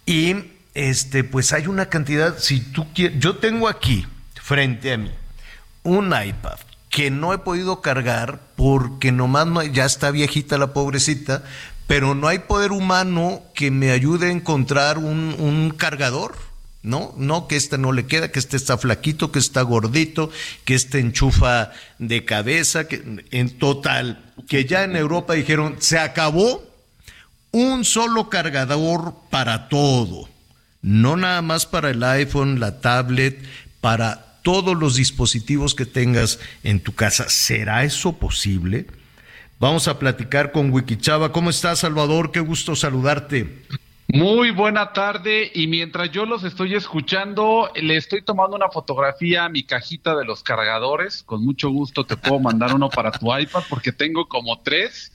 Y 0.06 0.36
este, 0.74 1.24
pues 1.24 1.54
hay 1.54 1.68
una 1.68 1.86
cantidad, 1.86 2.38
si 2.38 2.60
tú 2.60 2.86
quieres, 2.94 3.18
yo 3.18 3.38
tengo 3.38 3.70
aquí, 3.70 4.06
frente 4.34 4.92
a 4.92 4.98
mí, 4.98 5.12
un 5.84 6.08
iPad 6.08 6.60
que 6.90 7.12
no 7.12 7.34
he 7.34 7.38
podido 7.38 7.82
cargar 7.82 8.42
porque 8.58 9.14
nomás 9.14 9.48
no, 9.48 9.64
ya 9.64 9.86
está 9.86 10.12
viejita 10.12 10.58
la 10.58 10.74
pobrecita, 10.74 11.44
pero 11.88 12.16
no 12.16 12.28
hay 12.28 12.40
poder 12.40 12.72
humano 12.72 13.42
que 13.54 13.72
me 13.72 13.92
ayude 13.92 14.28
a 14.28 14.32
encontrar 14.32 14.98
un, 14.98 15.36
un 15.38 15.72
cargador. 15.72 16.36
¿no? 16.86 17.16
No, 17.18 17.48
que 17.48 17.56
este 17.56 17.80
no 17.80 17.92
le 17.92 18.06
queda, 18.06 18.32
que 18.32 18.38
este 18.38 18.58
está 18.58 18.78
flaquito, 18.78 19.32
que 19.32 19.40
está 19.40 19.64
gordito, 19.64 20.30
que 20.66 20.76
este 20.76 21.00
enchufa 21.00 21.72
de 21.98 22.26
cabeza, 22.26 22.88
que 22.88 23.24
en 23.32 23.58
total, 23.58 24.24
que 24.48 24.66
ya 24.66 24.84
en 24.84 24.96
Europa 24.96 25.34
dijeron, 25.34 25.78
se 25.80 25.98
acabó 25.98 26.64
un 27.52 27.86
solo 27.86 28.30
cargador 28.30 29.16
para 29.32 29.68
todo, 29.68 30.30
no 30.84 31.18
nada 31.18 31.42
más 31.42 31.66
para 31.66 31.90
el 31.90 32.04
iPhone, 32.04 32.60
la 32.60 32.80
tablet, 32.82 33.44
para 33.82 34.38
todos 34.44 34.78
los 34.78 34.96
dispositivos 34.96 35.74
que 35.74 35.88
tengas 35.88 36.38
en 36.64 36.80
tu 36.80 36.94
casa. 36.94 37.30
¿Será 37.30 37.84
eso 37.84 38.14
posible? 38.14 38.86
Vamos 39.58 39.88
a 39.88 39.98
platicar 39.98 40.52
con 40.52 40.72
Wikichava. 40.72 41.32
¿Cómo 41.32 41.50
estás, 41.50 41.80
Salvador? 41.80 42.32
Qué 42.32 42.42
gusto 42.42 42.76
saludarte. 42.76 43.64
Muy 44.08 44.52
buena 44.52 44.94
tarde 44.94 45.50
y 45.54 45.68
mientras 45.68 46.12
yo 46.12 46.26
los 46.26 46.44
estoy 46.44 46.76
escuchando, 46.76 47.72
le 47.76 47.96
estoy 47.96 48.22
tomando 48.22 48.56
una 48.56 48.70
fotografía 48.70 49.46
a 49.46 49.50
mi 49.50 49.64
cajita 49.64 50.16
de 50.16 50.26
los 50.26 50.44
cargadores. 50.44 51.24
Con 51.24 51.44
mucho 51.44 51.70
gusto 51.70 52.04
te 52.04 52.16
puedo 52.18 52.40
mandar 52.40 52.76
uno 52.76 52.90
para 52.90 53.12
tu 53.12 53.36
iPad 53.36 53.64
porque 53.70 53.92
tengo 53.92 54.28
como 54.28 54.60
tres 54.60 55.12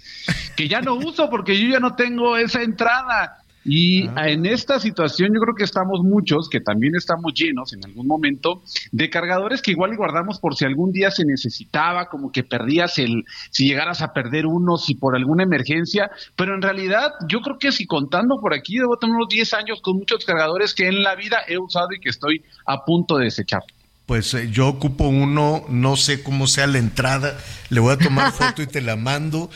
que 0.56 0.68
ya 0.68 0.80
no 0.80 0.94
uso 0.94 1.30
porque 1.30 1.60
yo 1.60 1.68
ya 1.68 1.78
no 1.78 1.94
tengo 1.94 2.36
esa 2.36 2.62
entrada. 2.62 3.39
Y 3.64 4.08
ah. 4.08 4.28
en 4.28 4.46
esta 4.46 4.80
situación 4.80 5.30
yo 5.34 5.40
creo 5.40 5.54
que 5.54 5.64
estamos 5.64 6.00
muchos, 6.02 6.48
que 6.48 6.60
también 6.60 6.94
estamos 6.94 7.34
llenos 7.34 7.72
en 7.72 7.84
algún 7.84 8.06
momento, 8.06 8.62
de 8.92 9.10
cargadores 9.10 9.60
que 9.62 9.72
igual 9.72 9.96
guardamos 9.96 10.38
por 10.38 10.56
si 10.56 10.64
algún 10.64 10.92
día 10.92 11.10
se 11.10 11.24
necesitaba, 11.24 12.08
como 12.08 12.32
que 12.32 12.42
perdías 12.42 12.98
el, 12.98 13.24
si 13.50 13.68
llegaras 13.68 14.02
a 14.02 14.12
perder 14.12 14.46
uno, 14.46 14.76
si 14.76 14.94
por 14.94 15.16
alguna 15.16 15.42
emergencia, 15.42 16.10
pero 16.36 16.54
en 16.54 16.62
realidad 16.62 17.12
yo 17.28 17.40
creo 17.40 17.58
que 17.58 17.72
si 17.72 17.86
contando 17.86 18.40
por 18.40 18.54
aquí, 18.54 18.78
debo 18.78 18.96
tener 18.96 19.16
unos 19.16 19.28
10 19.28 19.54
años 19.54 19.80
con 19.82 19.96
muchos 19.96 20.24
cargadores 20.24 20.74
que 20.74 20.88
en 20.88 21.02
la 21.02 21.14
vida 21.14 21.38
he 21.46 21.58
usado 21.58 21.88
y 21.94 22.00
que 22.00 22.08
estoy 22.08 22.42
a 22.66 22.84
punto 22.84 23.18
de 23.18 23.24
desechar. 23.24 23.62
Pues 24.10 24.34
eh, 24.34 24.48
yo 24.50 24.66
ocupo 24.66 25.06
uno, 25.06 25.64
no 25.68 25.94
sé 25.94 26.24
cómo 26.24 26.48
sea 26.48 26.66
la 26.66 26.78
entrada, 26.78 27.38
le 27.68 27.78
voy 27.78 27.92
a 27.92 27.96
tomar 27.96 28.32
foto 28.32 28.60
y 28.60 28.66
te 28.66 28.80
la 28.80 28.96
mando, 28.96 29.50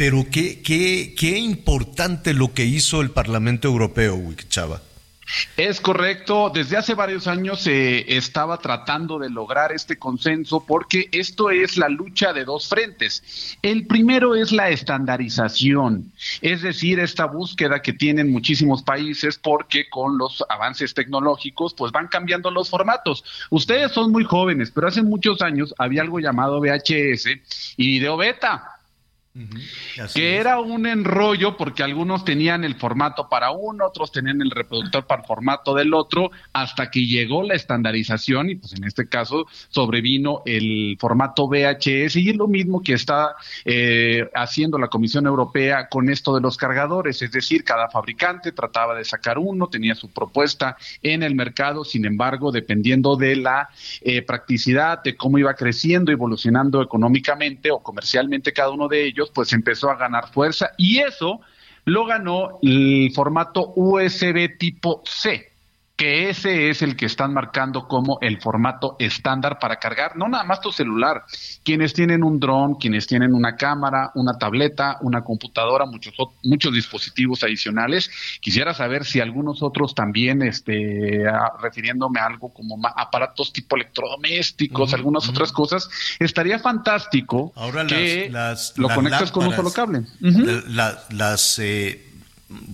pero 0.00 0.24
qué, 0.30 0.62
qué, 0.62 1.14
qué 1.14 1.36
importante 1.36 2.32
lo 2.32 2.54
que 2.54 2.64
hizo 2.64 3.02
el 3.02 3.10
Parlamento 3.10 3.68
Europeo, 3.68 4.18
Chava. 4.48 4.80
Es 5.58 5.78
correcto, 5.78 6.48
desde 6.48 6.78
hace 6.78 6.94
varios 6.94 7.26
años 7.26 7.60
se 7.60 8.16
estaba 8.16 8.56
tratando 8.56 9.18
de 9.18 9.28
lograr 9.28 9.72
este 9.72 9.98
consenso 9.98 10.64
porque 10.66 11.10
esto 11.12 11.50
es 11.50 11.76
la 11.76 11.90
lucha 11.90 12.32
de 12.32 12.46
dos 12.46 12.66
frentes. 12.66 13.58
El 13.60 13.86
primero 13.86 14.34
es 14.34 14.52
la 14.52 14.70
estandarización, 14.70 16.10
es 16.40 16.62
decir, 16.62 16.98
esta 16.98 17.26
búsqueda 17.26 17.82
que 17.82 17.92
tienen 17.92 18.32
muchísimos 18.32 18.82
países 18.82 19.36
porque 19.36 19.90
con 19.90 20.16
los 20.16 20.42
avances 20.48 20.94
tecnológicos 20.94 21.74
pues 21.74 21.92
van 21.92 22.08
cambiando 22.08 22.50
los 22.50 22.70
formatos. 22.70 23.22
Ustedes 23.50 23.92
son 23.92 24.12
muy 24.12 24.24
jóvenes, 24.24 24.70
pero 24.70 24.88
hace 24.88 25.02
muchos 25.02 25.42
años 25.42 25.74
había 25.76 26.00
algo 26.00 26.20
llamado 26.20 26.58
VHS 26.58 27.26
y 27.76 27.86
video 27.86 28.16
beta 28.16 28.79
que 30.12 30.36
era 30.36 30.58
un 30.58 30.86
enrollo 30.86 31.56
porque 31.56 31.84
algunos 31.84 32.24
tenían 32.24 32.64
el 32.64 32.74
formato 32.74 33.28
para 33.28 33.52
uno, 33.52 33.86
otros 33.86 34.10
tenían 34.10 34.42
el 34.42 34.50
reproductor 34.50 35.06
para 35.06 35.22
el 35.22 35.26
formato 35.26 35.72
del 35.74 35.94
otro, 35.94 36.32
hasta 36.52 36.90
que 36.90 37.06
llegó 37.06 37.44
la 37.44 37.54
estandarización 37.54 38.50
y 38.50 38.56
pues 38.56 38.72
en 38.72 38.84
este 38.84 39.08
caso 39.08 39.46
sobrevino 39.68 40.42
el 40.46 40.96
formato 40.98 41.46
VHS 41.46 42.16
y 42.16 42.30
es 42.30 42.36
lo 42.36 42.48
mismo 42.48 42.82
que 42.82 42.94
está 42.94 43.36
eh, 43.64 44.28
haciendo 44.34 44.78
la 44.78 44.88
Comisión 44.88 45.26
Europea 45.26 45.88
con 45.88 46.10
esto 46.10 46.34
de 46.34 46.40
los 46.40 46.56
cargadores, 46.56 47.22
es 47.22 47.30
decir, 47.30 47.62
cada 47.62 47.88
fabricante 47.88 48.50
trataba 48.50 48.96
de 48.96 49.04
sacar 49.04 49.38
uno, 49.38 49.68
tenía 49.68 49.94
su 49.94 50.10
propuesta 50.10 50.76
en 51.02 51.22
el 51.22 51.36
mercado, 51.36 51.84
sin 51.84 52.04
embargo, 52.04 52.50
dependiendo 52.50 53.14
de 53.14 53.36
la 53.36 53.68
eh, 54.00 54.22
practicidad, 54.22 55.04
de 55.04 55.16
cómo 55.16 55.38
iba 55.38 55.54
creciendo, 55.54 56.10
evolucionando 56.10 56.82
económicamente 56.82 57.70
o 57.70 57.78
comercialmente 57.78 58.52
cada 58.52 58.70
uno 58.70 58.88
de 58.88 59.06
ellos, 59.06 59.19
pues 59.34 59.52
empezó 59.52 59.90
a 59.90 59.96
ganar 59.96 60.32
fuerza 60.32 60.70
y 60.78 61.00
eso 61.00 61.40
lo 61.84 62.06
ganó 62.06 62.58
el 62.62 63.10
formato 63.14 63.72
USB 63.76 64.56
tipo 64.58 65.02
C 65.04 65.49
que 66.00 66.30
ese 66.30 66.70
es 66.70 66.80
el 66.80 66.96
que 66.96 67.04
están 67.04 67.34
marcando 67.34 67.86
como 67.86 68.16
el 68.22 68.40
formato 68.40 68.96
estándar 68.98 69.58
para 69.58 69.76
cargar, 69.76 70.16
no 70.16 70.28
nada 70.28 70.44
más 70.44 70.62
tu 70.62 70.72
celular, 70.72 71.24
quienes 71.62 71.92
tienen 71.92 72.24
un 72.24 72.40
dron, 72.40 72.76
quienes 72.76 73.06
tienen 73.06 73.34
una 73.34 73.54
cámara, 73.56 74.10
una 74.14 74.38
tableta, 74.38 74.96
una 75.02 75.20
computadora, 75.20 75.84
muchos 75.84 76.14
muchos 76.42 76.72
dispositivos 76.72 77.42
adicionales. 77.42 78.10
Quisiera 78.40 78.72
saber 78.72 79.04
si 79.04 79.20
algunos 79.20 79.62
otros 79.62 79.94
también, 79.94 80.40
este, 80.40 81.22
refiriéndome 81.60 82.18
a 82.18 82.24
algo 82.24 82.50
como 82.50 82.78
aparatos 82.96 83.52
tipo 83.52 83.76
electrodomésticos, 83.76 84.94
algunas 84.94 85.28
otras 85.28 85.52
cosas, 85.52 85.90
estaría 86.18 86.58
fantástico 86.58 87.52
Ahora 87.56 87.86
que 87.86 88.30
las, 88.30 88.72
lo 88.78 88.88
conectas 88.88 89.30
con 89.30 89.48
un 89.48 89.54
solo 89.54 89.70
cable. 89.70 90.06
las 91.10 91.58
eh, 91.58 92.06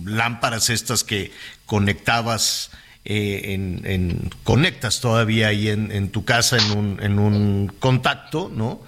lámparas 0.05 0.69
estas 0.69 1.03
que 1.03 1.33
conectabas 1.65 2.71
eh, 3.09 3.53
en, 3.85 4.29
conectas 4.43 4.99
todavía 4.99 5.47
ahí 5.47 5.69
en, 5.69 6.09
tu 6.09 6.25
casa 6.25 6.57
en 6.57 6.77
un, 6.77 6.99
en 7.01 7.19
un 7.19 7.71
contacto, 7.79 8.51
¿no? 8.53 8.81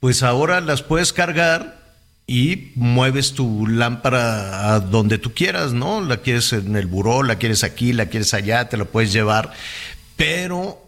Pues 0.00 0.22
ahora 0.22 0.62
las 0.62 0.82
puedes 0.82 1.12
cargar 1.12 1.82
y 2.26 2.72
mueves 2.76 3.34
tu 3.34 3.66
lámpara 3.66 4.72
a 4.72 4.80
donde 4.80 5.18
tú 5.18 5.34
quieras, 5.34 5.74
¿no? 5.74 6.00
La 6.00 6.16
quieres 6.16 6.54
en 6.54 6.76
el 6.76 6.86
buró, 6.86 7.22
la 7.22 7.36
quieres 7.36 7.62
aquí, 7.62 7.92
la 7.92 8.06
quieres 8.06 8.32
allá, 8.32 8.70
te 8.70 8.78
la 8.78 8.86
puedes 8.86 9.12
llevar, 9.12 9.52
pero 10.16 10.82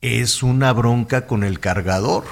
es 0.00 0.42
una 0.42 0.72
bronca 0.72 1.28
con 1.28 1.44
el 1.44 1.60
cargador, 1.60 2.24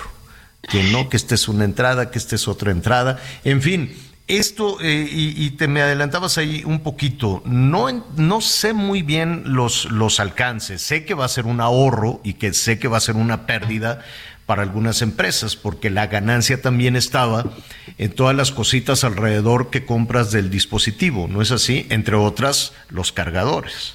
que 0.69 0.83
no, 0.83 1.09
que 1.09 1.17
esta 1.17 1.37
es 1.37 1.47
una 1.47 1.65
entrada, 1.65 2.11
que 2.11 2.19
esta 2.19 2.35
es 2.35 2.49
otra 2.49 2.73
entrada, 2.73 3.23
en 3.45 3.63
fin, 3.63 3.97
esto, 4.28 4.78
eh, 4.81 5.09
y, 5.09 5.51
te 5.51 5.69
me 5.69 5.82
adelantabas 5.82 6.36
ahí 6.36 6.65
un 6.65 6.81
poquito, 6.81 7.43
no, 7.44 8.05
no 8.16 8.40
sé 8.40 8.73
muy 8.73 9.03
bien 9.03 9.43
los, 9.47 9.90
los 9.93 10.19
alcances, 10.19 10.82
sé 10.82 11.05
que 11.05 11.15
va 11.15 11.24
a 11.24 11.28
ser 11.28 11.47
un 11.47 11.61
ahorro 11.61 12.20
y 12.24 12.35
que 12.35 12.53
sé 12.53 12.81
que 12.81 12.89
va 12.89 12.97
a 12.97 13.01
ser 13.01 13.15
una 13.15 13.47
pérdida 13.47 14.03
para 14.44 14.62
algunas 14.62 15.01
empresas, 15.03 15.55
porque 15.55 15.90
la 15.90 16.09
ganancia 16.09 16.61
también 16.61 16.97
estaba 16.97 17.44
en 17.98 18.12
todas 18.12 18.35
las 18.35 18.51
cositas 18.51 19.05
alrededor 19.05 19.70
que 19.70 19.85
compras 19.85 20.32
del 20.32 20.51
dispositivo, 20.51 21.28
¿no 21.28 21.40
es 21.40 21.53
así? 21.53 21.86
Entre 21.90 22.16
otras, 22.16 22.73
los 22.89 23.12
cargadores. 23.12 23.94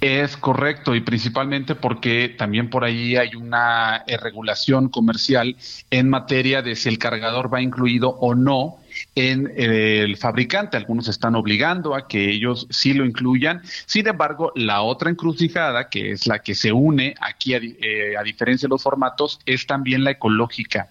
Es 0.00 0.36
correcto 0.36 0.94
y 0.94 1.00
principalmente 1.00 1.74
porque 1.74 2.28
también 2.28 2.70
por 2.70 2.84
ahí 2.84 3.16
hay 3.16 3.34
una 3.34 4.04
regulación 4.06 4.88
comercial 4.88 5.56
en 5.90 6.08
materia 6.08 6.62
de 6.62 6.76
si 6.76 6.88
el 6.88 6.98
cargador 6.98 7.52
va 7.52 7.60
incluido 7.60 8.10
o 8.10 8.34
no 8.34 8.78
en 9.14 9.52
eh, 9.56 10.02
el 10.02 10.16
fabricante. 10.16 10.76
Algunos 10.76 11.08
están 11.08 11.34
obligando 11.34 11.94
a 11.94 12.08
que 12.08 12.30
ellos 12.30 12.66
sí 12.70 12.92
lo 12.92 13.04
incluyan. 13.04 13.62
Sin 13.86 14.06
embargo, 14.06 14.52
la 14.54 14.82
otra 14.82 15.10
encrucijada, 15.10 15.88
que 15.88 16.12
es 16.12 16.26
la 16.26 16.40
que 16.40 16.54
se 16.54 16.72
une 16.72 17.14
aquí 17.20 17.54
a, 17.54 17.58
eh, 17.62 18.16
a 18.18 18.22
diferencia 18.22 18.66
de 18.66 18.70
los 18.70 18.82
formatos, 18.82 19.40
es 19.46 19.66
también 19.66 20.04
la 20.04 20.12
ecológica. 20.12 20.88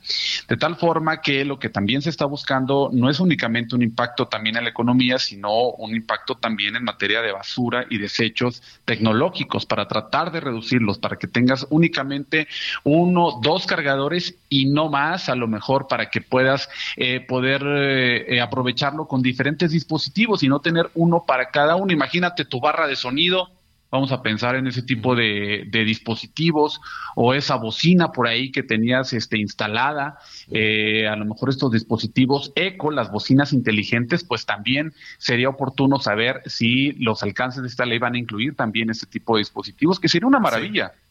De 0.48 0.58
tal 0.58 0.76
forma 0.76 1.22
que 1.22 1.46
lo 1.46 1.60
que 1.60 1.70
también 1.70 2.02
se 2.02 2.10
está 2.10 2.26
buscando 2.26 2.90
no 2.92 3.10
es 3.10 3.20
únicamente 3.20 3.76
un 3.76 3.82
impacto 3.82 4.28
también 4.28 4.58
en 4.58 4.64
la 4.64 4.70
economía, 4.70 5.20
sino 5.20 5.70
un 5.70 5.96
impacto 5.96 6.36
también 6.36 6.76
en 6.76 6.84
materia 6.84 7.22
de 7.22 7.32
basura 7.32 7.86
y 7.90 7.98
desechos 7.98 8.62
tecnológicos 8.86 9.66
para 9.66 9.88
tratar 9.88 10.32
de 10.32 10.40
reducirlos, 10.40 10.98
para 10.98 11.18
que 11.18 11.28
tengas 11.28 11.68
únicamente 11.70 12.48
uno, 12.84 13.40
dos 13.42 13.66
cargadores 13.66 14.36
y 14.50 14.66
no 14.66 14.90
más, 14.90 15.30
a 15.30 15.36
lo 15.36 15.48
mejor 15.48 15.88
para 15.88 16.10
que 16.10 16.22
puedas 16.22 16.70
eh, 16.98 17.20
poder 17.20 17.64
eh, 18.00 18.36
eh, 18.36 18.42
aprovecharlo 18.42 19.08
con 19.08 19.22
diferentes 19.22 19.72
dispositivos 19.72 20.42
y 20.42 20.48
no 20.48 20.62
tener 20.62 20.90
uno 20.96 21.24
para 21.28 21.50
cada 21.50 21.76
uno. 21.76 21.92
Imagínate 21.92 22.46
tu 22.46 22.60
barra 22.60 22.88
de 22.88 22.96
sonido, 22.96 23.50
vamos 23.92 24.12
a 24.12 24.22
pensar 24.22 24.56
en 24.56 24.68
ese 24.68 24.84
tipo 24.84 25.16
de, 25.16 25.68
dispositivos 25.72 26.80
o 27.16 27.34
esa 27.34 27.56
bocina 27.56 28.12
por 28.12 28.28
ahí 28.28 28.52
que 28.52 28.64
tenías 28.64 29.14
este, 29.14 29.38
instalada, 29.38 30.20
a 30.50 31.16
lo 31.16 31.26
mejor 31.26 31.50
estos 31.50 31.72
dispositivos 31.72 32.54
eco, 32.56 32.92
las 32.92 33.12
bocinas 33.12 33.52
inteligentes, 33.52 34.24
pues 34.24 34.46
también 34.46 34.94
sería 35.18 35.50
oportuno 35.50 36.00
saber 36.00 36.42
si 36.46 36.94
los 36.94 37.24
alcances 37.24 37.64
de 37.64 37.68
esta 37.68 37.86
ley 37.86 38.00
van 38.00 38.16
a 38.16 38.20
incluir 38.20 38.56
también 38.56 38.90
este 38.90 39.08
tipo 39.08 39.36
de 39.36 39.40
dispositivos, 39.40 40.00
que 40.00 40.08
sería 40.08 40.28
una 40.28 40.40
maravilla. 40.40 40.94
Sí, 40.96 41.09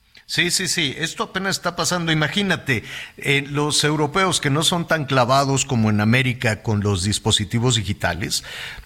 sí, 0.50 0.68
sí, 0.68 0.94
esto 0.98 1.22
apenas 1.22 1.56
está 1.56 1.74
pasando. 1.74 2.12
Imagínate, 2.12 2.84
eh, 3.16 3.46
los 3.48 3.82
europeos 3.82 4.42
que 4.42 4.50
no 4.50 4.62
son 4.62 4.86
tan 4.86 5.06
clavados 5.06 5.64
como 5.64 5.88
en 5.88 6.02
América 6.02 6.62
con 6.62 6.80
los 6.80 7.02
dispositivos 7.02 7.76
digitales, 7.76 8.44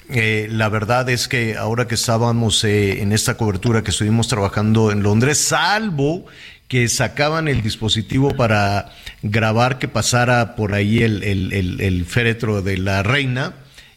eh, 0.09 0.47
la 0.49 0.69
verdad 0.69 1.11
es 1.11 1.27
que 1.27 1.57
ahora 1.57 1.89
que 1.89 1.97
estábamos 1.97 2.63
eh, 2.63 3.03
en 3.03 3.13
esta 3.13 3.37
cobertura 3.37 3.83
que 3.83 3.91
estuvimos 3.91 4.29
trabajando 4.29 4.93
en 4.93 5.03
Londres, 5.03 5.39
salvo 5.39 6.27
que 6.69 6.87
sacaban 6.89 7.49
el 7.49 7.61
dispositivo 7.61 8.37
para 8.37 8.93
grabar 9.23 9.81
que 9.81 9.89
pasara 9.89 10.55
por 10.55 10.75
ahí 10.75 11.03
el, 11.03 11.25
el 11.25 12.07
féretro 12.07 12.63
de 12.63 12.79
la 12.79 13.03
reina, 13.03 13.55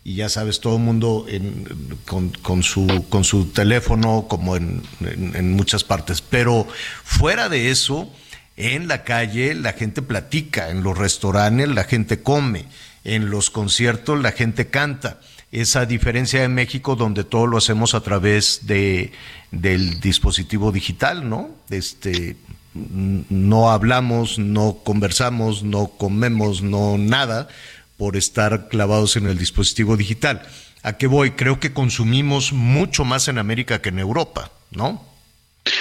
y 0.07 0.17
ya 0.17 0.29
sabes, 0.29 0.59
todo 0.59 0.75
el 0.75 0.83
mundo 0.83 1.25
con, 2.05 2.61
su, 2.61 3.05
con 3.09 3.23
su 3.23 3.47
teléfono 3.47 4.27
como 4.29 4.55
en, 4.55 4.83
muchas 5.55 5.83
partes. 5.83 6.21
Pero 6.21 6.67
fuera 7.03 7.49
de 7.49 7.71
eso, 7.71 8.07
en 8.55 8.87
la 8.87 9.03
calle 9.03 9.55
la 9.55 9.73
gente 9.73 10.03
platica, 10.03 10.69
en 10.69 10.83
los 10.83 10.95
restaurantes 10.95 11.69
la 11.69 11.85
gente 11.85 12.21
come, 12.21 12.67
en 13.03 13.31
los 13.31 13.49
conciertos 13.49 14.21
la 14.21 14.31
gente 14.31 14.67
canta. 14.67 15.19
Esa 15.51 15.87
diferencia 15.87 16.39
de 16.41 16.49
México 16.49 16.95
donde 16.95 17.23
todo 17.23 17.47
lo 17.47 17.57
hacemos 17.57 17.95
a 17.95 18.01
través 18.01 18.67
de, 18.67 19.11
del 19.49 19.99
dispositivo 20.01 20.71
digital, 20.71 21.27
¿no? 21.27 21.49
Este, 21.71 22.35
no 22.75 23.71
hablamos, 23.71 24.37
no 24.37 24.77
conversamos, 24.83 25.63
no 25.63 25.87
comemos, 25.97 26.61
no 26.61 26.99
nada 26.99 27.47
por 27.97 28.17
estar 28.17 28.67
clavados 28.67 29.15
en 29.15 29.27
el 29.27 29.37
dispositivo 29.37 29.97
digital. 29.97 30.41
¿A 30.83 30.93
qué 30.93 31.07
voy? 31.07 31.31
Creo 31.31 31.59
que 31.59 31.73
consumimos 31.73 32.53
mucho 32.53 33.05
más 33.05 33.27
en 33.27 33.37
América 33.37 33.81
que 33.81 33.89
en 33.89 33.99
Europa, 33.99 34.51
¿no? 34.71 35.14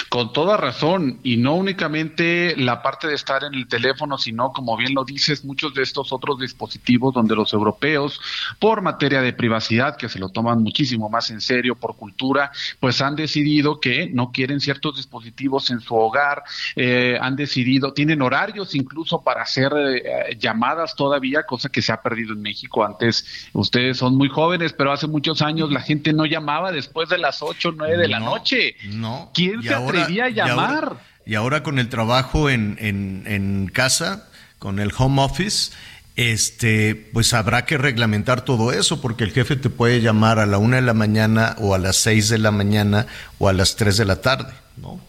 Con 0.08 0.32
toda 0.32 0.56
razón, 0.56 1.18
y 1.22 1.36
no 1.36 1.54
únicamente 1.54 2.54
la 2.56 2.82
parte 2.82 3.08
de 3.08 3.14
estar 3.14 3.44
en 3.44 3.54
el 3.54 3.68
teléfono, 3.68 4.16
sino, 4.16 4.52
como 4.52 4.76
bien 4.76 4.94
lo 4.94 5.04
dices, 5.04 5.44
muchos 5.44 5.74
de 5.74 5.82
estos 5.82 6.12
otros 6.12 6.38
dispositivos 6.38 7.12
donde 7.12 7.34
los 7.34 7.52
europeos, 7.52 8.20
por 8.58 8.80
materia 8.80 9.20
de 9.20 9.32
privacidad, 9.32 9.96
que 9.96 10.08
se 10.08 10.18
lo 10.18 10.28
toman 10.30 10.62
muchísimo 10.62 11.10
más 11.10 11.30
en 11.30 11.40
serio, 11.40 11.74
por 11.74 11.96
cultura, 11.96 12.50
pues 12.80 13.02
han 13.02 13.16
decidido 13.16 13.80
que 13.80 14.08
no 14.08 14.30
quieren 14.32 14.60
ciertos 14.60 14.96
dispositivos 14.96 15.70
en 15.70 15.80
su 15.80 15.94
hogar, 15.94 16.44
eh, 16.76 17.18
han 17.20 17.36
decidido, 17.36 17.92
tienen 17.92 18.22
horarios 18.22 18.74
incluso 18.74 19.22
para 19.22 19.42
hacer 19.42 19.72
eh, 19.76 20.36
llamadas 20.38 20.94
todavía, 20.94 21.42
cosa 21.42 21.68
que 21.68 21.82
se 21.82 21.92
ha 21.92 22.00
perdido 22.00 22.32
en 22.32 22.40
México. 22.40 22.84
Antes, 22.84 23.48
ustedes 23.52 23.98
son 23.98 24.16
muy 24.16 24.28
jóvenes, 24.28 24.72
pero 24.72 24.92
hace 24.92 25.06
muchos 25.08 25.42
años 25.42 25.70
la 25.70 25.80
gente 25.80 26.12
no 26.12 26.24
llamaba 26.24 26.72
después 26.72 27.08
de 27.08 27.18
las 27.18 27.42
8 27.42 27.68
o 27.68 27.72
9 27.72 27.96
de 27.98 28.08
la 28.08 28.20
noche. 28.20 28.76
No. 28.84 29.30
¿Quién 29.34 29.60
se 29.78 29.84
atrevía 29.84 30.24
a 30.26 30.28
llamar? 30.30 30.96
Y 31.26 31.34
ahora, 31.36 31.62
con 31.62 31.78
el 31.78 31.88
trabajo 31.88 32.50
en, 32.50 32.76
en, 32.80 33.70
casa, 33.72 34.28
con 34.58 34.78
el 34.78 34.92
home 34.96 35.22
office, 35.22 35.72
este, 36.16 36.94
pues 37.12 37.32
habrá 37.32 37.64
que 37.64 37.78
reglamentar 37.78 38.42
todo 38.42 38.72
eso, 38.72 39.00
porque 39.00 39.24
el 39.24 39.32
jefe 39.32 39.56
te 39.56 39.70
puede 39.70 40.00
llamar 40.00 40.38
a 40.38 40.46
la 40.46 40.58
una 40.58 40.76
de 40.76 40.82
la 40.82 40.94
mañana 40.94 41.56
o 41.58 41.74
a 41.74 41.78
las 41.78 41.96
seis 41.96 42.28
de 42.28 42.38
la 42.38 42.50
mañana 42.50 43.06
o 43.38 43.48
a 43.48 43.52
las 43.52 43.76
tres 43.76 43.96
de 43.96 44.04
la 44.04 44.20
tarde, 44.20 44.52
¿no? 44.76 45.00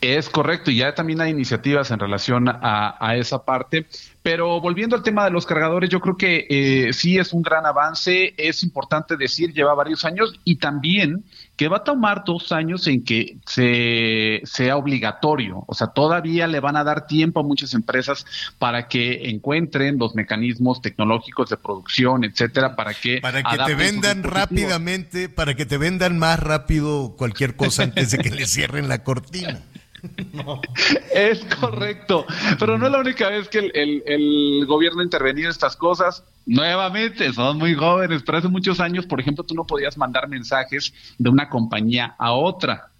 Es 0.00 0.28
correcto, 0.28 0.70
y 0.70 0.76
ya 0.76 0.94
también 0.94 1.20
hay 1.20 1.30
iniciativas 1.30 1.90
en 1.90 1.98
relación 1.98 2.48
a, 2.48 2.96
a 3.00 3.16
esa 3.16 3.44
parte, 3.44 3.86
pero 4.30 4.60
volviendo 4.60 4.94
al 4.94 5.02
tema 5.02 5.24
de 5.24 5.30
los 5.30 5.46
cargadores, 5.46 5.88
yo 5.88 6.00
creo 6.00 6.18
que 6.18 6.46
eh, 6.50 6.92
sí 6.92 7.16
es 7.16 7.32
un 7.32 7.40
gran 7.40 7.64
avance, 7.64 8.34
es 8.36 8.62
importante 8.62 9.16
decir, 9.16 9.54
lleva 9.54 9.72
varios 9.72 10.04
años 10.04 10.38
y 10.44 10.56
también 10.56 11.24
que 11.56 11.66
va 11.66 11.78
a 11.78 11.82
tomar 11.82 12.24
dos 12.26 12.52
años 12.52 12.86
en 12.88 13.04
que 13.04 13.38
se, 13.46 14.42
sea 14.44 14.76
obligatorio, 14.76 15.64
o 15.66 15.72
sea, 15.72 15.86
todavía 15.86 16.46
le 16.46 16.60
van 16.60 16.76
a 16.76 16.84
dar 16.84 17.06
tiempo 17.06 17.40
a 17.40 17.42
muchas 17.42 17.72
empresas 17.72 18.26
para 18.58 18.86
que 18.86 19.30
encuentren 19.30 19.96
los 19.96 20.14
mecanismos 20.14 20.82
tecnológicos 20.82 21.48
de 21.48 21.56
producción, 21.56 22.22
etcétera, 22.22 22.76
para 22.76 22.92
que... 22.92 23.20
Para 23.22 23.42
que 23.42 23.56
te 23.64 23.74
vendan 23.74 24.24
rápidamente, 24.24 25.30
para 25.30 25.54
que 25.54 25.64
te 25.64 25.78
vendan 25.78 26.18
más 26.18 26.38
rápido 26.38 27.14
cualquier 27.16 27.56
cosa 27.56 27.84
antes 27.84 28.10
de 28.10 28.18
que 28.18 28.30
le 28.30 28.44
cierren 28.44 28.90
la 28.90 29.02
cortina. 29.02 29.62
Es 31.14 31.44
correcto, 31.60 32.24
pero 32.58 32.78
no 32.78 32.86
es 32.86 32.92
la 32.92 32.98
única 32.98 33.28
vez 33.28 33.48
que 33.48 33.58
el, 33.58 34.64
gobierno 34.66 35.00
ha 35.00 35.04
intervenido 35.04 35.48
en 35.48 35.50
estas 35.50 35.76
cosas. 35.76 36.24
Nuevamente, 36.46 37.32
son 37.32 37.58
muy 37.58 37.74
jóvenes, 37.74 38.22
pero 38.24 38.38
hace 38.38 38.48
muchos 38.48 38.80
años, 38.80 39.06
por 39.06 39.20
ejemplo, 39.20 39.44
tú 39.44 39.54
no 39.54 39.66
podías 39.66 39.96
mandar 39.96 40.28
mensajes 40.28 40.92
de 41.18 41.30
una 41.30 41.48
compañía 41.48 42.14
a 42.18 42.32
otra. 42.32 42.90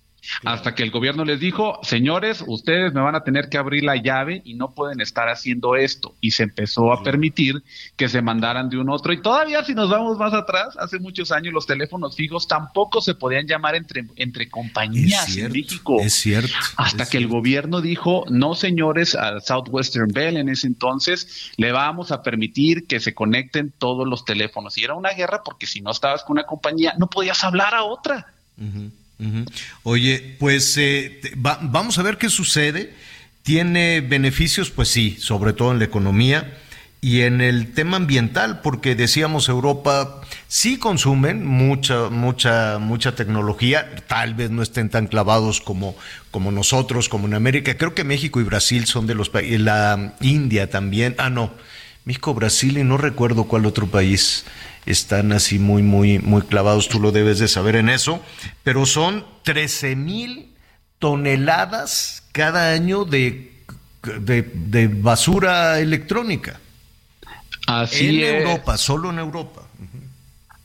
Hasta 0.45 0.75
que 0.75 0.83
el 0.83 0.91
gobierno 0.91 1.25
les 1.25 1.41
dijo, 1.41 1.81
señores, 1.83 2.45
ustedes 2.47 2.93
me 2.93 3.01
van 3.01 3.15
a 3.15 3.25
tener 3.25 3.49
que 3.49 3.59
abrir 3.59 3.85
la 3.85 3.97
llave 3.97 4.43
y 4.45 4.55
no 4.55 4.73
pueden 4.73 5.01
estar 5.01 5.29
haciendo 5.29 5.77
esto. 5.77 6.15
Y 6.21 6.33
se 6.33 6.45
empezó 6.45 6.93
a 6.93 7.03
permitir 7.03 7.63
que 7.97 8.09
se 8.09 8.23
mandaran 8.23 8.69
de 8.69 8.79
un 8.79 8.89
otro. 8.91 9.13
Y 9.13 9.23
todavía 9.23 9.65
si 9.65 9.75
nos 9.75 9.91
vamos 9.91 10.19
más 10.19 10.35
atrás, 10.35 10.77
hace 10.79 10.99
muchos 10.99 11.33
años 11.33 11.53
los 11.53 11.67
teléfonos 11.67 12.17
fijos 12.17 12.47
tampoco 12.47 13.01
se 13.01 13.15
podían 13.15 13.47
llamar 13.47 13.75
entre, 13.75 14.07
entre 14.17 14.49
compañías 14.49 15.37
en 15.37 15.53
México. 15.53 15.97
Es 16.01 16.15
cierto. 16.15 16.55
Hasta 16.77 17.07
que 17.07 17.19
el 17.19 17.29
gobierno 17.29 17.81
dijo, 17.81 18.25
no 18.29 18.55
señores, 18.55 19.15
al 19.15 19.43
Southwestern 19.43 20.09
Bell 20.13 20.37
en 20.37 20.49
ese 20.49 20.67
entonces, 20.67 21.53
le 21.57 21.73
vamos 21.73 22.13
a 22.13 22.23
permitir 22.23 22.87
que 22.87 23.01
se 23.01 23.15
conecten 23.15 23.73
todos 23.77 24.07
los 24.07 24.25
teléfonos. 24.25 24.79
Y 24.79 24.85
era 24.85 24.95
una 24.95 25.11
guerra 25.11 25.43
porque 25.45 25.67
si 25.67 25.81
no 25.81 25.91
estabas 25.91 26.23
con 26.25 26.35
una 26.35 26.45
compañía, 26.45 26.95
no 26.99 27.09
podías 27.09 27.43
hablar 27.45 27.75
a 27.75 27.85
otra. 27.85 28.27
Oye, 29.83 30.37
pues 30.39 30.77
eh, 30.77 31.21
vamos 31.37 31.99
a 31.99 32.03
ver 32.03 32.19
qué 32.19 32.29
sucede. 32.29 32.95
¿Tiene 33.43 34.01
beneficios? 34.01 34.71
Pues 34.71 34.89
sí, 34.89 35.17
sobre 35.19 35.53
todo 35.53 35.73
en 35.73 35.79
la 35.79 35.87
economía 35.87 36.59
y 37.01 37.21
en 37.21 37.41
el 37.41 37.73
tema 37.73 37.97
ambiental, 37.97 38.61
porque 38.61 38.95
decíamos 38.95 39.49
Europa 39.49 40.21
sí 40.49 40.79
consumen 40.79 41.47
mucha, 41.47 42.09
mucha, 42.11 42.79
mucha 42.79 43.15
tecnología, 43.15 43.95
tal 44.09 44.35
vez 44.35 44.51
no 44.51 44.63
estén 44.63 44.89
tan 44.89 45.07
clavados 45.07 45.61
como, 45.61 45.95
como 46.31 46.51
nosotros, 46.51 47.09
como 47.09 47.29
en 47.29 47.35
América. 47.35 47.77
Creo 47.77 47.95
que 47.95 48.03
México 48.03 48.41
y 48.41 48.45
Brasil 48.45 48.87
son 48.87 49.07
de 49.07 49.15
los 49.15 49.31
países, 49.31 49.61
la 49.61 50.15
India 50.21 50.71
también, 50.71 51.15
ah 51.19 51.31
no, 51.31 51.53
México, 52.09 52.33
Brasil 52.33 52.79
y 52.79 52.85
no 52.85 52.97
recuerdo 52.97 53.45
cuál 53.45 53.67
otro 53.67 53.87
país 53.87 54.47
están 54.87 55.31
así 55.31 55.59
muy, 55.59 55.83
muy, 55.83 56.19
muy 56.19 56.41
clavados, 56.41 56.89
tú 56.89 57.01
lo 57.01 57.13
debes 57.13 57.39
de 57.39 57.49
saber 57.49 57.77
en 57.77 57.91
eso, 57.91 58.25
pero 58.65 58.87
son 58.87 59.27
13 59.43 59.95
mil 59.95 60.55
toneladas 60.99 62.23
cada 62.33 62.73
año 62.73 63.05
de, 63.05 63.53
de, 64.21 64.89
basura 64.89 65.81
electrónica. 65.81 66.59
Así 67.67 68.25
en 68.25 68.37
Europa, 68.37 68.79
solo 68.79 69.11
en 69.11 69.19
Europa. 69.19 69.68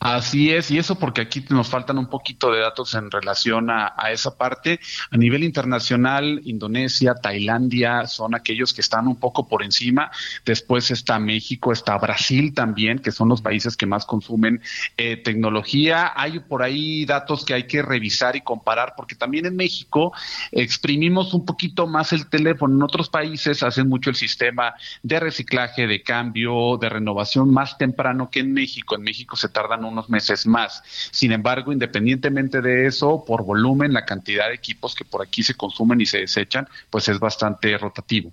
Así 0.04 0.52
es, 0.52 0.70
y 0.70 0.78
eso 0.78 1.00
porque 1.00 1.22
aquí 1.22 1.46
nos 1.48 1.70
faltan 1.70 1.98
un 1.98 2.08
poquito 2.08 2.52
de 2.52 2.60
datos 2.60 2.94
en 2.94 3.10
relación 3.10 3.70
a, 3.70 3.96
esa 4.12 4.36
parte. 4.36 4.82
A 5.12 5.16
nivel 5.16 5.46
internacional, 5.46 6.42
Indonesia, 6.44 7.16
Tailandia 7.16 8.06
son 8.08 8.36
aquellos 8.36 8.74
que 8.74 8.82
están 8.82 9.08
un 9.08 9.16
poco 9.16 9.48
por 9.48 9.64
encima. 9.64 10.12
Después 10.44 10.92
está 10.92 11.20
México, 11.20 11.72
está 11.72 11.98
Brasil 11.98 12.54
también, 12.54 13.00
que 13.00 13.14
son 13.14 13.30
los 13.30 13.42
países 13.42 13.78
que 13.78 13.86
más 13.86 14.06
consumen 14.06 14.62
eh, 14.98 15.16
tecnología. 15.16 16.12
Hay 16.18 16.40
por 16.40 16.64
ahí 16.64 17.06
datos 17.06 17.46
que 17.46 17.54
hay 17.54 17.64
que 17.66 17.82
revisar 17.82 18.36
y 18.36 18.42
comparar, 18.42 18.96
porque 18.98 19.16
también 19.16 19.46
en 19.46 19.56
México 19.56 20.12
exprimimos 20.52 21.34
un 21.34 21.46
poquito 21.46 21.88
más 21.88 22.12
el 22.12 22.28
teléfono. 22.28 22.76
En 22.76 22.84
otros 22.84 23.08
países 23.08 23.64
hacen 23.64 23.88
mucho 23.88 24.10
el 24.10 24.18
sistema 24.18 24.74
de 25.02 25.22
reciclaje, 25.22 25.88
de 25.88 26.04
cambio, 26.04 26.78
de 26.78 26.90
renovación 26.90 27.54
más 27.54 27.78
temprano 27.78 28.30
que 28.30 28.42
en 28.42 28.52
México. 28.52 28.96
En 28.96 29.04
México 29.04 29.38
se 29.38 29.48
tardan 29.48 29.86
un 29.86 29.93
unos 29.94 30.10
meses 30.10 30.45
más. 30.45 30.84
Sin 31.11 31.32
embargo, 31.32 31.72
independientemente 31.72 32.61
de 32.61 32.88
eso, 32.88 33.24
por 33.26 33.44
volumen, 33.44 33.94
la 33.94 34.06
cantidad 34.06 34.49
de 34.49 34.56
equipos 34.56 34.95
que 34.95 35.06
por 35.06 35.22
aquí 35.22 35.44
se 35.44 35.56
consumen 35.56 36.02
y 36.02 36.06
se 36.06 36.20
desechan, 36.20 36.68
pues 36.90 37.07
es 37.07 37.20
bastante 37.20 37.78
rotativo. 37.78 38.32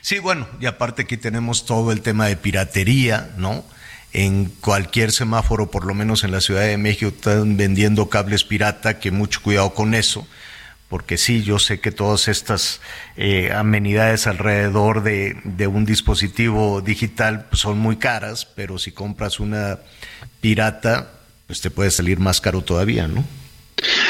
Sí, 0.00 0.18
bueno, 0.18 0.46
y 0.60 0.66
aparte 0.66 1.02
aquí 1.02 1.16
tenemos 1.16 1.64
todo 1.64 1.92
el 1.92 2.02
tema 2.02 2.26
de 2.26 2.36
piratería, 2.36 3.30
¿no? 3.38 3.64
En 4.12 4.46
cualquier 4.46 5.12
semáforo, 5.12 5.70
por 5.70 5.86
lo 5.86 5.94
menos 5.94 6.24
en 6.24 6.32
la 6.32 6.40
Ciudad 6.40 6.62
de 6.62 6.76
México, 6.76 7.08
están 7.08 7.56
vendiendo 7.56 8.08
cables 8.08 8.44
pirata, 8.44 8.98
que 8.98 9.10
mucho 9.10 9.40
cuidado 9.42 9.74
con 9.74 9.94
eso 9.94 10.26
porque 10.88 11.18
sí, 11.18 11.42
yo 11.42 11.58
sé 11.58 11.80
que 11.80 11.92
todas 11.92 12.28
estas 12.28 12.80
eh, 13.16 13.52
amenidades 13.52 14.26
alrededor 14.26 15.02
de, 15.02 15.66
un 15.66 15.84
dispositivo 15.84 16.80
digital 16.80 17.46
pues, 17.50 17.60
son 17.60 17.78
muy 17.78 17.96
caras, 17.96 18.46
pero 18.46 18.78
si 18.78 18.92
compras 18.92 19.38
una 19.38 19.80
pirata, 20.40 21.10
pues 21.46 21.60
te 21.60 21.70
puede 21.70 21.90
salir 21.90 22.18
más 22.18 22.40
caro 22.40 22.62
todavía, 22.62 23.08
¿no? 23.08 23.24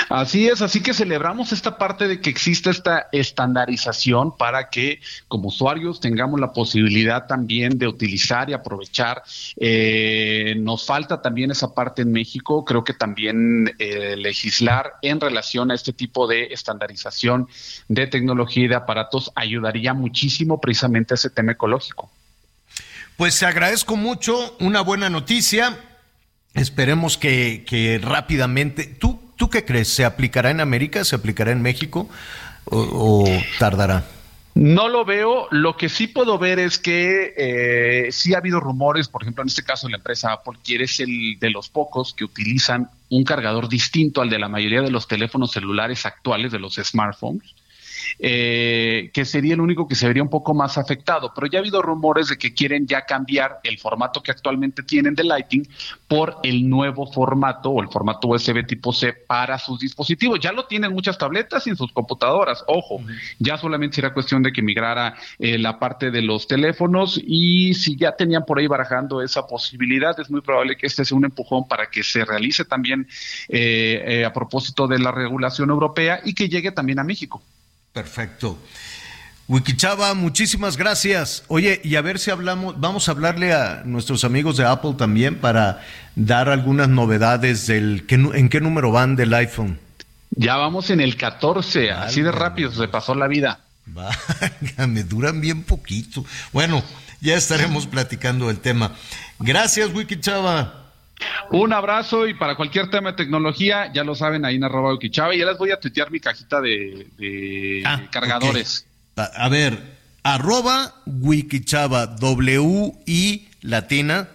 Así 0.08 0.48
es, 0.48 0.62
así 0.62 0.80
que 0.80 0.94
celebramos 0.94 1.52
esta 1.52 1.76
parte 1.76 2.08
de 2.08 2.20
que 2.20 2.30
existe 2.30 2.70
esta 2.70 3.08
estandarización 3.12 4.34
para 4.36 4.70
que 4.70 5.00
como 5.28 5.48
usuarios 5.48 6.00
tengamos 6.00 6.40
la 6.40 6.52
posibilidad 6.52 7.26
también 7.26 7.78
de 7.78 7.86
utilizar 7.86 8.48
y 8.48 8.54
aprovechar. 8.54 9.22
Eh, 9.56 10.54
nos 10.58 10.86
falta 10.86 11.20
también 11.20 11.50
esa 11.50 11.74
parte 11.74 12.02
en 12.02 12.12
México, 12.12 12.64
creo 12.64 12.84
que 12.84 12.94
también 12.94 13.74
eh, 13.78 14.16
legislar 14.16 14.94
en 15.02 15.20
relación 15.20 15.70
a 15.70 15.74
este 15.74 15.92
tipo 15.92 16.26
de 16.26 16.44
estandarización 16.46 17.48
de 17.88 18.06
tecnología 18.06 18.64
y 18.64 18.68
de 18.68 18.76
aparatos 18.76 19.30
ayudaría 19.34 19.92
muchísimo 19.92 20.60
precisamente 20.60 21.12
a 21.12 21.16
ese 21.16 21.28
tema 21.28 21.52
ecológico. 21.52 22.10
Pues 23.18 23.38
te 23.38 23.46
agradezco 23.46 23.96
mucho, 23.96 24.56
una 24.60 24.80
buena 24.80 25.10
noticia. 25.10 25.76
Esperemos 26.58 27.16
que, 27.16 27.64
que 27.66 27.98
rápidamente. 28.02 28.84
¿Tú 28.84 29.18
¿Tú 29.38 29.48
qué 29.48 29.64
crees? 29.64 29.88
¿Se 29.88 30.04
aplicará 30.04 30.50
en 30.50 30.60
América? 30.60 31.04
¿Se 31.04 31.14
aplicará 31.14 31.52
en 31.52 31.62
México? 31.62 32.08
¿O, 32.64 33.24
tardará? 33.60 34.04
No 34.54 34.88
lo 34.88 35.04
veo. 35.04 35.46
Lo 35.52 35.76
que 35.76 35.88
sí 35.88 36.08
puedo 36.08 36.38
ver 36.38 36.58
es 36.58 36.80
que 36.80 37.34
eh, 37.36 38.08
sí 38.10 38.34
ha 38.34 38.38
habido 38.38 38.58
rumores, 38.58 39.06
por 39.06 39.22
ejemplo, 39.22 39.42
en 39.42 39.48
este 39.48 39.62
caso 39.62 39.88
la 39.88 39.98
empresa 39.98 40.32
Apple 40.32 40.58
quiere 40.64 40.88
ser 40.88 41.08
el 41.08 41.38
de 41.38 41.50
los 41.50 41.68
pocos 41.68 42.12
que 42.14 42.24
utilizan 42.24 42.90
un 43.10 43.22
cargador 43.22 43.68
distinto 43.68 44.20
al 44.20 44.28
de 44.28 44.40
la 44.40 44.48
mayoría 44.48 44.82
de 44.82 44.90
los 44.90 45.06
teléfonos 45.06 45.52
celulares 45.52 46.04
actuales, 46.04 46.50
de 46.50 46.58
los 46.58 46.74
smartphones. 46.74 47.54
Eh, 48.18 49.10
que 49.12 49.24
sería 49.24 49.54
el 49.54 49.60
único 49.60 49.86
que 49.86 49.94
se 49.94 50.06
vería 50.06 50.22
un 50.22 50.30
poco 50.30 50.54
más 50.54 50.78
afectado. 50.78 51.32
Pero 51.34 51.46
ya 51.46 51.58
ha 51.58 51.60
habido 51.60 51.82
rumores 51.82 52.28
de 52.28 52.38
que 52.38 52.54
quieren 52.54 52.86
ya 52.86 53.02
cambiar 53.02 53.60
el 53.62 53.78
formato 53.78 54.22
que 54.22 54.30
actualmente 54.30 54.82
tienen 54.82 55.14
de 55.14 55.24
Lighting 55.24 55.68
por 56.06 56.36
el 56.42 56.68
nuevo 56.68 57.10
formato 57.10 57.70
o 57.70 57.82
el 57.82 57.88
formato 57.88 58.28
USB 58.28 58.66
tipo 58.66 58.92
C 58.92 59.12
para 59.12 59.58
sus 59.58 59.80
dispositivos. 59.80 60.40
Ya 60.40 60.52
lo 60.52 60.66
tienen 60.66 60.92
muchas 60.92 61.18
tabletas 61.18 61.66
y 61.66 61.70
en 61.70 61.76
sus 61.76 61.92
computadoras. 61.92 62.64
Ojo, 62.66 63.00
ya 63.38 63.58
solamente 63.58 63.96
será 63.96 64.12
cuestión 64.12 64.42
de 64.42 64.52
que 64.52 64.62
migrara 64.62 65.14
eh, 65.38 65.58
la 65.58 65.78
parte 65.78 66.10
de 66.10 66.22
los 66.22 66.46
teléfonos 66.46 67.20
y 67.22 67.74
si 67.74 67.96
ya 67.96 68.12
tenían 68.12 68.44
por 68.44 68.58
ahí 68.58 68.66
barajando 68.66 69.22
esa 69.22 69.46
posibilidad, 69.46 70.18
es 70.18 70.30
muy 70.30 70.40
probable 70.40 70.76
que 70.76 70.86
este 70.86 71.04
sea 71.04 71.16
un 71.16 71.24
empujón 71.24 71.66
para 71.66 71.90
que 71.90 72.02
se 72.02 72.24
realice 72.24 72.64
también 72.64 73.06
eh, 73.48 74.24
a 74.24 74.32
propósito 74.32 74.86
de 74.86 74.98
la 74.98 75.12
regulación 75.12 75.70
europea 75.70 76.20
y 76.24 76.34
que 76.34 76.48
llegue 76.48 76.72
también 76.72 76.98
a 76.98 77.04
México. 77.04 77.42
Perfecto. 77.98 78.56
Wikichava, 79.48 80.14
muchísimas 80.14 80.76
gracias. 80.76 81.42
Oye, 81.48 81.80
y 81.82 81.96
a 81.96 82.00
ver 82.00 82.20
si 82.20 82.30
hablamos, 82.30 82.78
vamos 82.78 83.08
a 83.08 83.10
hablarle 83.10 83.52
a 83.52 83.82
nuestros 83.84 84.22
amigos 84.22 84.56
de 84.56 84.64
Apple 84.64 84.94
también 84.96 85.40
para 85.40 85.84
dar 86.14 86.48
algunas 86.48 86.88
novedades 86.88 87.66
del, 87.66 88.04
¿en 88.08 88.48
qué 88.48 88.60
número 88.60 88.92
van 88.92 89.16
del 89.16 89.34
iPhone? 89.34 89.80
Ya 90.30 90.54
vamos 90.54 90.90
en 90.90 91.00
el 91.00 91.16
14, 91.16 91.90
así 91.90 92.22
de 92.22 92.30
rápido 92.30 92.70
se 92.70 92.86
pasó 92.86 93.16
la 93.16 93.26
vida. 93.26 93.64
me 94.86 95.02
duran 95.02 95.40
bien 95.40 95.64
poquito. 95.64 96.24
Bueno, 96.52 96.84
ya 97.20 97.34
estaremos 97.34 97.88
platicando 97.88 98.46
del 98.46 98.60
tema. 98.60 98.94
Gracias, 99.40 99.92
Wikichava. 99.92 100.87
Un 101.50 101.72
abrazo 101.72 102.26
y 102.26 102.34
para 102.34 102.56
cualquier 102.56 102.90
tema 102.90 103.12
de 103.12 103.16
tecnología, 103.16 103.92
ya 103.92 104.04
lo 104.04 104.14
saben, 104.14 104.44
ahí 104.44 104.56
en 104.56 104.64
arroba 104.64 104.94
Ukichava, 104.94 105.34
y 105.34 105.38
ya 105.38 105.46
les 105.46 105.58
voy 105.58 105.70
a 105.70 105.80
tuitear 105.80 106.10
mi 106.10 106.20
cajita 106.20 106.60
de, 106.60 107.82
ah, 107.84 108.02
cargadores. 108.10 108.86
A 109.16 109.48
ver, 109.48 109.78
arroba 110.22 110.94
Wikichava, 111.06 112.06
W-I 112.06 113.48
latina, 113.62 114.28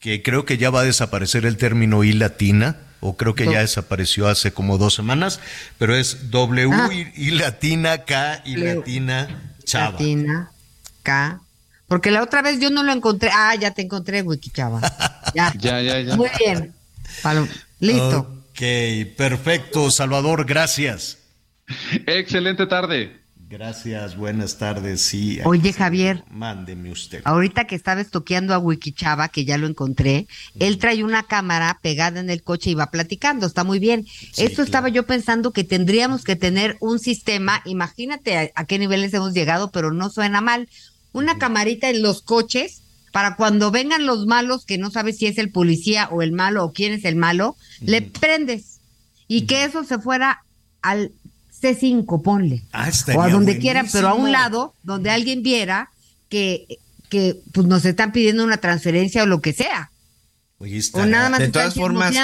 que 0.00 0.22
creo 0.22 0.44
que 0.44 0.58
ya 0.58 0.70
va 0.70 0.80
a 0.80 0.84
desaparecer 0.84 1.46
el 1.46 1.56
término 1.56 2.04
I 2.04 2.12
latina, 2.12 2.76
o 3.00 3.16
creo 3.16 3.34
que 3.34 3.46
ya 3.46 3.60
desapareció 3.60 4.28
hace 4.28 4.52
como 4.52 4.76
dos 4.76 4.94
semanas, 4.94 5.40
pero 5.78 5.94
es 5.94 6.30
W 6.30 6.70
ah. 6.72 6.90
I 6.92 7.30
latina, 7.30 8.04
K 8.04 8.42
y 8.44 8.56
latina, 8.56 9.54
Chava. 9.64 9.92
Latina, 9.92 10.50
K, 11.02 11.40
porque 11.90 12.12
la 12.12 12.22
otra 12.22 12.40
vez 12.40 12.60
yo 12.60 12.70
no 12.70 12.84
lo 12.84 12.92
encontré. 12.92 13.30
Ah, 13.34 13.52
ya 13.56 13.72
te 13.72 13.82
encontré, 13.82 14.22
Wikichava. 14.22 14.80
Ya. 15.34 15.52
ya, 15.58 15.80
ya, 15.80 16.00
ya. 16.00 16.16
Muy 16.16 16.28
bien. 16.38 16.72
listo. 17.80 18.18
Ok, 18.50 19.16
perfecto. 19.16 19.90
Salvador, 19.90 20.44
gracias. 20.44 21.18
Excelente 22.06 22.66
tarde. 22.66 23.20
Gracias, 23.48 24.16
buenas 24.16 24.58
tardes. 24.58 25.00
Sí. 25.02 25.40
Oye, 25.44 25.72
Javier. 25.72 26.22
Mándeme 26.30 26.92
usted. 26.92 27.22
Ahorita 27.24 27.66
que 27.66 27.74
estaba 27.74 28.00
estoqueando 28.00 28.54
a 28.54 28.58
Wikichava, 28.58 29.28
que 29.28 29.44
ya 29.44 29.58
lo 29.58 29.66
encontré, 29.66 30.28
él 30.60 30.78
trae 30.78 31.02
una 31.02 31.24
cámara 31.24 31.80
pegada 31.82 32.20
en 32.20 32.30
el 32.30 32.44
coche 32.44 32.70
y 32.70 32.74
va 32.74 32.92
platicando. 32.92 33.46
Está 33.46 33.64
muy 33.64 33.80
bien. 33.80 34.06
Esto 34.36 34.62
estaba 34.62 34.88
yo 34.88 35.06
pensando 35.06 35.52
que 35.52 35.64
tendríamos 35.64 36.22
que 36.22 36.36
tener 36.36 36.76
un 36.78 37.00
sistema. 37.00 37.62
Imagínate 37.64 38.52
a 38.54 38.64
qué 38.66 38.78
niveles 38.78 39.12
hemos 39.14 39.32
llegado, 39.32 39.72
pero 39.72 39.92
no 39.92 40.10
suena 40.10 40.40
mal 40.40 40.68
una 41.12 41.38
camarita 41.38 41.88
en 41.90 42.02
los 42.02 42.22
coches 42.22 42.82
para 43.12 43.36
cuando 43.36 43.70
vengan 43.70 44.06
los 44.06 44.26
malos, 44.26 44.64
que 44.64 44.78
no 44.78 44.90
sabes 44.90 45.18
si 45.18 45.26
es 45.26 45.38
el 45.38 45.50
policía 45.50 46.08
o 46.10 46.22
el 46.22 46.32
malo 46.32 46.64
o 46.64 46.72
quién 46.72 46.92
es 46.92 47.04
el 47.04 47.16
malo, 47.16 47.56
le 47.80 48.02
prendes. 48.02 48.78
Y 49.26 49.46
que 49.46 49.64
eso 49.64 49.84
se 49.84 49.98
fuera 49.98 50.44
al 50.82 51.12
C5, 51.60 52.22
ponle. 52.22 52.62
Ah, 52.72 52.90
o 53.14 53.22
a 53.22 53.28
donde 53.28 53.58
quieran, 53.58 53.88
pero 53.92 54.08
a 54.08 54.14
un 54.14 54.32
lado, 54.32 54.74
donde 54.82 55.10
alguien 55.10 55.42
viera 55.42 55.90
que, 56.28 56.78
que 57.08 57.36
pues, 57.52 57.66
nos 57.66 57.84
están 57.84 58.12
pidiendo 58.12 58.44
una 58.44 58.58
transferencia 58.58 59.24
o 59.24 59.26
lo 59.26 59.40
que 59.40 59.52
sea. 59.52 59.90
o 60.58 61.06
nada 61.06 61.28
más 61.28 61.40
de 61.40 61.48
todas 61.48 61.74
formas, 61.74 62.14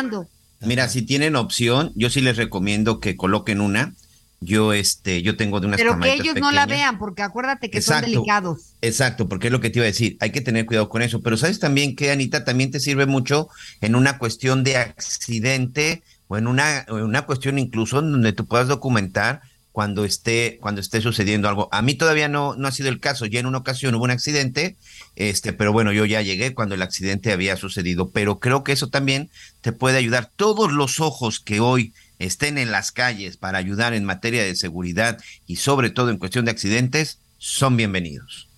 mira, 0.60 0.88
si 0.88 1.02
tienen 1.02 1.36
opción, 1.36 1.92
yo 1.96 2.10
sí 2.10 2.20
les 2.20 2.36
recomiendo 2.36 3.00
que 3.00 3.16
coloquen 3.16 3.60
una 3.60 3.94
yo 4.40 4.72
este 4.72 5.22
yo 5.22 5.36
tengo 5.36 5.60
de 5.60 5.66
unas 5.66 5.78
pero 5.78 5.98
que 5.98 6.12
ellos 6.12 6.34
no 6.36 6.50
la 6.52 6.66
vean 6.66 6.98
porque 6.98 7.22
acuérdate 7.22 7.70
que 7.70 7.80
son 7.80 8.02
delicados. 8.02 8.74
exacto 8.82 9.28
porque 9.28 9.46
es 9.46 9.52
lo 9.52 9.60
que 9.60 9.70
te 9.70 9.78
iba 9.78 9.84
a 9.84 9.86
decir 9.86 10.16
hay 10.20 10.30
que 10.30 10.40
tener 10.40 10.66
cuidado 10.66 10.88
con 10.88 11.02
eso. 11.02 11.22
Pero 11.22 11.36
sabes 11.36 11.58
también 11.58 11.96
que 11.96 12.10
Anita 12.10 12.44
también 12.44 12.70
te 12.70 12.80
sirve 12.80 13.06
mucho 13.06 13.48
en 13.80 13.94
una 13.94 14.18
cuestión 14.18 14.64
de 14.64 14.76
accidente 14.76 16.02
o 16.28 16.36
en 16.36 16.46
una, 16.46 16.84
una 16.88 17.22
cuestión 17.22 17.58
incluso 17.58 18.02
donde 18.02 18.32
tú 18.32 18.46
puedas 18.46 18.68
documentar 18.68 19.42
cuando 19.72 20.04
esté 20.04 20.58
cuando 20.60 20.80
esté 20.80 21.00
sucediendo 21.00 21.48
algo. 21.48 21.68
A 21.72 21.82
mí 21.82 21.94
todavía 21.94 22.28
no 22.28 22.56
no 22.56 22.68
ha 22.68 22.72
sido 22.72 22.88
el 22.88 23.00
caso. 23.00 23.26
Ya 23.26 23.40
en 23.40 23.46
una 23.46 23.58
ocasión 23.58 23.94
hubo 23.94 24.04
un 24.04 24.10
accidente 24.10 24.76
este 25.16 25.52
pero 25.52 25.72
bueno 25.72 25.92
yo 25.92 26.04
ya 26.04 26.22
llegué 26.22 26.54
cuando 26.54 26.74
el 26.74 26.82
accidente 26.82 27.32
había 27.32 27.56
sucedido. 27.56 28.10
Pero 28.10 28.38
creo 28.38 28.64
que 28.64 28.72
eso 28.72 28.88
también 28.88 29.30
te 29.62 29.72
puede 29.72 29.98
ayudar. 29.98 30.30
Todos 30.36 30.72
los 30.72 31.00
ojos 31.00 31.40
que 31.40 31.60
hoy 31.60 31.92
estén 32.18 32.58
en 32.58 32.70
las 32.70 32.92
calles 32.92 33.36
para 33.36 33.58
ayudar 33.58 33.94
en 33.94 34.04
materia 34.04 34.44
de 34.44 34.56
seguridad 34.56 35.18
y 35.46 35.56
sobre 35.56 35.90
todo 35.90 36.10
en 36.10 36.18
cuestión 36.18 36.44
de 36.44 36.50
accidentes, 36.50 37.18
son 37.38 37.76
bienvenidos. 37.76 38.48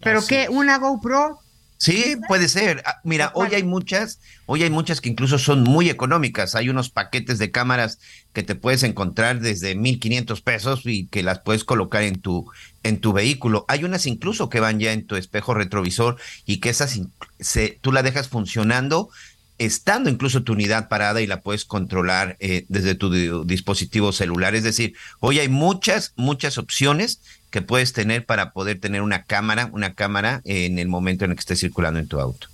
¿Pero 0.00 0.24
qué? 0.26 0.48
¿Una 0.48 0.78
GoPro? 0.78 1.38
Sí, 1.82 2.16
puede 2.28 2.48
ser. 2.48 2.80
Ah, 2.86 3.00
mira, 3.02 3.32
hoy 3.34 3.48
hay 3.56 3.64
muchas, 3.64 4.20
hoy 4.46 4.62
hay 4.62 4.70
muchas 4.70 5.00
que 5.00 5.08
incluso 5.08 5.36
son 5.36 5.64
muy 5.64 5.90
económicas. 5.90 6.54
Hay 6.54 6.68
unos 6.68 6.90
paquetes 6.90 7.40
de 7.40 7.50
cámaras 7.50 7.98
que 8.32 8.44
te 8.44 8.54
puedes 8.54 8.84
encontrar 8.84 9.40
desde 9.40 9.74
1500 9.74 10.42
pesos 10.42 10.82
y 10.84 11.08
que 11.08 11.24
las 11.24 11.40
puedes 11.40 11.64
colocar 11.64 12.04
en 12.04 12.20
tu 12.20 12.48
en 12.84 13.00
tu 13.00 13.12
vehículo. 13.12 13.64
Hay 13.66 13.82
unas 13.82 14.06
incluso 14.06 14.48
que 14.48 14.60
van 14.60 14.78
ya 14.78 14.92
en 14.92 15.08
tu 15.08 15.16
espejo 15.16 15.54
retrovisor 15.54 16.18
y 16.46 16.58
que 16.60 16.68
esas 16.68 17.00
se, 17.40 17.78
tú 17.80 17.90
la 17.90 18.04
dejas 18.04 18.28
funcionando 18.28 19.10
estando 19.58 20.10
incluso 20.10 20.42
tu 20.42 20.52
unidad 20.52 20.88
parada 20.88 21.20
y 21.20 21.26
la 21.26 21.40
puedes 21.40 21.64
controlar 21.64 22.36
eh, 22.40 22.64
desde 22.68 22.94
tu 22.94 23.44
dispositivo 23.44 24.12
celular. 24.12 24.54
Es 24.54 24.64
decir, 24.64 24.94
hoy 25.20 25.38
hay 25.38 25.48
muchas, 25.48 26.12
muchas 26.16 26.58
opciones 26.58 27.20
que 27.50 27.62
puedes 27.62 27.92
tener 27.92 28.24
para 28.24 28.52
poder 28.52 28.80
tener 28.80 29.02
una 29.02 29.24
cámara, 29.24 29.68
una 29.72 29.94
cámara 29.94 30.40
en 30.44 30.78
el 30.78 30.88
momento 30.88 31.24
en 31.24 31.32
el 31.32 31.36
que 31.36 31.40
estés 31.40 31.60
circulando 31.60 32.00
en 32.00 32.08
tu 32.08 32.18
auto. 32.18 32.48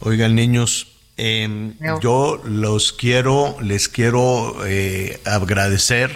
Oigan, 0.00 0.34
niños, 0.34 0.88
em, 1.16 1.74
yo 2.02 2.40
los 2.44 2.92
quiero, 2.92 3.56
les 3.62 3.88
quiero 3.88 4.66
eh, 4.66 5.20
agradecer 5.24 6.14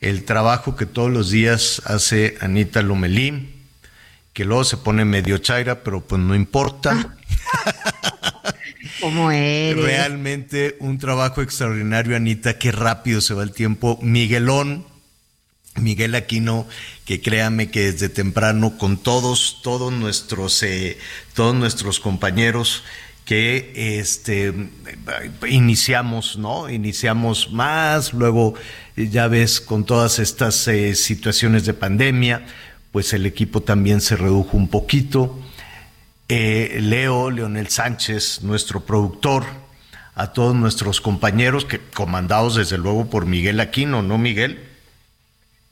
el 0.00 0.24
trabajo 0.24 0.76
que 0.76 0.86
todos 0.86 1.10
los 1.10 1.30
días 1.30 1.82
hace 1.86 2.36
Anita 2.40 2.82
Lomelí, 2.82 3.54
que 4.32 4.44
luego 4.44 4.64
se 4.64 4.76
pone 4.76 5.04
medio 5.04 5.38
chaira, 5.38 5.82
pero 5.82 6.02
pues 6.02 6.20
no 6.20 6.34
importa. 6.34 7.16
¿Cómo 9.00 9.30
eres? 9.30 9.82
Realmente 9.82 10.76
un 10.80 10.98
trabajo 10.98 11.42
extraordinario, 11.42 12.16
Anita, 12.16 12.58
qué 12.58 12.72
rápido 12.72 13.20
se 13.20 13.34
va 13.34 13.42
el 13.42 13.52
tiempo. 13.52 13.98
Miguelón, 14.02 14.86
Miguel 15.76 16.14
Aquino, 16.14 16.66
que 17.04 17.20
créame 17.20 17.70
que 17.70 17.92
desde 17.92 18.08
temprano 18.08 18.78
con 18.78 18.96
todos, 18.96 19.60
todos 19.62 19.92
nuestros, 19.92 20.62
eh, 20.62 20.98
todos 21.34 21.54
nuestros 21.54 22.00
compañeros 22.00 22.84
que 23.24 23.72
este 23.98 24.52
iniciamos, 25.48 26.36
¿no? 26.36 26.68
Iniciamos 26.68 27.50
más, 27.52 28.12
luego 28.12 28.54
ya 28.96 29.28
ves 29.28 29.60
con 29.60 29.84
todas 29.84 30.18
estas 30.18 30.68
eh, 30.68 30.94
situaciones 30.94 31.64
de 31.64 31.74
pandemia, 31.74 32.46
pues 32.92 33.12
el 33.12 33.26
equipo 33.26 33.62
también 33.62 34.00
se 34.00 34.16
redujo 34.16 34.56
un 34.56 34.68
poquito. 34.68 35.40
Eh, 36.28 36.78
Leo, 36.80 37.30
Leonel 37.30 37.68
Sánchez, 37.68 38.42
nuestro 38.42 38.80
productor, 38.84 39.44
a 40.14 40.32
todos 40.32 40.54
nuestros 40.54 41.00
compañeros, 41.00 41.64
que 41.64 41.80
comandados 41.80 42.54
desde 42.54 42.78
luego 42.78 43.10
por 43.10 43.26
Miguel 43.26 43.60
Aquino, 43.60 44.02
¿no, 44.02 44.16
Miguel? 44.16 44.64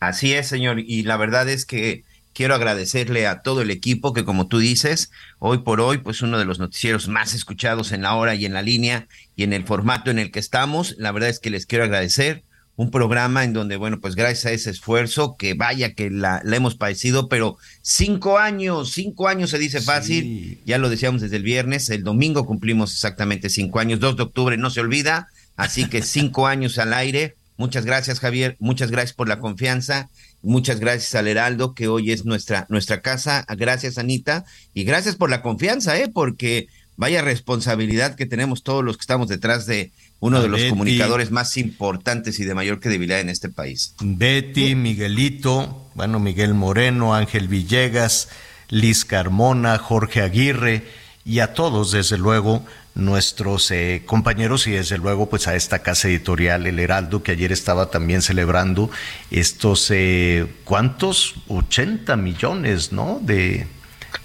Así 0.01 0.35
es, 0.35 0.49
señor, 0.49 0.81
y 0.81 1.05
la 1.05 1.17
verdad 1.17 1.49
es 1.49 1.65
que 1.65 2.05
quiero 2.35 2.55
agradecerle 2.55 3.27
a 3.27 3.41
todo 3.43 3.63
el 3.63 3.71
equipo 3.71 4.13
que, 4.13 4.25
como 4.25 4.49
tú 4.49 4.59
dices, 4.59 5.11
hoy 5.39 5.59
por 5.59 5.81
hoy, 5.81 5.99
pues 5.99 6.23
uno 6.23 6.39
de 6.39 6.45
los 6.45 6.59
noticieros 6.59 7.09
más 7.09 7.35
escuchados 7.35 7.93
en 7.93 8.03
la 8.03 8.15
hora 8.15 8.35
y 8.35 8.45
en 8.45 8.53
la 8.53 8.63
línea 8.63 9.07
y 9.37 9.45
en 9.45 9.53
el 9.53 9.65
formato 9.65 10.11
en 10.11 10.19
el 10.19 10.31
que 10.31 10.41
estamos, 10.41 10.97
la 10.99 11.13
verdad 11.13 11.31
es 11.31 11.39
que 11.39 11.51
les 11.51 11.67
quiero 11.67 11.85
agradecer 11.85 12.43
un 12.77 12.91
programa 12.91 13.45
en 13.45 13.53
donde, 13.53 13.77
bueno, 13.77 14.01
pues 14.01 14.15
gracias 14.15 14.47
a 14.47 14.51
ese 14.53 14.71
esfuerzo, 14.71 15.37
que 15.37 15.55
vaya 15.55 15.95
que 15.95 16.11
la, 16.11 16.43
hemos 16.45 16.75
padecido, 16.75 17.29
pero 17.29 17.59
cinco 17.83 18.39
años, 18.39 18.93
cinco 18.93 19.29
años 19.29 19.51
se 19.51 19.59
dice 19.59 19.81
fácil, 19.81 20.59
ya 20.65 20.79
lo 20.79 20.89
decíamos 20.89 21.21
desde 21.21 21.37
el 21.37 21.43
viernes, 21.43 21.91
el 21.91 22.03
domingo 22.03 22.47
cumplimos 22.47 22.93
exactamente 22.93 23.51
cinco 23.51 23.79
años, 23.79 24.01
2 24.01 24.17
de 24.17 24.23
octubre 24.23 24.57
no 24.57 24.71
se 24.71 24.81
olvida, 24.81 25.29
así 25.57 25.89
que 25.89 26.03
cinco 26.03 26.47
años 26.47 26.79
al 26.79 26.95
aire. 26.95 27.37
Muchas 27.59 27.85
gracias, 27.85 28.19
Javier, 28.19 28.57
muchas 28.59 28.91
gracias 28.91 29.13
por 29.13 29.29
la 29.29 29.39
confianza, 29.39 30.09
muchas 30.41 30.81
gracias 30.81 31.15
al 31.15 31.29
Heraldo, 31.29 31.75
que 31.75 31.87
hoy 31.87 32.11
es 32.11 32.25
nuestra, 32.25 32.67
nuestra 32.71 33.03
casa, 33.03 33.45
gracias, 33.57 33.99
Anita, 33.99 34.45
y 34.73 34.85
gracias 34.85 35.17
por 35.17 35.29
la 35.29 35.43
confianza, 35.43 35.97
¿eh? 35.99 36.09
porque 36.13 36.67
vaya 36.97 37.23
responsabilidad 37.23 38.15
que 38.15 38.27
tenemos 38.27 38.63
todos 38.63 38.85
los 38.85 38.97
que 38.97 39.03
estamos 39.03 39.29
detrás 39.29 39.67
de 39.67 39.93
uno 40.21 40.41
de 40.41 40.49
los 40.49 40.63
comunicadores 40.65 41.31
más 41.31 41.57
importantes 41.57 42.39
y 42.39 42.45
de 42.45 42.55
mayor 42.55 42.79
credibilidad 42.79 43.21
en 43.21 43.29
este 43.29 43.49
país. 43.49 43.95
Betty, 44.01 44.75
Miguelito, 44.75 45.91
bueno, 45.95 46.21
Miguel 46.21 46.55
Moreno, 46.55 47.15
Ángel 47.15 47.49
Villegas, 47.49 48.29
Liz 48.69 49.05
Carmona, 49.05 49.79
Jorge 49.79 50.23
Aguirre 50.23 50.85
y 51.25 51.41
a 51.41 51.55
todos, 51.55 51.93
desde 51.93 52.19
luego, 52.19 52.65
nuestros 52.95 53.71
eh, 53.71 54.03
compañeros 54.07 54.67
y 54.67 54.73
desde 54.73 54.99
luego 54.99 55.29
pues 55.29 55.49
a 55.49 55.57
esta 55.57 55.79
casa 55.79 56.09
editorial 56.09 56.67
El 56.67 56.79
Heraldo 56.79 57.23
que 57.23 57.33
ayer 57.33 57.51
estaba 57.51 57.91
también 57.91 58.21
celebrando 58.21 58.91
estos 59.31 59.91
eh, 59.91 60.47
cuántos 60.65 61.37
80 61.49 62.17
millones 62.17 62.93
no 62.93 63.19
de, 63.23 63.67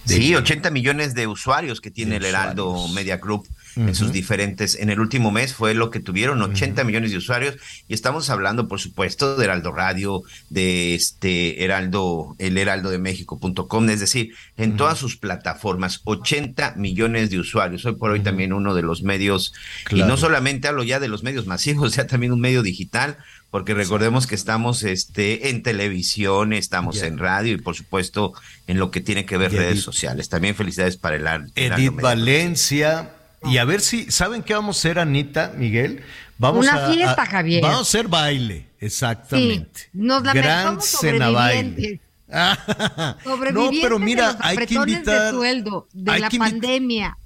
sí 0.05 0.35
80 0.35 0.71
millones 0.71 1.13
de 1.13 1.27
usuarios 1.27 1.81
que 1.81 1.91
tiene 1.91 2.17
el 2.17 2.25
Heraldo 2.25 2.87
Media 2.89 3.17
Group 3.17 3.47
en 3.77 3.95
sus 3.95 4.11
diferentes, 4.11 4.75
en 4.75 4.89
el 4.89 4.99
último 4.99 5.31
mes 5.31 5.53
fue 5.53 5.73
lo 5.73 5.91
que 5.91 5.99
tuvieron, 5.99 6.41
80 6.41 6.83
millones 6.83 7.11
de 7.11 7.17
usuarios, 7.17 7.55
y 7.87 7.93
estamos 7.93 8.29
hablando, 8.29 8.67
por 8.67 8.79
supuesto, 8.79 9.37
de 9.37 9.45
Heraldo 9.45 9.71
Radio, 9.71 10.23
de 10.49 10.95
este 10.95 11.63
Heraldo, 11.63 12.35
el 12.39 12.57
Heraldo 12.57 12.89
de 12.89 12.97
México.com, 12.97 13.89
es 13.89 13.99
decir, 13.99 14.33
en 14.57 14.77
todas 14.77 14.97
sus 14.97 15.17
plataformas, 15.17 16.01
80 16.05 16.75
millones 16.75 17.29
de 17.29 17.39
usuarios. 17.39 17.85
Hoy 17.85 17.95
por 17.95 18.11
hoy 18.11 18.21
también 18.21 18.53
uno 18.53 18.73
de 18.73 18.81
los 18.81 19.03
medios, 19.03 19.53
y 19.91 20.03
no 20.03 20.17
solamente 20.17 20.67
hablo 20.67 20.83
ya 20.83 20.99
de 20.99 21.07
los 21.07 21.23
medios 21.23 21.45
masivos, 21.45 21.93
ya 21.95 22.07
también 22.07 22.33
un 22.33 22.41
medio 22.41 22.63
digital, 22.63 23.17
porque 23.49 23.73
recordemos 23.73 24.27
que 24.27 24.35
estamos 24.35 24.83
este, 24.83 25.49
en 25.49 25.63
televisión, 25.63 26.51
estamos 26.51 27.01
en 27.01 27.17
radio 27.17 27.53
y 27.53 27.57
por 27.57 27.75
supuesto 27.75 28.33
en 28.67 28.77
lo 28.77 28.91
que 28.91 28.99
tiene 28.99 29.25
que 29.25 29.37
ver 29.37 29.53
redes 29.53 29.81
sociales. 29.81 30.27
También 30.29 30.53
felicidades 30.53 30.97
para 30.97 31.15
el 31.15 31.51
Edith 31.55 32.01
Valencia, 32.01 33.16
y 33.43 33.57
a 33.57 33.65
ver 33.65 33.81
si, 33.81 34.11
¿saben 34.11 34.43
qué 34.43 34.53
vamos 34.53 34.77
a 34.77 34.79
hacer, 34.79 34.99
Anita, 34.99 35.53
Miguel? 35.55 36.03
Vamos 36.37 36.67
Una 36.67 36.89
fiesta, 36.89 37.25
Javier. 37.25 37.61
Vamos 37.61 37.79
a 37.79 37.81
hacer 37.81 38.07
baile, 38.07 38.67
exactamente. 38.79 39.81
Sí, 39.81 39.89
nos 39.93 40.23
la 40.23 40.33
Gran 40.33 40.81
cena 40.81 41.29
baile. 41.29 42.01
no, 43.53 43.69
pero 43.81 43.99
mira, 43.99 44.37
hay 44.41 44.57
que 44.57 44.73
invitar. 44.73 45.31
De 45.31 45.37
sueldo, 45.37 45.87
de 45.93 46.19
la 46.19 46.29
pandemia, 46.29 47.17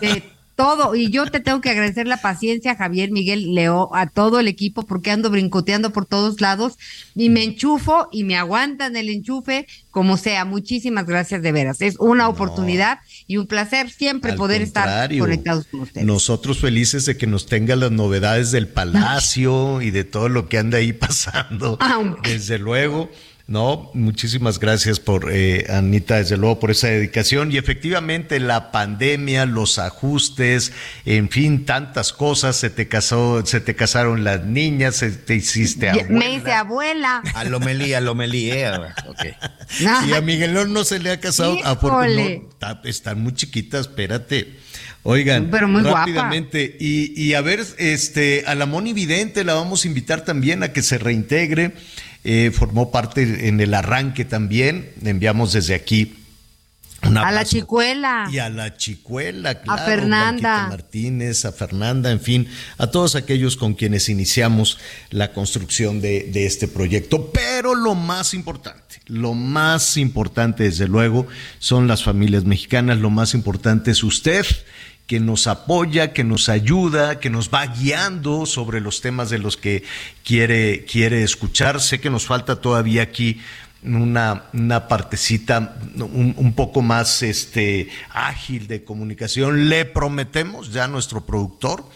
de 0.00 0.35
todo. 0.56 0.94
Y 0.94 1.10
yo 1.10 1.26
te 1.26 1.38
tengo 1.38 1.60
que 1.60 1.70
agradecer 1.70 2.08
la 2.08 2.16
paciencia, 2.16 2.74
Javier, 2.74 3.12
Miguel, 3.12 3.54
Leo, 3.54 3.90
a 3.94 4.06
todo 4.06 4.40
el 4.40 4.48
equipo, 4.48 4.82
porque 4.82 5.10
ando 5.10 5.30
brincoteando 5.30 5.92
por 5.92 6.06
todos 6.06 6.40
lados 6.40 6.78
y 7.14 7.28
me 7.28 7.44
enchufo 7.44 8.08
y 8.10 8.24
me 8.24 8.36
aguantan 8.36 8.96
el 8.96 9.10
enchufe, 9.10 9.66
como 9.90 10.16
sea. 10.16 10.44
Muchísimas 10.44 11.06
gracias 11.06 11.42
de 11.42 11.52
veras. 11.52 11.82
Es 11.82 11.96
una 11.98 12.28
oportunidad 12.28 12.98
y 13.26 13.36
un 13.36 13.46
placer 13.46 13.90
siempre 13.90 14.32
poder 14.32 14.62
estar 14.62 15.08
conectados 15.16 15.66
con 15.66 15.80
ustedes. 15.80 16.06
Nosotros 16.06 16.58
felices 16.58 17.04
de 17.06 17.16
que 17.16 17.26
nos 17.26 17.46
tenga 17.46 17.76
las 17.76 17.92
novedades 17.92 18.50
del 18.50 18.66
palacio 18.66 19.82
y 19.82 19.90
de 19.90 20.04
todo 20.04 20.28
lo 20.28 20.48
que 20.48 20.58
anda 20.58 20.78
ahí 20.78 20.92
pasando. 20.92 21.78
Desde 22.24 22.58
luego. 22.58 23.10
No, 23.48 23.92
muchísimas 23.94 24.58
gracias 24.58 24.98
por 24.98 25.30
eh, 25.30 25.66
Anita, 25.68 26.16
desde 26.16 26.36
luego 26.36 26.58
por 26.58 26.72
esa 26.72 26.88
dedicación 26.88 27.52
y 27.52 27.58
efectivamente 27.58 28.40
la 28.40 28.72
pandemia, 28.72 29.46
los 29.46 29.78
ajustes, 29.78 30.72
en 31.04 31.28
fin, 31.28 31.64
tantas 31.64 32.12
cosas. 32.12 32.56
Se 32.56 32.70
te 32.70 32.88
casó, 32.88 33.46
se 33.46 33.60
te 33.60 33.76
casaron 33.76 34.24
las 34.24 34.44
niñas, 34.44 34.96
se 34.96 35.12
te 35.12 35.36
hiciste 35.36 35.88
abuela. 35.88 36.08
Me 36.08 36.34
hice 36.34 36.52
abuela. 36.52 37.22
A 37.34 37.44
Lomelí, 37.44 37.94
a 37.94 38.00
Lomelí, 38.00 38.50
eh, 38.50 38.68
okay. 39.06 39.36
Y 40.08 40.12
a 40.12 40.20
Miguelón 40.20 40.72
no 40.72 40.82
se 40.82 40.98
le 40.98 41.12
ha 41.12 41.20
casado, 41.20 41.56
a 41.64 41.78
no, 41.80 42.42
están 42.82 43.22
muy 43.22 43.34
chiquitas, 43.34 43.82
espérate. 43.82 44.56
Oigan, 45.04 45.50
Pero 45.52 45.68
muy 45.68 45.82
rápidamente 45.82 46.76
y, 46.80 47.12
y 47.22 47.34
a 47.34 47.40
ver, 47.40 47.64
este, 47.78 48.42
a 48.44 48.56
la 48.56 48.66
Moni 48.66 48.92
Vidente 48.92 49.44
la 49.44 49.54
vamos 49.54 49.84
a 49.84 49.86
invitar 49.86 50.22
también 50.22 50.64
a 50.64 50.72
que 50.72 50.82
se 50.82 50.98
reintegre. 50.98 51.74
Eh, 52.28 52.50
formó 52.50 52.90
parte 52.90 53.48
en 53.48 53.60
el 53.60 53.72
arranque 53.72 54.24
también. 54.24 54.90
Enviamos 55.04 55.52
desde 55.52 55.76
aquí 55.76 56.16
a 57.02 57.30
la 57.30 57.44
chicuela. 57.44 58.28
Y 58.32 58.38
a 58.38 58.48
la 58.48 58.76
chicuela, 58.76 59.60
claro. 59.60 59.80
A 59.80 59.84
Fernanda. 59.84 60.66
Martínez, 60.68 61.44
a 61.44 61.52
Fernanda, 61.52 62.10
en 62.10 62.20
fin, 62.20 62.48
a 62.78 62.88
todos 62.88 63.14
aquellos 63.14 63.56
con 63.56 63.74
quienes 63.74 64.08
iniciamos 64.08 64.78
la 65.10 65.32
construcción 65.32 66.00
de, 66.00 66.28
de, 66.32 66.46
este 66.46 66.66
proyecto. 66.66 67.30
Pero 67.30 67.74
lo 67.74 67.94
más 67.94 68.34
importante, 68.34 69.00
lo 69.06 69.34
más 69.34 69.96
importante, 69.96 70.64
desde 70.64 70.88
luego, 70.88 71.28
son 71.60 71.86
las 71.86 72.02
familias 72.02 72.44
mexicanas. 72.44 72.98
Lo 72.98 73.10
más 73.10 73.34
importante 73.34 73.92
es 73.92 74.02
usted 74.02 74.44
que 75.06 75.20
nos 75.20 75.46
apoya, 75.46 76.12
que 76.12 76.24
nos 76.24 76.48
ayuda, 76.48 77.20
que 77.20 77.30
nos 77.30 77.50
va 77.50 77.66
guiando 77.66 78.44
sobre 78.44 78.80
los 78.80 79.00
temas 79.00 79.30
de 79.30 79.38
los 79.38 79.56
que 79.56 79.84
quiere, 80.24 80.84
quiere 80.84 81.22
escuchar. 81.22 81.80
Sé 81.80 82.00
que 82.00 82.10
nos 82.10 82.26
falta 82.26 82.56
todavía 82.56 83.02
aquí 83.02 83.40
una, 83.84 84.44
una 84.52 84.88
partecita 84.88 85.76
un, 85.96 86.52
poco 86.54 86.82
más 86.82 87.22
este, 87.22 87.88
ágil 88.10 88.66
de 88.66 88.82
comunicación. 88.82 89.68
Le 89.68 89.84
prometemos 89.84 90.72
ya 90.72 90.84
a 90.84 90.88
nuestro 90.88 91.24
productor. 91.24 91.88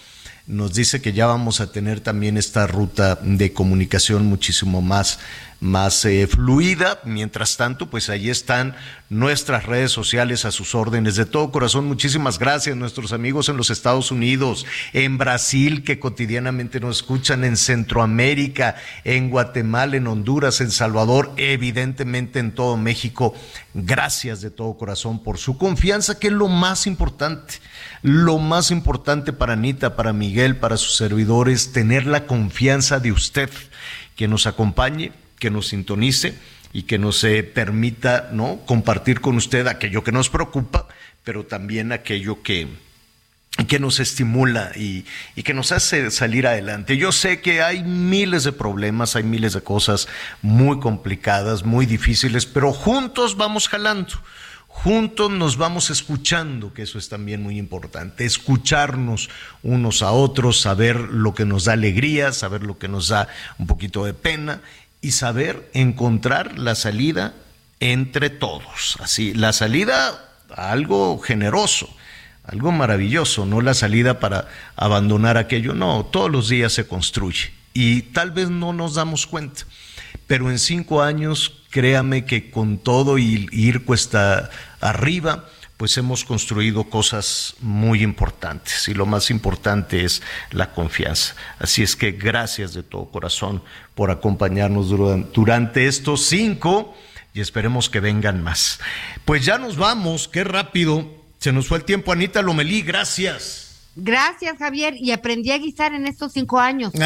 Nos 0.46 0.74
dice 0.74 1.00
que 1.00 1.12
ya 1.12 1.26
vamos 1.26 1.60
a 1.60 1.72
tener 1.72 2.00
también 2.00 2.36
esta 2.36 2.66
ruta 2.66 3.18
de 3.22 3.52
comunicación 3.52 4.26
muchísimo 4.26 4.82
más, 4.82 5.18
más 5.60 6.04
eh, 6.06 6.26
fluida. 6.26 7.00
Mientras 7.04 7.56
tanto, 7.56 7.90
pues 7.90 8.08
ahí 8.08 8.30
están 8.30 8.74
nuestras 9.10 9.66
redes 9.66 9.92
sociales 9.92 10.44
a 10.44 10.50
sus 10.50 10.74
órdenes. 10.74 11.16
De 11.16 11.26
todo 11.26 11.52
corazón, 11.52 11.86
muchísimas 11.86 12.38
gracias 12.38 12.76
nuestros 12.76 13.12
amigos 13.12 13.48
en 13.48 13.56
los 13.56 13.70
Estados 13.70 14.10
Unidos, 14.10 14.66
en 14.92 15.18
Brasil, 15.18 15.84
que 15.84 15.98
cotidianamente 15.98 16.80
nos 16.80 16.98
escuchan, 16.98 17.44
en 17.44 17.56
Centroamérica, 17.56 18.76
en 19.04 19.30
Guatemala, 19.30 19.96
en 19.96 20.06
Honduras, 20.06 20.60
en 20.60 20.70
Salvador, 20.70 21.32
evidentemente 21.36 22.38
en 22.38 22.52
todo 22.54 22.76
México. 22.76 23.34
Gracias 23.74 24.40
de 24.40 24.50
todo 24.50 24.78
corazón 24.78 25.22
por 25.22 25.38
su 25.38 25.58
confianza, 25.58 26.18
que 26.18 26.28
es 26.28 26.32
lo 26.32 26.48
más 26.48 26.86
importante. 26.86 27.54
Lo 28.02 28.38
más 28.38 28.70
importante 28.70 29.32
para 29.34 29.52
Anita, 29.52 29.94
para 29.94 30.14
Miguel, 30.14 30.56
para 30.56 30.78
sus 30.78 30.96
servidores, 30.96 31.72
tener 31.72 32.06
la 32.06 32.26
confianza 32.26 32.98
de 32.98 33.12
usted, 33.12 33.50
que 34.16 34.26
nos 34.26 34.46
acompañe, 34.46 35.12
que 35.40 35.50
nos 35.50 35.68
sintonice 35.68 36.34
y 36.72 36.84
que 36.84 36.98
nos 36.98 37.24
eh, 37.24 37.42
permita 37.42 38.28
¿no? 38.32 38.60
compartir 38.66 39.20
con 39.20 39.36
usted 39.36 39.66
aquello 39.66 40.04
que 40.04 40.12
nos 40.12 40.30
preocupa, 40.30 40.86
pero 41.24 41.44
también 41.44 41.90
aquello 41.90 42.42
que, 42.42 42.68
que 43.66 43.80
nos 43.80 43.98
estimula 43.98 44.70
y, 44.76 45.04
y, 45.34 45.42
que 45.42 45.54
nos 45.54 45.72
hace 45.72 46.12
salir 46.12 46.46
adelante. 46.46 46.96
Yo 46.96 47.10
sé 47.10 47.40
que 47.40 47.62
hay 47.62 47.82
miles 47.82 48.44
de 48.44 48.52
problemas, 48.52 49.16
hay 49.16 49.24
miles 49.24 49.54
de 49.54 49.62
cosas 49.62 50.06
muy 50.42 50.78
complicadas, 50.78 51.64
muy 51.64 51.86
difíciles, 51.86 52.46
pero 52.46 52.72
juntos 52.72 53.36
vamos 53.36 53.66
jalando 53.66 54.14
juntos 54.72 55.30
nos 55.30 55.56
vamos 55.56 55.90
escuchando, 55.90 56.72
que 56.72 56.82
eso 56.82 56.98
es 56.98 57.08
también 57.08 57.42
muy 57.42 57.58
importante, 57.58 58.24
escucharnos 58.24 59.28
unos 59.62 60.00
a 60.00 60.12
otros, 60.12 60.60
saber 60.60 60.96
lo 60.96 61.34
que 61.34 61.44
nos 61.44 61.64
da 61.64 61.74
alegría, 61.74 62.32
saber 62.32 62.62
lo 62.62 62.78
que 62.78 62.88
nos 62.88 63.08
da 63.08 63.28
un 63.58 63.66
poquito 63.66 64.04
de 64.04 64.14
pena 64.14 64.62
y 65.00 65.12
saber 65.12 65.70
encontrar 65.74 66.58
la 66.58 66.74
salida 66.74 67.34
entre 67.80 68.30
todos. 68.30 68.96
Así, 69.00 69.34
la 69.34 69.52
salida 69.52 70.28
a 70.54 70.72
algo 70.72 71.18
generoso, 71.18 71.88
algo 72.44 72.72
maravilloso, 72.72 73.46
no 73.46 73.60
la 73.60 73.74
salida 73.74 74.20
para 74.20 74.48
abandonar 74.76 75.36
aquello, 75.36 75.74
no, 75.74 76.04
todos 76.06 76.30
los 76.30 76.48
días 76.48 76.72
se 76.72 76.86
construye 76.86 77.52
y 77.72 78.02
tal 78.02 78.32
vez 78.32 78.50
no 78.50 78.72
nos 78.72 78.94
damos 78.94 79.26
cuenta, 79.26 79.62
pero 80.26 80.50
en 80.50 80.58
cinco 80.58 81.02
años 81.02 81.60
créame 81.70 82.24
que 82.24 82.50
con 82.50 82.78
todo 82.78 83.18
y 83.18 83.48
ir 83.52 83.84
cuesta 83.84 84.50
arriba, 84.80 85.48
pues 85.80 85.96
hemos 85.96 86.26
construido 86.26 86.84
cosas 86.84 87.54
muy 87.60 88.02
importantes 88.02 88.86
y 88.88 88.92
lo 88.92 89.06
más 89.06 89.30
importante 89.30 90.04
es 90.04 90.20
la 90.50 90.72
confianza. 90.72 91.34
Así 91.58 91.82
es 91.82 91.96
que 91.96 92.12
gracias 92.12 92.74
de 92.74 92.82
todo 92.82 93.06
corazón 93.06 93.62
por 93.94 94.10
acompañarnos 94.10 94.90
durante 94.90 95.86
estos 95.86 96.26
cinco 96.26 96.94
y 97.32 97.40
esperemos 97.40 97.88
que 97.88 98.00
vengan 98.00 98.42
más. 98.42 98.78
Pues 99.24 99.46
ya 99.46 99.56
nos 99.56 99.78
vamos, 99.78 100.28
qué 100.28 100.44
rápido. 100.44 101.10
Se 101.38 101.50
nos 101.50 101.68
fue 101.68 101.78
el 101.78 101.84
tiempo, 101.84 102.12
Anita 102.12 102.42
Lomelí, 102.42 102.82
gracias. 102.82 103.69
Gracias, 103.96 104.56
Javier. 104.58 104.94
Y 104.96 105.12
aprendí 105.12 105.52
a 105.52 105.58
guisar 105.58 105.94
en 105.94 106.06
estos 106.06 106.32
cinco 106.32 106.58
años. 106.58 106.92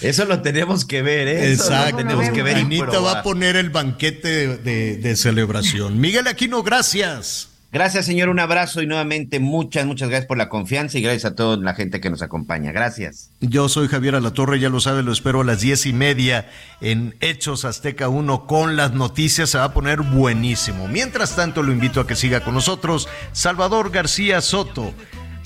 Eso 0.00 0.24
lo 0.24 0.42
tenemos 0.42 0.84
que 0.84 1.02
ver, 1.02 1.28
¿eh? 1.28 1.52
Exacto. 1.52 1.96
tenemos 1.96 2.30
que 2.30 2.42
ver. 2.42 2.56
Anita 2.56 3.00
va 3.00 3.20
a 3.20 3.22
poner 3.22 3.56
el 3.56 3.70
banquete 3.70 4.58
de, 4.58 4.96
de 4.96 5.16
celebración. 5.16 6.00
Miguel 6.00 6.26
Aquino, 6.28 6.62
gracias. 6.62 7.51
Gracias, 7.72 8.04
señor. 8.04 8.28
Un 8.28 8.38
abrazo 8.38 8.82
y 8.82 8.86
nuevamente 8.86 9.40
muchas, 9.40 9.86
muchas 9.86 10.10
gracias 10.10 10.26
por 10.26 10.36
la 10.36 10.50
confianza 10.50 10.98
y 10.98 11.02
gracias 11.02 11.32
a 11.32 11.34
toda 11.34 11.56
la 11.56 11.74
gente 11.74 12.02
que 12.02 12.10
nos 12.10 12.20
acompaña. 12.20 12.70
Gracias. 12.70 13.30
Yo 13.40 13.70
soy 13.70 13.88
Javier 13.88 14.14
Alatorre, 14.14 14.60
ya 14.60 14.68
lo 14.68 14.78
sabe, 14.78 15.02
lo 15.02 15.10
espero 15.10 15.40
a 15.40 15.44
las 15.44 15.60
diez 15.60 15.86
y 15.86 15.94
media 15.94 16.50
en 16.82 17.16
Hechos 17.20 17.64
Azteca 17.64 18.10
1 18.10 18.46
con 18.46 18.76
las 18.76 18.92
noticias. 18.92 19.48
Se 19.48 19.56
va 19.58 19.64
a 19.64 19.72
poner 19.72 20.02
buenísimo. 20.02 20.86
Mientras 20.86 21.34
tanto, 21.34 21.62
lo 21.62 21.72
invito 21.72 22.00
a 22.00 22.06
que 22.06 22.14
siga 22.14 22.40
con 22.40 22.52
nosotros 22.52 23.08
Salvador 23.32 23.90
García 23.90 24.42
Soto. 24.42 24.92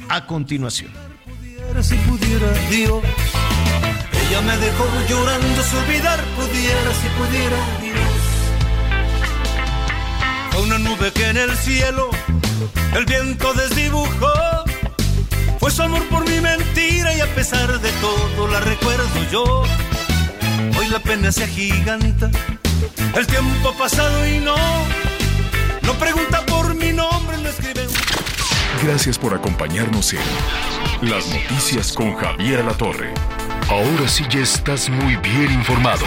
A 0.09 0.27
continuación. 0.27 0.90
Si 1.81 1.94
pudiera 1.97 2.51
Dios, 2.70 3.03
ella 4.28 4.40
me 4.40 4.57
dejó 4.57 4.85
llorando, 5.09 5.62
si 5.62 5.77
olvidar 5.77 6.20
pudiera, 6.36 6.93
si 6.93 7.09
pudiera 7.19 7.57
Dios 7.82 8.15
una 10.59 10.78
nube 10.78 11.12
que 11.12 11.28
en 11.28 11.37
el 11.37 11.57
cielo 11.57 12.11
el 12.95 13.05
viento 13.05 13.53
desdibujó. 13.55 14.65
Fue 15.59 15.70
su 15.70 15.83
amor 15.83 16.03
por 16.09 16.28
mi 16.28 16.41
mentira 16.41 17.15
y 17.15 17.20
a 17.20 17.35
pesar 17.35 17.81
de 17.81 17.91
todo 17.93 18.49
la 18.49 18.61
recuerdo 18.61 19.31
yo. 19.31 19.65
Hoy 20.78 20.89
la 20.89 20.99
pena 21.01 21.33
se 21.33 21.45
agiganta, 21.45 22.31
el 23.15 23.27
tiempo 23.27 23.70
ha 23.70 23.78
pasado 23.78 24.27
y 24.27 24.39
no, 24.39 24.57
no 25.83 25.93
pregunta 25.95 26.45
por 26.47 26.74
mi 26.74 26.93
nombre, 26.93 27.39
no 27.39 27.49
escribe. 27.49 27.87
Gracias 28.83 29.19
por 29.19 29.35
acompañarnos 29.35 30.12
en 30.12 31.11
Las 31.11 31.27
Noticias 31.28 31.93
con 31.93 32.15
Javier 32.15 32.65
La 32.65 32.73
Torre. 32.73 33.12
Ahora 33.69 34.09
sí 34.09 34.24
ya 34.31 34.41
estás 34.41 34.89
muy 34.89 35.16
bien 35.16 35.53
informado. 35.53 36.07